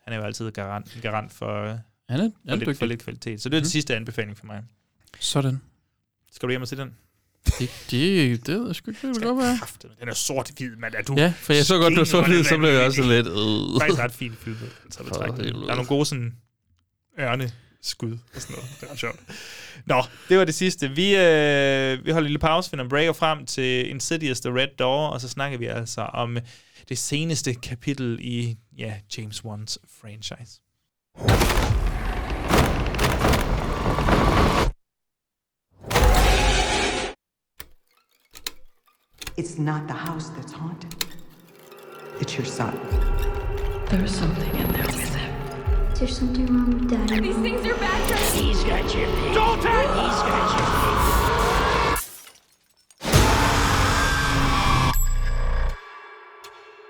Han 0.05 0.13
er 0.13 0.17
jo 0.17 0.23
altid 0.23 0.51
garant, 0.51 0.99
garant 1.03 1.33
for, 1.33 1.63
uh, 1.63 1.69
Han 1.69 1.79
er, 2.09 2.17
han 2.17 2.31
for, 2.47 2.51
er 2.51 2.57
lidt, 2.57 2.79
for 2.79 2.87
lidt 2.87 3.03
kvalitet. 3.03 3.43
Så 3.43 3.49
det 3.49 3.55
er 3.55 3.59
mm. 3.59 3.61
Mhm. 3.61 3.65
den 3.65 3.71
sidste 3.71 3.97
anbefaling 3.97 4.39
for 4.39 4.47
mig. 4.47 4.63
Sådan. 5.21 5.61
Skal 6.33 6.47
du 6.47 6.51
hjem 6.51 6.63
og 6.63 6.69
se 6.69 6.77
den? 6.77 6.95
Det, 7.59 7.87
det, 7.91 8.47
det 8.47 8.55
ved 8.55 8.67
jeg 8.67 8.75
sgu 8.75 8.91
ikke, 8.91 9.09
det 9.15 9.23
godt 9.23 9.39
være. 9.39 9.59
Den 10.01 10.09
er 10.09 10.15
sort-hvid, 10.15 10.77
mand. 10.77 10.95
Er 10.95 11.03
du 11.03 11.15
Ja, 11.17 11.35
for 11.37 11.53
jeg 11.53 11.65
så 11.65 11.79
godt, 11.79 11.93
du 11.93 11.97
var 11.97 12.05
sort-hvid, 12.05 12.45
så 12.45 12.59
blev 12.59 12.71
jeg 12.71 12.87
også 12.87 13.03
lidt... 13.03 13.27
Øh. 13.27 13.81
Faktisk 13.81 14.01
ret 14.01 14.13
fint 14.13 14.39
film. 14.39 14.57
Så. 14.91 15.03
Der 15.03 15.71
er 15.71 15.75
nogle 15.75 15.87
gode 15.87 16.07
sådan 16.07 16.37
ørne 17.21 17.53
skud 17.83 18.19
og 18.35 18.41
sådan 18.41 18.57
noget. 18.57 18.71
Det 18.81 18.91
er 18.91 18.97
sjovt. 18.97 19.21
Nå, 19.87 20.03
det 20.29 20.39
var 20.39 20.45
det 20.45 20.55
sidste. 20.55 20.89
Vi, 20.89 21.17
øh, 21.17 22.05
vi 22.05 22.11
holder 22.11 22.17
en 22.17 22.23
lille 22.23 22.39
pause, 22.39 22.71
finder 22.71 22.85
en 22.85 22.89
breaker 22.89 23.13
frem 23.13 23.47
til 23.47 23.91
Insidious 23.91 24.41
The 24.41 24.55
Red 24.55 24.69
Door, 24.79 25.09
og 25.09 25.21
så 25.21 25.29
snakker 25.29 25.59
vi 25.59 25.67
altså 25.67 26.01
om 26.01 26.39
det 26.89 26.99
seneste 26.99 27.55
kapitel 27.55 28.19
i 28.21 28.57
ja, 28.79 28.95
James 29.19 29.41
Wan's 29.45 29.77
franchise. 30.01 30.61
It's 39.39 39.59
not 39.59 39.87
the 39.87 39.95
house 39.95 40.31
that's 40.31 40.53
haunted. 40.53 40.95
It's 42.21 42.35
your 42.37 42.47
son. 42.47 42.75
There's 43.91 44.15
something 44.15 44.55
in 44.57 44.73
there 44.73 44.87
with 44.87 45.16
him. 45.99 46.09
Is 46.09 46.19
there 46.19 46.29
something 46.29 46.47
wrong 46.47 46.71
with 46.71 46.91
Daddy? 46.91 47.21
These 47.21 47.37
things 47.37 47.67
are 47.67 47.75
bad 47.77 48.11
for 48.11 48.37
He's 48.37 48.65
got 48.65 48.95
your 48.95 49.07
baby. 49.07 49.35
Dalton! 49.35 49.89
He's 49.99 50.23
got 50.23 50.51
your 50.53 50.67
baby. 50.71 51.07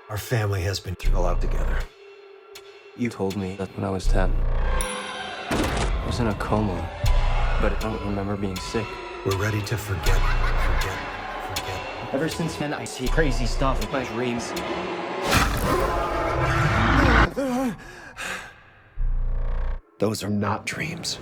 Our 0.09 0.17
family 0.17 0.61
has 0.61 0.79
been 0.79 0.95
through 0.95 1.17
a 1.17 1.21
lot 1.21 1.41
together. 1.41 1.79
You 2.95 3.09
told 3.09 3.35
me 3.35 3.55
that 3.57 3.69
when 3.75 3.85
I 3.85 3.89
was 3.89 4.07
10. 4.07 4.33
I 5.49 6.03
was 6.05 6.19
in 6.19 6.27
a 6.27 6.35
coma, 6.35 6.89
but 7.61 7.73
I 7.73 7.79
don't 7.79 8.01
remember 8.05 8.35
being 8.35 8.55
sick. 8.57 8.85
We're 9.25 9.37
ready 9.37 9.61
to 9.61 9.77
forget, 9.77 10.05
forget, 10.05 10.97
forget. 11.49 12.13
Ever 12.13 12.29
since 12.29 12.55
then, 12.55 12.73
I 12.73 12.85
see 12.85 13.07
crazy 13.07 13.45
stuff 13.45 13.83
in 13.83 13.91
my 13.91 14.03
dreams. 14.05 14.51
Uh, 17.37 17.73
Those 19.99 20.23
are 20.23 20.29
not 20.29 20.63
dreams. 20.67 21.17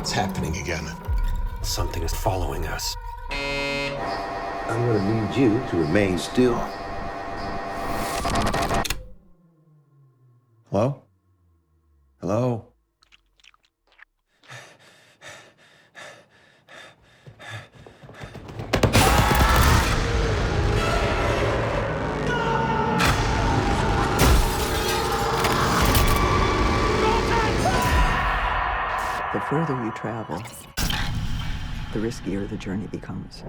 It's 0.00 0.12
happening 0.12 0.58
again. 0.58 0.86
Something 1.62 2.02
is 2.02 2.12
following 2.12 2.66
us. 2.66 2.94
I'm 3.30 4.86
gonna 4.86 5.28
need 5.28 5.34
you 5.34 5.66
to 5.70 5.76
remain 5.78 6.18
still. 6.18 6.56
Hello? 10.70 11.00
Hello? 11.00 11.02
Journey 32.66 32.86
becomes. 32.86 33.44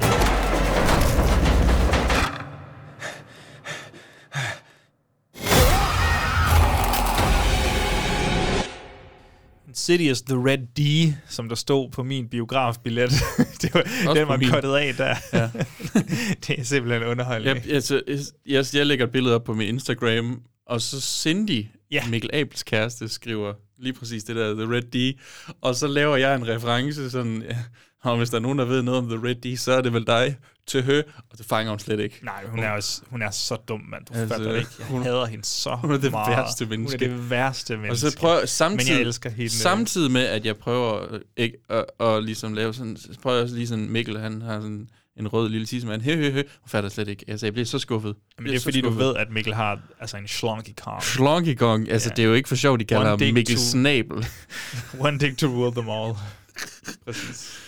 Insidious 9.68 10.22
The 10.22 10.35
Red 10.35 10.57
D, 10.77 11.14
som 11.30 11.49
der 11.49 11.56
stod 11.56 11.90
på 11.91 12.03
min 12.03 12.27
biografbillet. 12.30 13.11
det 13.61 13.73
var, 13.73 13.81
Også 13.81 14.14
den 14.19 14.27
var 14.27 14.40
kottet 14.52 14.76
af 14.76 14.94
der. 14.95 15.15
Ja. 15.34 15.49
det 16.48 16.60
er 16.60 16.64
simpelthen 16.64 17.03
underholdende. 17.03 17.61
Jeg, 17.65 17.73
altså, 17.73 18.02
jeg, 18.45 18.65
jeg 18.73 18.85
lægger 18.85 19.06
et 19.06 19.11
billede 19.11 19.35
op 19.35 19.44
på 19.44 19.53
min 19.53 19.68
Instagram, 19.68 20.41
og 20.68 20.81
så 20.81 21.02
Cindy, 21.02 21.65
Ja. 21.94 22.07
Mikkel 22.10 22.30
Abels 22.34 22.64
kæreste, 22.64 23.10
skriver 23.10 23.53
lige 23.80 23.94
præcis 23.94 24.23
det 24.23 24.35
der, 24.35 24.53
The 24.53 24.76
Red 24.76 24.81
D, 24.81 25.19
og 25.61 25.76
så 25.76 25.88
laver 25.88 26.15
jeg 26.15 26.35
en 26.35 26.48
reference 26.48 27.10
sådan, 27.10 27.41
ja, 27.49 27.57
og 28.03 28.17
hvis 28.17 28.30
der 28.30 28.38
er 28.38 28.41
nogen, 28.41 28.59
der 28.59 28.65
ved 28.65 28.81
noget 28.81 28.97
om 28.99 29.07
The 29.09 29.27
Red 29.27 29.35
D, 29.35 29.59
så 29.59 29.71
er 29.71 29.81
det 29.81 29.93
vel 29.93 30.07
dig 30.07 30.38
til 30.67 30.84
hø, 30.84 31.01
og 31.31 31.38
det 31.38 31.45
fanger 31.45 31.69
hun 31.69 31.80
slet 31.80 31.99
ikke. 31.99 32.19
Nej, 32.23 32.43
hun 32.47 32.59
er, 32.59 32.69
også, 32.69 33.01
hun 33.09 33.21
er 33.21 33.31
så 33.31 33.55
dum, 33.55 33.81
mand. 33.91 34.05
Du 34.05 34.13
Altså, 34.13 34.35
fatter 34.35 34.51
det 34.51 34.59
ikke. 34.59 34.71
Jeg 34.80 34.88
hun- 34.88 35.03
hader 35.03 35.25
hende 35.25 35.45
så 35.45 35.75
Hun 35.75 35.91
er 35.91 35.97
det 35.97 36.11
meget. 36.11 36.38
værste 36.38 36.65
menneske. 36.65 37.05
Hun 37.05 37.13
er 37.15 37.17
det 37.19 37.30
værste 37.30 37.73
Og 37.73 37.80
menneske. 37.80 38.11
så 38.11 38.17
prøver 38.17 38.45
samtidig, 38.45 38.91
Men 38.93 38.99
jeg 38.99 39.07
elsker 39.07 39.30
hende. 39.30 39.49
samtidig 39.49 40.11
med, 40.11 40.21
at 40.25 40.45
jeg 40.45 40.57
prøver 40.57 41.13
øh, 41.13 41.19
ikke, 41.38 41.57
at, 41.69 41.85
at, 41.99 42.23
ligesom 42.23 42.53
lave 42.53 42.73
sådan, 42.73 42.97
så 42.97 43.07
prøver 43.21 43.35
jeg 43.38 43.43
også 43.43 43.55
lige 43.55 43.67
sådan, 43.67 43.89
Mikkel, 43.89 44.19
han 44.19 44.41
har 44.41 44.55
sådan 44.61 44.88
en 45.17 45.27
rød 45.27 45.49
lille 45.49 45.65
tissemand, 45.67 46.01
hø, 46.01 46.15
hø, 46.15 46.31
hø, 46.31 46.43
og 46.63 46.69
fatter 46.69 46.89
slet 46.89 47.07
ikke. 47.07 47.25
Altså, 47.27 47.45
jeg 47.45 47.53
bliver 47.53 47.65
så 47.65 47.80
skuffet. 47.80 48.15
Men 48.38 48.47
det 48.47 48.55
er 48.55 48.59
fordi, 48.59 48.81
du 48.81 48.89
ved, 48.89 49.15
at 49.15 49.27
Mikkel 49.31 49.53
har 49.53 49.80
altså 49.99 50.17
en 50.17 50.27
slonky 50.27 50.69
kong. 50.81 51.03
Slonky 51.03 51.55
Kong, 51.55 51.89
altså 51.91 52.09
Ja. 52.09 52.15
det 52.15 52.23
er 52.23 52.27
jo 52.27 52.34
ikke 52.34 52.49
for 52.49 52.55
sjovt, 52.55 52.80
de 52.80 52.85
kalder 52.85 53.07
ham 53.07 53.19
Mikkel 53.19 53.55
to- 53.55 53.61
Snabel. 53.61 54.25
One 54.99 55.17
dick 55.19 55.38
to 55.38 55.47
rule 55.47 55.71
them 55.71 55.89
all. 55.89 56.13
Præcis. 57.05 57.59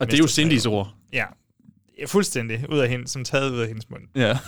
Og 0.00 0.06
det 0.06 0.14
er 0.14 0.18
jo. 0.18 0.26
Cindys 0.26 0.66
ord. 0.66 0.94
Ja. 1.12 1.24
Fuldstændig. 2.06 2.64
Ud 2.70 2.78
af 2.78 2.88
hende, 2.88 3.08
som 3.08 3.24
taget 3.24 3.50
ud 3.50 3.58
af 3.60 3.66
hendes 3.68 3.90
mund. 3.90 4.02
Ja. 4.16 4.38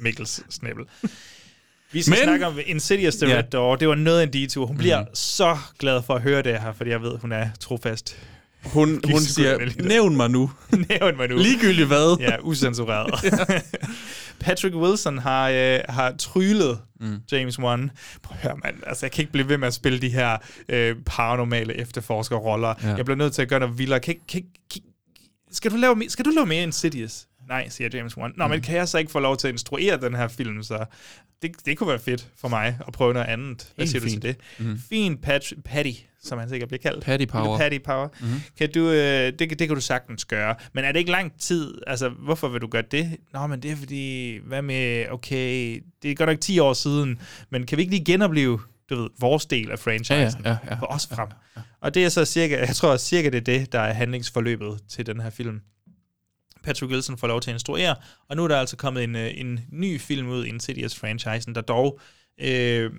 Mikkels 0.00 0.40
snabel. 0.54 0.84
Vi 1.92 2.02
skal 2.02 2.10
Men- 2.10 2.18
Men, 2.18 2.24
snakke 2.24 2.46
om 2.46 2.58
Insidious 2.66 3.16
The 3.16 3.28
Ja. 3.28 3.36
Red 3.38 3.42
Door. 3.44 3.76
Det 3.76 3.88
var 3.88 3.94
noget 3.94 4.18
af 4.20 4.22
en 4.22 4.32
detur. 4.32 4.66
Hun 4.66 4.76
bliver 4.76 5.00
Mhm. 5.00 5.14
så 5.14 5.58
glad 5.78 6.02
for 6.02 6.14
at 6.14 6.22
høre 6.22 6.42
det 6.42 6.60
her, 6.60 6.72
fordi 6.72 6.90
jeg 6.90 7.02
ved, 7.02 7.18
hun 7.18 7.32
er 7.32 7.48
trofast. 7.60 8.16
Hun, 8.72 9.00
hun 9.10 9.20
siger, 9.20 9.82
nævn 9.82 10.16
mig 10.16 10.30
nu. 10.30 10.50
Nævn 10.90 11.16
mig 11.16 11.28
nu. 11.28 11.36
Ligegyldigt 11.36 11.86
hvad. 11.86 12.16
Ja, 12.20 12.36
usensureret. 12.42 13.14
Patrick 14.40 14.74
Wilson 14.74 15.18
har, 15.18 15.48
øh, 15.48 15.80
har 15.88 16.14
tryllet 16.18 16.80
mm. 17.00 17.18
James 17.32 17.58
Wan. 17.58 17.90
Prøv 18.22 18.36
at 18.36 18.42
høre, 18.42 18.56
mand. 18.64 18.76
Altså, 18.86 19.06
jeg 19.06 19.12
kan 19.12 19.22
ikke 19.22 19.32
blive 19.32 19.48
ved 19.48 19.58
med 19.58 19.68
at 19.68 19.74
spille 19.74 20.00
de 20.00 20.08
her 20.08 20.36
øh, 20.68 20.96
paranormale 21.06 21.74
efterforskerroller. 21.74 22.74
Ja. 22.82 22.94
Jeg 22.94 23.04
bliver 23.04 23.18
nødt 23.18 23.32
til 23.32 23.42
at 23.42 23.48
gøre 23.48 23.60
noget 23.60 23.78
vildere. 23.78 24.00
Kan, 24.00 24.14
kan, 24.28 24.44
kan, 24.72 24.82
skal, 25.50 25.70
du 25.70 25.76
lave, 25.76 26.02
skal 26.08 26.24
du 26.24 26.30
lave 26.30 26.46
mere 26.46 26.62
Insidious? 26.62 27.26
Nej, 27.48 27.68
siger 27.68 27.90
James 27.94 28.16
Wan. 28.16 28.32
Nå, 28.36 28.44
mm. 28.44 28.50
men 28.50 28.60
kan 28.60 28.76
jeg 28.76 28.88
så 28.88 28.98
ikke 28.98 29.12
få 29.12 29.18
lov 29.18 29.36
til 29.36 29.48
at 29.48 29.54
instruere 29.54 30.00
den 30.00 30.14
her 30.14 30.28
film? 30.28 30.62
Så 30.62 30.84
det, 31.42 31.66
det 31.66 31.78
kunne 31.78 31.88
være 31.88 31.98
fedt 31.98 32.28
for 32.36 32.48
mig 32.48 32.78
at 32.86 32.92
prøve 32.92 33.12
noget 33.12 33.26
andet. 33.26 33.72
Hvad 33.74 33.86
Helt 33.86 33.90
siger 33.90 34.02
fint. 34.02 34.22
du 34.22 34.28
til 34.28 34.36
det? 34.58 34.66
Mm. 34.66 34.80
Fin 34.88 35.16
Pat, 35.16 35.52
Patty, 35.64 35.92
som 36.26 36.38
han 36.38 36.48
sikkert 36.48 36.68
bliver 36.68 36.82
kaldt. 36.82 37.04
Patty 37.04 37.22
Lille 37.22 37.32
Power. 37.32 37.58
Patty 37.58 37.78
Power. 37.78 38.08
Mhm. 38.08 38.28
Mm-hmm. 38.28 38.40
Kan 38.58 38.72
du, 38.72 38.90
øh, 38.90 39.32
det, 39.38 39.38
det 39.38 39.58
kan 39.58 39.74
du 39.74 39.80
sagtens 39.80 40.24
gøre. 40.24 40.54
Men 40.72 40.84
er 40.84 40.92
det 40.92 40.98
ikke 40.98 41.10
lang 41.10 41.40
tid? 41.40 41.74
Altså, 41.86 42.08
hvorfor 42.08 42.48
vil 42.48 42.60
du 42.60 42.66
gøre 42.66 42.82
det? 42.90 43.16
Nå, 43.32 43.46
men 43.46 43.62
det 43.62 43.70
er 43.70 43.76
fordi, 43.76 44.36
hvad 44.44 44.62
med, 44.62 45.06
okay, 45.10 45.82
det 46.02 46.10
er 46.10 46.14
godt 46.14 46.28
nok 46.28 46.40
10 46.40 46.58
år 46.58 46.72
siden, 46.72 47.18
men 47.50 47.66
kan 47.66 47.78
vi 47.78 47.82
ikke 47.82 47.94
lige 47.94 48.04
genopleve, 48.04 48.60
du 48.90 49.02
ved, 49.02 49.08
vores 49.18 49.46
del 49.46 49.70
af 49.70 49.78
franchisen? 49.78 50.40
Ja, 50.44 50.50
ja, 50.50 50.56
ja, 50.64 50.70
ja. 50.70 50.74
For 50.78 50.86
os 50.86 51.06
frem. 51.06 51.28
Og 51.80 51.94
det 51.94 52.04
er 52.04 52.08
så 52.08 52.24
cirka, 52.24 52.58
jeg 52.58 52.76
tror 52.76 52.96
cirka 52.96 53.28
det 53.28 53.36
er 53.36 53.58
det, 53.58 53.72
der 53.72 53.80
er 53.80 53.92
handlingsforløbet 53.92 54.80
til 54.88 55.06
den 55.06 55.20
her 55.20 55.30
film. 55.30 55.60
Patrick 56.64 56.92
Wilson 56.92 57.18
får 57.18 57.26
lov 57.26 57.40
til 57.40 57.50
at 57.50 57.54
instruere, 57.54 57.96
og 58.28 58.36
nu 58.36 58.44
er 58.44 58.48
der 58.48 58.56
altså 58.56 58.76
kommet 58.76 59.04
en, 59.04 59.16
øh, 59.16 59.30
en 59.34 59.60
ny 59.72 60.00
film 60.00 60.28
ud, 60.28 60.46
Insidious-franchisen, 60.46 61.54
der 61.54 61.60
dog 61.60 62.00
øh, 62.40 62.90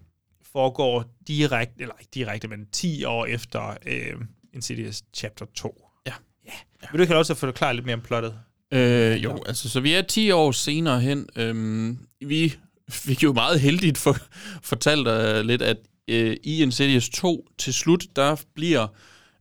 foregår 0.57 1.05
direkte, 1.27 1.81
eller 1.81 1.95
ikke 1.99 2.11
direkte, 2.13 2.47
men 2.47 2.65
10 2.71 3.03
år 3.03 3.25
efter 3.25 3.77
øh, 3.85 4.13
Insidious 4.53 5.03
Chapter 5.13 5.45
2. 5.55 5.89
Ja. 6.05 6.13
ja. 6.45 6.51
Vil 6.91 6.97
du 6.97 7.01
ikke 7.01 7.11
have 7.11 7.17
lov 7.17 7.25
til 7.25 7.33
at 7.33 7.37
forklare 7.37 7.73
lidt 7.73 7.85
mere 7.85 7.95
om 7.95 8.01
plottet? 8.01 8.33
Øh, 8.73 9.23
jo, 9.23 9.43
altså, 9.45 9.69
så 9.69 9.79
vi 9.79 9.93
er 9.93 10.01
10 10.01 10.31
år 10.31 10.51
senere 10.51 11.01
hen. 11.01 11.27
Øhm, 11.35 11.97
vi 12.25 12.55
fik 12.89 13.23
jo 13.23 13.33
meget 13.33 13.59
heldigt 13.59 13.97
for, 13.97 14.17
fortalt 14.63 15.05
dig 15.05 15.45
lidt, 15.45 15.61
at 15.61 15.77
øh, 16.07 16.37
i 16.43 16.63
Insidious 16.63 17.09
2 17.09 17.47
til 17.57 17.73
slut, 17.73 18.05
der 18.15 18.35
bliver 18.55 18.87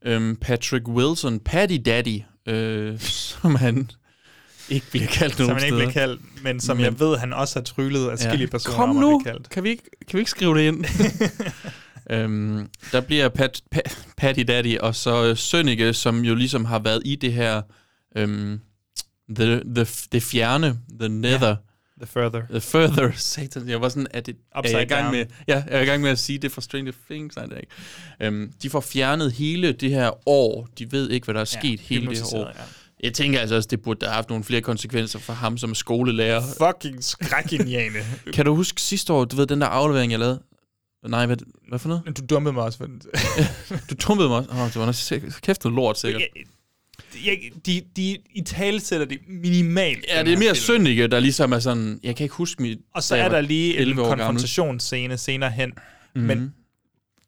øhm, 0.07 0.37
Patrick 0.37 0.89
Wilson 0.89 1.41
Paddy 1.41 1.83
Daddy, 1.85 2.23
øh, 2.47 2.99
som 3.31 3.55
han 3.55 3.91
ikke 4.69 4.87
bliver 4.91 5.07
kaldt 5.07 5.37
Som 5.37 5.47
nogen 5.47 5.61
han 5.61 5.67
ikke 5.67 5.77
bliver 5.77 5.93
kaldt, 5.93 6.43
men 6.43 6.61
som 6.61 6.77
men, 6.77 6.85
jeg 6.85 7.01
ved, 7.01 7.17
han 7.17 7.33
også 7.33 7.59
har 7.59 7.65
tryllet 7.65 8.09
af 8.09 8.39
ja. 8.39 8.47
personer 8.47 8.77
Kom 8.77 8.91
om 8.91 8.97
nu, 8.97 9.17
at 9.17 9.23
blive 9.23 9.33
kaldt. 9.33 9.51
Kan 9.51 9.65
vi, 9.65 9.69
ikke, 9.69 9.83
kan 10.09 10.17
vi 10.17 10.19
ikke 10.19 10.31
skrive 10.31 10.59
det 10.59 10.63
ind? 10.63 10.85
øhm, 12.15 12.69
der 12.93 13.01
bliver 13.01 13.29
Pat, 13.29 13.63
Pat, 13.71 13.99
Patty 14.17 14.41
Daddy, 14.49 14.79
og 14.79 14.95
så 14.95 15.25
øh, 15.25 15.37
Sønneke, 15.37 15.93
som 15.93 16.25
jo 16.25 16.35
ligesom 16.35 16.65
har 16.65 16.79
været 16.79 17.03
i 17.05 17.17
det 17.17 17.33
her, 17.33 17.63
øhm, 18.17 18.61
the, 19.37 19.61
the, 19.75 19.87
det 20.13 20.23
fjerne, 20.23 20.79
the 21.01 21.09
nether. 21.09 21.49
Ja. 21.49 21.55
The 21.99 22.07
further. 22.07 22.43
The 22.51 22.61
further. 22.61 23.13
Satan, 23.35 23.69
jeg 23.69 23.81
var 23.81 23.89
sådan, 23.89 24.07
er, 24.11 24.21
det, 24.21 24.37
er 24.55 24.71
jeg 24.71 24.83
i 24.83 24.85
gang 24.85 25.11
med, 25.11 25.27
ja, 25.49 25.55
jeg 25.55 25.79
er 25.79 25.81
i 25.81 25.85
gang 25.85 26.03
med 26.03 26.11
at 26.11 26.19
sige 26.19 26.39
det 26.39 26.53
for 26.53 26.61
Stranger 26.61 26.93
Things, 27.11 27.37
nej, 27.37 27.47
det 27.47 27.55
er 27.55 27.61
ikke. 27.61 27.73
Øhm, 28.21 28.53
de 28.63 28.71
får 28.71 28.81
fjernet 28.81 29.33
hele 29.33 29.73
det 29.73 29.91
her 29.91 30.29
år. 30.29 30.69
De 30.79 30.93
ved 30.93 31.11
ikke, 31.11 31.25
hvad 31.25 31.35
der 31.35 31.41
er 31.41 31.45
sket 31.45 31.81
ja, 31.81 31.95
hele 31.95 32.07
det 32.07 32.19
her 32.19 32.39
år. 32.39 32.47
Ja. 32.47 32.63
Jeg 33.03 33.13
tænker 33.15 33.41
altså 33.41 33.55
også, 33.55 33.69
det 33.71 33.83
burde 33.83 34.07
have 34.07 34.15
haft 34.15 34.29
nogle 34.29 34.45
flere 34.45 34.61
konsekvenser 34.61 35.19
for 35.19 35.33
ham 35.33 35.59
som 35.59 35.75
skolelærer. 35.75 36.43
Fucking 36.59 37.05
skrækinjane. 37.05 37.99
kan 38.35 38.45
du 38.45 38.55
huske 38.55 38.81
sidste 38.81 39.13
år, 39.13 39.25
du 39.25 39.37
ved, 39.37 39.47
den 39.47 39.61
der 39.61 39.67
aflevering, 39.67 40.13
jeg 40.13 40.19
lavede? 40.19 40.43
Nej, 41.09 41.27
hvad, 41.27 41.37
hvad 41.69 41.79
for 41.79 41.89
noget? 41.89 42.19
Du 42.19 42.23
dumpede 42.31 42.53
mig 42.53 42.63
også 42.63 42.79
for 42.79 42.87
du 43.91 43.95
dumpede 44.09 44.29
mig 44.29 44.39
også? 44.39 44.51
Oh, 44.51 44.57
det 44.57 44.77
var 44.77 44.81
noget 44.81 45.35
kæft 45.43 45.65
noget 45.65 45.77
lort, 45.77 45.99
sikkert. 45.99 46.23
Jeg, 47.25 47.39
de, 47.67 47.83
de 47.97 48.19
i 48.35 48.43
tale 48.43 48.81
sætter 48.81 49.07
det 49.07 49.19
minimalt. 49.29 50.05
Ja, 50.09 50.23
det 50.23 50.33
er 50.33 50.39
mere 50.39 50.55
syndige, 50.55 51.09
der 51.09 51.21
ligesom 51.21 51.53
er 51.53 51.59
sådan, 51.59 52.01
jeg 52.03 52.17
kan 52.17 52.25
ikke 52.25 52.35
huske 52.35 52.63
mit... 52.63 52.79
Og 52.95 53.03
så 53.03 53.17
er 53.17 53.29
der 53.29 53.41
lige 53.41 53.79
en 53.79 53.97
konfrontationsscene 53.97 55.19
senere 55.19 55.51
hen, 55.51 55.69
mm-hmm. 55.69 56.27
men 56.27 56.55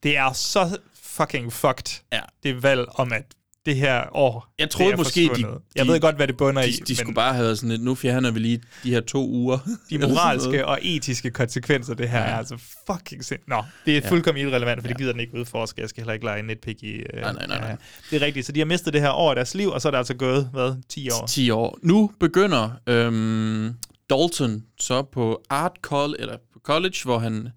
det 0.03 0.16
er 0.16 0.32
så 0.32 0.78
fucking 1.03 1.53
fucked, 1.53 2.03
ja. 2.12 2.20
det 2.43 2.62
valg 2.62 2.86
om, 2.95 3.12
at 3.12 3.24
det 3.69 3.77
her 3.77 4.16
år 4.16 4.55
Jeg 4.59 4.70
troede 4.70 4.97
måske, 4.97 5.31
de, 5.36 5.43
de, 5.43 5.47
Jeg 5.77 5.86
ved 5.86 6.01
godt, 6.01 6.16
hvad 6.16 6.27
det 6.27 6.36
bunder 6.36 6.62
de, 6.62 6.69
i. 6.69 6.73
De, 6.73 6.85
de 6.85 6.97
skulle 6.97 7.15
bare 7.15 7.35
have 7.35 7.57
sådan 7.57 7.69
lidt, 7.69 7.82
nu 7.82 7.95
fjerner 7.95 8.31
vi 8.31 8.40
lige 8.40 8.61
de 8.82 8.90
her 8.90 9.01
to 9.01 9.28
uger. 9.28 9.59
De 9.90 9.99
moralske 9.99 10.66
og 10.66 10.78
etiske 10.82 11.31
konsekvenser, 11.31 11.95
det 11.95 12.09
her 12.09 12.19
ja. 12.19 12.24
er 12.24 12.36
altså 12.36 12.57
fucking 12.86 13.24
sind. 13.24 13.40
Nå, 13.47 13.62
det 13.86 13.97
er 13.97 14.09
fuldkommen 14.09 14.45
ja. 14.45 14.51
irrelevant, 14.51 14.81
for 14.81 14.89
det 14.89 14.99
gider 14.99 15.12
den 15.12 15.20
ikke 15.20 15.35
udforske. 15.35 15.81
Jeg 15.81 15.89
skal 15.89 16.01
heller 16.01 16.12
ikke 16.12 16.24
lege 16.24 16.43
nitpick 16.43 16.82
i... 16.82 16.95
Uh, 16.95 17.20
nej, 17.20 17.32
nej, 17.32 17.47
nej, 17.47 17.61
nej. 17.61 17.77
Det 18.11 18.23
er 18.23 18.27
rigtigt, 18.27 18.47
så 18.47 18.53
de 18.53 18.61
har 18.61 18.66
mistet 18.66 18.93
det 18.93 19.01
her 19.01 19.11
år 19.11 19.31
af 19.31 19.36
deres 19.36 19.55
liv, 19.55 19.70
og 19.70 19.82
så 19.82 19.89
er 19.89 19.90
det 19.90 19.99
altså 19.99 20.15
gået, 20.15 20.49
hvad, 20.53 20.74
10 20.89 21.11
år? 21.11 21.27
10 21.27 21.51
år. 21.51 21.78
Nu 21.82 22.11
begynder 22.20 22.70
øhm, 22.86 23.74
Dalton 24.11 24.62
så 24.81 25.03
på 25.03 25.43
Art 25.51 25.77
College, 25.82 26.20
eller 26.20 26.36
på 26.53 26.61
college, 26.65 26.97
hvor 27.05 27.19
han 27.19 27.49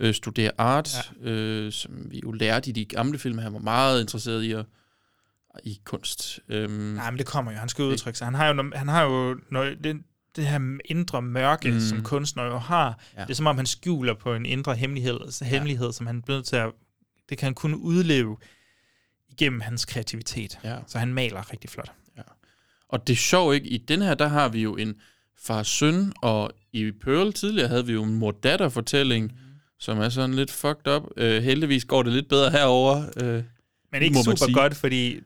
øh, 0.00 0.14
studerer 0.14 0.50
art, 0.58 1.10
ja. 1.24 1.30
øh, 1.30 1.72
som 1.72 1.92
vi 2.10 2.20
jo 2.24 2.32
lærte 2.32 2.70
i 2.70 2.72
de 2.72 2.84
gamle 2.84 3.18
film. 3.18 3.38
Han 3.38 3.52
var 3.52 3.58
meget 3.58 4.00
interesseret 4.00 4.42
i 4.42 4.52
at 4.52 4.64
i 5.64 5.80
kunst. 5.84 6.40
Øhm, 6.48 6.72
Nej, 6.72 7.10
men 7.10 7.18
det 7.18 7.26
kommer 7.26 7.52
jo. 7.52 7.58
Han 7.58 7.68
skal 7.68 7.84
udtrykke 7.84 8.18
sig. 8.18 8.26
Han 8.26 8.34
har 8.34 8.54
jo, 8.54 8.70
han 8.74 8.88
har 8.88 9.02
jo 9.02 9.38
noget, 9.50 9.84
det, 9.84 9.96
det 10.36 10.46
her 10.46 10.78
indre 10.84 11.22
mørke, 11.22 11.70
mm. 11.70 11.80
som 11.80 12.02
kunstner 12.02 12.44
jo 12.44 12.58
har. 12.58 13.00
Ja. 13.16 13.22
Det 13.22 13.30
er 13.30 13.34
som 13.34 13.46
om, 13.46 13.56
han 13.56 13.66
skjuler 13.66 14.14
på 14.14 14.34
en 14.34 14.46
indre 14.46 14.74
hemmelighed, 14.74 15.44
hemmelighed 15.44 15.86
ja. 15.86 15.92
som 15.92 16.06
han 16.06 16.22
bliver 16.22 16.42
til 16.42 16.56
at... 16.56 16.72
Det 17.28 17.38
kan 17.38 17.46
han 17.46 17.54
kun 17.54 17.74
udleve 17.74 18.36
igennem 19.28 19.60
hans 19.60 19.84
kreativitet. 19.84 20.58
Ja. 20.64 20.78
Så 20.86 20.98
han 20.98 21.14
maler 21.14 21.52
rigtig 21.52 21.70
flot. 21.70 21.92
Ja. 22.16 22.22
Og 22.88 23.06
det 23.06 23.12
er 23.12 23.16
sjovt, 23.16 23.54
ikke? 23.54 23.68
I 23.68 23.78
den 23.78 24.02
her, 24.02 24.14
der 24.14 24.28
har 24.28 24.48
vi 24.48 24.62
jo 24.62 24.76
en 24.76 24.94
far-søn, 25.38 26.12
og 26.22 26.50
i 26.72 26.92
Pearl 27.04 27.32
tidligere 27.32 27.68
havde 27.68 27.86
vi 27.86 27.92
jo 27.92 28.02
en 28.02 28.14
mor-datter-fortælling, 28.14 29.24
mm. 29.24 29.38
som 29.78 29.98
er 29.98 30.08
sådan 30.08 30.34
lidt 30.34 30.50
fucked 30.50 30.92
up. 30.96 31.02
Uh, 31.02 31.22
heldigvis 31.22 31.84
går 31.84 32.02
det 32.02 32.12
lidt 32.12 32.28
bedre 32.28 32.50
herover. 32.50 32.96
Uh, 32.96 33.44
Men 33.92 34.02
ikke 34.02 34.22
super 34.24 34.36
sige. 34.36 34.54
godt, 34.54 34.76
fordi 34.76 35.20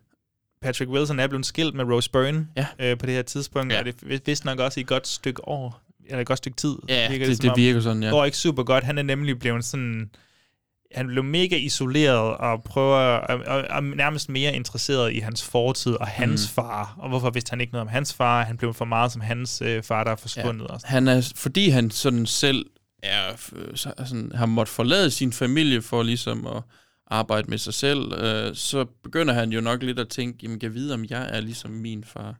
Patrick 0.66 0.90
Wilson 0.90 1.20
er 1.20 1.26
blevet 1.26 1.46
skilt 1.46 1.74
med 1.74 1.84
Rose 1.84 2.10
Byrne 2.10 2.46
ja. 2.56 2.66
øh, 2.78 2.98
på 2.98 3.06
det 3.06 3.14
her 3.14 3.22
tidspunkt, 3.22 3.72
ja. 3.72 3.78
og 3.78 3.84
det 3.84 4.22
vist 4.26 4.44
nok 4.44 4.58
også 4.58 4.80
i 4.80 4.82
et 4.82 4.86
godt 4.86 5.08
stykke 5.08 5.48
år, 5.48 5.80
eller 6.06 6.20
et 6.20 6.26
godt 6.26 6.36
stykke 6.36 6.56
tid. 6.56 6.76
Ja, 6.88 7.10
virker 7.10 7.26
det, 7.26 7.42
det, 7.42 7.50
det 7.50 7.56
virker 7.56 7.80
sådan, 7.80 8.02
ja. 8.02 8.10
Går 8.10 8.24
ikke 8.24 8.36
super 8.36 8.62
godt. 8.62 8.84
Han 8.84 8.98
er 8.98 9.02
nemlig 9.02 9.38
blevet 9.38 9.64
sådan... 9.64 10.10
Han 10.94 11.06
blev 11.06 11.24
mega 11.24 11.56
isoleret 11.56 12.36
og 12.36 12.62
prøver 12.62 12.96
og, 12.96 13.40
og, 13.46 13.64
og 13.70 13.84
nærmest 13.84 14.28
mere 14.28 14.54
interesseret 14.54 15.12
i 15.12 15.18
hans 15.18 15.44
fortid 15.44 15.92
og 15.92 16.06
hans 16.06 16.50
mm. 16.50 16.54
far. 16.54 16.94
Og 16.98 17.08
hvorfor 17.08 17.30
vidste 17.30 17.50
han 17.50 17.60
ikke 17.60 17.72
noget 17.72 17.82
om 17.82 17.88
hans 17.88 18.14
far? 18.14 18.44
Han 18.44 18.56
blev 18.56 18.74
for 18.74 18.84
meget 18.84 19.12
som 19.12 19.20
hans 19.20 19.62
øh, 19.62 19.82
far, 19.82 20.04
der 20.04 20.10
er 20.10 20.16
forsvundet. 20.16 20.66
Ja. 20.68 20.74
Og 20.74 20.80
han 20.84 21.08
er, 21.08 21.32
fordi 21.36 21.68
han 21.68 21.90
sådan 21.90 22.26
selv 22.26 22.66
er, 23.02 23.20
sådan, 23.76 24.32
har 24.34 24.46
måttet 24.46 24.74
forlade 24.74 25.10
sin 25.10 25.32
familie 25.32 25.82
for 25.82 26.02
ligesom 26.02 26.46
at 26.46 26.62
arbejde 27.06 27.50
med 27.50 27.58
sig 27.58 27.74
selv, 27.74 28.12
øh, 28.12 28.54
så 28.54 28.84
begynder 28.84 29.34
han 29.34 29.50
jo 29.50 29.60
nok 29.60 29.82
lidt 29.82 29.98
at 29.98 30.08
tænke, 30.08 30.38
jamen 30.42 30.58
kan 30.58 30.66
jeg 30.66 30.74
vide, 30.74 30.94
om 30.94 31.04
jeg 31.10 31.28
er 31.36 31.40
ligesom 31.40 31.70
min 31.70 32.04
far? 32.04 32.34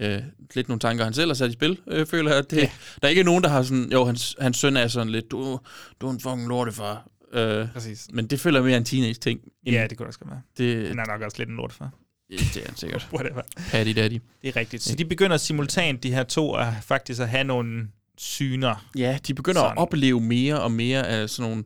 Øh, 0.00 0.22
lidt 0.54 0.68
nogle 0.68 0.80
tanker, 0.80 1.04
han 1.04 1.14
selv 1.14 1.28
har 1.28 1.34
sat 1.34 1.50
i 1.50 1.52
spil, 1.52 1.78
øh, 1.86 2.06
føler 2.06 2.34
jeg. 2.34 2.50
Det, 2.50 2.56
ja. 2.56 2.70
Der 3.02 3.06
er 3.06 3.08
ikke 3.08 3.22
nogen, 3.22 3.42
der 3.42 3.48
har 3.48 3.62
sådan, 3.62 3.92
jo, 3.92 4.04
hans, 4.04 4.36
hans 4.40 4.56
søn 4.56 4.76
er 4.76 4.88
sådan 4.88 5.12
lidt, 5.12 5.30
du, 5.30 5.60
du 6.00 6.06
er 6.06 6.10
en 6.10 6.20
fucking 6.20 6.48
lortefar. 6.48 7.08
Øh, 7.32 7.72
Præcis. 7.72 8.06
Men 8.12 8.26
det 8.26 8.40
føler 8.40 8.62
mere 8.62 8.76
en 8.76 8.84
teenage-ting. 8.84 9.40
Ja, 9.66 9.86
det 9.90 9.98
kunne 9.98 10.08
også 10.08 10.18
være. 10.26 10.40
Det, 10.58 10.88
han 10.88 10.98
er 10.98 11.06
nok 11.06 11.20
også 11.22 11.38
lidt 11.38 11.48
en 11.48 11.56
lortefar. 11.56 11.90
Det 12.30 12.56
er 12.56 12.66
han 12.66 12.76
sikkert. 12.76 13.08
Whatever. 13.14 13.42
Patty 13.70 13.92
Daddy. 13.92 14.20
Det 14.42 14.48
er 14.48 14.56
rigtigt. 14.56 14.82
Så 14.82 14.94
de 14.94 15.04
begynder 15.04 15.36
simultant, 15.36 16.02
de 16.02 16.14
her 16.14 16.22
to, 16.22 16.54
at 16.54 16.66
faktisk 16.82 17.20
at 17.20 17.28
have 17.28 17.44
nogle 17.44 17.88
syner. 18.18 18.86
Ja, 18.96 19.18
de 19.26 19.34
begynder 19.34 19.60
sådan. 19.60 19.72
at 19.72 19.78
opleve 19.78 20.20
mere 20.20 20.60
og 20.60 20.72
mere 20.72 21.08
af 21.08 21.30
sådan 21.30 21.50
nogle 21.50 21.64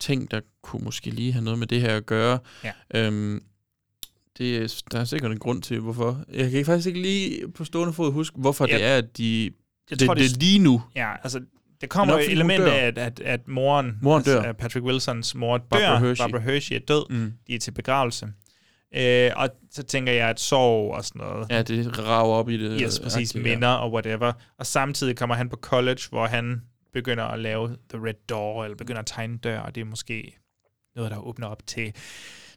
ting, 0.00 0.30
der 0.30 0.40
kunne 0.62 0.84
måske 0.84 1.10
lige 1.10 1.32
have 1.32 1.44
noget 1.44 1.58
med 1.58 1.66
det 1.66 1.80
her 1.80 1.96
at 1.96 2.06
gøre. 2.06 2.38
Ja. 2.64 2.72
Øhm, 2.94 3.42
det, 4.38 4.82
der 4.92 5.00
er 5.00 5.04
sikkert 5.04 5.32
en 5.32 5.38
grund 5.38 5.62
til, 5.62 5.80
hvorfor. 5.80 6.24
Jeg 6.32 6.50
kan 6.50 6.64
faktisk 6.64 6.86
ikke 6.86 7.02
lige 7.02 7.48
på 7.48 7.64
stående 7.64 7.92
fod 7.92 8.12
huske, 8.12 8.36
hvorfor 8.38 8.66
ja. 8.68 8.74
det 8.74 8.84
er, 8.84 8.96
at 8.96 9.18
de... 9.18 9.50
Jeg 9.90 10.00
det, 10.00 10.06
tror, 10.06 10.14
det, 10.14 10.22
det 10.22 10.32
er 10.32 10.38
lige 10.38 10.58
nu. 10.58 10.82
Ja, 10.96 11.12
altså, 11.22 11.40
det 11.80 11.88
kommer 11.88 12.14
jo 12.14 12.20
element 12.30 12.64
af, 12.64 12.86
at, 12.86 12.98
at, 12.98 13.20
at 13.20 13.48
moren, 13.48 13.98
moren 14.02 14.22
dør. 14.22 14.42
Altså, 14.42 14.52
Patrick 14.52 14.86
Wilsons 14.86 15.34
mor 15.34 15.58
dør. 15.58 15.64
Barbara 15.70 15.98
Hershey, 15.98 16.22
Barbara 16.22 16.40
Hershey 16.40 16.76
er 16.76 16.80
død. 16.88 17.04
Mm. 17.10 17.32
De 17.46 17.54
er 17.54 17.58
til 17.58 17.70
begravelse. 17.70 18.28
Øh, 18.96 19.30
og 19.36 19.48
så 19.70 19.82
tænker 19.82 20.12
jeg, 20.12 20.28
at 20.28 20.40
sorg 20.40 20.94
og 20.94 21.04
sådan 21.04 21.18
noget. 21.18 21.46
Ja, 21.50 21.62
det 21.62 21.98
rager 21.98 22.34
op 22.34 22.48
i 22.48 22.56
det. 22.56 22.80
Yes, 22.82 23.00
præcis. 23.00 23.30
Aktivt, 23.30 23.44
minder 23.44 23.68
ja. 23.68 23.74
og 23.74 23.92
whatever. 23.92 24.32
Og 24.58 24.66
samtidig 24.66 25.16
kommer 25.16 25.36
han 25.36 25.48
på 25.48 25.56
college, 25.56 26.00
hvor 26.10 26.26
han 26.26 26.62
begynder 26.98 27.24
at 27.24 27.38
lave 27.38 27.76
The 27.90 27.98
Red 28.04 28.14
Door, 28.28 28.64
eller 28.64 28.76
begynder 28.76 29.00
at 29.00 29.06
tegne 29.06 29.38
dør, 29.38 29.60
og 29.60 29.74
det 29.74 29.80
er 29.80 29.84
måske 29.84 30.38
noget, 30.96 31.10
der 31.10 31.18
åbner 31.18 31.46
op 31.46 31.66
til 31.66 31.94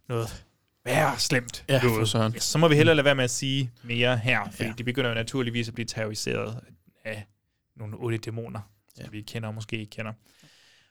noget 0.09 0.45
værre 0.85 1.19
slemt. 1.19 1.65
Ja, 1.69 1.79
for 1.79 2.05
sådan. 2.05 2.39
Så 2.39 2.57
må 2.57 2.67
vi 2.67 2.75
hellere 2.75 2.95
lade 2.95 3.05
være 3.05 3.15
med 3.15 3.23
at 3.23 3.29
sige 3.29 3.71
mere 3.83 4.17
her, 4.17 4.51
fordi 4.51 4.69
ja. 4.69 4.73
de 4.77 4.83
begynder 4.83 5.09
jo 5.09 5.15
naturligvis 5.15 5.67
at 5.67 5.73
blive 5.73 5.85
terroriseret 5.85 6.63
af 7.05 7.25
nogle 7.75 7.95
otte 7.95 8.17
dæmoner, 8.17 8.59
som 8.95 9.03
ja. 9.03 9.09
vi 9.09 9.21
kender 9.21 9.47
og 9.47 9.55
måske 9.55 9.79
ikke 9.79 9.89
kender. 9.89 10.13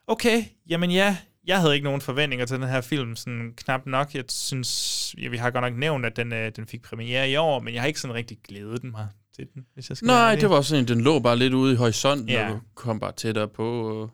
Okay, 0.06 0.44
jamen 0.68 0.90
ja, 0.90 1.16
jeg 1.44 1.60
havde 1.60 1.74
ikke 1.74 1.84
nogen 1.84 2.00
forventninger 2.00 2.46
til 2.46 2.56
den 2.56 2.68
her 2.68 2.80
film, 2.80 3.16
sådan 3.16 3.54
knap 3.56 3.86
nok. 3.86 4.14
Jeg 4.14 4.24
synes, 4.28 5.14
ja, 5.18 5.28
vi 5.28 5.36
har 5.36 5.50
godt 5.50 5.62
nok 5.62 5.74
nævnt, 5.74 6.06
at 6.06 6.16
den, 6.16 6.32
øh, 6.32 6.52
den 6.56 6.66
fik 6.66 6.82
premiere 6.82 7.30
i 7.30 7.36
år, 7.36 7.60
men 7.60 7.74
jeg 7.74 7.82
har 7.82 7.86
ikke 7.86 8.00
sådan 8.00 8.14
rigtig 8.14 8.38
glædet 8.48 8.84
mig 8.84 9.08
til 9.36 9.46
den, 9.54 9.66
hvis 9.74 9.88
jeg 9.88 9.96
skal 9.96 10.06
Nej, 10.06 10.34
det 10.34 10.50
var 10.50 10.60
sådan, 10.60 10.84
den 10.84 11.00
lå 11.00 11.18
bare 11.18 11.36
lidt 11.36 11.54
ude 11.54 11.72
i 11.72 11.76
horisonten, 11.76 12.28
ja. 12.28 12.48
og 12.48 12.54
du 12.54 12.60
kom 12.74 13.00
bare 13.00 13.12
tættere 13.12 13.48
på, 13.48 14.00
og 14.00 14.10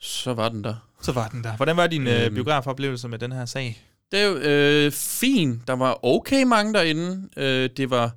så 0.00 0.34
var 0.34 0.48
den 0.48 0.64
der. 0.64 0.74
Så 1.02 1.12
var 1.12 1.28
den 1.28 1.44
der. 1.44 1.56
Hvordan 1.56 1.76
var 1.76 1.86
din 1.86 2.06
øh, 2.06 2.24
øhm, 2.24 2.34
biografoplevelse 2.34 3.08
med 3.08 3.18
den 3.18 3.32
her 3.32 3.44
sag? 3.44 3.82
Det 4.12 4.24
jo 4.24 4.36
øh, 4.36 4.92
fint. 4.92 5.66
Der 5.68 5.72
var 5.72 6.04
okay 6.04 6.42
mange 6.42 6.74
derinde. 6.74 7.28
Øh, 7.36 7.70
det 7.76 7.90
var 7.90 8.10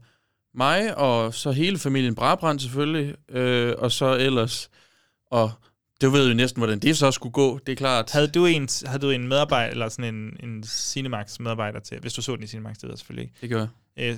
mig, 0.54 0.98
og 0.98 1.34
så 1.34 1.52
hele 1.52 1.78
familien 1.78 2.16
Brabrand 2.16 2.60
selvfølgelig, 2.60 3.16
øh, 3.30 3.74
og 3.78 3.92
så 3.92 4.18
ellers, 4.18 4.70
og 5.32 5.52
det 6.02 6.14
ved 6.14 6.28
jo 6.30 6.34
næsten, 6.34 6.60
hvordan 6.60 6.80
det 6.80 6.98
så 6.98 7.12
skulle 7.12 7.34
gå, 7.34 7.60
det 7.66 7.72
er 7.72 7.76
klart. 7.76 8.12
Havde 8.12 8.28
du 8.28 8.46
en, 8.46 8.70
havde 8.86 9.00
du 9.00 9.10
en 9.10 9.28
medarbejder, 9.28 9.72
eller 9.72 9.90
sådan 9.90 10.16
en, 10.16 10.38
en 10.50 10.64
Cinemax 10.64 11.40
medarbejder 11.40 11.80
til, 11.80 12.00
hvis 12.00 12.14
du 12.14 12.22
så 12.22 12.36
den 12.36 12.44
i 12.44 12.48
Cinemax, 12.48 12.78
det 12.78 13.00
selvfølgelig 13.00 13.32
Det 13.42 13.50
gør 13.50 13.68
øh, 14.00 14.18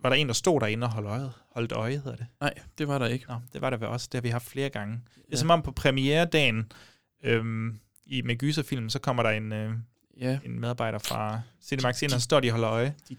Var 0.00 0.08
der 0.08 0.16
en, 0.16 0.26
der 0.26 0.32
stod 0.32 0.60
derinde 0.60 0.86
og 0.86 0.92
holdt 0.92 1.08
øjet? 1.08 1.32
Holdt 1.52 1.72
øje, 1.72 1.96
hedder 1.96 2.16
det? 2.16 2.26
Nej, 2.40 2.54
det 2.78 2.88
var 2.88 2.98
der 2.98 3.06
ikke. 3.06 3.24
Nå, 3.28 3.34
det 3.52 3.60
var 3.60 3.70
der 3.70 3.76
ved 3.76 3.86
os. 3.86 4.08
Det 4.08 4.18
har 4.18 4.22
vi 4.22 4.28
haft 4.28 4.46
flere 4.46 4.68
gange. 4.68 5.00
Ja. 5.16 5.22
Det 5.26 5.32
er 5.32 5.36
som 5.36 5.50
om 5.50 5.62
på 5.62 5.72
premieredagen 5.72 6.72
øhm, 7.24 7.80
i, 8.06 8.22
med 8.22 8.36
gyserfilm, 8.36 8.88
så 8.88 8.98
kommer 8.98 9.22
der 9.22 9.30
en, 9.30 9.52
øh, 9.52 9.72
ja. 10.20 10.38
en 10.44 10.60
medarbejder 10.60 10.98
fra 10.98 11.40
Cinemax 11.62 12.02
ind, 12.02 12.12
og 12.12 12.20
står 12.20 12.40
de 12.40 12.48
og 12.48 12.52
holder 12.52 12.70
øje. 12.70 12.94
De, 13.08 13.16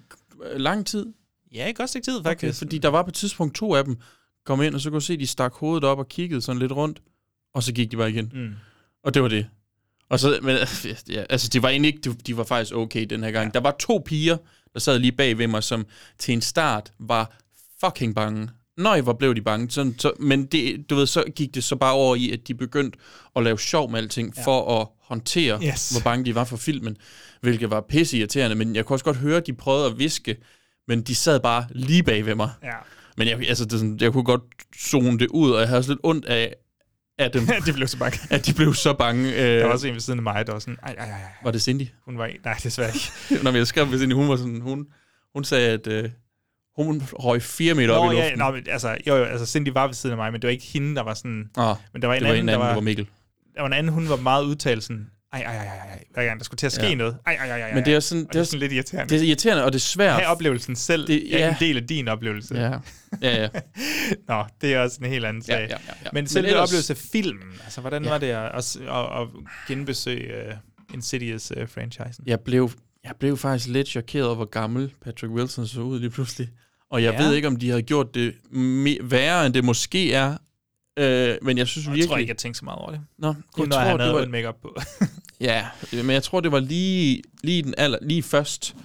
lang 0.57 0.85
tid? 0.85 1.13
Ja, 1.53 1.65
ikke 1.65 1.83
også 1.83 1.99
tid, 1.99 2.23
faktisk. 2.23 2.61
Okay, 2.61 2.65
fordi 2.65 2.77
der 2.77 2.89
var 2.89 3.03
på 3.03 3.09
et 3.09 3.13
tidspunkt 3.13 3.55
to 3.55 3.75
af 3.75 3.85
dem, 3.85 3.97
kom 4.45 4.61
ind, 4.61 4.75
og 4.75 4.81
så 4.81 4.89
kunne 4.89 5.01
se, 5.01 5.17
de 5.17 5.27
stak 5.27 5.53
hovedet 5.53 5.83
op 5.83 5.99
og 5.99 6.07
kiggede 6.07 6.41
sådan 6.41 6.59
lidt 6.59 6.71
rundt, 6.71 7.01
og 7.53 7.63
så 7.63 7.73
gik 7.73 7.91
de 7.91 7.97
bare 7.97 8.09
igen. 8.09 8.31
Mm. 8.33 8.53
Og 9.03 9.13
det 9.13 9.21
var 9.21 9.27
det. 9.27 9.47
Og 10.09 10.19
så, 10.19 10.39
men, 10.41 10.57
ja, 11.09 11.23
altså, 11.29 11.49
de 11.53 11.61
var 11.63 11.69
egentlig 11.69 11.95
ikke, 11.95 12.09
de, 12.09 12.15
de 12.27 12.37
var 12.37 12.43
faktisk 12.43 12.75
okay 12.75 13.05
den 13.05 13.23
her 13.23 13.31
gang. 13.31 13.45
Ja. 13.47 13.51
Der 13.53 13.59
var 13.59 13.75
to 13.79 14.01
piger, 14.05 14.37
der 14.73 14.79
sad 14.79 14.99
lige 14.99 15.11
bag 15.11 15.37
ved 15.37 15.47
mig, 15.47 15.63
som 15.63 15.85
til 16.19 16.33
en 16.33 16.41
start 16.41 16.91
var 16.99 17.37
fucking 17.85 18.15
bange. 18.15 18.49
Nøj, 18.77 19.01
hvor 19.01 19.13
blev 19.13 19.35
de 19.35 19.41
bange. 19.41 19.71
Sådan, 19.71 19.95
så, 19.99 20.11
men 20.19 20.45
det, 20.45 20.89
du 20.89 20.95
ved, 20.95 21.07
så 21.07 21.23
gik 21.35 21.55
det 21.55 21.63
så 21.63 21.75
bare 21.75 21.93
over 21.93 22.15
i, 22.15 22.31
at 22.31 22.47
de 22.47 22.53
begyndte 22.53 22.97
at 23.35 23.43
lave 23.43 23.59
sjov 23.59 23.91
med 23.91 23.99
alting, 23.99 24.33
ja. 24.37 24.45
for 24.45 24.81
at 24.81 24.87
håndtere, 24.99 25.59
Yes. 25.63 25.89
hvor 25.89 26.01
bange 26.01 26.25
de 26.25 26.35
var 26.35 26.43
for 26.43 26.57
filmen, 26.57 26.97
hvilket 27.41 27.69
var 27.69 27.81
pisse 27.81 28.17
irriterende. 28.17 28.55
Men 28.55 28.75
jeg 28.75 28.85
kunne 28.85 28.95
også 28.95 29.05
godt 29.05 29.17
høre, 29.17 29.37
at 29.37 29.47
de 29.47 29.53
prøvede 29.53 29.85
at 29.85 29.99
viske, 29.99 30.35
men 30.87 31.01
de 31.01 31.15
sad 31.15 31.39
bare 31.39 31.65
lige 31.69 32.03
bag 32.03 32.25
ved 32.25 32.35
mig. 32.35 32.49
Ja. 32.63 32.75
Men 33.17 33.27
jeg, 33.27 33.47
altså, 33.47 33.65
det, 33.65 33.71
sådan, 33.71 33.97
jeg 34.01 34.11
kunne 34.11 34.23
godt 34.23 34.41
zone 34.77 35.19
det 35.19 35.27
ud, 35.27 35.51
og 35.51 35.59
jeg 35.59 35.67
havde 35.67 35.79
også 35.79 35.91
lidt 35.91 35.99
ondt 36.03 36.25
af, 36.25 36.55
af 37.21 37.31
dem. 37.31 37.45
de 37.65 37.73
blev 37.73 37.87
så 37.87 37.97
bange. 37.97 38.19
At 38.29 38.45
de 38.45 38.53
blev 38.53 38.73
så 38.73 38.93
bange. 38.93 39.33
Øh, 39.35 39.59
Der 39.59 39.65
var 39.65 39.71
også 39.73 39.87
en 39.87 39.93
ved 39.93 40.01
siden 40.01 40.19
af 40.19 40.23
mig, 40.23 40.47
der 40.47 40.53
var 40.53 40.59
sådan, 40.59 40.77
ej, 40.83 40.95
ej, 40.99 41.09
ej. 41.09 41.21
Var 41.43 41.51
det 41.51 41.61
Cindy? 41.61 41.87
Hun 42.05 42.17
var, 42.17 42.29
nej, 42.45 42.55
desværre 42.63 42.89
ikke. 42.93 43.43
Når 43.43 43.51
jeg 43.51 43.67
skrev 43.67 43.91
ved 43.91 43.99
Cindy, 43.99 44.13
hun 44.13 44.29
var 44.29 44.35
sådan, 44.35 44.61
hun, 44.61 44.87
hun 45.33 45.43
sagde, 45.43 45.69
at 45.69 45.87
øh, 45.87 46.09
hun 46.75 47.03
røg 47.13 47.41
fire 47.41 47.73
meter 47.73 47.93
op 47.93 48.05
Nå, 48.05 48.11
i 48.11 48.15
ja, 48.15 48.21
luften. 48.23 48.39
nå, 48.39 48.51
men, 48.51 48.63
altså, 48.69 48.97
jo, 49.07 49.15
jo, 49.15 49.23
altså 49.23 49.45
Cindy 49.45 49.69
var 49.69 49.85
ved 49.87 49.93
siden 49.93 50.13
af 50.13 50.17
mig, 50.17 50.31
men 50.31 50.41
det 50.41 50.47
var 50.47 50.51
ikke 50.51 50.65
hende, 50.65 50.95
der 50.95 51.03
var 51.03 51.13
sådan... 51.13 51.49
Ah, 51.57 51.75
men 51.93 52.01
der 52.01 52.07
var 52.07 52.15
en 52.15 52.19
det 52.21 52.27
var 52.27 52.33
anden, 52.33 52.43
en 52.43 52.47
der 52.47 52.53
anden, 52.53 52.59
var... 52.59 52.67
det 52.67 52.75
var 52.75 52.81
Mikkel. 52.81 53.07
Der 53.55 53.61
var 53.61 53.67
en 53.67 53.73
anden, 53.73 53.93
hun 53.93 54.09
var 54.09 54.15
meget 54.15 54.43
udtalt 54.43 54.83
sådan, 54.83 55.07
ej, 55.33 55.39
ej, 55.41 55.55
ej, 55.55 55.65
ej, 55.65 56.03
hver 56.13 56.25
gang 56.25 56.39
der 56.39 56.43
skulle 56.43 56.57
til 56.57 56.65
at 56.65 56.71
ske 56.71 56.85
Ja. 56.87 56.95
noget. 56.95 57.17
Ej, 57.27 57.33
ej, 57.39 57.47
ej, 57.49 57.59
ej. 57.61 57.73
Men 57.75 57.85
det 57.85 57.93
er 57.93 57.99
sådan, 57.99 58.25
Og 58.27 58.33
det 58.33 58.39
er 58.39 58.43
sådan 58.43 58.59
lidt 58.59 58.71
irriterende. 58.71 59.15
Det 59.15 59.21
er 59.21 59.27
irriterende, 59.27 59.63
og 59.65 59.71
det 59.73 59.77
er 59.79 59.81
svært. 59.81 60.13
Have 60.13 60.27
oplevelsen 60.27 60.75
selv. 60.75 61.07
Det, 61.07 61.21
Det- 61.21 61.29
ja. 61.31 61.37
ja. 61.37 61.49
en 61.49 61.55
del 61.59 61.77
af 61.77 61.87
din 61.87 62.07
oplevelse. 62.07 62.55
Ja. 62.55 62.71
Ja, 63.21 63.41
ja. 63.41 63.47
Nå, 64.35 64.43
det 64.61 64.73
er 64.73 64.79
også 64.79 64.97
en 65.01 65.09
helt 65.09 65.25
anden 65.25 65.43
Ja, 65.47 65.53
sag. 65.53 65.59
ja, 65.61 65.67
ja, 65.67 65.75
ja. 65.89 65.93
Men 66.03 66.09
Men 66.13 66.27
selve 66.27 66.47
ellers- 66.47 66.61
oplevelse 66.69 66.93
af 66.93 66.97
filmen, 66.97 67.47
altså 67.63 67.81
hvordan 67.81 68.03
Ja. 68.03 68.09
var 68.09 68.17
det 68.17 68.27
at, 68.27 68.51
at, 68.55 69.21
at, 69.21 69.27
genbesøge 69.67 70.47
uh, 70.47 70.53
Insidious-franchisen? 70.93 72.23
Jeg 72.25 72.39
blev, 72.39 72.71
jeg 73.03 73.11
blev 73.19 73.37
faktisk 73.37 73.69
lidt 73.69 73.87
chokeret 73.87 74.25
over, 74.25 74.35
hvor 74.35 74.45
gammel 74.45 74.93
Patrick 75.05 75.33
Wilson 75.33 75.67
så 75.67 75.81
ud 75.81 75.99
lige 75.99 76.09
pludselig. 76.09 76.49
Og 76.91 77.03
jeg 77.03 77.13
Ja. 77.13 77.21
ja. 77.21 77.27
ved 77.27 77.35
ikke, 77.35 77.47
om 77.47 77.55
de 77.55 77.69
havde 77.69 77.81
gjort 77.81 78.15
det 78.15 78.33
værre, 79.01 79.45
end 79.45 79.53
det 79.53 79.63
måske 79.63 80.13
er. 80.13 80.37
Øh, 80.99 81.35
men 81.41 81.57
jeg 81.57 81.67
synes 81.67 81.85
Jeg 81.85 81.93
virkelig... 81.93 82.09
tror 82.09 82.17
ikke, 82.17 82.29
jeg 82.29 82.37
tænkte 82.37 82.57
så 82.59 82.65
meget 82.65 82.79
over 82.79 82.91
det. 82.91 83.01
Nå, 83.19 83.33
Kun 83.53 83.63
jeg 83.63 83.67
når 83.67 83.75
tror, 83.75 83.81
han 83.83 83.93
det 83.93 84.01
havde 84.01 84.15
var- 84.15 84.23
en 84.23 84.31
make 84.31 84.47
på. 84.61 84.75
Ja, 85.39 85.65
men 85.91 86.09
jeg 86.09 86.23
tror, 86.23 86.39
det 86.39 86.51
var 86.51 86.59
lige, 86.59 87.21
lige, 87.43 87.63
den 87.63 87.73
aller, 87.77 87.97
lige 88.01 88.23
først, 88.23 88.75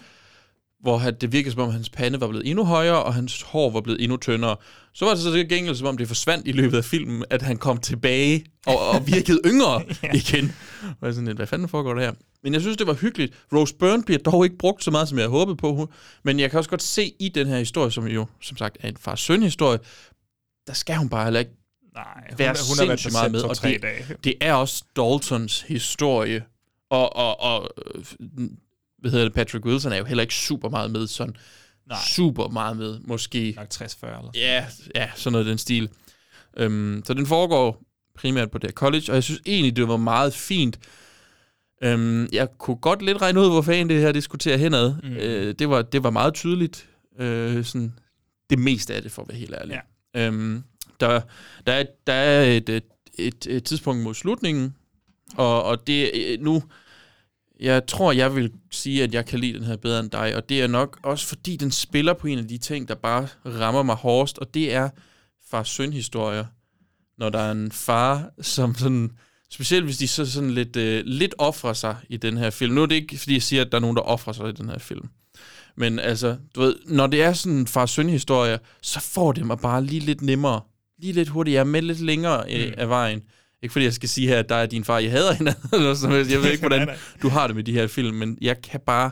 hvor 0.81 0.99
det 0.99 1.33
virkede 1.33 1.53
som 1.53 1.61
om, 1.63 1.71
hans 1.71 1.91
pande 1.91 2.21
var 2.21 2.29
blevet 2.29 2.47
endnu 2.51 2.65
højere, 2.65 3.03
og 3.03 3.15
hans 3.15 3.43
hår 3.43 3.71
var 3.71 3.81
blevet 3.81 4.03
endnu 4.03 4.17
tyndere. 4.17 4.57
Så 4.95 5.05
var 5.05 5.15
det 5.15 5.23
så 5.23 5.33
til 5.33 5.49
gengæld, 5.49 5.75
som 5.77 5.87
om 5.87 5.97
det 5.99 6.09
forsvandt 6.09 6.49
i 6.49 6.53
løbet 6.53 6.77
af 6.79 6.85
filmen, 6.85 7.25
at 7.31 7.43
han 7.43 7.57
kom 7.57 7.79
tilbage 7.79 8.45
og, 8.67 8.89
og 8.89 9.07
virkede 9.07 9.41
yngre 9.51 9.83
Ja. 10.03 10.09
igen. 10.15 10.53
Og 10.83 10.97
jeg 11.03 11.09
er 11.09 11.13
sådan 11.13 11.27
lidt, 11.27 11.39
hvad 11.39 11.47
fanden 11.47 11.69
foregår 11.69 11.95
der 11.95 12.01
her? 12.03 12.13
Men 12.43 12.53
jeg 12.53 12.61
synes, 12.61 12.77
det 12.77 12.87
var 12.87 12.95
hyggeligt. 12.95 13.35
Rose 13.53 13.75
Byrne 13.75 14.03
bliver 14.03 14.19
dog 14.19 14.45
ikke 14.45 14.59
brugt 14.59 14.85
så 14.85 14.91
meget, 14.91 15.09
som 15.09 15.19
jeg 15.19 15.23
havde 15.23 15.31
håbet 15.39 15.59
på. 15.59 15.93
Men 16.25 16.41
jeg 16.41 16.51
kan 16.51 16.59
også 16.59 16.71
godt 16.71 16.83
se 16.83 17.13
i 17.21 17.29
den 17.29 17.47
her 17.47 17.59
historie, 17.59 17.91
som 17.91 18.07
jo 18.07 18.27
som 18.41 18.57
sagt 18.57 18.77
er 18.81 18.89
en 18.89 18.97
far-søn-historie, 19.01 19.79
der 20.67 20.73
skal 20.73 20.97
hun 20.97 21.09
bare 21.09 21.25
heller 21.25 21.41
ikke 21.41 21.53
Nej, 21.97 22.27
hun, 22.31 22.39
være 22.39 22.49
hun 22.49 22.89
været 22.89 23.01
sindssygt 23.01 23.13
meget 23.13 23.33
med. 23.33 23.43
Og 23.43 23.63
det, 23.63 23.83
dage. 23.83 24.17
det 24.25 24.35
er 24.41 24.55
også 24.55 24.85
Daltons 24.97 25.63
historie. 25.63 26.45
Og, 26.91 27.17
og, 27.17 27.41
og 27.41 27.71
øh, 27.87 28.05
hvad 28.99 29.11
hedder 29.11 29.25
det, 29.25 29.35
Patrick 29.35 29.65
Wilson 29.65 29.93
er 29.93 29.97
jo 29.97 30.05
heller 30.05 30.23
ikke 30.23 30.35
super 30.35 30.69
meget 30.69 30.91
med, 30.91 31.07
sådan 31.07 31.37
Nej. 31.89 31.99
super 32.09 32.49
meget 32.49 32.77
med, 32.77 32.99
måske. 33.05 33.55
Nok 33.57 33.67
60-40 33.75 34.07
eller 34.07 34.31
Ja, 34.35 34.67
ja, 34.95 35.11
sådan 35.15 35.33
noget 35.33 35.47
i 35.47 35.51
den 35.51 35.59
stil. 35.59 35.89
Øhm, 36.57 37.03
så 37.07 37.15
den 37.15 37.27
foregår 37.27 37.83
primært 38.15 38.51
på 38.51 38.59
det 38.59 38.71
her 38.71 38.73
college, 38.73 39.05
og 39.09 39.15
jeg 39.15 39.25
synes 39.25 39.41
egentlig, 39.47 39.77
det 39.77 39.89
var 39.89 39.97
meget 39.97 40.35
fint. 40.35 40.79
Øhm, 41.83 42.29
jeg 42.33 42.49
kunne 42.59 42.77
godt 42.77 43.03
lidt 43.03 43.23
regne 43.23 43.41
ud, 43.41 43.49
hvor 43.51 43.63
fanden 43.63 43.89
det 43.89 44.01
her 44.01 44.13
diskuterer 44.13 44.57
henad. 44.57 44.95
Mm. 45.03 45.13
Øh, 45.13 45.55
det, 45.59 45.69
var, 45.71 45.83
det 45.83 46.03
var 46.03 46.11
meget 46.11 46.35
tydeligt. 46.35 46.89
Øh, 47.19 47.65
sådan, 47.65 47.93
det 48.51 48.59
meste 48.59 48.95
af 48.95 49.03
det, 49.03 49.13
for 49.13 49.23
at 49.23 49.29
være 49.29 49.39
helt 49.39 49.55
ærlig. 49.55 49.81
Ja. 50.15 50.27
Øhm, 50.27 50.65
der, 51.01 51.21
der, 51.67 51.73
er, 51.73 51.85
der 52.07 52.13
er 52.13 52.45
et, 52.45 52.69
et, 52.69 52.85
et, 53.19 53.47
et 53.47 53.65
tidspunkt 53.65 54.03
mod 54.03 54.15
slutningen, 54.15 54.75
og, 55.37 55.63
og 55.63 55.87
det 55.87 56.11
nu... 56.41 56.63
Jeg 57.61 57.87
tror, 57.87 58.13
jeg 58.13 58.37
vil 58.37 58.53
sige, 58.71 59.03
at 59.03 59.15
jeg 59.15 59.27
kan 59.27 59.39
lide 59.39 59.59
den 59.59 59.65
her 59.65 59.77
bedre 59.77 60.01
end 60.01 60.11
dig, 60.11 60.37
og 60.37 60.49
det 60.49 60.63
er 60.63 60.67
nok 60.67 60.99
også, 61.03 61.27
fordi 61.27 61.57
den 61.57 61.71
spiller 61.71 62.13
på 62.13 62.27
en 62.27 62.39
af 62.39 62.49
de 62.49 62.59
ting, 62.59 62.89
der 62.89 62.95
bare 62.95 63.29
rammer 63.47 63.83
mig 63.83 63.97
hårdest, 63.97 64.39
og 64.39 64.55
det 64.55 64.75
er 64.75 64.89
far-søn-historier. 65.51 66.45
Når 67.19 67.29
der 67.29 67.39
er 67.39 67.53
en 67.53 67.73
far, 67.73 68.31
som 68.41 68.75
sådan... 68.75 69.11
Specielt 69.51 69.85
hvis 69.85 69.99
de 69.99 70.09
så 70.09 70.31
sådan 70.31 70.51
lidt, 70.51 70.77
øh, 70.77 71.03
lidt 71.05 71.35
offrer 71.39 71.73
sig 71.73 71.97
i 72.09 72.17
den 72.17 72.37
her 72.37 72.51
film. 72.51 72.75
Nu 72.75 72.83
er 72.83 72.87
det 72.87 72.95
ikke, 72.95 73.19
fordi 73.19 73.35
jeg 73.35 73.43
siger, 73.43 73.65
at 73.65 73.73
der 73.73 73.79
er 73.79 73.81
nogen, 73.81 73.97
der 73.97 74.03
offrer 74.03 74.33
sig 74.33 74.49
i 74.49 74.53
den 74.53 74.69
her 74.69 74.79
film. 74.79 75.09
Men 75.77 75.99
altså, 75.99 76.37
du 76.55 76.61
ved, 76.61 76.77
når 76.87 77.07
det 77.07 77.23
er 77.23 77.33
sådan 77.33 77.59
en 77.59 77.67
far-søn-historie, 77.67 78.59
så 78.83 79.01
får 79.01 79.33
det 79.33 79.47
mig 79.47 79.59
bare 79.59 79.85
lige 79.85 80.01
lidt 80.01 80.23
nemmere. 80.23 80.61
Lige 80.99 81.13
lidt 81.13 81.29
hurtigere, 81.29 81.65
med 81.65 81.83
lidt 81.83 82.01
længere 82.01 82.45
øh, 82.53 82.67
Mm. 82.69 82.75
af 82.77 82.89
vejen. 82.89 83.23
Ikke 83.63 83.73
fordi 83.73 83.85
jeg 83.85 83.93
skal 83.93 84.09
sige 84.09 84.29
her, 84.29 84.39
at 84.39 84.49
der 84.49 84.55
er 84.55 84.67
din 84.67 84.85
far, 84.85 84.99
jeg 84.99 85.11
hader 85.11 85.33
hinanden. 85.35 85.69
Eller 85.75 85.95
sådan 85.95 86.11
noget. 86.11 86.31
Jeg 86.33 86.41
ved 86.43 86.51
ikke, 86.51 86.67
hvordan 86.69 86.89
du 87.23 87.29
har 87.29 87.47
det 87.47 87.57
med 87.57 87.65
de 87.65 87.73
her 87.73 87.87
film, 87.87 88.17
men 88.17 88.39
jeg 88.41 88.63
kan 88.63 88.81
bare... 88.87 89.11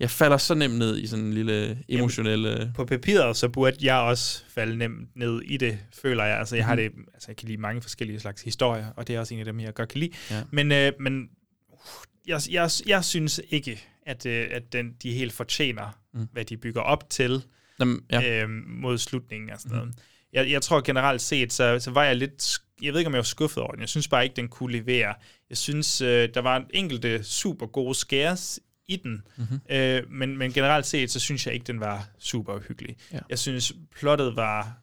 Jeg 0.00 0.10
falder 0.10 0.36
så 0.36 0.54
nemt 0.54 0.78
ned 0.78 0.98
i 0.98 1.06
sådan 1.06 1.24
en 1.24 1.32
lille 1.32 1.78
emotionel... 1.88 2.46
øh, 2.46 2.74
På 2.74 2.84
papiret, 2.84 3.36
så 3.36 3.48
burde 3.48 3.76
jeg 3.80 3.96
også 3.96 4.42
falde 4.48 4.76
nemt 4.76 5.16
ned 5.16 5.40
i 5.44 5.56
det, 5.56 5.78
føler 6.02 6.24
jeg. 6.24 6.38
Altså, 6.38 6.56
jeg 6.56 6.64
har 6.66 6.74
Mhm. 6.74 6.82
det, 6.82 6.92
altså, 7.14 7.28
jeg 7.28 7.36
kan 7.36 7.48
lide 7.48 7.60
mange 7.60 7.82
forskellige 7.82 8.20
slags 8.20 8.42
historier, 8.42 8.86
og 8.96 9.06
det 9.08 9.16
er 9.16 9.20
også 9.20 9.34
en 9.34 9.40
af 9.40 9.46
dem, 9.46 9.60
jeg 9.60 9.74
godt 9.74 9.88
kan 9.88 10.00
lide. 10.00 10.10
Ja. 10.30 10.42
Men, 10.50 10.72
øh, 10.72 10.92
men 11.00 11.28
uh, 11.72 11.78
jeg, 12.26 12.40
jeg, 12.50 12.70
jeg 12.86 13.04
synes 13.04 13.40
ikke, 13.50 13.84
at, 14.06 14.26
øh, 14.26 14.46
at 14.50 14.72
den, 14.72 14.92
de 15.02 15.12
helt 15.12 15.32
fortjener, 15.32 15.98
Mm. 16.14 16.26
hvad 16.32 16.44
de 16.44 16.56
bygger 16.56 16.80
op 16.80 17.10
til 17.10 17.42
Jamen, 17.80 18.00
ja. 18.12 18.42
øh, 18.42 18.48
mod 18.66 18.98
slutningen 18.98 19.50
og 19.50 19.60
sådan 19.60 19.76
noget. 19.76 19.94
Jeg, 20.34 20.50
jeg 20.50 20.62
tror 20.62 20.80
generelt 20.80 21.22
set, 21.22 21.52
så, 21.52 21.78
så 21.80 21.90
var 21.90 22.04
jeg 22.04 22.16
lidt... 22.16 22.58
Jeg 22.82 22.92
ved 22.92 23.00
ikke, 23.00 23.08
om 23.08 23.14
jeg 23.14 23.18
var 23.18 23.22
skuffet 23.22 23.62
over 23.62 23.72
den. 23.72 23.80
Jeg 23.80 23.88
synes 23.88 24.08
bare 24.08 24.24
ikke, 24.24 24.36
den 24.36 24.48
kunne 24.48 24.72
levere. 24.72 25.14
Jeg 25.50 25.58
synes, 25.58 26.00
øh, 26.00 26.28
der 26.34 26.40
var 26.40 26.64
enkelte 26.70 27.24
super 27.24 27.66
gode 27.66 27.94
scares 27.94 28.60
i 28.88 28.96
den. 28.96 29.12
Mhm. 29.36 29.46
Mm-hmm. 29.50 29.76
Øh, 29.76 30.02
men, 30.10 30.36
men 30.38 30.52
generelt 30.52 30.86
set, 30.86 31.10
så 31.10 31.20
synes 31.20 31.46
jeg 31.46 31.54
ikke, 31.54 31.64
den 31.64 31.80
var 31.80 32.08
super 32.18 32.58
hyggelig. 32.68 32.96
Ja. 33.12 33.18
Jeg 33.30 33.38
synes, 33.38 33.72
plottet 33.98 34.36
var 34.36 34.78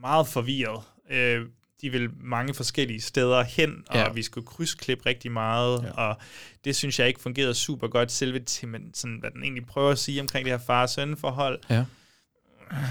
meget 0.00 0.28
forvirret. 0.28 0.82
Øh, 1.10 1.46
de 1.82 1.90
vil 1.90 2.08
mange 2.22 2.54
forskellige 2.54 3.00
steder 3.00 3.42
hen, 3.42 3.74
og 3.88 3.96
Ja. 3.96 4.12
vi 4.12 4.22
skulle 4.22 4.46
krydsklippe 4.46 5.06
rigtig 5.06 5.32
meget, 5.32 5.82
Ja. 5.82 5.90
og 5.90 6.16
det 6.64 6.76
synes 6.76 6.98
jeg 6.98 7.08
ikke 7.08 7.20
fungerede 7.20 7.54
super 7.54 7.88
godt. 7.88 8.12
Selve 8.12 8.40
temen, 8.46 8.94
sådan, 8.94 9.16
hvad 9.20 9.30
den 9.30 9.42
egentlig 9.42 9.66
prøver 9.66 9.90
at 9.90 9.98
sige 9.98 10.20
omkring 10.20 10.44
det 10.44 10.52
her 10.52 10.66
far-søn-forhold, 10.66 11.58
Ja. 11.70 11.84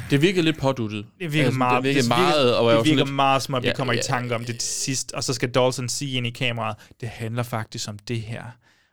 Det 0.09 0.21
virkede 0.21 0.45
lidt 0.45 0.57
påduttet. 0.59 1.05
det 1.19 1.33
virker 1.33 1.45
Altså, 1.45 1.57
meget, 1.57 1.83
det 1.83 1.83
virkede 1.83 2.01
det 2.01 2.09
meget, 2.09 2.57
og 2.57 2.71
det 2.77 2.85
virker 2.85 3.03
lidt- 3.05 3.15
meget 3.15 3.41
som 3.41 3.53
om, 3.53 3.63
vi 3.63 3.67
Ja, 3.67 3.73
kommer 3.73 3.93
ja, 3.93 3.99
i 3.99 4.03
tanke 4.03 4.35
om 4.35 4.45
det 4.45 4.59
til 4.59 4.69
sidst, 4.69 5.11
og 5.11 5.23
så 5.23 5.33
skal 5.33 5.49
Dawson 5.51 5.89
sige 5.89 6.17
ind 6.17 6.27
i 6.27 6.29
kameraet, 6.29 6.77
det 7.01 7.09
handler 7.09 7.43
faktisk 7.43 7.89
om 7.89 7.99
det 8.07 8.21
her. 8.21 8.43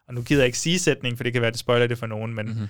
Og 0.08 0.14
nu 0.14 0.22
gider 0.22 0.40
jeg 0.42 0.46
ikke 0.46 0.58
sige 0.58 0.78
sætning, 0.78 1.16
for 1.16 1.24
det 1.24 1.32
kan 1.32 1.42
være, 1.42 1.50
det 1.50 1.58
spoiler 1.58 1.86
det 1.86 1.98
for 1.98 2.06
nogen, 2.06 2.34
men 2.34 2.46
Mhm. 2.46 2.54
mm-hmm. 2.54 2.68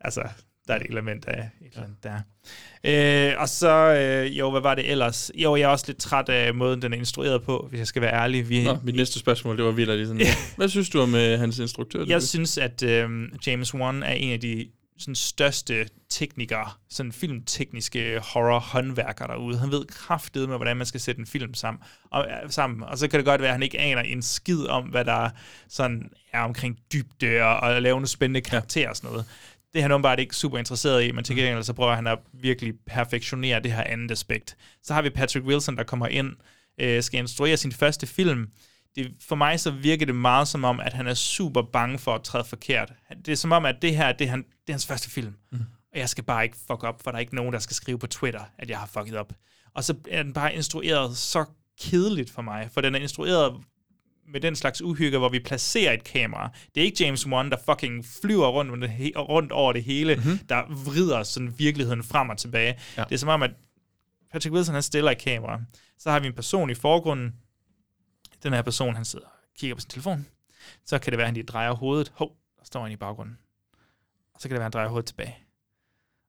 altså, 0.00 0.22
der 0.68 0.74
er 0.74 0.78
et 0.80 0.86
element 0.90 1.24
af 1.28 1.48
et 1.60 1.66
eller 1.72 1.82
andet 1.84 1.96
der. 2.02 3.30
Øh, 3.32 3.40
og 3.40 3.48
så, 3.48 3.68
øh, 3.70 4.38
jo, 4.38 4.50
hvad 4.50 4.60
var 4.60 4.74
det 4.74 4.90
ellers? 4.90 5.30
Jo, 5.34 5.56
jeg 5.56 5.62
er 5.64 5.68
også 5.68 5.84
lidt 5.88 5.98
træt 5.98 6.28
af 6.28 6.54
måden, 6.54 6.82
den 6.82 6.92
er 6.92 6.96
instrueret 6.96 7.42
på, 7.42 7.66
hvis 7.70 7.78
jeg 7.78 7.86
skal 7.86 8.02
være 8.02 8.12
ærlig. 8.14 8.48
Vi, 8.48 8.64
Nå, 8.64 8.78
mit 8.84 8.94
næste 8.94 9.18
spørgsmål, 9.18 9.56
det 9.56 9.64
var 9.64 9.70
vildt 9.70 10.08
sådan. 10.08 10.26
Hvad 10.56 10.68
synes 10.68 10.90
du 10.90 11.00
om 11.00 11.14
øh, 11.14 11.38
hans 11.38 11.58
instruktør? 11.58 12.04
jeg 12.08 12.22
synes, 12.22 12.58
at 12.58 12.82
øh, 12.82 13.08
James 13.46 13.74
Wan 13.74 14.02
er 14.02 14.12
en 14.12 14.32
af 14.32 14.40
de 14.40 14.66
sådan, 14.98 15.14
største 15.14 15.88
teknikere, 16.08 16.70
sådan 16.88 17.12
filmtekniske 17.12 18.20
horror-håndværkere 18.22 19.28
derude. 19.28 19.58
Han 19.58 19.70
ved 19.70 19.84
kraftedet 19.84 20.48
med, 20.48 20.56
hvordan 20.56 20.76
man 20.76 20.86
skal 20.86 21.00
sætte 21.00 21.18
en 21.20 21.26
film 21.26 21.54
sammen. 21.54 21.82
Og, 22.10 22.26
sammen. 22.48 22.82
og 22.82 22.98
så 22.98 23.08
kan 23.08 23.18
det 23.18 23.26
godt 23.26 23.40
være, 23.40 23.48
at 23.48 23.54
han 23.54 23.62
ikke 23.62 23.78
aner 23.78 24.02
en 24.02 24.22
skid 24.22 24.66
om, 24.66 24.84
hvad 24.84 25.04
der 25.04 25.30
sådan 25.68 26.10
er 26.32 26.40
omkring 26.40 26.78
dybde 26.92 27.42
og, 27.42 27.60
og 27.60 27.82
lave 27.82 27.94
nogle 27.94 28.06
spændende 28.06 28.40
karakterer 28.40 28.90
og 28.90 28.96
sådan 28.96 29.10
noget. 29.10 29.26
Det 29.72 29.78
er 29.78 29.82
han 29.82 29.92
åbenbart 29.92 30.20
ikke 30.20 30.36
super 30.36 30.58
interesseret 30.58 31.04
i, 31.04 31.12
men 31.12 31.24
til 31.24 31.36
gengæld 31.36 31.62
så 31.62 31.72
prøver 31.72 31.94
han 31.94 32.06
at 32.06 32.18
virkelig 32.32 32.74
perfektionere 32.86 33.60
det 33.60 33.72
her 33.72 33.82
andet 33.82 34.10
aspekt. 34.10 34.56
Så 34.82 34.94
har 34.94 35.02
vi 35.02 35.10
Patrick 35.10 35.46
Wilson, 35.46 35.76
der 35.76 35.84
kommer 35.84 36.06
ind, 36.06 36.32
øh, 36.80 37.02
skal 37.02 37.18
instruere 37.18 37.56
sin 37.56 37.72
første 37.72 38.06
film, 38.06 38.48
det, 38.96 39.12
for 39.20 39.36
mig 39.36 39.60
så 39.60 39.70
virker 39.70 40.06
det 40.06 40.14
meget 40.14 40.48
som 40.48 40.64
om, 40.64 40.80
at 40.80 40.92
han 40.92 41.06
er 41.06 41.14
super 41.14 41.62
bange 41.62 41.98
for 41.98 42.14
at 42.14 42.22
træde 42.22 42.44
forkert. 42.44 42.92
Det 43.26 43.32
er 43.32 43.36
som 43.36 43.52
om, 43.52 43.64
at 43.64 43.76
det 43.82 43.96
her, 43.96 44.12
det 44.12 44.24
er, 44.24 44.30
han, 44.30 44.42
det 44.42 44.68
er 44.68 44.72
hans 44.72 44.86
første 44.86 45.10
film. 45.10 45.34
Mm. 45.52 45.58
Og 45.92 45.98
jeg 45.98 46.08
skal 46.08 46.24
bare 46.24 46.44
ikke 46.44 46.56
fuck 46.66 46.84
op, 46.84 47.02
for 47.02 47.10
der 47.10 47.16
er 47.16 47.20
ikke 47.20 47.34
nogen, 47.34 47.52
der 47.52 47.58
skal 47.58 47.76
skrive 47.76 47.98
på 47.98 48.06
Twitter, 48.06 48.40
at 48.58 48.70
jeg 48.70 48.78
har 48.78 48.86
fucket 48.86 49.16
op. 49.16 49.32
Og 49.74 49.84
så 49.84 49.94
er 50.10 50.22
den 50.22 50.32
bare 50.32 50.54
instrueret 50.54 51.16
så 51.16 51.44
kedeligt 51.80 52.30
for 52.30 52.42
mig, 52.42 52.68
for 52.72 52.80
den 52.80 52.94
er 52.94 52.98
instrueret 52.98 53.54
med 54.28 54.40
den 54.40 54.56
slags 54.56 54.82
uhygge, 54.82 55.18
hvor 55.18 55.28
vi 55.28 55.38
placerer 55.38 55.92
et 55.92 56.04
kamera. 56.04 56.50
Det 56.74 56.80
er 56.80 56.84
ikke 56.84 57.04
James 57.04 57.26
Wan, 57.26 57.50
der 57.50 57.56
fucking 57.64 58.04
flyver 58.22 58.48
rundt, 58.48 58.72
rundt 59.16 59.52
over 59.52 59.72
det 59.72 59.84
hele, 59.84 60.14
mm-hmm. 60.14 60.38
der 60.38 60.62
vrider 60.84 61.22
sådan 61.22 61.54
virkeligheden 61.58 62.02
frem 62.02 62.28
og 62.28 62.38
tilbage. 62.38 62.78
Ja. 62.96 63.04
Det 63.04 63.12
er 63.12 63.18
som 63.18 63.28
om, 63.28 63.42
at 63.42 63.50
Patrick 64.32 64.54
Wilson, 64.54 64.74
han 64.74 64.82
stiller 64.82 65.10
et 65.10 65.18
kamera. 65.18 65.60
Så 65.98 66.10
har 66.10 66.20
vi 66.20 66.26
en 66.26 66.32
person 66.32 66.70
i 66.70 66.74
forgrunden. 66.74 67.32
Den 68.46 68.54
her 68.54 68.62
person, 68.62 68.94
han 68.94 69.04
sidder 69.04 69.26
og 69.26 69.32
kigger 69.58 69.74
på 69.74 69.80
sin 69.80 69.90
telefon. 69.90 70.26
Så 70.84 70.98
kan 70.98 71.10
det 71.10 71.18
være, 71.18 71.24
at 71.24 71.28
han 71.28 71.34
lige 71.34 71.46
drejer 71.46 71.72
hovedet. 71.72 72.12
Hov, 72.14 72.36
der 72.58 72.64
står 72.64 72.82
han 72.82 72.92
i 72.92 72.96
baggrunden. 72.96 73.38
Og 74.34 74.40
så 74.40 74.48
kan 74.48 74.54
det 74.54 74.58
være, 74.58 74.60
at 74.60 74.62
han 74.64 74.72
drejer 74.72 74.88
hovedet 74.88 75.06
tilbage. 75.06 75.36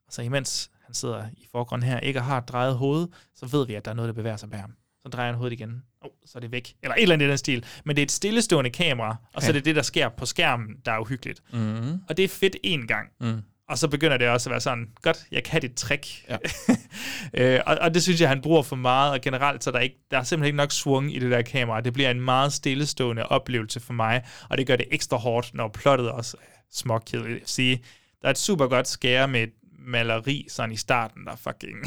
Og 0.08 0.14
så 0.14 0.22
imens 0.22 0.72
han 0.86 0.94
sidder 0.94 1.30
i 1.34 1.48
forgrunden 1.52 1.90
her, 1.90 2.00
ikke 2.00 2.20
har 2.22 2.40
drejet 2.40 2.76
hovedet, 2.78 3.10
så 3.36 3.46
ved 3.46 3.68
vi, 3.68 3.76
at 3.76 3.86
der 3.86 3.92
er 3.92 3.96
noget, 3.96 4.08
der 4.08 4.14
bevæger 4.14 4.38
sig 4.38 4.50
bag 4.50 4.60
ham. 4.60 4.74
Så 5.02 5.10
drejer 5.10 5.28
han 5.32 5.36
hovedet 5.36 5.54
igen. 5.60 5.84
Oh, 6.02 6.10
så 6.26 6.38
er 6.38 6.40
det 6.40 6.52
væk. 6.52 6.76
Eller 6.84 6.96
et 6.96 7.02
eller 7.02 7.14
andet 7.16 7.26
i 7.26 7.30
den 7.30 7.38
stil. 7.38 7.66
Men 7.86 7.96
det 7.96 8.02
er 8.02 8.06
et 8.06 8.12
stillestående 8.12 8.70
kamera, 8.70 9.16
og 9.34 9.42
så 9.42 9.46
Ja. 9.46 9.50
er 9.50 9.54
det 9.54 9.66
det, 9.66 9.76
der 9.76 9.82
sker 9.82 10.10
på 10.10 10.26
skærmen, 10.26 10.78
der 10.86 10.92
er 10.92 11.00
uhyggeligt. 11.00 11.44
Mhm. 11.54 12.02
Og 12.10 12.18
det 12.18 12.26
er 12.26 12.30
fedt 12.30 12.56
en 12.64 12.88
gang. 12.88 13.10
Mm. 13.20 13.42
Og 13.70 13.78
så 13.78 13.88
begynder 13.88 14.18
det 14.18 14.30
også 14.30 14.50
at 14.50 14.52
være 14.52 14.62
sådan, 14.62 14.90
godt, 15.02 15.26
jeg 15.32 15.44
kan 15.44 15.62
dit 15.62 15.74
trick. 15.76 16.26
Ja. 16.30 16.38
øh, 17.56 17.62
og, 17.66 17.78
og 17.82 17.94
det 17.94 18.04
synes 18.04 18.22
jeg, 18.22 18.30
han 18.30 18.42
bruger 18.42 18.64
for 18.64 18.76
meget, 18.76 19.12
og 19.12 19.22
generelt 19.22 19.64
så 19.64 19.70
er 19.70 19.72
der, 19.72 19.80
ikke, 19.80 19.98
der 20.12 20.18
er 20.18 20.24
simpelthen 20.24 20.48
ikke 20.48 20.58
nok 20.58 20.72
svung 20.72 21.16
i 21.16 21.20
det 21.20 21.32
der 21.32 21.42
kamera. 21.42 21.82
Det 21.82 21.94
bliver 21.94 22.12
en 22.12 22.22
meget 22.22 22.54
stillestående 22.54 23.26
oplevelse 23.28 23.80
for 23.80 23.94
mig, 23.94 24.24
og 24.50 24.58
det 24.58 24.68
gør 24.68 24.76
det 24.76 24.86
ekstra 24.92 25.18
hårdt, 25.18 25.54
når 25.54 25.68
plottet 25.68 26.12
også 26.12 26.38
er 26.42 26.58
småkedeligt. 26.72 27.50
Sige, 27.50 27.84
der 28.22 28.28
er 28.28 28.32
et 28.32 28.38
super 28.38 28.68
godt 28.68 28.88
skære 28.88 29.28
med 29.28 29.44
et 29.44 29.54
maleri 29.80 30.48
sådan 30.50 30.72
i 30.72 30.78
starten, 30.78 31.26
der 31.26 31.36
fucking 31.36 31.86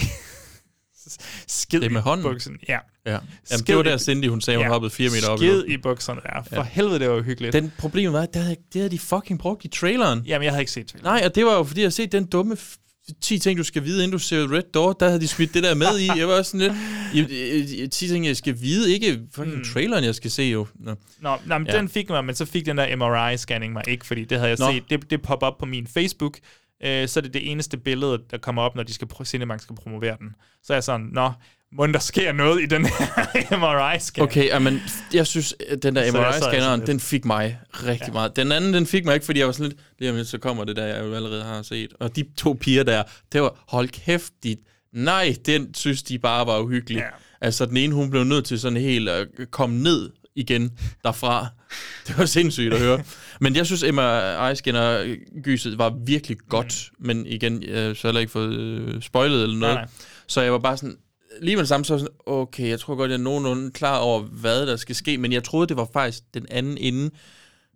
skid 1.49 1.81
Det 1.81 1.93
med 1.93 2.01
i 2.01 2.03
hånden? 2.03 2.23
buksen. 2.33 2.57
Ja. 2.69 2.79
Ja. 3.07 3.11
Jamen, 3.11 3.21
Skid 3.45 3.59
det 3.67 3.77
var 3.77 3.83
i- 3.83 3.87
der 3.87 3.99
Cindy, 3.99 4.29
hun 4.29 4.41
sagde, 4.41 4.59
hun 4.59 4.67
hoppede 4.67 4.91
fire 4.91 5.11
meter 5.11 5.29
op 5.29 5.39
i 5.39 5.41
Skid 5.47 5.53
luften. 5.55 5.73
i 5.73 5.77
bukserne, 5.77 6.21
ja. 6.35 6.41
For 6.41 6.57
Ja. 6.57 6.63
helvede, 6.63 6.99
det 6.99 7.11
var 7.11 7.17
uhyggeligt. 7.17 7.53
Den 7.53 7.73
problemet 7.79 8.13
var, 8.13 8.21
at 8.23 8.35
det 8.35 8.43
havde, 8.43 8.57
det 8.73 8.81
havde 8.81 8.91
de 8.91 8.99
fucking 8.99 9.39
brugt 9.39 9.65
i 9.65 9.69
traileren. 9.69 10.23
Jamen, 10.27 10.45
jeg 10.45 10.53
havde 10.53 10.63
ikke 10.63 10.73
set 10.73 10.87
traileren. 10.87 11.15
Nej, 11.15 11.27
og 11.29 11.35
det 11.35 11.45
var 11.47 11.57
jo 11.57 11.65
fordi, 11.65 11.83
jeg 11.83 11.93
set 11.93 12.13
den 12.13 12.25
dumme 12.27 12.55
f- 12.55 12.77
10 13.23 13.39
ting, 13.39 13.59
du 13.59 13.65
skal 13.65 13.85
vide, 13.85 13.97
inden 14.05 14.13
du 14.13 14.19
ser 14.19 14.53
Red 14.57 14.63
Door, 14.75 14.93
der 14.93 15.07
havde 15.07 15.21
de 15.21 15.29
smidt 15.29 15.55
det 15.55 15.63
der 15.63 15.75
med 15.75 15.99
i. 15.99 16.07
Jeg 16.19 16.29
var 16.29 16.35
også 16.35 16.51
sådan 16.51 16.77
lidt, 17.15 17.31
jeg- 17.31 17.81
jeg- 17.81 17.91
10 17.91 18.09
ting, 18.09 18.27
jeg 18.27 18.37
skal 18.37 18.61
vide, 18.61 18.95
ikke 18.95 19.21
fucking 19.35 19.57
Mm. 19.57 19.65
traileren, 19.65 20.05
jeg 20.05 20.15
skal 20.15 20.31
se 20.31 20.43
jo. 20.43 20.67
Nå. 20.75 20.95
Nå, 21.21 21.37
nej, 21.47 21.59
men 21.59 21.67
Ja. 21.67 21.73
ja. 21.75 21.79
den 21.81 21.89
fik 21.89 22.09
mig, 22.11 22.25
men 22.25 22.35
så 22.35 22.45
fik 22.45 22.67
den 22.67 22.77
der 22.79 22.87
MRI-scanning 22.97 23.73
mig 23.73 23.83
ikke, 23.89 24.07
fordi 24.07 24.25
det 24.25 24.39
havde 24.39 24.51
jeg 24.51 24.59
Nå. 24.61 24.73
set. 24.73 24.83
Det, 24.91 25.11
det 25.11 25.23
popper 25.23 25.47
op 25.47 25.59
på 25.59 25.67
min 25.67 25.87
Facebook, 25.87 26.39
øh, 26.85 27.09
så 27.09 27.21
er 27.21 27.23
det 27.23 27.35
det 27.35 27.51
eneste 27.51 27.77
billede, 27.77 28.19
der 28.31 28.39
kommer 28.39 28.63
op, 28.63 28.77
når 28.77 28.83
de 28.83 28.95
skal, 28.95 29.09
Cinemark 29.25 29.61
skal 29.61 29.77
promovere 29.77 30.17
den. 30.19 30.35
Så 30.63 30.73
er 30.73 30.77
jeg 30.77 30.85
sådan, 30.85 31.07
nå, 31.13 31.33
må 31.73 31.87
der 31.87 31.99
sker 31.99 32.33
noget 32.33 32.63
i 32.63 32.67
den 32.67 32.87
her 32.87 33.57
MRI-scan? 33.61 34.23
Okay, 34.23 34.57
men 34.59 34.81
jeg 35.15 35.27
synes, 35.27 35.55
den 35.83 35.97
der 35.97 36.13
MRI-scanneren, 36.13 36.79
lidt. 36.79 36.87
den 36.87 37.01
fik 37.01 37.25
mig 37.25 37.61
rigtig 37.73 38.09
ja. 38.09 38.13
meget. 38.13 38.37
Den 38.37 38.53
anden, 38.53 38.75
den 38.75 38.87
fik 38.87 39.05
mig 39.05 39.15
ikke, 39.15 39.27
fordi 39.27 39.39
jeg 39.39 39.47
var 39.47 39.53
sådan 39.53 39.69
lidt, 39.69 39.81
lige 39.99 40.11
om 40.11 40.17
lidt, 40.17 40.29
så 40.29 40.39
kommer 40.39 40.65
det 40.65 40.77
der, 40.77 40.87
jeg 40.87 41.05
jo 41.05 41.15
allerede 41.15 41.45
har 41.45 41.63
set. 41.63 41.93
Og 42.01 42.17
de 42.17 42.25
to 42.37 42.57
piger 42.61 42.83
der, 42.83 43.03
det 43.33 43.43
var, 43.43 43.65
hold 43.69 43.89
kæft, 43.89 44.33
de, 44.45 44.57
nej, 44.93 45.37
den 45.47 45.75
synes 45.75 46.03
de 46.03 46.19
bare 46.19 46.47
var 46.47 46.61
uhyggelig. 46.61 46.97
Ja. 46.97 47.09
Altså, 47.41 47.67
den 47.67 47.77
ene, 47.77 47.95
hun 47.95 48.11
blev 48.11 48.25
nødt 48.25 48.45
til 48.45 48.61
sådan 48.61 48.79
helt 48.79 49.09
at 49.09 49.29
komme 49.51 49.83
ned 49.83 50.11
igen 50.35 50.79
derfra. 51.05 51.47
Det 52.07 52.19
var 52.19 52.27
sindssygt 52.27 52.75
at 52.75 52.81
høre. 52.81 53.03
Men 53.41 53.57
jeg 53.57 53.67
synes, 53.67 53.83
MRI-scanner-gyset 53.93 55.79
var 55.79 55.95
virkelig 56.07 56.37
godt. 56.49 56.91
Mm. 56.99 57.07
Men 57.07 57.27
igen, 57.27 57.63
jeg 57.63 57.97
så 57.97 58.07
heller 58.09 58.21
ikke 58.21 58.33
fået 58.33 58.55
øh, 58.55 59.03
spoilet 59.03 59.43
eller 59.43 59.57
noget. 59.59 59.75
Nej, 59.75 59.83
nej. 59.85 59.91
Så 60.27 60.41
jeg 60.41 60.53
var 60.53 60.59
bare 60.59 60.77
sådan, 60.77 60.97
lige 61.43 61.57
med 61.57 61.61
det 61.63 61.69
samme, 61.69 61.85
så 61.85 61.99
sådan, 61.99 62.15
okay, 62.27 62.69
jeg 62.69 62.81
tror 62.81 62.95
godt, 62.95 63.11
jeg 63.11 63.17
er 63.19 63.23
nogenlunde 63.23 63.71
klar 63.71 63.99
over, 63.99 64.21
hvad 64.23 64.67
der 64.67 64.77
skal 64.77 64.95
ske, 64.95 65.19
men 65.19 65.33
jeg 65.33 65.45
troede, 65.45 65.67
det 65.67 65.77
var 65.77 65.89
faktisk 65.93 66.23
den 66.35 66.47
anden 66.51 66.79
ende, 66.79 67.11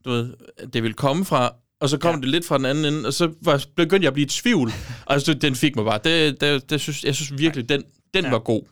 du 0.05 0.11
ved, 0.11 0.35
det 0.73 0.83
ville 0.83 0.95
komme 0.95 1.25
fra, 1.25 1.55
og 1.81 1.89
så 1.89 1.99
kom 1.99 2.15
ja. 2.15 2.21
det 2.21 2.29
lidt 2.29 2.47
fra 2.47 2.59
den 2.59 2.67
anden 2.67 2.85
ende, 2.85 3.07
og 3.07 3.13
så 3.15 3.33
var, 3.43 3.65
begyndte 3.77 4.05
jeg 4.05 4.09
at 4.09 4.15
blive 4.15 4.27
i 4.27 4.29
tvivl. 4.29 4.73
altså, 5.07 5.35
den 5.35 5.55
fik 5.55 5.77
mig 5.77 5.85
bare. 5.85 6.01
Det, 6.05 6.41
det, 6.41 6.71
det 6.71 6.81
synes, 6.81 7.05
jeg 7.05 7.15
synes 7.15 7.39
virkelig, 7.39 7.69
den, 7.69 7.83
den 8.15 8.25
Ja. 8.25 8.31
var 8.31 8.39
god. 8.39 8.63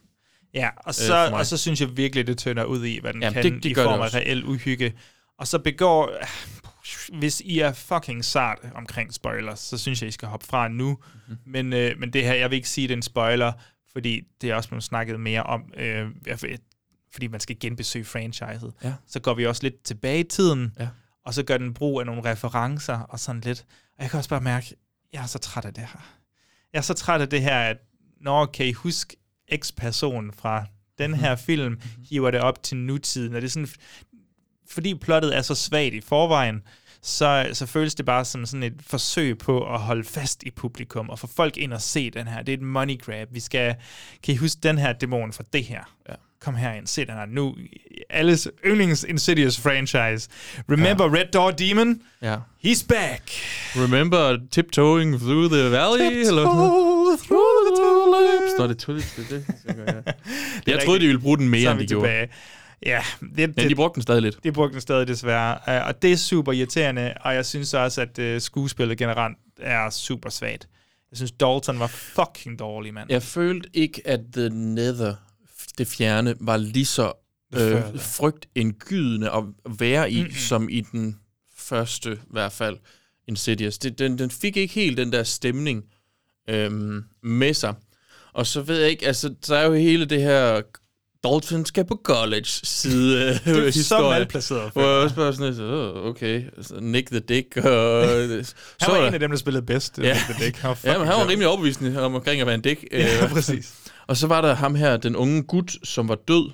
Ja, 0.55 0.69
og 0.77 0.89
Øh, 0.89 0.95
så, 0.95 1.13
mig. 1.31 1.39
og 1.41 1.47
så 1.47 1.57
synes 1.57 1.81
jeg 1.81 1.97
virkelig, 1.97 2.27
det 2.27 2.39
tønder 2.39 2.65
ud 2.65 2.85
i, 2.85 2.99
hvad 3.01 3.13
den 3.13 3.23
Jamen, 3.23 3.43
kan 3.43 3.53
det- 3.53 3.63
det 3.63 3.71
i 3.71 3.75
form 3.75 4.01
af 4.01 4.15
reel 4.15 4.45
uhygge. 4.45 4.93
Og 5.39 5.47
så 5.47 5.59
begår... 5.59 6.11
Hvis 7.13 7.41
I 7.45 7.59
er 7.59 7.73
fucking 7.73 8.25
sart 8.25 8.59
omkring 8.75 9.15
spoilers, 9.15 9.59
så 9.61 9.79
synes 9.79 10.03
jeg, 10.03 10.09
I 10.09 10.13
skal 10.13 10.29
hoppe 10.29 10.47
fra 10.47 10.69
nu. 10.69 10.91
Mhm. 10.91 10.99
Mm-hmm. 11.29 11.53
Men, 11.53 11.73
øh, 11.73 11.99
men 11.99 12.13
det 12.13 12.25
her, 12.25 12.35
jeg 12.35 12.51
vil 12.51 12.57
ikke 12.57 12.69
sige, 12.69 12.89
det 12.89 12.93
er 12.93 12.97
en 12.97 13.03
spoiler, 13.03 13.53
fordi 13.93 14.21
det 14.41 14.51
er 14.51 14.55
også 14.55 14.69
blevet 14.69 14.85
snakket 14.85 15.21
mere 15.21 15.43
om, 15.43 15.73
øh, 15.77 16.09
fordi 17.13 17.27
man 17.27 17.41
skal 17.41 17.57
genbesøge 17.61 18.05
franchiset. 18.05 18.73
Ja. 18.85 18.95
Så 19.07 19.21
går 19.21 19.35
vi 19.35 19.47
også 19.47 19.63
lidt 19.63 19.83
tilbage 19.85 20.21
i 20.21 20.25
tiden, 20.29 20.73
Ja. 20.81 20.89
og 21.27 21.35
så 21.35 21.43
gør 21.43 21.59
den 21.59 21.75
brug 21.75 22.01
af 22.01 22.07
nogle 22.07 22.25
referencer 22.31 22.95
og 22.99 23.21
sådan 23.21 23.41
lidt. 23.41 23.65
Og 23.97 24.03
jeg 24.03 24.11
kan 24.11 24.19
også 24.19 24.31
bare 24.31 24.41
mærke, 24.41 24.75
jeg 25.13 25.23
er 25.23 25.27
så 25.27 25.39
træt 25.39 25.65
af 25.65 25.75
det 25.75 25.83
her. 25.85 26.15
Jeg 26.73 26.79
er 26.79 26.83
så 26.83 26.95
træt 26.95 27.21
af 27.21 27.29
det 27.29 27.43
her, 27.43 27.59
at 27.59 27.77
når 28.21 28.47
kan 28.47 28.67
I 28.67 28.73
huske 28.73 29.17
X-person 29.57 30.33
fra 30.33 30.65
den 30.99 31.15
her 31.15 31.37
film, 31.37 31.81
hiver 32.11 32.31
det 32.31 32.41
op 32.41 32.63
til 32.63 32.77
nutiden, 32.77 33.35
og 33.35 33.41
det 33.41 33.47
er 33.49 33.51
sådan, 33.51 33.69
fordi 34.69 34.95
plottet 34.95 35.37
er 35.37 35.43
så 35.43 35.55
svagt 35.55 35.95
i 35.95 36.01
forvejen, 36.01 36.63
så, 37.03 37.49
så 37.53 37.67
føles 37.67 37.95
det 37.95 38.07
bare 38.07 38.25
som 38.25 38.47
sådan 38.47 38.63
et 38.63 38.75
forsøg 38.87 39.39
på 39.39 39.75
at 39.75 39.81
holde 39.81 40.05
fast 40.05 40.43
i 40.43 40.51
publikum, 40.51 41.09
og 41.11 41.19
få 41.19 41.27
folk 41.37 41.57
ind 41.57 41.73
og 41.73 41.83
se 41.83 42.11
den 42.11 42.27
her. 42.29 42.43
Det 42.43 42.53
er 42.53 42.57
et 42.57 42.63
money 42.63 42.99
grab. 43.01 43.29
Vi 43.33 43.41
skal, 43.41 43.75
kan 44.23 44.35
I 44.35 44.37
huske 44.37 44.59
den 44.63 44.79
her 44.79 44.93
dæmon 44.93 45.33
fra 45.33 45.45
det 45.53 45.65
her? 45.65 45.81
Ja. 46.09 46.15
Kom 46.41 46.55
her 46.55 46.73
ind, 46.73 46.87
se 46.87 47.07
den 47.07 47.15
her. 47.15 47.27
Nu, 47.27 47.55
alles 48.11 48.49
yndlings 48.67 49.05
Insidious 49.09 49.61
franchise. 49.61 50.29
Remember 50.71 51.05
ja. 51.05 51.11
Red 51.21 51.27
Door 51.33 51.51
Demon? 51.51 52.01
Ja. 52.23 52.37
He's 52.67 52.87
back. 52.89 53.23
Remember 53.77 54.39
tiptoeing 54.51 55.19
through 55.21 55.51
the 55.53 55.71
valley? 55.71 56.27
Eller? 56.27 56.45
through 56.45 57.67
the 57.67 57.77
tulips. 57.77 58.59
Nå, 58.59 58.67
det 58.67 58.79
tulips, 58.79 59.15
det 59.17 59.31
det. 59.31 59.45
Det 60.67 60.73
er 60.73 60.77
Jeg 60.77 60.85
troede, 60.85 61.01
de 61.01 61.07
ville 61.07 61.21
bruge 61.21 61.39
den 61.39 61.47
Så 61.47 61.51
mere, 61.51 61.67
er 61.67 61.71
end 61.71 61.79
vi 61.79 61.85
de 61.85 61.89
gjorde. 61.89 62.07
tilbage. 62.09 62.29
Ja, 62.87 63.05
det, 63.37 63.57
Men 63.57 63.69
de 63.69 63.75
brugte 63.75 63.95
den 63.95 64.03
stadig 64.03 64.23
lidt. 64.23 64.45
De 64.45 64.53
brugte 64.53 64.73
den 64.73 64.81
stadig 64.81 65.07
desværre, 65.07 65.59
øh, 65.69 65.87
og 65.87 66.03
det 66.03 66.13
er 66.13 66.17
super 66.17 66.53
irriterende, 66.53 67.15
og 67.21 67.35
jeg 67.35 67.47
synes 67.47 67.75
også, 67.75 68.01
at 68.01 68.19
øh, 68.19 68.41
skuespillet 68.41 68.99
generelt 68.99 69.37
er 69.59 69.91
super 69.91 70.31
svagt. 70.31 70.69
Jeg 71.11 71.17
synes, 71.17 71.33
Dalton 71.33 71.79
var 71.79 71.87
fucking 71.87 72.59
dårlig, 72.59 72.95
mand. 72.95 73.11
Jeg 73.11 73.23
følte 73.23 73.69
ikke, 73.73 74.03
at 74.05 74.21
The 74.33 74.49
Nether, 74.49 75.15
det 75.79 75.87
fjerne, 75.87 76.35
var 76.41 76.57
lige 76.57 76.87
så 76.87 77.13
Det 77.53 77.77
øh, 77.77 78.01
frygtindgydende 78.01 79.31
at 79.31 79.45
være 79.79 80.11
i, 80.11 80.23
Mm-mm. 80.23 80.33
som 80.33 80.69
i 80.69 80.81
den 80.81 81.19
første, 81.57 82.13
i 82.13 82.31
hvert 82.31 82.53
fald, 82.53 82.77
Insidious. 83.29 83.79
Det, 83.79 83.99
den, 83.99 84.19
den 84.19 84.31
fik 84.31 84.57
ikke 84.57 84.75
helt 84.75 84.97
den 84.97 85.13
der 85.13 85.23
stemning 85.23 85.85
øhm, 86.49 87.05
med 87.23 87.55
sig. 87.55 87.75
Og 88.33 88.47
så 88.47 88.63
ved 88.63 88.81
jeg 88.81 88.91
ikke, 88.91 89.07
altså, 89.07 89.35
så 89.43 89.55
er 89.55 89.65
jo 89.65 89.73
hele 89.73 90.05
det 90.05 90.23
her 90.23 90.63
Dalton 91.25 91.65
skal 91.67 91.85
på 91.85 92.01
college 92.05 92.45
side 92.47 93.23
øh, 93.23 93.29
Det 93.55 93.67
er 93.67 93.71
så 93.71 93.79
historie, 93.79 94.11
malplaceret, 94.19 94.73
Hvor 94.73 94.83
jeg 94.83 94.91
også 94.91 95.17
bare 95.17 95.33
sådan 95.35 95.53
lidt, 95.53 95.63
oh, 95.63 96.07
okay, 96.07 96.45
Nick 96.81 97.09
the 97.11 97.21
Dick. 97.21 97.57
Og, 97.57 97.65
Han 97.65 98.45
var 98.89 98.95
der- 99.01 99.09
en 99.09 99.15
af 99.15 99.21
dem, 99.21 99.31
der 99.31 99.37
spillede 99.39 99.67
bedst, 99.67 99.99
Ja, 99.99 100.13
Nick 100.13 100.25
the 100.25 100.45
Dick. 100.47 100.57
Han 100.59 100.69
var 100.69 100.79
ja 100.85 100.99
men 100.99 101.07
han 101.07 101.17
var 101.17 101.29
rimelig 101.29 101.49
overbevisende 101.49 102.03
om 102.03 102.15
omkring 102.15 102.41
at 102.41 102.47
være 102.47 102.55
en 102.55 102.61
dick. 102.61 102.85
Ja, 102.93 103.25
Øh, 103.25 103.31
præcis. 103.31 103.75
Og 104.07 104.17
så 104.17 104.27
var 104.27 104.41
der 104.41 104.55
ham 104.55 104.75
her, 104.75 104.97
den 104.97 105.17
unge 105.17 105.43
gut, 105.43 105.73
som 105.85 106.09
var 106.09 106.15
død. 106.29 106.51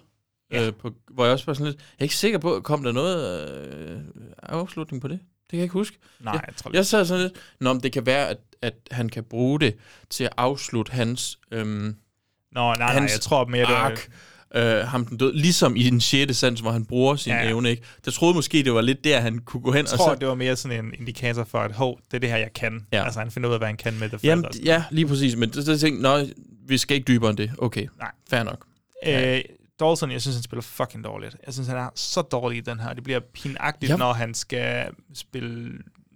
Ja. 0.53 0.67
Øh, 0.67 0.73
på, 0.83 0.91
hvor 1.15 1.25
jeg 1.25 1.33
også 1.33 1.47
var 1.47 1.55
sådan 1.55 1.67
lidt, 1.67 1.77
jeg 1.79 1.85
er 1.99 2.03
ikke 2.05 2.17
sikker 2.17 2.39
på, 2.39 2.61
kom 2.65 2.83
der 2.83 2.93
noget 2.93 3.49
øh, 3.51 3.97
afslutning 4.43 5.01
på 5.03 5.09
det? 5.09 5.19
Det 5.21 5.51
kan 5.51 5.59
jeg 5.59 5.63
ikke 5.65 5.73
huske. 5.73 5.99
Nej, 6.21 6.33
jeg, 6.35 6.43
jeg 6.47 6.55
tror 6.57 6.71
jeg 6.75 6.87
sad 6.87 7.05
sådan 7.05 7.23
lidt, 7.23 7.33
Nå, 7.61 7.73
men 7.73 7.83
det 7.83 7.93
kan 7.93 8.07
være, 8.07 8.29
at, 8.29 8.37
at 8.63 8.75
han 8.91 9.09
kan 9.09 9.25
bruge 9.25 9.61
det 9.61 9.75
til 10.11 10.25
at 10.25 10.31
afslutte 10.37 10.93
hans... 10.93 11.39
Øhm, 11.53 11.95
Nå, 12.53 12.75
nej, 12.75 12.77
nej, 12.79 12.89
jeg 13.13 13.21
tror 13.21 13.45
mere, 13.47 13.67
det 13.67 13.75
var- 13.75 13.81
ark, 13.81 14.09
øh, 14.55 14.63
ham 14.79 15.07
den 15.07 15.17
død, 15.19 15.33
ligesom 15.35 15.77
i 15.77 15.83
den 15.91 16.01
sjette 16.01 16.35
sans, 16.35 16.61
hvor 16.61 16.71
han 16.71 16.85
bruger 16.85 17.17
sin 17.17 17.33
Ja, 17.33 17.49
evne, 17.49 17.71
ikke? 17.71 17.83
Der 18.05 18.11
troede 18.11 18.35
måske, 18.35 18.63
det 18.63 18.73
var 18.73 18.81
lidt 18.81 19.05
der, 19.05 19.21
han 19.21 19.39
kunne 19.39 19.61
gå 19.63 19.73
hen. 19.73 19.79
Jeg 19.79 19.87
tror, 19.87 20.11
og 20.11 20.17
så, 20.17 20.21
det 20.21 20.29
var 20.29 20.35
mere 20.35 20.57
sådan 20.57 20.85
en 20.85 20.93
indikator 20.99 21.45
for, 21.45 21.59
at 21.59 21.73
hov, 21.73 22.01
det 22.11 22.15
er 22.17 22.19
det 22.21 22.29
her, 22.31 22.37
jeg 22.37 22.53
kan. 22.55 22.87
Ja. 22.93 23.05
Altså, 23.05 23.21
han 23.21 23.31
finder 23.31 23.49
ud 23.49 23.55
af, 23.55 23.61
hvad 23.61 23.69
han 23.69 23.77
kan 23.77 23.99
med 23.99 24.09
det. 24.09 24.25
Jamen, 24.25 24.45
ja, 24.65 24.85
lige 24.91 25.07
præcis. 25.07 25.37
Men 25.37 25.53
så, 25.53 25.63
så 25.65 25.79
tænkte 25.79 26.09
jeg, 26.11 26.29
vi 26.67 26.79
skal 26.79 26.95
ikke 26.97 27.07
dybere 27.07 27.31
end 27.31 27.39
det. 27.39 27.51
Okay, 27.59 27.87
Nej. 27.99 28.11
fair 28.31 28.43
nok. 28.43 28.65
Øh, 29.07 29.41
Dawson, 29.81 30.11
jeg 30.11 30.21
synes, 30.21 30.37
han 30.37 30.43
spiller 30.43 30.63
fucking 30.63 31.05
dårligt. 31.05 31.37
Jeg 31.47 31.55
synes, 31.55 31.69
han 31.69 31.77
er 31.77 31.89
så 31.95 32.23
dårlig 32.23 32.59
i 32.59 32.61
den 32.61 32.81
her. 32.81 32.93
Det 32.93 33.05
bliver 33.05 33.21
pinagtigt, 33.35 33.91
Ja. 33.91 33.97
når 33.97 34.13
han 34.13 34.35
skal 34.35 34.87
spille 35.15 35.71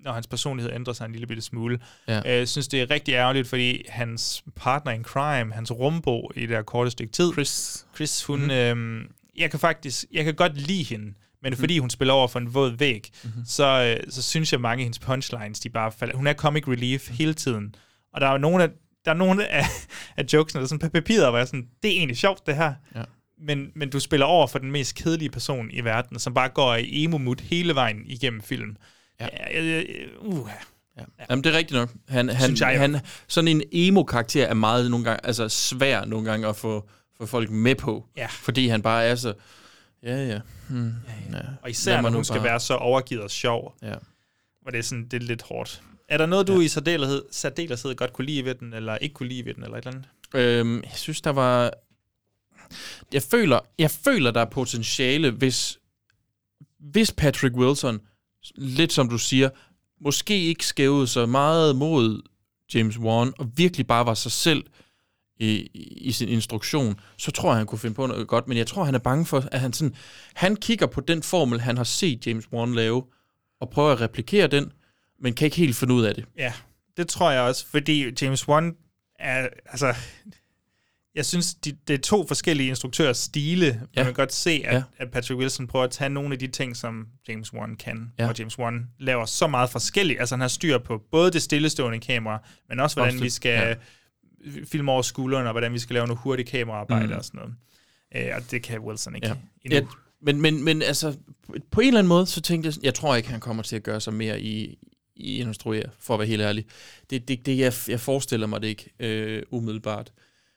når 0.05 0.13
hans 0.13 0.27
personlighed 0.27 0.73
ændrer 0.75 0.93
sig 0.95 1.05
en 1.05 1.13
lille 1.13 1.27
bitte 1.27 1.43
smule. 1.43 1.79
Ja. 2.09 2.19
Øh, 2.19 2.25
Jeg 2.39 2.49
synes, 2.49 2.69
det 2.69 2.83
er 2.83 2.91
rigtig 2.91 3.15
ærgerligt, 3.15 3.49
fordi 3.49 3.85
hans 3.89 4.45
partner 4.57 4.93
in 4.93 5.05
crime, 5.05 5.53
hans 5.55 5.71
rumbo 5.73 6.31
i 6.37 6.41
det 6.41 6.49
her 6.49 6.63
korte 6.63 6.91
stykke 6.91 7.13
tid, 7.13 7.33
Chris, 7.33 7.87
Chris 7.95 8.25
hun, 8.25 8.39
Mhm. 8.39 8.45
mm-hmm. 8.49 8.99
øhm, 8.99 9.11
jeg 9.39 9.51
kan 9.51 9.61
faktisk, 9.61 10.05
jeg 10.13 10.25
kan 10.25 10.35
godt 10.35 10.57
lide 10.61 10.83
hende, 10.85 11.05
men 11.43 11.51
Mhm. 11.51 11.57
fordi 11.57 11.79
hun 11.79 11.91
spiller 11.91 12.15
over 12.15 12.29
for 12.29 12.39
en 12.39 12.55
våd 12.55 12.71
væg, 12.77 13.11
Mhm. 13.25 13.33
så, 13.47 13.97
øh, 14.05 14.11
så 14.13 14.23
synes 14.23 14.53
jeg, 14.53 14.61
mange 14.61 14.81
af 14.81 14.85
hendes 14.85 14.99
punchlines, 14.99 15.61
de 15.61 15.71
bare 15.71 15.93
falder. 15.93 16.17
Hun 16.17 16.27
er 16.27 16.33
comic 16.35 16.69
relief 16.69 17.11
hele 17.11 17.35
tiden. 17.35 17.75
Og 18.15 18.21
der 18.21 18.27
er 18.27 18.33
jo 18.33 18.39
nogle 18.39 18.65
af, 18.65 18.69
der 19.05 19.11
er 19.11 19.15
nogle 19.17 19.49
af, 19.49 19.65
af 20.17 20.25
jokesene, 20.33 20.59
der 20.61 20.65
er 20.65 20.69
sådan 20.69 20.79
på 20.79 20.89
papiret, 20.93 21.29
hvor 21.31 21.39
jeg 21.39 21.47
sådan, 21.47 21.67
det 21.83 21.91
er 21.91 21.97
egentlig 21.97 22.17
sjovt, 22.17 22.47
det 22.47 22.57
her. 22.57 22.75
Ja. 22.95 23.03
Men, 23.47 23.71
men 23.75 23.91
du 23.91 24.01
spiller 24.01 24.27
over 24.27 24.47
for 24.47 24.59
den 24.59 24.71
mest 24.73 24.95
kedelige 24.95 25.31
person 25.31 25.71
i 25.71 25.81
verden, 25.81 26.19
som 26.19 26.35
bare 26.35 26.49
går 26.49 26.75
i 26.75 27.05
emo-mood 27.05 27.43
hele 27.43 27.75
vejen 27.75 28.03
igennem 28.07 28.41
film. 28.43 28.77
Ja. 29.23 29.63
ja 29.63 29.83
uh. 30.19 30.49
Ja. 30.97 31.03
Jamen, 31.31 31.45
det 31.45 31.55
er 31.55 31.57
rigtigt 31.59 31.81
nok. 31.81 31.91
Han, 32.09 32.29
han, 32.29 32.45
Synes 32.45 32.61
jeg, 32.61 32.73
ja. 32.75 32.81
han, 32.81 33.01
sådan 33.29 33.49
en 33.49 33.63
emo-karakter 33.73 34.47
er 34.47 34.55
meget 34.55 34.91
nogle 34.91 35.05
gange, 35.05 35.27
altså 35.27 35.49
svær 35.49 36.05
nogle 36.05 36.31
gange 36.31 36.49
at 36.49 36.57
få, 36.57 36.89
få 37.19 37.27
folk 37.27 37.51
med 37.51 37.75
på. 37.75 38.07
Ja. 38.17 38.27
Fordi 38.27 38.69
han 38.69 38.83
bare 38.83 39.05
er 39.05 39.15
så, 39.15 39.35
Ja, 40.03 40.27
ja. 40.27 40.41
Hmm. 40.69 40.95
ja, 41.33 41.39
ja. 41.39 41.43
Og 41.63 41.71
især, 41.71 42.01
når 42.01 42.11
hun 42.11 42.25
skal 42.25 42.43
være 42.43 42.61
så 42.61 42.75
overgivet 42.75 43.25
og 43.25 43.31
sjov. 43.31 43.75
Ja. 43.83 43.95
Hvor 44.63 44.71
det 44.71 44.79
er, 44.79 44.83
sådan, 44.83 45.05
det 45.05 45.23
er 45.23 45.27
lidt 45.27 45.43
hårdt. 45.43 45.83
Er 46.09 46.19
der 46.19 46.27
noget, 46.27 46.47
du 46.47 46.55
ja. 46.55 46.61
i 46.61 46.69
særdeleshed, 46.69 47.25
særdeleshed 47.31 47.95
godt 47.95 48.13
kunne 48.13 48.27
lide 48.27 48.45
ved 48.45 48.55
den, 48.55 48.73
eller 48.73 48.99
ikke 48.99 49.15
kunne 49.15 49.29
lide 49.29 49.45
ved 49.45 49.55
den, 49.55 49.63
eller 49.63 49.77
et 49.77 49.87
eller 49.87 49.99
andet? 49.99 50.59
Øhm, 50.59 50.83
jeg 50.83 50.93
synes, 50.95 51.21
der 51.21 51.31
var... 51.31 51.73
Jeg 53.13 53.23
føler, 53.23 53.61
jeg 53.79 53.91
føler, 53.91 54.31
der 54.31 54.41
er 54.41 54.51
potentiale, 54.51 55.31
hvis, 55.31 55.79
hvis 56.79 57.13
Patrick 57.13 57.57
Wilson, 57.57 58.01
lidt 58.55 58.93
som 58.93 59.09
du 59.09 59.19
siger, 59.19 59.51
måske 60.01 60.39
ikke 60.39 60.67
skævede 60.67 61.07
så 61.07 61.27
meget 61.27 61.77
mod 61.77 62.23
James 62.75 62.99
Wan, 62.99 63.33
og 63.39 63.51
virkelig 63.57 63.87
bare 63.87 64.07
var 64.07 64.15
sig 64.15 64.33
selv 64.33 64.65
i, 65.41 65.69
i 65.97 66.13
sin 66.13 66.29
instruktion, 66.29 67.01
så 67.17 67.31
tror 67.31 67.51
jeg, 67.51 67.57
han 67.57 67.67
kunne 67.67 67.79
finde 67.79 67.95
på 67.95 68.07
noget 68.07 68.29
godt. 68.29 68.49
Men 68.49 68.59
jeg 68.59 68.67
tror, 68.67 68.85
han 68.85 68.95
er 68.95 68.99
bange 68.99 69.27
for, 69.27 69.45
at 69.53 69.61
han 69.61 69.73
sådan... 69.73 69.95
Han 70.35 70.57
kigger 70.57 70.87
på 70.87 71.01
den 71.01 71.23
formel, 71.23 71.61
han 71.61 71.77
har 71.77 71.85
set 71.85 72.27
James 72.27 72.53
Wan 72.53 72.75
lave, 72.75 73.05
og 73.61 73.71
prøver 73.71 73.93
at 73.93 74.01
replikere 74.01 74.47
den, 74.47 74.73
men 75.21 75.35
kan 75.35 75.45
ikke 75.45 75.57
helt 75.57 75.77
finde 75.77 75.95
ud 75.95 76.05
af 76.05 76.15
det. 76.15 76.25
Ja, 76.37 76.53
det 76.97 77.09
tror 77.09 77.31
jeg 77.31 77.43
også, 77.43 77.67
fordi 77.67 78.23
James 78.23 78.49
Wan 78.49 78.77
er, 79.19 79.49
altså, 79.67 79.95
jeg 81.15 81.27
synes, 81.27 81.55
de, 81.55 81.77
det 81.89 81.95
er 81.95 81.99
to 81.99 82.27
forskellige 82.27 82.69
instruktørs 82.69 83.17
stile. 83.17 83.67
Ja. 83.67 83.77
Man 83.97 84.05
kan 84.05 84.15
godt 84.15 84.33
se, 84.33 84.63
at, 84.65 84.75
ja. 84.75 84.83
at 84.99 85.11
Patrick 85.11 85.39
Wilson 85.39 85.67
prøver 85.67 85.85
at 85.85 85.91
tage 85.91 86.11
nogle 86.11 86.33
af 86.33 86.39
de 86.39 86.47
ting, 86.47 86.77
som 86.77 87.07
James 87.29 87.55
Wan 87.55 87.77
kan. 87.77 88.13
Ja. 88.19 88.29
Og 88.29 88.39
James 88.39 88.59
Wan 88.59 88.87
laver 88.99 89.25
så 89.25 89.47
meget 89.47 89.71
forskelligt. 89.71 90.21
Altså 90.21 90.35
han 90.35 90.41
har 90.41 90.49
styr 90.49 90.79
på 90.79 91.03
både 91.11 91.31
det 91.31 91.43
stillestående 91.43 92.01
kamera, 92.01 92.43
men 92.69 92.81
også 92.81 92.97
hvordan 92.97 93.15
også, 93.15 93.25
vi 93.25 93.31
skal 93.31 93.77
ja. 94.47 94.65
filme 94.65 94.93
over 94.93 95.03
skulderen, 95.03 95.47
og 95.47 95.53
hvordan 95.53 95.73
vi 95.73 95.79
skal 95.79 95.95
lave 95.95 96.07
noget 96.07 96.21
hurtigt 96.23 96.49
kameraarbejde 96.49 97.07
mm. 97.07 97.13
og 97.13 97.25
sådan 97.25 97.41
noget. 97.41 97.55
Øh, 98.17 98.37
og 98.37 98.51
det 98.51 98.63
kan 98.63 98.81
Wilson 98.81 99.15
ikke 99.15 99.29
ja. 99.29 99.35
endnu. 99.65 99.77
Ja, 99.77 99.85
men, 100.23 100.41
men, 100.41 100.65
men 100.65 100.83
altså, 100.83 101.17
på 101.71 101.81
en 101.81 101.87
eller 101.87 101.99
anden 101.99 102.09
måde, 102.09 102.27
så 102.27 102.41
tænkte 102.41 102.67
jeg, 102.67 102.85
jeg 102.85 102.95
tror 102.95 103.17
ikke, 103.17 103.29
han 103.29 103.41
kommer 103.41 103.63
til 103.63 103.77
at 103.77 103.83
gøre 103.83 104.01
sig 104.01 104.15
mere 104.15 104.41
i, 104.41 104.79
i 105.17 105.41
instruere, 105.41 105.87
for 105.99 106.15
at 106.15 106.21
være 106.21 106.29
helt 106.29 106.43
ærlig. 106.43 106.65
Det, 107.11 107.29
det, 107.29 107.47
det 107.47 107.59
jeg, 107.59 107.73
jeg 107.89 108.01
forestiller 108.01 108.47
mig 108.47 108.63
det 108.63 108.69
ikke 108.69 108.91
øh, 109.01 109.43
umiddelbart. 109.51 110.13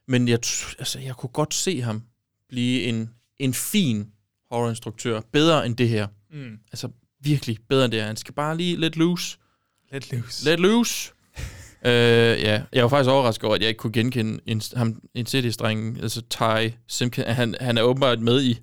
Men 0.08 0.28
jeg, 0.28 0.40
altså, 0.80 1.00
jeg 1.00 1.16
kunne 1.16 1.30
godt 1.30 1.54
se 1.54 1.82
ham 1.82 2.04
blive 2.50 2.84
en, 2.84 3.10
en 3.40 3.54
fin 3.54 4.08
horrorinstruktør. 4.52 5.22
Bedre 5.32 5.66
end 5.66 5.78
det 5.78 5.90
her. 5.90 6.08
Mm. 6.32 6.60
Altså 6.72 6.90
virkelig 7.20 7.58
bedre 7.70 7.86
end 7.86 7.92
det 7.92 8.00
her. 8.00 8.08
Han 8.08 8.18
skal 8.18 8.34
bare 8.34 8.58
lige 8.58 8.76
let 8.76 8.98
loose. 8.98 9.38
Let 9.92 10.12
loose. 10.12 10.46
Let 10.46 10.60
loose. 10.60 11.12
øh, 11.86 11.92
ja, 12.42 12.62
jeg 12.74 12.84
var 12.84 12.90
faktisk 12.90 13.10
overrasket 13.10 13.44
over, 13.44 13.56
at 13.56 13.62
jeg 13.62 13.70
ikke 13.70 13.78
kunne 13.78 13.94
genkende 13.94 14.40
en, 14.46 14.62
ham, 14.76 15.02
en 15.16 15.26
CD-streng, 15.26 16.00
altså 16.02 16.22
Ty 16.30 16.74
Simpkin. 16.88 17.24
Han, 17.24 17.56
han 17.62 17.78
er 17.78 17.82
åbenbart 17.82 18.20
med 18.20 18.44
i 18.44 18.60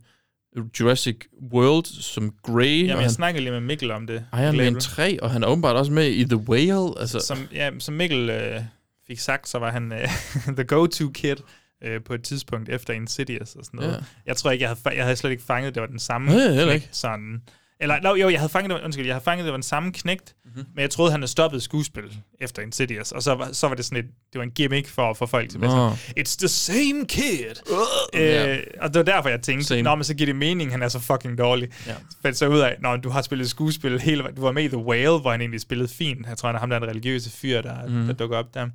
Jurassic 0.80 1.16
World 1.52 1.84
som 1.84 2.34
Grey. 2.42 2.78
Jamen, 2.78 2.88
jeg 2.88 2.98
han, 2.98 3.10
snakkede 3.10 3.44
lige 3.44 3.52
med 3.52 3.60
Mikkel 3.60 3.90
om 3.90 4.06
det. 4.06 4.24
Iron 4.32 4.56
Man 4.56 4.80
3, 4.80 5.22
og 5.22 5.30
han 5.30 5.42
er 5.42 5.46
åbenbart 5.46 5.76
også 5.76 5.92
med 5.92 6.08
i 6.08 6.24
The 6.24 6.36
Whale. 6.36 7.00
Altså. 7.00 7.20
Som, 7.20 7.38
ja, 7.52 7.70
som 7.78 7.94
Mikkel 7.94 8.30
øh, 8.30 8.60
fik 9.06 9.18
sagt, 9.18 9.48
så 9.48 9.58
var 9.58 9.70
han 9.70 9.92
øh, 9.92 10.08
the 10.58 10.64
go-to 10.64 11.08
kid 11.14 11.36
øh, 11.84 12.04
på 12.04 12.14
et 12.14 12.22
tidspunkt 12.22 12.68
efter 12.68 12.94
Insidious 12.94 13.54
og 13.54 13.64
sådan 13.64 13.80
noget. 13.80 13.92
Ja. 13.92 14.04
Jeg 14.26 14.36
tror 14.36 14.50
ikke, 14.50 14.62
jeg 14.62 14.76
havde, 14.84 14.96
jeg 14.96 15.04
havde 15.04 15.16
slet 15.16 15.30
ikke 15.30 15.42
fanget, 15.42 15.74
det 15.74 15.80
var 15.80 15.86
den 15.86 15.98
samme. 15.98 16.32
Ja, 16.32 16.52
heller 16.52 16.72
ikke. 16.72 16.88
Sådan, 16.92 17.42
eller, 17.82 18.00
no, 18.00 18.14
jo, 18.14 18.30
jeg 18.30 18.40
havde 18.40 18.52
fanget 18.52 18.70
det, 18.70 18.84
undskyld, 18.84 19.06
jeg 19.06 19.14
havde 19.14 19.24
fanget, 19.24 19.44
det 19.44 19.52
var 19.52 19.56
den 19.56 19.62
samme 19.62 19.92
knægt, 19.92 20.34
mm-hmm. 20.44 20.64
men 20.74 20.82
jeg 20.82 20.90
troede, 20.90 21.10
han 21.10 21.20
havde 21.20 21.30
stoppet 21.30 21.62
skuespil 21.62 22.04
efter 22.40 22.62
Insidious, 22.62 23.12
og 23.12 23.22
så 23.22 23.34
var, 23.34 23.52
så 23.52 23.68
var 23.68 23.74
det 23.74 23.84
sådan 23.84 24.04
et, 24.04 24.10
det 24.32 24.38
var 24.38 24.42
en 24.42 24.50
gimmick 24.50 24.88
for 24.88 25.10
at 25.10 25.16
få 25.16 25.26
folk 25.26 25.50
til 25.50 25.64
at 25.64 25.70
oh. 25.70 25.92
It's 25.92 26.38
the 26.38 26.48
same 26.48 27.06
kid! 27.08 27.70
Uh, 27.70 27.78
øh, 28.14 28.20
yeah. 28.20 28.58
Og 28.80 28.94
det 28.94 29.06
var 29.06 29.12
derfor, 29.12 29.28
jeg 29.28 29.42
tænkte, 29.42 29.66
same. 29.66 29.82
nå, 29.82 29.94
men 29.94 30.04
så 30.04 30.14
giver 30.14 30.26
det 30.26 30.36
mening, 30.36 30.70
han 30.70 30.82
er 30.82 30.88
så 30.88 30.98
fucking 30.98 31.38
dårlig. 31.38 31.68
Yeah. 31.88 31.98
Fandt 32.22 32.38
så 32.38 32.46
ud 32.46 32.58
af, 32.58 32.76
når 32.80 32.96
du 32.96 33.10
har 33.10 33.22
spillet 33.22 33.50
skuespil 33.50 34.00
hele, 34.00 34.24
du 34.36 34.42
var 34.42 34.52
med 34.52 34.64
i 34.64 34.68
The 34.68 34.76
Whale, 34.76 35.18
hvor 35.18 35.30
han 35.30 35.40
egentlig 35.40 35.60
spillede 35.60 35.88
fint. 35.88 36.26
Jeg 36.28 36.38
tror, 36.38 36.48
han 36.48 36.56
er 36.56 36.60
ham, 36.60 36.70
der 36.70 36.76
er 36.76 36.80
en 36.80 36.88
religiøse 36.88 37.30
fyr, 37.30 37.60
der, 37.60 37.86
mm. 37.86 38.06
der 38.06 38.12
dukker 38.12 38.36
op 38.36 38.54
der. 38.54 38.64
Mm 38.64 38.72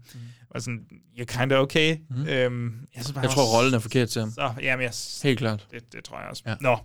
var 0.53 0.59
sådan, 0.59 0.85
you're 1.19 1.39
kind 1.39 1.51
of 1.51 1.59
okay. 1.59 1.97
Mm. 2.09 2.27
Øhm, 2.27 2.65
jeg, 2.95 3.03
synes 3.03 3.11
bare, 3.11 3.23
jeg 3.23 3.31
tror, 3.31 3.57
rollen 3.57 3.73
er 3.73 3.79
forkert 3.79 4.09
til 4.09 4.19
ham. 4.21 4.31
Så, 4.31 4.51
jamen, 4.61 4.83
jeg, 4.83 4.91
Helt 5.23 5.39
klart. 5.39 5.67
Det, 5.71 5.93
det 5.93 6.03
tror 6.03 6.19
jeg 6.19 6.29
også. 6.29 6.43
Ja. 6.45 6.55
Nå, 6.61 6.77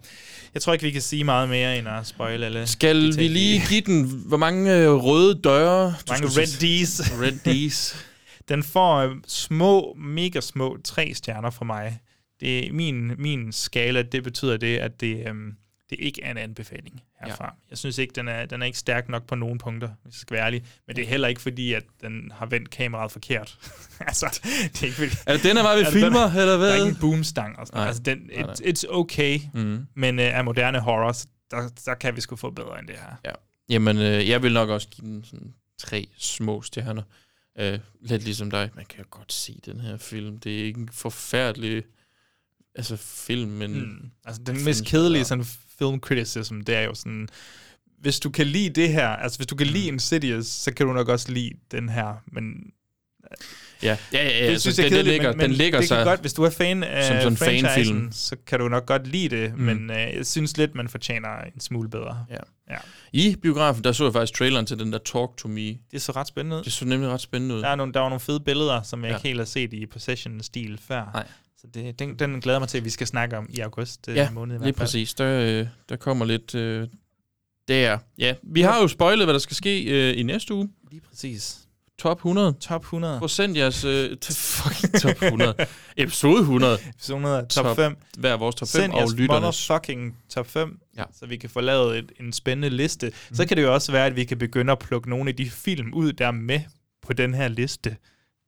jeg 0.55 0.63
tror 0.63 0.73
ikke, 0.73 0.83
vi 0.83 0.91
kan 0.91 1.03
sige 1.03 1.25
meget 1.25 1.49
mere, 1.49 1.79
end 1.79 1.89
at 1.89 2.07
spoil 2.07 2.45
alle. 2.45 2.67
Skal 2.67 3.17
vi 3.17 3.29
lige 3.29 3.63
give 3.69 3.81
den, 3.81 4.05
hvor 4.27 4.37
mange 4.37 4.77
øh, 4.77 4.91
røde 4.91 5.41
døre? 5.45 5.95
Mange 6.09 6.27
red 6.39 6.47
D's. 6.47 7.21
red 7.23 7.39
D's. 7.49 7.97
den 8.49 8.63
får 8.63 8.97
øh, 8.97 9.17
små, 9.27 9.97
mega 9.99 10.41
små 10.41 10.79
tre 10.85 11.15
stjerner 11.15 11.51
fra 11.51 11.65
mig. 11.65 12.01
Det 12.41 12.67
er 12.67 12.73
min, 12.73 13.13
min 13.19 13.53
skala, 13.53 14.03
det 14.03 14.25
betyder 14.25 14.57
det, 14.57 14.79
at 14.79 15.01
det, 15.01 15.29
øhm, 15.29 15.53
det 15.93 16.01
ikke 16.01 16.23
er 16.23 16.31
en 16.31 16.37
anbefaling 16.37 17.03
herfra. 17.21 17.45
Ja. 17.45 17.71
Jeg 17.71 17.79
synes 17.79 17.99
ikke, 17.99 18.13
den 18.13 18.29
er, 18.29 18.47
den 18.47 18.63
er 18.63 18.67
ikke 18.67 18.79
stærk 18.79 19.09
nok 19.09 19.27
på 19.27 19.35
nogen 19.35 19.59
punkter, 19.59 19.89
hvis 20.03 20.15
jeg 20.15 20.21
skal 20.21 20.35
være 20.35 20.47
ærlig. 20.47 20.65
Men 20.87 20.97
det 20.97 21.05
er 21.05 21.09
heller 21.09 21.29
ikke 21.29 21.41
fordi, 21.41 21.73
at 21.73 21.85
den 22.01 22.33
har 22.35 22.47
vendt 22.47 22.71
kameraet 22.71 23.13
forkert. 23.13 23.59
altså, 24.01 24.41
det 24.43 24.83
er 24.83 24.85
ikke 24.85 24.97
fordi... 24.97 25.11
Er 25.27 25.33
det 25.33 25.43
den, 25.43 25.57
der 25.57 25.63
var 25.63 25.77
ved 25.77 25.87
filmer, 25.87 26.29
den, 26.29 26.39
eller 26.39 26.57
hvad? 26.57 26.69
Der 26.69 26.75
er 26.75 26.85
ikke 26.85 26.89
en 26.89 27.01
boomstang 27.01 27.59
og 27.59 27.67
sådan 27.67 27.81
nej. 27.81 27.87
Altså, 27.87 28.03
den, 28.03 28.31
it, 28.33 28.61
it's 28.61 28.85
okay, 28.89 29.41
mm. 29.55 29.87
men 29.95 30.19
uh, 30.19 30.25
af 30.25 30.45
moderne 30.45 30.81
horror, 30.81 31.17
der, 31.51 31.69
der 31.85 31.95
kan 31.95 32.17
vi 32.17 32.21
sgu 32.21 32.37
få 32.37 32.51
bedre 32.51 32.79
end 32.79 32.87
det 32.89 32.97
her. 32.97 33.17
Ja. 33.25 33.33
Jamen, 33.69 33.99
øh, 33.99 34.29
jeg 34.29 34.43
vil 34.43 34.53
nok 34.53 34.69
også 34.69 34.89
give 34.89 35.07
den 35.07 35.25
sådan 35.25 35.55
tre 35.79 36.09
små 36.19 36.63
stjerner. 36.63 37.03
Øh, 37.59 37.79
lidt 38.01 38.25
ligesom 38.25 38.51
dig. 38.51 38.71
Man 38.75 38.85
kan 38.85 38.99
jo 38.99 39.05
godt 39.11 39.33
se 39.33 39.61
den 39.65 39.81
her 39.81 39.97
film. 39.97 40.41
Det 40.41 40.61
er 40.61 40.65
ikke 40.65 40.81
en 40.81 40.89
forfærdelig 40.89 41.85
altså 42.75 42.97
film, 42.97 43.51
men... 43.51 43.81
Mm. 43.81 44.11
Altså, 44.25 44.43
den 44.47 44.65
mest 44.65 44.85
kedelige 44.85 45.25
sådan 45.25 45.45
film 45.79 46.01
criticism, 46.01 46.61
det 46.61 46.75
er 46.75 46.83
jo 46.83 46.95
sådan, 46.95 47.29
hvis 47.99 48.21
du 48.21 48.31
kan 48.31 48.47
lide 48.47 48.81
det 48.81 48.89
her, 48.89 49.09
altså 49.09 49.39
hvis 49.39 49.47
du 49.47 49.57
kan 49.57 49.67
lide 49.67 49.89
Insidious, 49.89 50.47
så 50.47 50.75
kan 50.75 50.87
du 50.87 50.93
nok 50.93 51.09
også 51.09 51.33
lide 51.33 51.51
den 51.71 51.89
her, 51.89 52.23
men... 52.33 52.45
Ja, 53.83 53.97
ja, 54.13 54.25
ja, 54.29 54.45
ja 54.45 54.51
det 54.51 54.61
synes 54.61 54.79
jeg 54.79 54.85
den, 54.85 54.93
kedeligt, 54.93 55.07
den 55.07 55.13
ligger, 55.13 55.33
men, 55.33 55.41
den 55.41 55.53
ligger 55.53 55.79
det 55.79 55.89
sig 55.89 56.05
godt, 56.05 56.21
hvis 56.21 56.33
du 56.33 56.43
er 56.43 56.51
fan 56.51 56.83
af 56.83 57.05
som 57.05 57.17
sådan 57.17 57.37
franchisen, 57.37 58.13
så 58.13 58.37
kan 58.47 58.61
du 58.61 58.69
nok 58.69 58.87
godt 58.87 59.07
lide 59.07 59.37
det, 59.37 59.55
mm. 59.55 59.61
men 59.61 59.91
uh, 59.91 59.97
jeg 59.97 60.27
synes 60.27 60.57
lidt, 60.57 60.75
man 60.75 60.89
fortjener 60.89 61.29
en 61.55 61.61
smule 61.61 61.91
bedre. 61.91 62.27
Ja. 62.31 62.37
ja. 62.71 62.77
I 63.13 63.37
biografen, 63.43 63.85
der 63.85 63.93
så 63.93 64.05
jeg 64.05 64.13
faktisk 64.13 64.39
traileren 64.39 64.67
til 64.67 64.79
den 64.79 64.93
der 64.93 64.99
Talk 64.99 65.37
to 65.37 65.49
Me. 65.49 65.75
Det 65.93 66.03
så 66.03 66.13
ret 66.13 66.27
spændende 66.27 66.57
ud. 66.57 66.63
Det 66.63 66.73
så 66.73 66.85
nemlig 66.85 67.11
ret 67.11 67.21
spændende 67.21 67.55
ud. 67.55 67.61
Der, 67.61 67.69
er 67.69 67.75
nogle, 67.75 67.93
der 67.93 68.01
var 68.01 68.09
nogle 68.09 68.21
fede 68.21 68.41
billeder, 68.41 68.83
som 68.83 69.05
jeg 69.05 69.11
ja. 69.11 69.17
ikke 69.17 69.29
helt 69.29 69.41
har 69.41 69.45
set 69.45 69.73
i 69.73 69.87
Possession-stil 69.87 70.79
før. 70.89 71.11
Nej. 71.15 71.27
Så 71.63 71.69
det, 71.75 71.99
den, 71.99 72.19
den 72.19 72.41
glæder 72.41 72.59
mig 72.59 72.69
til, 72.69 72.79
at 72.79 72.85
vi 72.85 72.91
skal 72.91 73.07
snakke 73.07 73.39
om 73.39 73.47
i 73.51 73.61
august 73.61 74.09
øh, 74.09 74.17
ja, 74.17 74.31
måned. 74.31 74.59
Ja, 74.59 74.65
lige 74.65 74.73
præcis. 74.73 75.15
Der, 75.15 75.61
øh, 75.61 75.67
der 75.89 75.97
kommer 75.97 76.25
lidt 76.25 76.55
øh, 76.55 76.89
der. 77.69 77.99
Ja, 78.19 78.35
vi 78.43 78.61
har 78.61 78.81
jo 78.81 78.89
spoilet, 78.89 79.27
hvad 79.27 79.35
der 79.35 79.41
skal 79.41 79.57
ske 79.57 79.85
øh, 79.85 80.19
i 80.19 80.23
næste 80.23 80.55
uge. 80.55 80.69
Lige 80.91 81.01
præcis. 81.11 81.59
Top 81.99 82.19
100. 82.19 82.55
Top 82.61 82.81
100. 82.81 83.19
Procent 83.19 83.57
jeres 83.57 83.85
øh, 83.85 84.17
fucking 84.31 85.01
top 85.03 85.23
100. 85.23 85.55
Episode 85.97 86.41
100. 86.41 86.79
Episode 86.89 87.17
100. 87.17 87.47
Top, 87.47 87.65
top 87.65 87.77
5. 87.77 87.97
Hver 88.19 88.37
vores 88.37 88.55
top 88.55 88.69
5 88.69 88.81
Send 88.81 88.93
og 88.93 89.09
lytternes. 89.17 89.67
fucking 89.67 90.17
top 90.29 90.47
5, 90.47 90.81
ja. 90.97 91.05
så 91.19 91.27
vi 91.27 91.37
kan 91.37 91.51
få 91.51 91.61
lavet 91.61 91.99
et, 91.99 92.13
en 92.21 92.33
spændende 92.33 92.77
liste. 92.77 93.07
Mm. 93.07 93.37
Så 93.37 93.47
kan 93.47 93.57
det 93.57 93.63
jo 93.63 93.75
også 93.75 93.93
være, 93.93 94.07
at 94.07 94.17
vi 94.17 94.25
kan 94.25 94.39
begynde 94.39 94.73
at 94.73 94.79
plukke 94.79 95.11
nogle 95.11 95.29
af 95.31 95.37
de 95.37 95.51
film 95.51 95.95
ud, 95.95 96.13
der 96.13 96.27
er 96.27 96.31
med 96.31 96.61
på 97.03 97.13
den 97.13 97.35
her 97.35 97.49
liste 97.49 97.97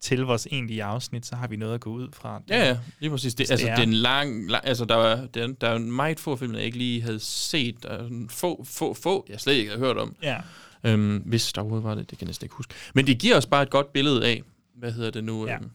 til 0.01 0.21
vores 0.21 0.47
egentlige 0.51 0.85
afsnit, 0.85 1.27
så 1.27 1.37
har 1.37 1.47
vi 1.47 1.57
noget 1.57 1.75
at 1.75 1.81
gå 1.81 1.91
ud 1.91 2.09
fra. 2.13 2.43
Ja, 2.49 2.69
ja, 2.69 2.79
lige 2.99 3.11
præcis. 3.11 3.35
Det, 3.35 3.51
altså, 3.51 3.67
det 3.67 3.73
er 3.73 3.83
en 3.83 3.93
lang, 3.93 4.51
lang 4.51 4.67
altså, 4.67 4.85
der 4.85 4.95
var, 4.95 5.27
der, 5.35 5.47
der 5.61 5.69
er 5.69 5.77
en 5.77 5.93
meget 5.93 6.21
få 6.21 6.37
film, 6.37 6.55
jeg 6.55 6.63
ikke 6.63 6.79
lige 6.79 7.03
havde 7.03 7.21
set. 7.21 7.83
Der 7.83 7.89
er 7.89 8.27
få, 8.31 8.65
få, 8.65 8.95
få, 8.95 9.27
jeg 9.29 9.41
slet 9.41 9.55
ikke 9.55 9.71
havde 9.71 9.81
hørt 9.85 9.97
om. 9.97 10.17
Ja. 10.23 10.37
Øhm, 10.85 11.17
hvis 11.17 11.53
der 11.53 11.61
overhovedet 11.61 11.85
var 11.85 11.95
det, 11.95 12.11
det 12.11 12.19
kan 12.19 12.27
jeg 12.27 12.29
næsten 12.29 12.45
ikke 12.45 12.55
huske. 12.55 12.75
Men 12.95 13.07
det 13.07 13.19
giver 13.19 13.37
os 13.37 13.47
bare 13.47 13.63
et 13.63 13.71
godt 13.71 13.93
billede 13.93 14.27
af, 14.27 14.43
hvad 14.75 14.93
hedder 14.93 15.11
det 15.11 15.25
nu? 15.25 15.47
Ja. 15.47 15.55
Øhm, 15.55 15.71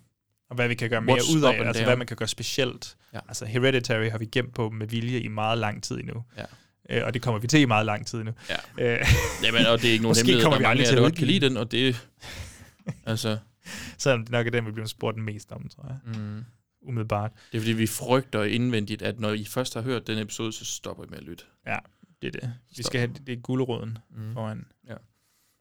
og 0.50 0.56
hvad 0.56 0.68
vi 0.68 0.76
kan 0.76 0.90
gøre 0.90 1.02
mere 1.02 1.22
ud 1.36 1.42
af, 1.42 1.68
altså 1.68 1.84
hvad 1.84 1.96
man 1.96 2.08
kan 2.08 2.18
gøre 2.18 2.28
specielt. 2.28 2.96
Ja. 3.14 3.20
Altså 3.28 3.46
Hereditary 3.46 4.10
har 4.10 4.18
vi 4.18 4.26
gemt 4.26 4.54
på 4.54 4.70
med 4.70 4.88
vilje 4.88 5.20
i 5.20 5.28
meget 5.28 5.58
lang 5.58 5.84
tid 5.84 6.00
endnu. 6.00 6.24
Ja. 6.38 6.44
Øh, 6.90 7.06
og 7.06 7.14
det 7.14 7.22
kommer 7.22 7.40
vi 7.40 7.48
til 7.48 7.60
i 7.60 7.66
meget 7.66 7.86
lang 7.86 8.08
tid 8.08 8.24
nu. 8.24 8.32
Ja. 8.50 8.94
Øh, 8.94 9.06
Jamen, 9.44 9.66
og 9.66 9.82
det 9.82 9.88
er 9.88 9.92
ikke 9.92 10.04
nogen 10.08 10.16
hemmelighed, 10.16 10.52
der 10.52 10.60
mange 10.60 10.88
af 10.88 10.98
godt 10.98 11.16
kan 11.16 11.28
lide 11.28 11.50
den, 11.50 11.58
og 11.58 11.72
det... 11.72 12.08
altså, 13.06 13.38
Selvom 13.98 14.22
det 14.22 14.32
nok 14.32 14.48
er 14.48 14.52
den, 14.52 14.66
vi 14.66 14.72
bliver 14.72 14.88
spurgt 14.88 15.18
mest 15.18 15.52
om, 15.52 15.70
tror 15.70 15.86
jeg. 15.88 16.20
Mm. 16.20 16.44
Umiddelbart. 16.82 17.32
Det 17.52 17.58
er 17.58 17.62
fordi, 17.62 17.74
vi 17.74 17.88
frygter 17.88 18.44
indvendigt, 18.44 19.02
at 19.02 19.20
når 19.20 19.34
I 19.34 19.46
først 19.46 19.74
har 19.74 19.82
hørt 19.82 20.08
den 20.08 20.18
episode, 20.18 20.52
så 20.52 20.66
stopper 20.66 21.04
I 21.04 21.08
med 21.10 21.18
at 21.18 21.24
lytte. 21.24 21.44
Ja, 21.68 21.78
det 22.22 22.36
er 22.36 22.40
det. 22.40 22.54
Vi 22.78 22.84
skal 22.84 23.00
have 23.00 23.14
det 23.28 23.34
er 23.34 23.38
guldråden 23.42 23.98
mm. 24.16 24.34
foran. 24.34 24.66
Ja. 24.88 24.96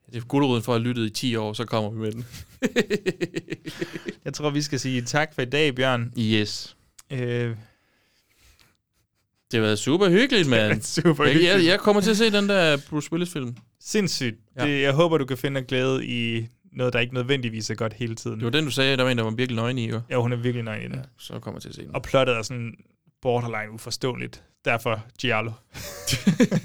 Det 0.07 0.17
er 0.17 0.21
guldråden 0.21 0.63
for 0.63 0.75
at 0.75 0.81
have 0.81 0.89
lyttet 0.89 1.07
i 1.07 1.11
10 1.11 1.37
år, 1.37 1.53
så 1.53 1.65
kommer 1.65 1.91
vi 1.91 1.99
med 1.99 2.13
den. 2.13 2.27
jeg 4.25 4.35
tror, 4.35 4.51
vi 4.51 4.63
skal 4.63 4.81
sige 4.81 5.03
tak 5.03 5.35
for 5.35 5.43
i 5.43 5.45
dag, 5.45 5.75
Bjørn. 5.75 6.13
Yes. 6.19 6.77
Øh, 7.11 7.57
det 9.51 9.59
har 9.59 9.61
været 9.61 9.79
super 9.79 10.09
hyggeligt, 10.09 10.49
mand. 10.55 10.83
super 10.83 11.25
hyggeligt. 11.25 11.51
Jeg, 11.51 11.65
jeg 11.65 11.81
kommer 11.81 12.03
til 12.03 12.11
at 12.11 12.17
se 12.17 12.31
den 12.31 12.49
der 12.49 12.77
Bruce 12.91 13.13
Willis-film. 13.13 13.57
Sindssygt. 13.81 14.37
Ja. 14.57 14.67
Det, 14.67 14.83
jeg 14.83 14.93
håber, 14.93 15.19
du 15.19 15.25
kan 15.25 15.39
finde 15.39 15.63
glæde 15.63 16.07
i 16.07 16.47
noget, 16.73 16.93
der 16.93 16.99
ikke 16.99 17.15
nødvendigvis 17.15 17.71
er 17.71 17.75
godt 17.75 17.93
hele 17.93 18.15
tiden. 18.15 18.37
Det 18.37 18.45
var 18.45 18.51
den, 18.51 18.65
du 18.65 18.71
sagde, 18.71 18.97
der 18.97 19.03
var 19.03 19.11
en, 19.11 19.19
der 19.19 19.25
var 19.25 19.31
virkelig 19.31 19.57
nøgen 19.57 19.79
i, 19.79 19.89
jo? 19.91 20.01
Ja, 20.11 20.17
hun 20.17 20.33
er 20.33 20.37
virkelig 20.37 20.65
nøgen 20.65 20.83
i 20.83 20.85
den. 20.85 20.95
Ja, 20.95 21.03
så 21.19 21.39
kommer 21.39 21.57
jeg 21.57 21.63
til 21.63 21.69
at 21.69 21.75
se 21.75 21.83
den. 21.83 21.95
Og 21.95 22.03
plottet 22.03 22.37
er 22.37 22.43
sådan 22.43 22.75
borderline 23.23 23.73
uforståeligt. 23.73 24.43
Derfor 24.65 25.05
Giallo. 25.21 25.53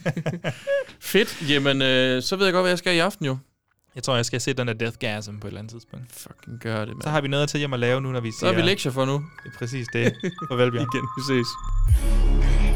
Fedt. 0.99 1.49
Jamen, 1.49 1.81
øh, 1.81 2.21
så 2.21 2.35
ved 2.35 2.45
jeg 2.45 2.53
godt, 2.53 2.63
hvad 2.63 2.71
jeg 2.71 2.77
skal 2.77 2.95
i 2.95 2.99
aften 2.99 3.25
jo. 3.25 3.37
Jeg 3.95 4.03
tror, 4.03 4.15
jeg 4.15 4.25
skal 4.25 4.41
se 4.41 4.53
den 4.53 4.67
der 4.67 4.73
Deathgasm 4.73 5.37
på 5.37 5.47
et 5.47 5.49
eller 5.49 5.59
andet 5.59 5.71
tidspunkt. 5.71 6.05
Fucking 6.11 6.59
gør 6.59 6.79
det, 6.79 6.87
mand. 6.87 7.01
Så 7.01 7.09
har 7.09 7.21
vi 7.21 7.27
noget 7.27 7.49
til 7.49 7.57
hjem 7.57 7.73
at 7.73 7.79
lave 7.79 8.01
nu, 8.01 8.11
når 8.11 8.19
vi 8.19 8.31
Så 8.39 8.45
har 8.45 8.53
vi 8.53 8.61
lektier 8.61 8.91
for 8.91 9.05
nu. 9.05 9.13
Det 9.13 9.53
er 9.53 9.57
præcis 9.57 9.87
det. 9.93 10.13
Farvel, 10.49 10.71
Bjørn. 10.71 10.87
Igen, 10.93 11.07
vi 11.17 11.21
ses. 11.27 12.72